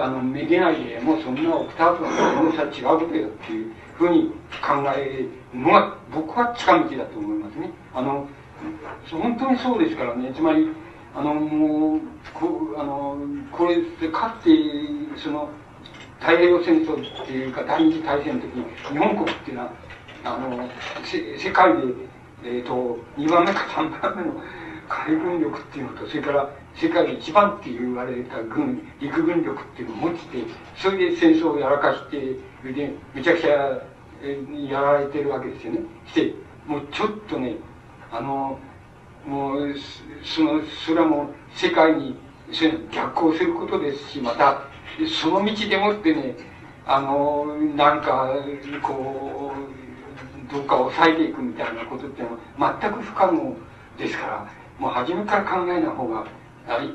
[0.00, 4.30] あの、めげないで、もうそんなオクターブの重さ違うことよっていうふうに
[4.62, 7.70] 考えるのが、僕は近道だと思いますね。
[7.92, 8.26] あの、
[9.10, 10.68] 本当にそうですからね、つまり、
[11.14, 12.00] あの、もう、
[12.32, 13.18] こあの、
[13.52, 14.50] これで、かつて、
[15.16, 15.50] その、
[16.20, 19.72] 太平洋戦争っていうか、第二次大戦の時に、日本国っていうのは、
[20.24, 20.68] あの、
[21.04, 21.82] 世界で、
[22.44, 24.40] え、ー、と、2番目か3番目の
[24.88, 30.18] 海軍力っていうのと、それから世界で一番って言われた軍、陸軍力っていうのを持って、
[30.76, 33.82] それで戦争をやらかして、それでめちゃくちゃ
[34.68, 35.80] やられてるわけですよね。
[36.06, 36.34] して、
[36.66, 37.56] もうちょっとね、
[38.10, 38.58] あの、
[39.26, 39.74] もう、
[40.24, 42.16] その、それはもう世界に
[42.92, 44.62] 逆行することですし、また、
[45.04, 46.36] その道でもってね、
[46.86, 48.34] あの、なんか、
[48.82, 53.56] こう、どうか抑えていくみたいなことってのは全く不可能
[53.98, 54.46] ですから、
[54.78, 56.26] もう初めから考えない方が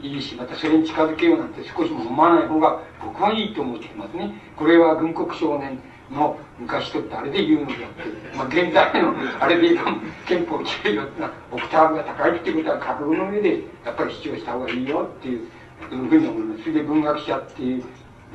[0.02, 4.34] いいし、またそれに近づけようなんて少しも思わない方が僕はいいと思ってますね。
[4.56, 5.80] これは軍国少年
[6.12, 9.78] の昔とってあれで言うのであって、まあ現代のあれで
[10.28, 15.48] 憲法を決めるよってな、オクターブが高いっていうことは覚悟の上でやっぱり主張した方がいいよっていう
[15.88, 16.64] ふうに思います。
[16.64, 17.84] それで文学者っていう、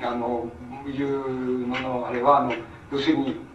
[0.03, 0.51] あの、
[0.87, 2.53] いうののあれは、あの、
[2.93, 3.47] 要するに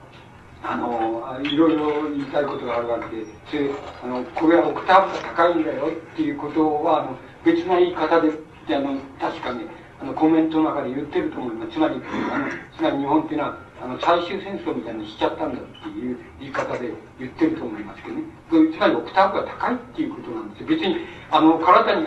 [0.63, 3.71] あの、いろいろ言いたいことがあるわけで、それ、
[4.03, 8.29] あの、これはオクターブが高いんだよっていうことは、あの、別な言い方で、
[8.69, 9.67] あの、確かに、
[9.99, 11.71] あの、コメントの中で言ってると思います。
[11.71, 12.45] つまり、あの、
[12.77, 18.21] つまり日本っていうのは、あの、最終戦争みたいにしちゃったんだっていう言い方で言ってると思いますけどね。
[18.49, 20.67] つまり、オクターブが高いっていうことなんですよ。
[20.67, 20.97] 別に、
[21.31, 22.05] あの、体に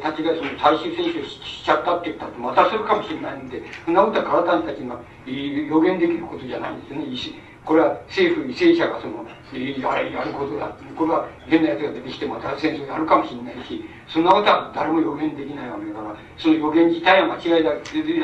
[0.00, 7.51] たちがその最終戦争しちゃったって言ったって、またするかもしれないんで、そんなことは体にたちが予言できることじゃないんですよね。
[7.64, 10.76] これは政府、為政者がその、やれ、やることだ。
[10.96, 17.70] これは変な奴が出てきてまた戦争やるかもしれないし、そんなことは誰も予言できないわけだから、その予言自体は間違いだ、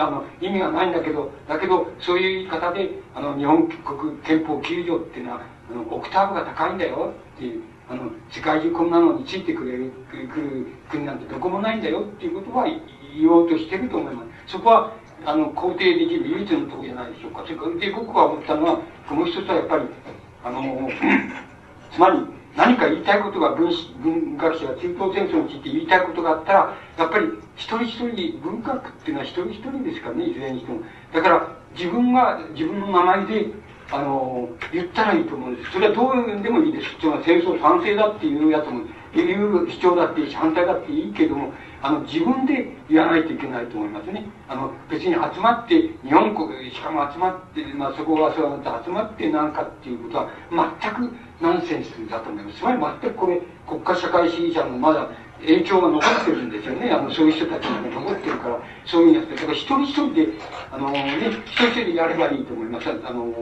[0.07, 14.53] あの、意味がないんだけど、だけど、そういう言い方で、あの、日本国憲法9条っていうのは、あの、オクターブが高いんだよっていう、あの、世界中こんなのについてくれる、くる国なんてどこもないんだよっていうことは言おうとしてると思います。
[14.53, 14.93] そこは、
[15.25, 17.43] あの、肯定できる唯一のとこじゃないでしょうか。
[17.45, 18.81] それから、で、僕が思ったのは、
[19.11, 19.85] もう一つはやっぱり、
[20.45, 20.91] あの、
[21.93, 22.19] つまり、
[22.57, 23.71] 何か言いたいことが文
[24.03, 30.81] 文学者が中東戦争について言いたいことがあったら、やっぱり一人一人、文学っていうのは一人一人ですからね、いずれにしても。
[31.13, 33.47] だから、自分が自分の名前で、
[33.91, 35.73] あの、言ったらいいと思うんです。
[35.73, 36.97] それはどうでもいいです。
[37.01, 38.83] 戦争賛成だっていうやつも、
[39.15, 44.25] いう主張だっていいし、反対だっていいけども、あの、自分で言わないといけないと思いますね。
[44.49, 50.31] あの、別に集まって、日本国、しかも集まって、まあ、そこがそうなって集まってなんかっていうことは、
[50.81, 52.59] 全くナンセンスだと思います。
[52.59, 55.09] つまり全くこれ、国家社会主義者のまだ
[55.41, 56.91] 影響が残ってるんですよね。
[56.91, 59.37] あの、そういう人たちが残ってるから、そういうやつで。
[59.37, 60.29] だから一人一人で、
[60.73, 61.17] あのね、
[61.47, 62.89] 一人一人やればいいと思います。
[62.91, 63.33] あの、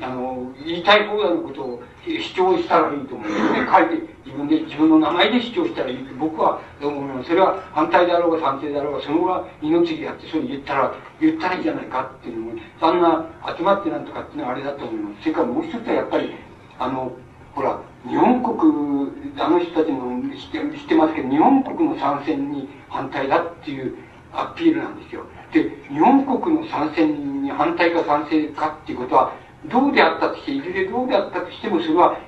[0.00, 3.68] あの、言いたい放題のことを主張したらいいと思うんですね。
[3.70, 7.28] 書いて、自分で、自分の名前で主張したらいいと僕は思います。
[7.28, 13.26] それは反対であろうが賛成であろうが、その後は命でやって、そう言ったら、言ったらいいじゃないかっていうのも、そんな
[13.56, 15.22] 集まってなんとかっていうのはあれだと思います。
[15.22, 16.34] それからもう一つはやっぱり、
[16.78, 17.12] あの、
[17.54, 23.96] ほら、日本国、あの人たちも知って知ってますけど、日本国の参戦に反対だっていう
[24.32, 25.24] アピールなんですよ。
[25.52, 29.32] で、日本国の参戦に反対か賛成かっていうことは、
[29.66, 32.18] どうであったとして、いずれどうであったとしても、それは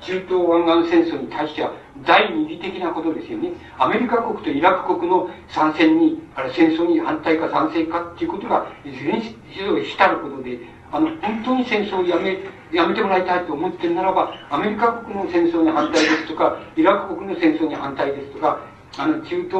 [0.00, 1.72] 中東湾岸戦争に対しては
[2.04, 3.52] 第二次的なことですよね。
[3.78, 10.58] アメリカ国とイラク国の参戦に、あれ戦争に反対か賛成かっていうことが、いずれにしろしたることで、
[10.90, 12.38] あの、本当に戦争をやめ、
[12.72, 18.60] やめてもらいたいと思ってるならば、アメリカ国の戦争に反対ですとか、イラク国の戦争に反対ですとか、
[18.98, 19.54] あの、中東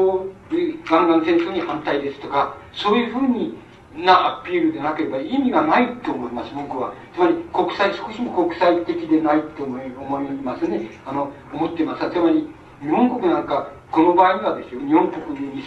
[0.90, 3.58] 湾岸戦争に反対ですとか、そういうふうに
[3.96, 6.94] なアピールでなければ意味がないと思います、僕は。
[7.14, 10.88] つまり、国際、少しも国際的でないと思い思いますね。
[11.06, 12.10] あの、思ってます。
[12.10, 12.48] つまり、
[12.80, 15.22] 日本国なんか、この場合にはですよ、日本国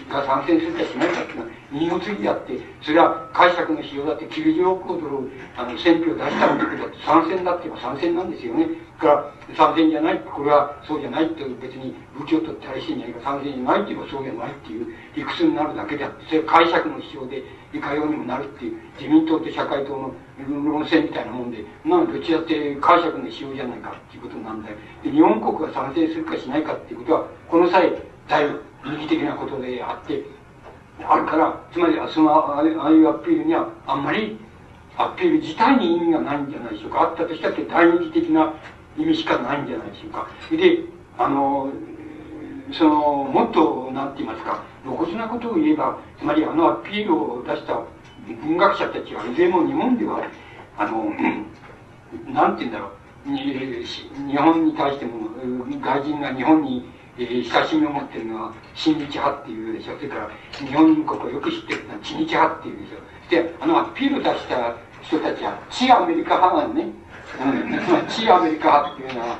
[0.10, 8.68] が参戦するかしないかっていうのは、二の次であって、それは解釈のしようだって90億ドル、あの、戦費を出したのだって、参戦だって言えば参戦なんですよね。
[8.98, 20.14] から参戦じゃない、これはそうじゃないって別に武器を取って対してんじゃないか、参戦じゃないって言えばそうじゃないっていう理屈になるだけであって、それ解釈の必要でいかようにもなるっていう、自民党と社会党の
[20.48, 24.78] 論戦みたいなもんで、まあどっちだって解釈の必要じゃないかっていうことなんだよ。
[25.04, 27.92] で、日本国が参戦するかしないかっていうことは、この際、
[28.28, 30.24] だいぶ右的なことであって、
[31.04, 34.38] あるから、つまりそのああいうアピールにはあんまり
[34.98, 37.02] アピール自体に意味がないんじゃないでしょうか。
[37.02, 38.54] あったとしたって第二次的な
[38.98, 40.28] 意味しかないんじゃないでしょうか。
[40.52, 40.80] で、
[41.18, 41.70] あの、
[42.72, 42.92] その、
[43.32, 47.82] もっと、なんて言いますか、露骨なことを言えば、つまりあのアピールを出した
[48.42, 50.28] 文学者たちはいずれも日本では、
[50.78, 51.12] あの、
[52.34, 52.92] なんて言うんだろ
[53.28, 55.12] う、日本に対しても、
[55.82, 59.96] 外人が日本に、えー、親しみを持ってるのは親日派っていうでしょ。
[59.98, 63.16] それから、日本国をよく知ってるのは知日派っていうでしょ。
[63.30, 66.92] で、あのアピール出した人たちは、地アメリカ派がね、
[68.10, 69.40] 地アメリカ派っていうのは、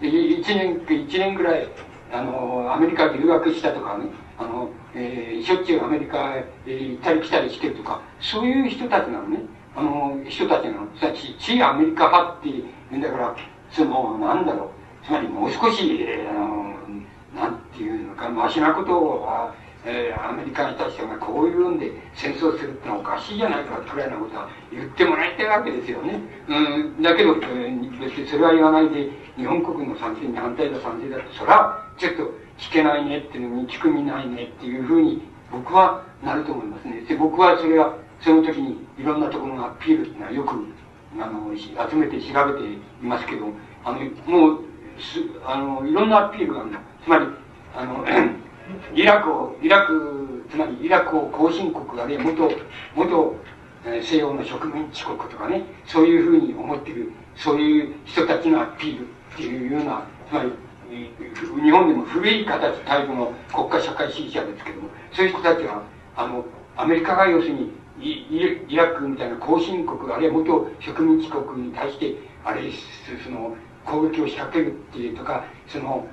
[0.00, 1.68] 一年、一年ぐらい、
[2.12, 4.06] あの、アメリカ留学したとかね、
[4.38, 9.40] あの、えー、しょっちゅうアメリカへ行ったり来たりしてるとか、そういう人たちなのね。
[9.76, 10.88] あの、人たちなの。
[11.00, 13.36] さち、地アメリカ派って言うんだから、
[13.70, 14.77] その、なんだろう。
[15.08, 16.76] つまりもう少し、あの、
[17.34, 19.26] なんていうのか、マシなことを、
[19.86, 26.20] えー、アメリカに対してはこういうんで戦争するってのはおかしいじゃないかくらいなことは言ってもらいたいわけですよね。
[26.46, 32.22] うん、だけど、えー、別にそれは言わないで、日本国の賛成に反対だ賛成だって、それはちょっと
[32.58, 37.00] 聞けないねっていうのに聞く見ないねっていうふうに僕はなると思いますね。
[37.08, 40.66] で、僕はそれは、その時にいろんなところのアピールっていうのはよく、
[41.18, 43.46] あの、集めて調べていますけど、
[43.84, 44.68] あの、もう、
[45.44, 46.80] あの、いろんなアピールがあるんだ。
[47.04, 47.26] つまり、
[47.76, 48.04] あの、
[48.94, 52.50] イラクを、イラク、つまりイラクを後進国あるいは元、
[52.94, 53.36] 元、
[53.86, 60.52] え西洋の植民地国とかね、そういうふうに思ってる、そういう人たちのアピールっていうような、つまり、
[61.62, 65.82] 日本でも古い形、態度の国家社会主義者ですけども、そういう人たちは、
[66.16, 66.44] あの、
[66.76, 72.62] アメリカが要するに、イラクみたいな後進国、あるいは元植民地国に対して、あれ、
[73.24, 73.56] その、
[73.90, 76.06] 攻撃を仕掛けるっていうとか、その、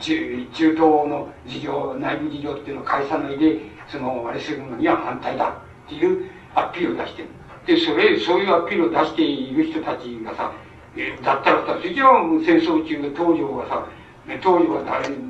[0.00, 5.48] 中中東の事情内部事情っていうのを返さないでそのあれするのには反対だ
[5.86, 7.28] っていうアピールを出してる。
[7.66, 10.52] でそれそういうアピールを出している人たちがさ
[11.24, 12.10] だったらさそれじゃあ
[12.44, 13.86] 戦争中の東条がさ
[14.26, 14.82] 東条は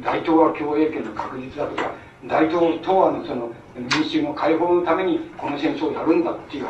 [0.03, 1.93] 大東亜共栄圏の確実だとか
[2.29, 6.67] 大東東亜のその民衆の解放のためにこの戦争をやるんだっていう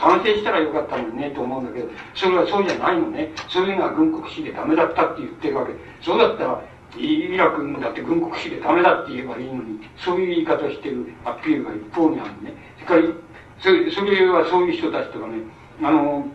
[0.00, 3.32] 賛成したらよかったのにねと思うんだけどそれはそうじゃないのね。
[3.48, 5.72] そういうのは軍国主義でダメだったって言ってるわけ。
[6.00, 6.62] そうだったら
[6.96, 9.80] イラクだって軍国主義でダメだって言えばいいのに。
[9.96, 12.54] そういう言い方をしてるアピールが一方にあるね。
[12.86, 13.14] それから
[13.58, 15.34] それそれはそういう人たちとかね
[15.82, 16.26] あの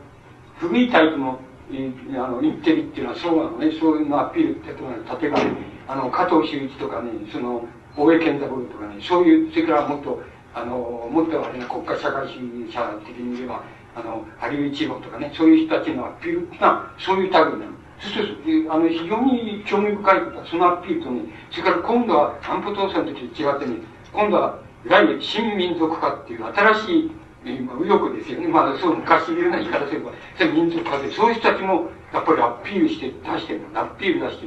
[0.57, 1.39] 古いタイプの
[1.71, 5.51] あの、インテリっていうのはそうなのね、そういうのアピールって例えば、ね、
[5.87, 10.21] あの、加藤修一とかね、その、大江健三郎とかね、そういう、それからもっと、
[10.53, 13.63] あの、もっとあれな国家社会主義者的に言えば、
[13.95, 17.55] あの、ハリウ一郎とかね、そういう人たちのアピールっていうのは、そういう類なの。
[17.99, 23.77] そしてあの、非常に興味深いことは、そのアピールとね、それから今度は安保闘争の時と違ってね、
[24.13, 27.11] 今度は、来月新民族化っていう新しい
[27.43, 28.47] 右翼ですよね。
[28.47, 34.45] まあ、そう昔言うような言い方すれば、それ民族化で、そういう人たちも、やっぱりアピールして出してるのアピール出して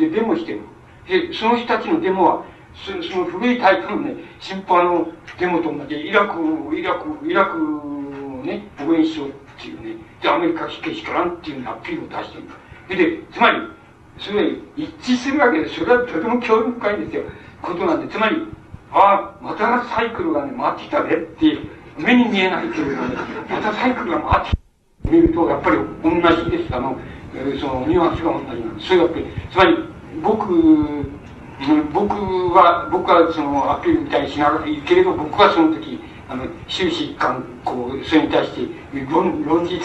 [0.00, 0.66] るで、デモしてるの
[1.06, 12.44] で、その人たちのデモは、その古いタイプのね、進歩のデモと同じ、イラク、イラク、イラクをね、応援しようっていうね、で、アメリカ死刑しからんっていうアピールを出してる
[12.88, 13.58] で、つまり、
[14.18, 17.22] それ一致するわけで、それはとても興味深いんですよ。
[17.62, 18.36] ことなんで、つまり、
[18.92, 21.66] ああ、またサイクルがね、回ってきたねっていう、
[21.98, 23.16] 目に見えないというかね、
[23.48, 26.74] またサイクルが回ってきた見ると、やっぱり同じです。
[26.74, 26.96] あの、
[27.34, 28.88] えー、そのニュアンスが同じなんです。
[28.88, 29.76] それやっぱり、つまり、
[30.22, 31.14] 僕、
[31.92, 32.14] 僕
[32.54, 38.60] は、僕はそのアピールみたいにしながらいいけれど、僕はその時、あの、終始一貫、こう、それに対して
[39.10, 39.78] 論、論実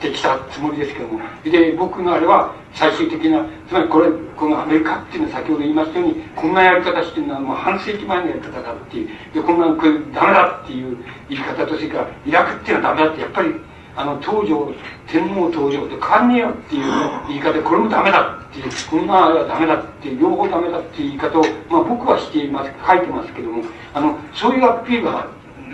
[0.00, 10.98] 的したつもりですけども、で、僕のあれは、最終的な、つまりこれ、このアメリカっていうのは先ほど言いましたように、こんなやり方してるのはもう半世紀前のやり方だっていう、で、こんな、これダメだっていう
[11.30, 13.54] 言い方と、それから、イラクっていうのはダメだって、やっぱり、
[13.96, 14.72] あの、東条、
[15.08, 16.82] 天皇東条と変わんねえよっていう
[17.28, 23.62] 言い方で、これもダメだっていう、こんなあれはダメだっていう、両方ダメだっていう言い方を、まあ僕はしています、書いてますけども、
[23.94, 25.26] あの、そういうアピールが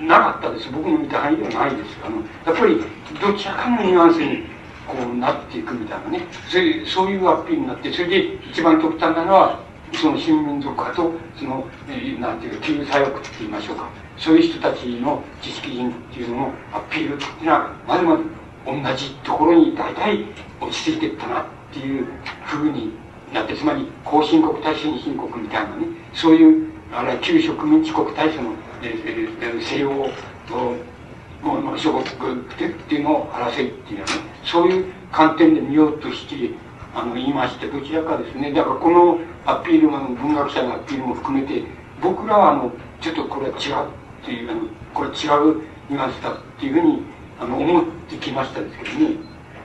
[0.06, 0.70] なかったです。
[0.70, 1.98] 僕の見た範囲ではないです。
[2.04, 2.80] あの、やっぱり、
[3.20, 4.44] どちらかのニュアンスに、
[4.86, 6.26] こうなっていくみたいなね。
[6.48, 9.60] それそういうアピールになって、それで一番極端なのは、
[9.92, 14.01] その新民族派と、その、えー、なんていうか、旧左翼って言いましょうか。
[14.16, 18.24] そういう人たちの知識人っていうののアピールっていうのは、まずまず
[18.64, 20.24] 同じところに大体
[20.60, 22.06] 落ち着いていったなっていう
[22.44, 22.92] ふうに
[23.32, 32.44] なって、つまり、後進国対先進国みたいなね、そういう、あれは旧植民地国対その、えー、西洋もの諸国っ
[32.88, 36.50] ていうのを争いっていうのはね、そういう観点で見ようとして、
[36.94, 38.52] あの、言いまして、どちらかですね。
[38.52, 41.64] だからこのアピールも、文学者のアピールも含めて、
[42.02, 44.50] 僕らはあの、ちょっとこれは違うっていう、
[44.94, 47.02] これ違うニュアンスだっていうふうに、
[47.40, 49.16] あの、思ってきましたですけどね。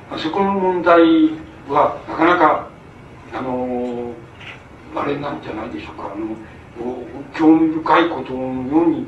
[0.09, 1.01] まあそこの問題
[1.69, 2.67] は、なかなか、
[3.33, 4.13] あの、
[4.95, 6.11] あれなんじゃないでしょうか。
[6.15, 6.35] あの、
[7.33, 9.07] 興味深いことのように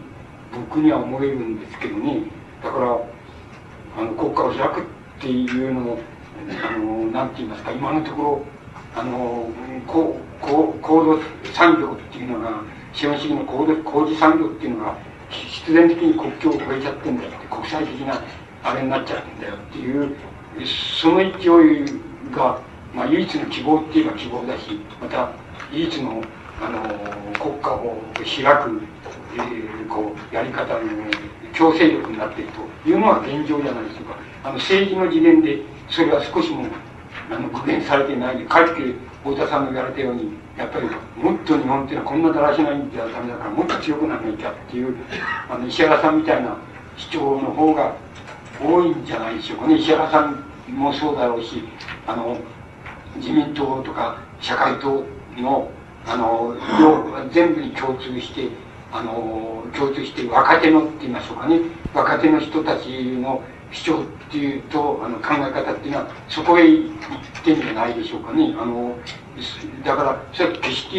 [0.54, 2.24] 僕には思えるんですけどね。
[2.64, 2.86] だから
[3.98, 4.84] あの国家を開くっ
[5.20, 6.00] ていうのも
[6.66, 8.46] あのなんて言いますか今のところ
[8.96, 9.50] あの
[9.88, 11.20] ここ高度
[11.54, 12.62] 産業っていうのが
[12.94, 14.98] 資本主義の高度工事産業っていうのが
[15.30, 18.22] 必然的に国境を越えちゃってんだよって国際的な
[18.64, 20.16] あれになっちゃうんだよっていう
[21.02, 22.02] その勢い
[22.36, 22.62] が、
[22.94, 25.32] まあ、唯一の希望って言えば希望だしまた
[25.72, 26.24] 唯一の
[26.62, 26.82] あの
[27.40, 28.82] 国家を開く、
[29.34, 30.80] えー、こうやり方の
[31.54, 34.18] 強制力になっているというのは現状じゃないでしょうか。
[34.44, 36.66] あの政治の次元でそれは少しも
[37.32, 38.94] あの具現されていないで、かえって
[39.24, 40.90] 太田さんが言われたように、やっぱり
[41.24, 44.94] もっと日本っていうのはこんなだらしないんじゃダメだからもっと強くならなきゃっていう、
[45.50, 46.58] あの石原さんみたいな
[46.98, 47.94] 主張の方が
[48.62, 49.76] 多いんじゃないでしょうかね。
[49.76, 50.44] 石原さん
[50.76, 51.64] もそうだろうし、
[52.06, 52.38] あの、
[53.16, 55.06] 自民党とか社会党
[55.38, 55.72] の、
[56.06, 56.54] あの、
[57.32, 58.50] 全部に共通して、
[58.92, 61.62] あの、共通して若手のって言いましょうかね、
[61.94, 62.90] 若手の人たち
[63.22, 63.42] の
[63.72, 66.88] 主張っていうと、あの、考え方っていうのは、そこへ行
[67.42, 68.56] ってんじゃないでしょうかね。
[68.60, 68.96] あの、
[69.86, 70.98] だから、それは決して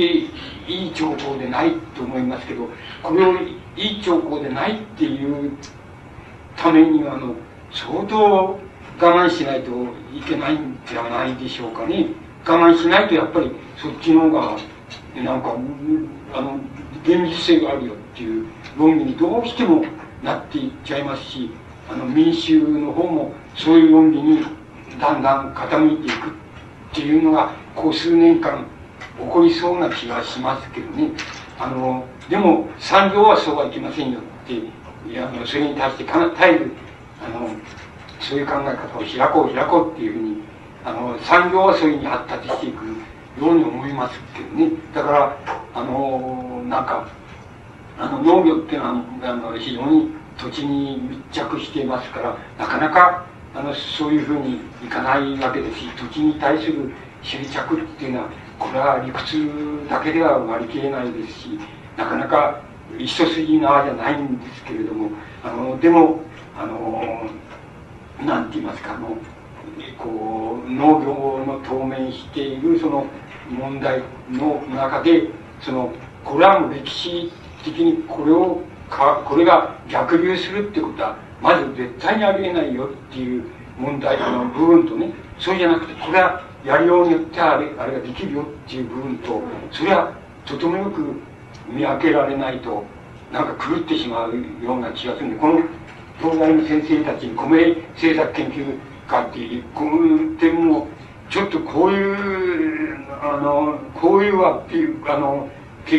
[0.70, 2.68] いい兆候でないと思いますけど、
[3.02, 3.34] これを
[3.76, 5.52] いい兆候でないっていう
[6.56, 7.34] ためには、あの、
[7.72, 8.58] 相当我
[9.00, 9.70] 慢しないと
[10.14, 12.06] いけないんじゃないでしょうかね。
[12.46, 14.56] 我慢しないとやっぱりそっちの方が、
[15.16, 15.56] なんか、
[16.34, 16.58] あの、
[17.04, 18.46] 現実性があるよっていう
[18.78, 19.84] 論議にどうしても
[20.22, 21.50] なっていっちゃいますし
[21.90, 24.44] あの民衆の方もそういう論議に
[25.00, 26.32] だんだん傾いていくっ
[26.94, 28.64] ていうのがこう数年間
[29.18, 31.10] 起こりそうな気がしますけどね。
[31.58, 36.70] あのでも産業はそうはいきませんよっていやそれに対してかな絶える
[37.22, 37.50] あの
[38.20, 40.42] そういう考え方を開こう開こうっていうふうに
[40.84, 44.70] あの産業はそういうふうに発達していくように思いますけどね。
[44.94, 45.36] だから
[45.74, 47.08] あのなんか
[47.98, 50.10] あの農業っていうのはあの非常に
[50.40, 61.48] 土地に密着していますからなかなかあのそういうふうにいかないわけですし土地に対する執着っていうのはこれは理屈だけでは割り切れないですし
[61.96, 62.62] なかなか
[62.98, 65.10] 一筋縄じゃないんですけれども
[65.44, 66.20] あのでも
[66.56, 67.28] あの
[68.24, 69.16] なんて言いますかあの
[69.98, 73.06] こう農業の当面しているその
[73.50, 75.28] 問題の中で
[75.60, 75.92] その
[76.24, 77.32] これはもう歴史
[77.64, 83.44] 的にこれをかこれが逆流するってことはまず絶対にありえないよっていう
[83.78, 89.40] 問題の部分とねそうじゃなくてこれはやりようによってあれあれができるよっていう部分と
[89.72, 90.12] それは
[90.44, 91.14] とてもよく
[91.68, 92.84] 見分けられないと
[93.32, 95.60] なんか狂ってしまうような気がするんでこの
[96.18, 98.78] 東大の先生たちに米政策研究
[99.08, 100.88] 家っていうこの点も
[101.30, 105.48] ちょっとこういうあのこういうはっていうあの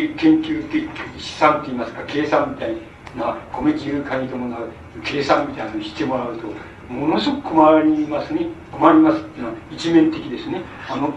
[0.00, 0.88] 研究的
[1.18, 2.76] 資産って言いますか計算みたい
[3.16, 4.68] な米自由化に伴う
[5.04, 6.46] 計算みたいなのをしてもらうと
[6.92, 8.46] ものすごく困りますね。
[8.70, 10.62] 困りますっていうのは一面的ですね。
[10.88, 11.16] あのこ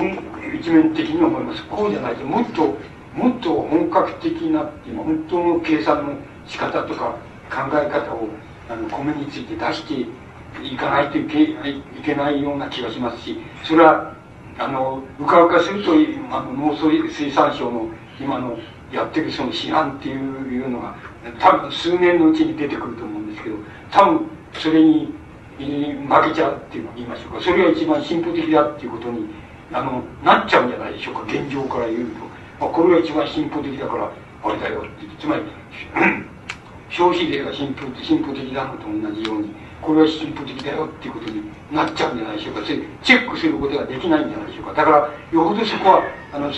[0.00, 1.64] う一面的に思います。
[1.64, 2.76] こうじゃないともっと
[3.14, 6.14] もっと本格的な本当の計算の
[6.46, 7.16] 仕方とか
[7.50, 8.28] 考え方を
[8.68, 10.00] あの米について出して
[10.62, 11.56] いかないといけい
[12.04, 14.14] けないような気がしますしそれは
[14.58, 15.92] あのうかうかすると
[16.30, 17.88] あの農水水産省の
[18.20, 18.58] 今の
[18.92, 20.94] やってるその批判っていうのが
[21.40, 23.56] 多分数年のうちに出てくると思うんですけど
[23.90, 25.14] 多分それに、
[25.58, 27.40] えー、負けちゃうっていう言いましょうか。
[27.40, 29.26] それが一番進歩的だっていうことに
[29.72, 31.22] あのなっちゃうんじゃないでしょうか。
[31.22, 32.20] 現状から言うと、
[32.60, 34.12] まあ、これが一番進歩的だから
[34.44, 35.42] あれだよってつまり
[36.90, 42.62] 消費税が進歩進歩的なのと同じようにこれは進歩的だよっていうことになっちゃうんじゃないでしょうか。
[42.62, 44.72] チェックすることができないんじゃないでしょうか。
[44.74, 46.02] だからよほどそこは
[46.32, 46.52] あのよ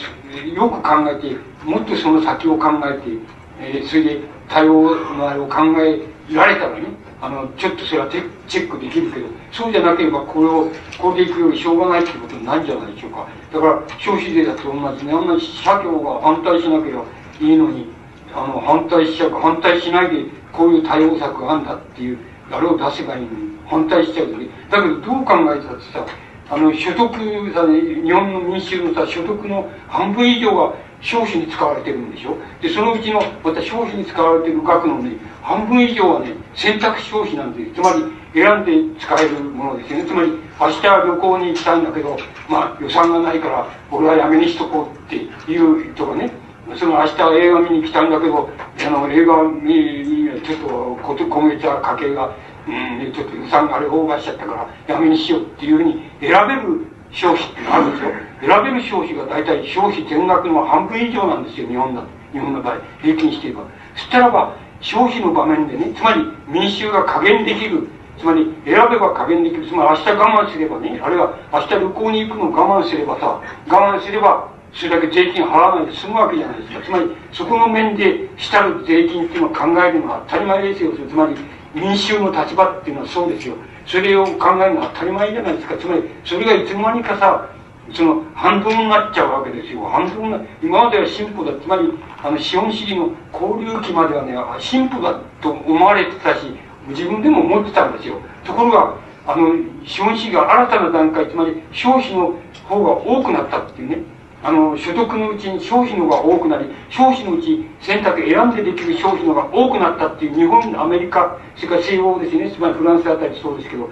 [0.70, 3.11] く考えてもっとその先を考えて、
[3.59, 6.01] えー、それで対応のあれを考え
[6.35, 6.86] られたらね
[7.20, 13.27] あのちょっとそれはチェックできるけどそうじゃなければこれをこれでいくよりしょうがないってことにないんじゃないでしょうか。
[13.53, 17.05] だから消費税だと同じねあんな社協が反対しなければ
[17.41, 17.86] いいのに
[18.35, 22.19] あの反対しちゃう反対しないでこういう対応策があるんだっていう
[22.50, 23.55] あれを出せばいいのに。
[23.66, 26.06] 反対しちゃうとねだけどどう考えたってさ
[26.50, 27.10] あの所得
[27.55, 32.36] さ、ね、日本の民衆のさ所得の半分以上が消費に使われてるんでしょ？
[32.60, 40.05] でそのうちのまた消費に使われてる額のね半分以上はね選択消費なんでつまり選んで使えるものですよね。
[40.05, 45.16] つまり明日旅行に行きたいんだけどまあ予算がないから俺はやめにしとこうって
[45.50, 46.31] いうとかね
[46.78, 48.49] その明日映画見に来たんだけど
[48.86, 52.34] あの映画見にちょっとこと今月は家計が、
[52.67, 58.10] うん、ちょっと予算があれオーバーしちゃったからやめにしようっていうふうに選べる消費ってあるんですよ
[58.41, 62.02] 選べる消費が大体消費全額の半分以上なんですよ日本だ
[62.33, 63.62] 日本の場合平均していれば。
[63.94, 76.83] そしたらば消費の場面でねつまり民衆が加減できるつまり選べば加減できるつまり明日我慢すればねあるいは明日旅行に行くの我慢すればさ我慢すればそれだけ税金払わないで済むわけじゃないですか。
[76.83, 80.93] つまりそこの面でしたる税金っていうのを考えるのは当たり前ですよ。
[81.09, 81.36] つまり
[81.75, 83.55] 民衆の立場っていうのはそうですよ。
[83.86, 85.77] それを考えるのは当たり前じゃないですか。
[85.77, 87.49] つまりそれがいつの間にかさ
[87.93, 89.85] その反動になっちゃうわけですよ。
[89.85, 91.53] 反動な今までは進歩だ。
[91.61, 96.51] つまりあの資本主義の交流期まではね進歩だと思われてたし
[96.89, 98.17] 自分でも思ってたんですよ。
[98.44, 98.94] ところが
[99.27, 99.55] あの
[99.85, 104.14] 資本主義が新たな段階つまり消費の方が多くなったっていうね。
[104.44, 113.89] あの、所得のうちに消費のが多くなり、消費のうち選択選んでできる消費のが多くなったっていう日本、アメリカ、それから西欧ですね、つまりフランスあたりそうですけど、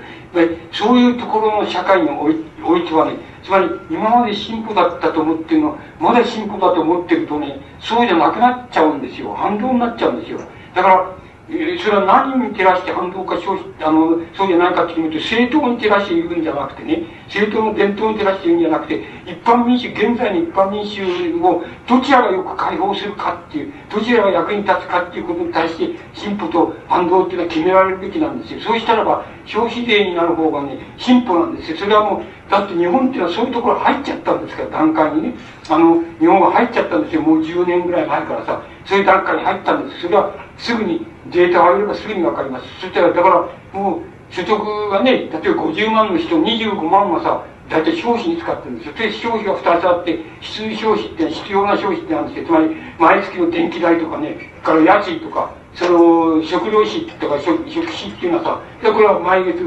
[0.70, 9.32] そういうところの社会においおいてはね、つまり今まで進歩だったと思ってるのはまだ進歩だと思ってるとね、そうじゃなくなっちゃうんですよ。
[9.32, 10.39] 反動になっちゃうんですよ。
[10.74, 11.10] だから、
[11.52, 21.05] それは何に照らして反動か消費、あの、そうじゃないかっていうと、政党に照らして言うんじゃなくてね、政党の伝統に照らして言うんじゃなくて、一般民主、現在の一般民主
[21.44, 28.60] をどちらがよく解放するかっていう、どちらが役に立つかっていうことに対して、進歩と反動っていうのは決められるべきなんですよ。
[28.60, 31.77] そうしたらば、消費税になる方がね、進歩なんですよ。
[31.77, 35.35] それはもう、だって日本っていうのはそういうところ入っちゃったんですから、段階にね。
[35.69, 37.23] あの、日本は入っちゃったんですよ。
[37.23, 40.03] もう10年ぐらい前からさ、そういう段階に入ったんです。
[40.03, 42.67] それはすぐにデータを上げればすぐにわかります。
[42.81, 44.01] そしたら、だから、もう、
[44.33, 48.95] 所得がね、例えば50万の人、25万はさ、大体消費に使ってるんですよ。
[48.95, 58.60] で、消費が2つあって、必須消費って必要な消費ってなんですけど、つまり、毎月の電気代とかね、から家賃とか、その、食料費とか食食費っていうのはさ、
[58.92, 59.59] これは毎月、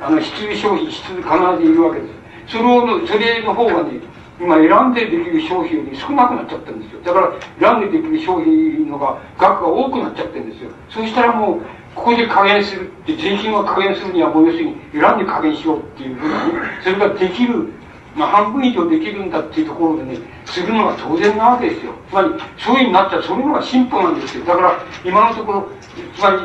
[0.00, 2.12] あの、必須消費、必須必ずいるわけです。
[2.48, 4.00] それを、それの方がね、
[4.40, 7.00] 今選んでできる消費より少なくなっちゃったんですよ。
[7.02, 8.52] だから選んでできる消費
[8.84, 10.70] のが、額が多くなっちゃってるんですよ。
[10.90, 11.60] そしたらもう、
[11.94, 16.34] ここで加減するって、税金を加減するにはもう要するに選んで加減しようっていうふうに、
[16.82, 17.72] それができる
[18.14, 21.92] まあ、半分以上できるんだっていうところでね、するのは当然なわけですよ。
[22.08, 22.28] つまり、
[22.58, 24.44] そういうふうになっちゃう、そういうのが進歩なんですよ。
[24.44, 25.68] だから、今のところ、
[26.16, 26.38] つまり、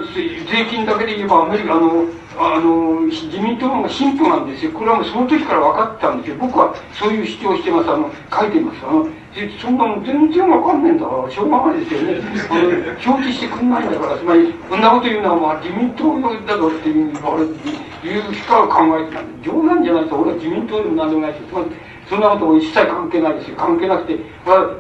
[0.46, 2.06] 税金だけで言えば、アメリカ、の、
[2.38, 4.72] あの、自民党の方が進歩なんですよ。
[4.72, 6.38] これはもうその時から分かってたんですよ。
[6.40, 7.90] 僕はそういう主張してます。
[7.90, 8.86] あの、書いてます。
[8.86, 9.08] あの、
[9.60, 12.22] そんなの全然わかんねえんだから、しょうがないですよね。
[12.50, 16.16] あの、表記してくんないんだから、つまり、こんなこと言うのは、まあ、自民党
[16.48, 21.66] だぞっていう、あれ、いうしか考えてたんで、冗談じゃないと、俺は自民党でも何でもないし、つまり、
[22.10, 23.58] そんなこと一切関係ないですよ。
[23.58, 24.80] 関係なくて、これは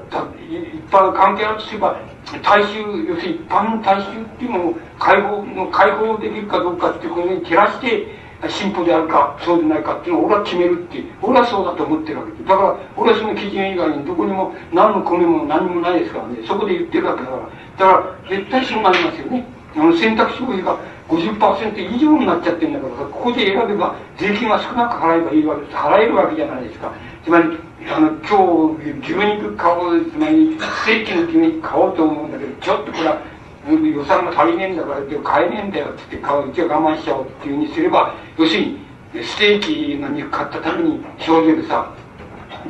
[0.49, 1.99] 一般関係あるとすれば、
[2.37, 11.03] 大衆、要するに一般の大衆っていうのを解放の解放できるかどうかっていうことに照らして、進歩であるか、そうでないかっていうのを俺は決めるって。
[11.21, 12.45] 俺はそうだと思ってるわけです。
[12.45, 16.37] だから、俺はその基準以外にどこにも何の米も何もないですからね。
[16.47, 17.43] そこで言ってるわけだから。
[17.43, 19.45] だから、絶対そうなりますよね。
[19.75, 20.77] あの、選択肢費が
[21.09, 25.75] 50%以上になっちゃってるんだから、ここで選べば税金は少なく払えばいいわけです。
[25.75, 26.93] 払えるわけじゃないですか。
[27.29, 33.21] つまり、あの、今日、牛肉買おう、つまり、ステーキの牛肉買おうと思うんだけど、ちょっとこれは、
[33.67, 38.79] 予算が足りねえんだから買えねえんだよって言って買ううちは我慢しちゃおうっていうふうにすれば要するに
[39.21, 41.93] ステーキの肉買ったために消費税でさ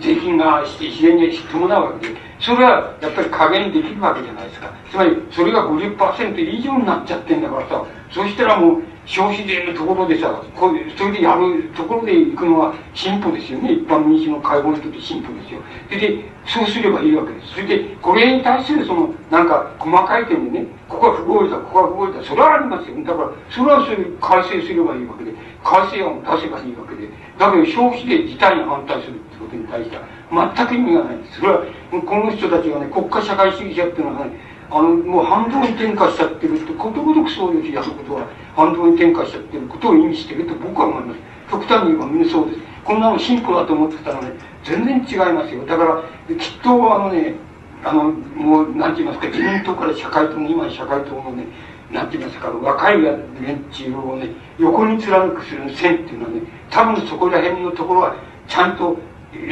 [0.02, 4.74] 税金が自然に伴うわけでそれはやっぱり加減できるわけじゃないですか。
[4.92, 13.74] つまりそれが50%以上になっちゃってんだからさそしたらもう消費税のところでさ、こういう、それでやるところで行くのは進歩ですよね。
[13.74, 15.62] 一般民主の会合にとって進歩ですよ。
[15.88, 17.54] それで、そうすればいいわけです。
[17.54, 23.04] それで、これに対するその、なんか、細かい点でね、ここは不合理だ、ここは不合理だ、それはありますよ。
[23.04, 30.06] だから、それはそれ改正すればいいわけで、改正案を出せばいいわけで、だけど消費税自体に反対するってことに対しては、
[30.54, 31.42] 全く意味がないんです。
[31.42, 31.66] それは、
[32.06, 34.38] この人たちがね、国家社会主義者っていうのはね、
[34.70, 41.20] あの、もう反動に転化しちゃってるって、ことごとくそういうやることは、反動に転化しちゃってることを意味してると僕は思います。
[41.52, 42.60] 極端に言えばみんなそうです。
[42.84, 44.32] こんなの進歩だと思ってたらね、
[44.64, 45.66] 全然違いますよ。
[45.66, 47.36] だから、きっとあのね、
[47.84, 51.46] あの、もう、なんて言いますか、自民党から社会党の、今社会党のね、
[51.92, 58.16] なんて言いますか、若い連中をね、横に貫くする線っていうのはね、多分そこら辺のところは、
[58.48, 58.98] ちゃんと、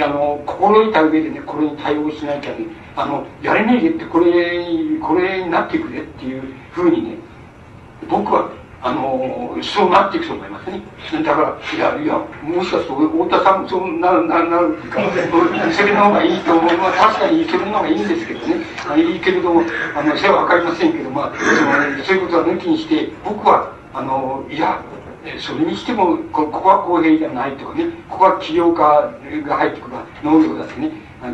[0.03, 4.59] あの、心得た上でね、これに対応しなきゃね、あの、やれねえでってこれ、
[4.99, 7.17] これになっていくれっていうふうにね、
[8.09, 8.49] 僕は、
[8.81, 10.81] あの、そうなっていくと思いますね。
[11.23, 15.01] だから、いや、いや、もしかすると、太田さんもそうなる、なる、なるか、
[15.71, 16.77] それの方がいいと思う。
[16.77, 18.55] まあ、確かにそれの方がいいんですけどね。
[18.97, 19.63] いいけれども、
[19.95, 21.33] あの、それはわかりませんけど、まあ、
[22.05, 24.81] そういうことは抜きにして、僕は、あの、いや、
[25.39, 29.11] それにしてもこ、ここは公平じゃないとかね、ここは起業家
[29.45, 30.91] が入ってくる農業だってね、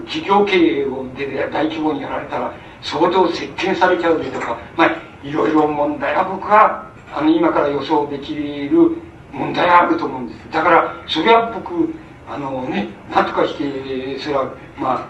[0.08, 4.92] 企業経営をで大規模にやられたら相当接見されちゃうでとか、まあ、
[5.24, 8.98] いろいろ問題は僕はあの今から予想できる
[9.32, 10.52] 問題があると思うんです。
[10.52, 11.94] だからそれは僕
[12.28, 15.10] あのね何とかしてそれはまあ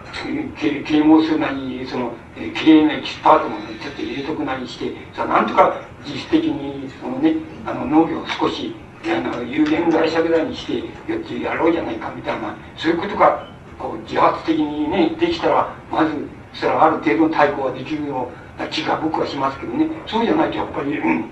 [0.58, 8.76] 啓蒙するなりその経営のエキスパートも、ちょっと入れとくなりしてさなんとか実質的にそのねあの農業を少し
[9.06, 10.80] あの有限会社ぐらいにして
[11.12, 16.12] やってやろうじゃないかみたいなそういうことがこう自発的にねできたらまず
[16.54, 19.88] それはある程度の対抗ができるような気が僕はしますけどね。
[20.08, 21.30] そうじゃないとやっぱり、うん、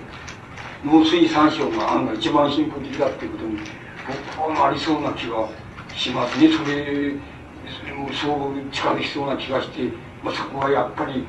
[0.83, 3.59] 農水産省が案が一番進歩的だっていうことに
[4.35, 5.47] 僕はなりそうな気が
[5.95, 6.49] しますね。
[6.51, 7.13] それ
[8.13, 9.83] そう近づきそうな気がして、
[10.23, 11.23] まあ、そこはやっぱり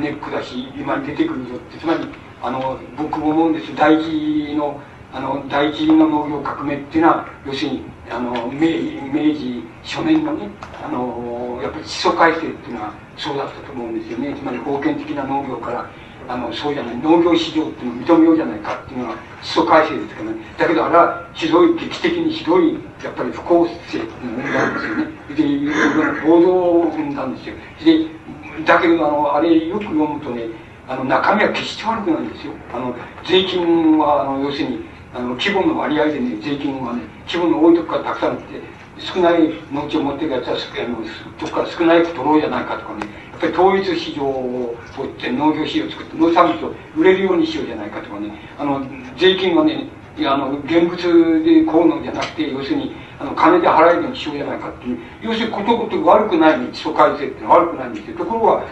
[0.00, 1.78] ネックだし今に出てくるぞって。
[1.78, 2.08] つまり
[2.42, 3.74] あの僕も思うんです。
[3.74, 4.80] 大事の
[5.12, 8.66] あの第一の農業革命っていうのは要するにあの明
[9.12, 10.48] 明治初年のね
[10.82, 14.34] あのやっぱり基礎改正っていうのはそうだったと思うんですよね。
[14.34, 15.88] つまり封建的な農業から
[16.28, 27.54] あのそうじゃない農業市場っていうのを認めようじゃないかっていうのが基礎改正ですからねだけどあれはひどい劇的にひどいやっぱり不公正っていうのを生んですよねでいろいろ暴動を生んだんですよ。
[27.84, 28.06] で
[28.64, 30.44] だけどあのあれよく読むとね
[30.88, 32.52] あの中身は決して悪くないんですよ。
[32.72, 32.94] あの
[33.24, 38.44] 税金はあの要するにあの規模の割合でね税金はね規模の多いとこからたくさんって
[38.98, 40.98] 少ない農地を持ってるやつはあの
[41.40, 43.23] どっから少ないく取ろうじゃないかとかね。
[43.34, 48.30] やっぱり統一市場を取って農業市場を作って農産物を売れるようにしようじゃないかとかね。
[48.58, 48.86] あの
[49.18, 49.88] 税金はね
[50.18, 54.98] あの現物で買うのじゃなくて要するにあの金で払えるようにしようじゃないかっていう。
[55.22, 58.16] 要するにことごとく悪くないね基礎改正って悪くないんですよ。
[58.16, 58.64] ところが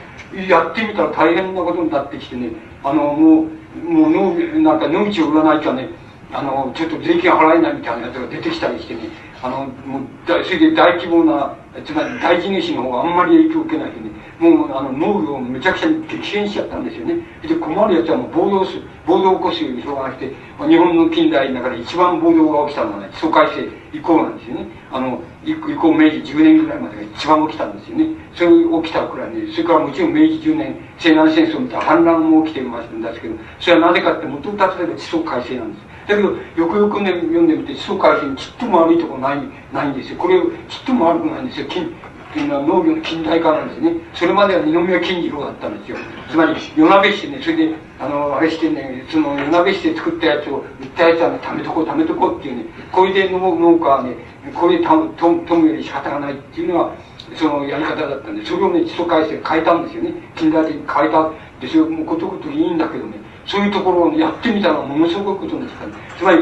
[0.47, 2.51] やってみたら大変なことになってきてね。
[2.85, 5.89] あのもうもう農なんか農地を売らないとね
[6.33, 9.09] あのちょっと税金払えないみたいなやつが出てきたりしてね。
[9.43, 17.17] あのもうそれで大規模なつまり大地主の方があんまり影響を受けないでね、もうあの農業をめちゃくちゃに激変しちゃったんですよね。
[17.41, 18.77] で、困るやつはもう暴動す、
[19.07, 20.31] 暴動を起こすように広がって、
[20.69, 24.67] 日本の近代の中で一番暴動が起きたのはね、基礎改正以降なんですよね。
[24.91, 28.07] あの、以降明治10年ぐらいまでが一番起きたんですよね。
[28.35, 35.92] それ起きたくらいね、それからもちろん明治10年、西南戦争みたいな反乱も起きてましたんですけど、それはなぜかって元を立てば基礎改正なんです。
[36.07, 39.39] だけど、よくよくね、読んでみて、基礎改正にちっとも悪いところない、
[39.73, 40.19] ないんですよ。
[40.19, 41.67] これ、ちっとも悪くないんですよ。
[41.67, 43.93] っていうのは農業の近代化なんですね。
[44.15, 45.99] それまでは二宮金次郎だったんですよ。
[46.31, 54.17] つまり、夜鍋してね、それで、あの、あれしてね、その夜鍋して作ったやつを、売ったやつはね、貯めとこう、貯めとこうっていうね、これで農農家はね、
[54.55, 56.95] これでとむより仕方がないっていうのが、
[57.37, 60.15] そのやり方だったんで、それをね、基礎改正変えたんですよね。
[60.35, 61.31] 近代的に変えた。
[61.61, 66.19] で、それもことごといいんだけどね、そういうところをやってみたのものすごいことになった。
[66.19, 66.39] つまり、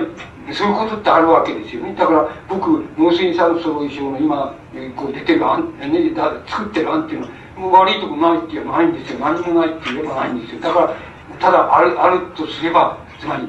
[0.52, 1.94] そういうことってあるわけですよね。
[1.94, 4.54] だから僕、農水産総省の今、
[4.96, 9.18] こう出てる案、ね、だ作ってる案っていうのは、もう悪いとこないって言えばないんですよ。
[9.20, 10.60] 何もないって言えばないんですよ。
[10.60, 10.96] だから、
[11.38, 13.48] ただある、あるとすれば、つまり、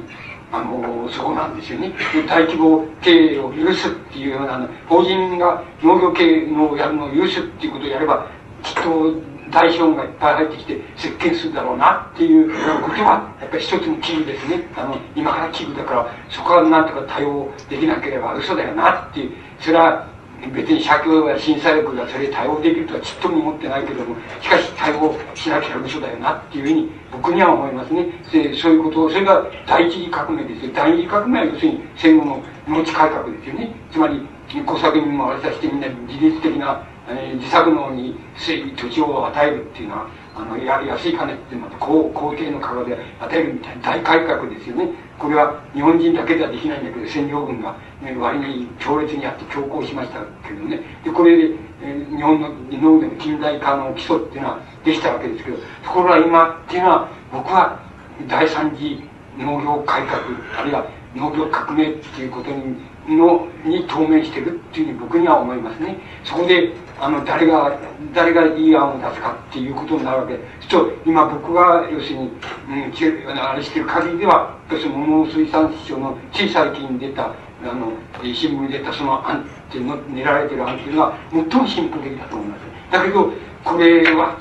[0.52, 1.94] あの、そこなんですよね。
[2.28, 8.28] 大規模経営を許すっていうような、法人が農業経営のやるのを許すっていうことをやれば、
[8.64, 9.14] きっと
[9.52, 12.50] 代表がいっぱい入ってきて接見するだろうなっていう
[12.82, 14.68] ことはやっぱり一つの危惧ですね。
[14.76, 19.32] あの今から危惧だからそこはなんとか対応できなければ嘘だよなっていう。
[19.60, 20.08] それは
[20.54, 28.08] 別に社協や審査力がそれに対応できるとはちっとも思ってないけどもしかし対応しなきゃ嘘だよなっていうふうに僕には思いますね。
[28.32, 30.72] でそういうことをそれが第一次革命ですよ。
[30.74, 33.72] 第二次革命は要するに戦後の農地改革ですよね。
[33.92, 34.26] つまり
[34.66, 36.84] 工作にもあれさせてみんな自律的な
[37.14, 44.90] えー、自作農に土地を与えるっていうのはあのや安い金っていうのは皇皇帝の価格で与えるみたいな大改革ですよね。
[45.20, 50.80] これは日本人だけではできないんだけど占領軍が、ね、割に強烈にやって強行しましたけどね。
[51.04, 57.80] でこれで、えー、日本の農業の近代化の基礎っていうのはできたわけですけどところが今っていうのは僕は
[58.28, 59.04] 第三次
[59.38, 60.22] 農業改革
[60.58, 62.76] あるいは農業革命っていうことに
[63.08, 65.98] のに当面してるっていうふうに僕には思いますね。
[66.24, 67.78] そこであの誰が
[68.14, 70.40] 誰がいい案を出すかっていうことになるわけ。
[70.72, 72.32] と今僕が要するに、
[72.70, 77.26] うん、あれしてる限りでは要するに農水産省のつい最近出た
[77.64, 77.92] あの
[78.24, 83.32] 新聞に出たその案っていうの練られてる案っていうのは最も進歩的だと思いますだけど
[83.64, 84.38] これは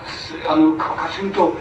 [0.48, 1.56] あの化すると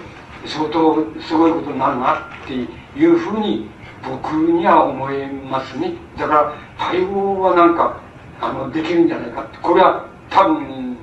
[0.46, 3.70] 相当すごいことになるなっていうふうに
[4.04, 5.94] 僕には思えますね。
[6.18, 8.00] だから対応はなんか
[8.42, 9.58] あのできるんじゃないかって。
[9.58, 10.98] これは多分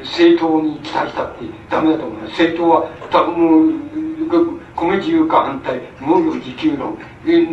[0.00, 2.30] 政党に期待したってダメだと思います。
[2.30, 6.98] 政党は多分もう米自由化反対農業自給論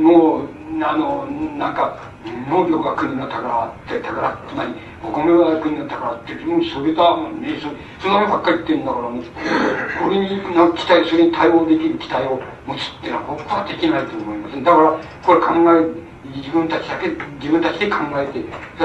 [0.01, 0.47] もう
[0.81, 1.25] あの
[1.57, 2.08] なんか
[2.49, 4.73] 農業が国の宝って宝つまり
[5.03, 7.69] お米は国の宝ってもうそれだもんねそ
[8.03, 13.09] そのばっかり言ってるんだからもうこれにな期待それに対応できる期待を持つってい。
[13.09, 14.05] うのは僕はできない。
[14.05, 14.37] と思い。
[14.37, 18.43] ますだからこれ考え自分たちだけ自分たちで考えて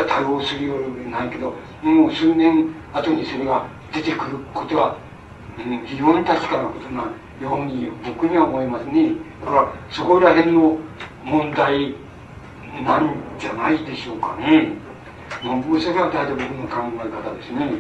[0.08, 1.30] 対応するようにない。
[1.30, 4.96] けどもう数年後にそれが出てくることは、
[5.58, 7.02] うん、非常に確かなことな
[7.42, 8.66] ように僕には思い。
[8.66, 9.14] ますね
[9.44, 10.78] だからそこら辺の
[11.24, 11.94] 問題
[12.82, 14.72] なんじゃないでしょうかね、
[15.42, 17.70] まあ、それは大体僕の考え方ですね。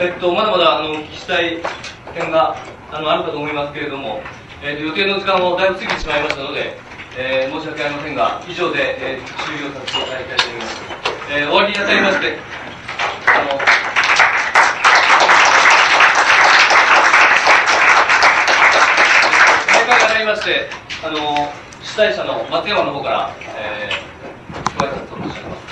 [0.00, 1.58] えっとまだまだあの聞きしたい
[2.14, 2.56] 点が
[2.92, 4.22] あのあるかと思いますけれども
[4.60, 6.76] えー、予定の時間もだいぶ過ぎてしまいましたので、
[7.16, 10.82] えー、申し訳ありませんが、以上で、えー、終了させていただきたいと思います。
[11.30, 12.38] えー、終わりにあたりまして、
[13.28, 13.54] あの、
[19.68, 21.16] 大会がなりまして、あの、
[21.80, 25.62] 主催者の松山の方から、えー、ご挨拶を申し上げます。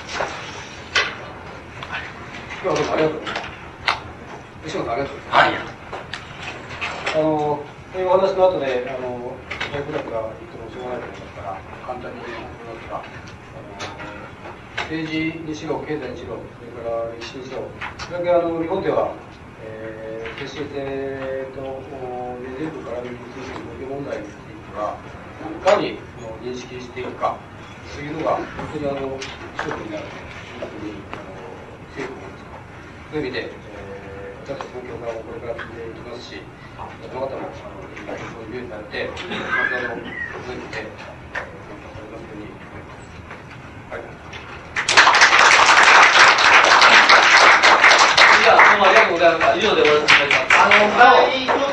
[2.62, 3.50] 今日はどうもありがとうございます。
[4.62, 5.34] 吉本ありがとうございます。
[5.34, 5.58] はい。
[7.10, 7.58] あの
[7.92, 9.34] というお話の後で、あの、
[9.74, 13.02] 大部落がいつもしょうがないと思いますから、簡単に言いますが、
[14.86, 17.66] 政治にしろ、経済にしろ、それから歴史にしろ、
[17.98, 19.10] それだけあの日本では、
[19.66, 21.82] えー、決してと
[22.62, 24.22] 全部から見つつ農業問題
[24.76, 24.82] に
[25.40, 25.98] ついかに
[26.44, 27.38] 認識していくか
[27.94, 29.16] というのが、本当にあの
[29.56, 30.05] 勝負になる
[30.60, 31.22] というふうにあの
[31.96, 32.28] 政府も
[33.10, 36.42] そういう意味で、えー、私たちの教会もこれから進んでいきますし、
[37.08, 37.56] その方もあの
[38.18, 39.10] そういうになって、いい。
[48.42, 49.56] じゃあ、どうもありがとうございました。
[49.56, 50.60] 以上で終わらせていただきます。
[50.60, 51.66] あの、なお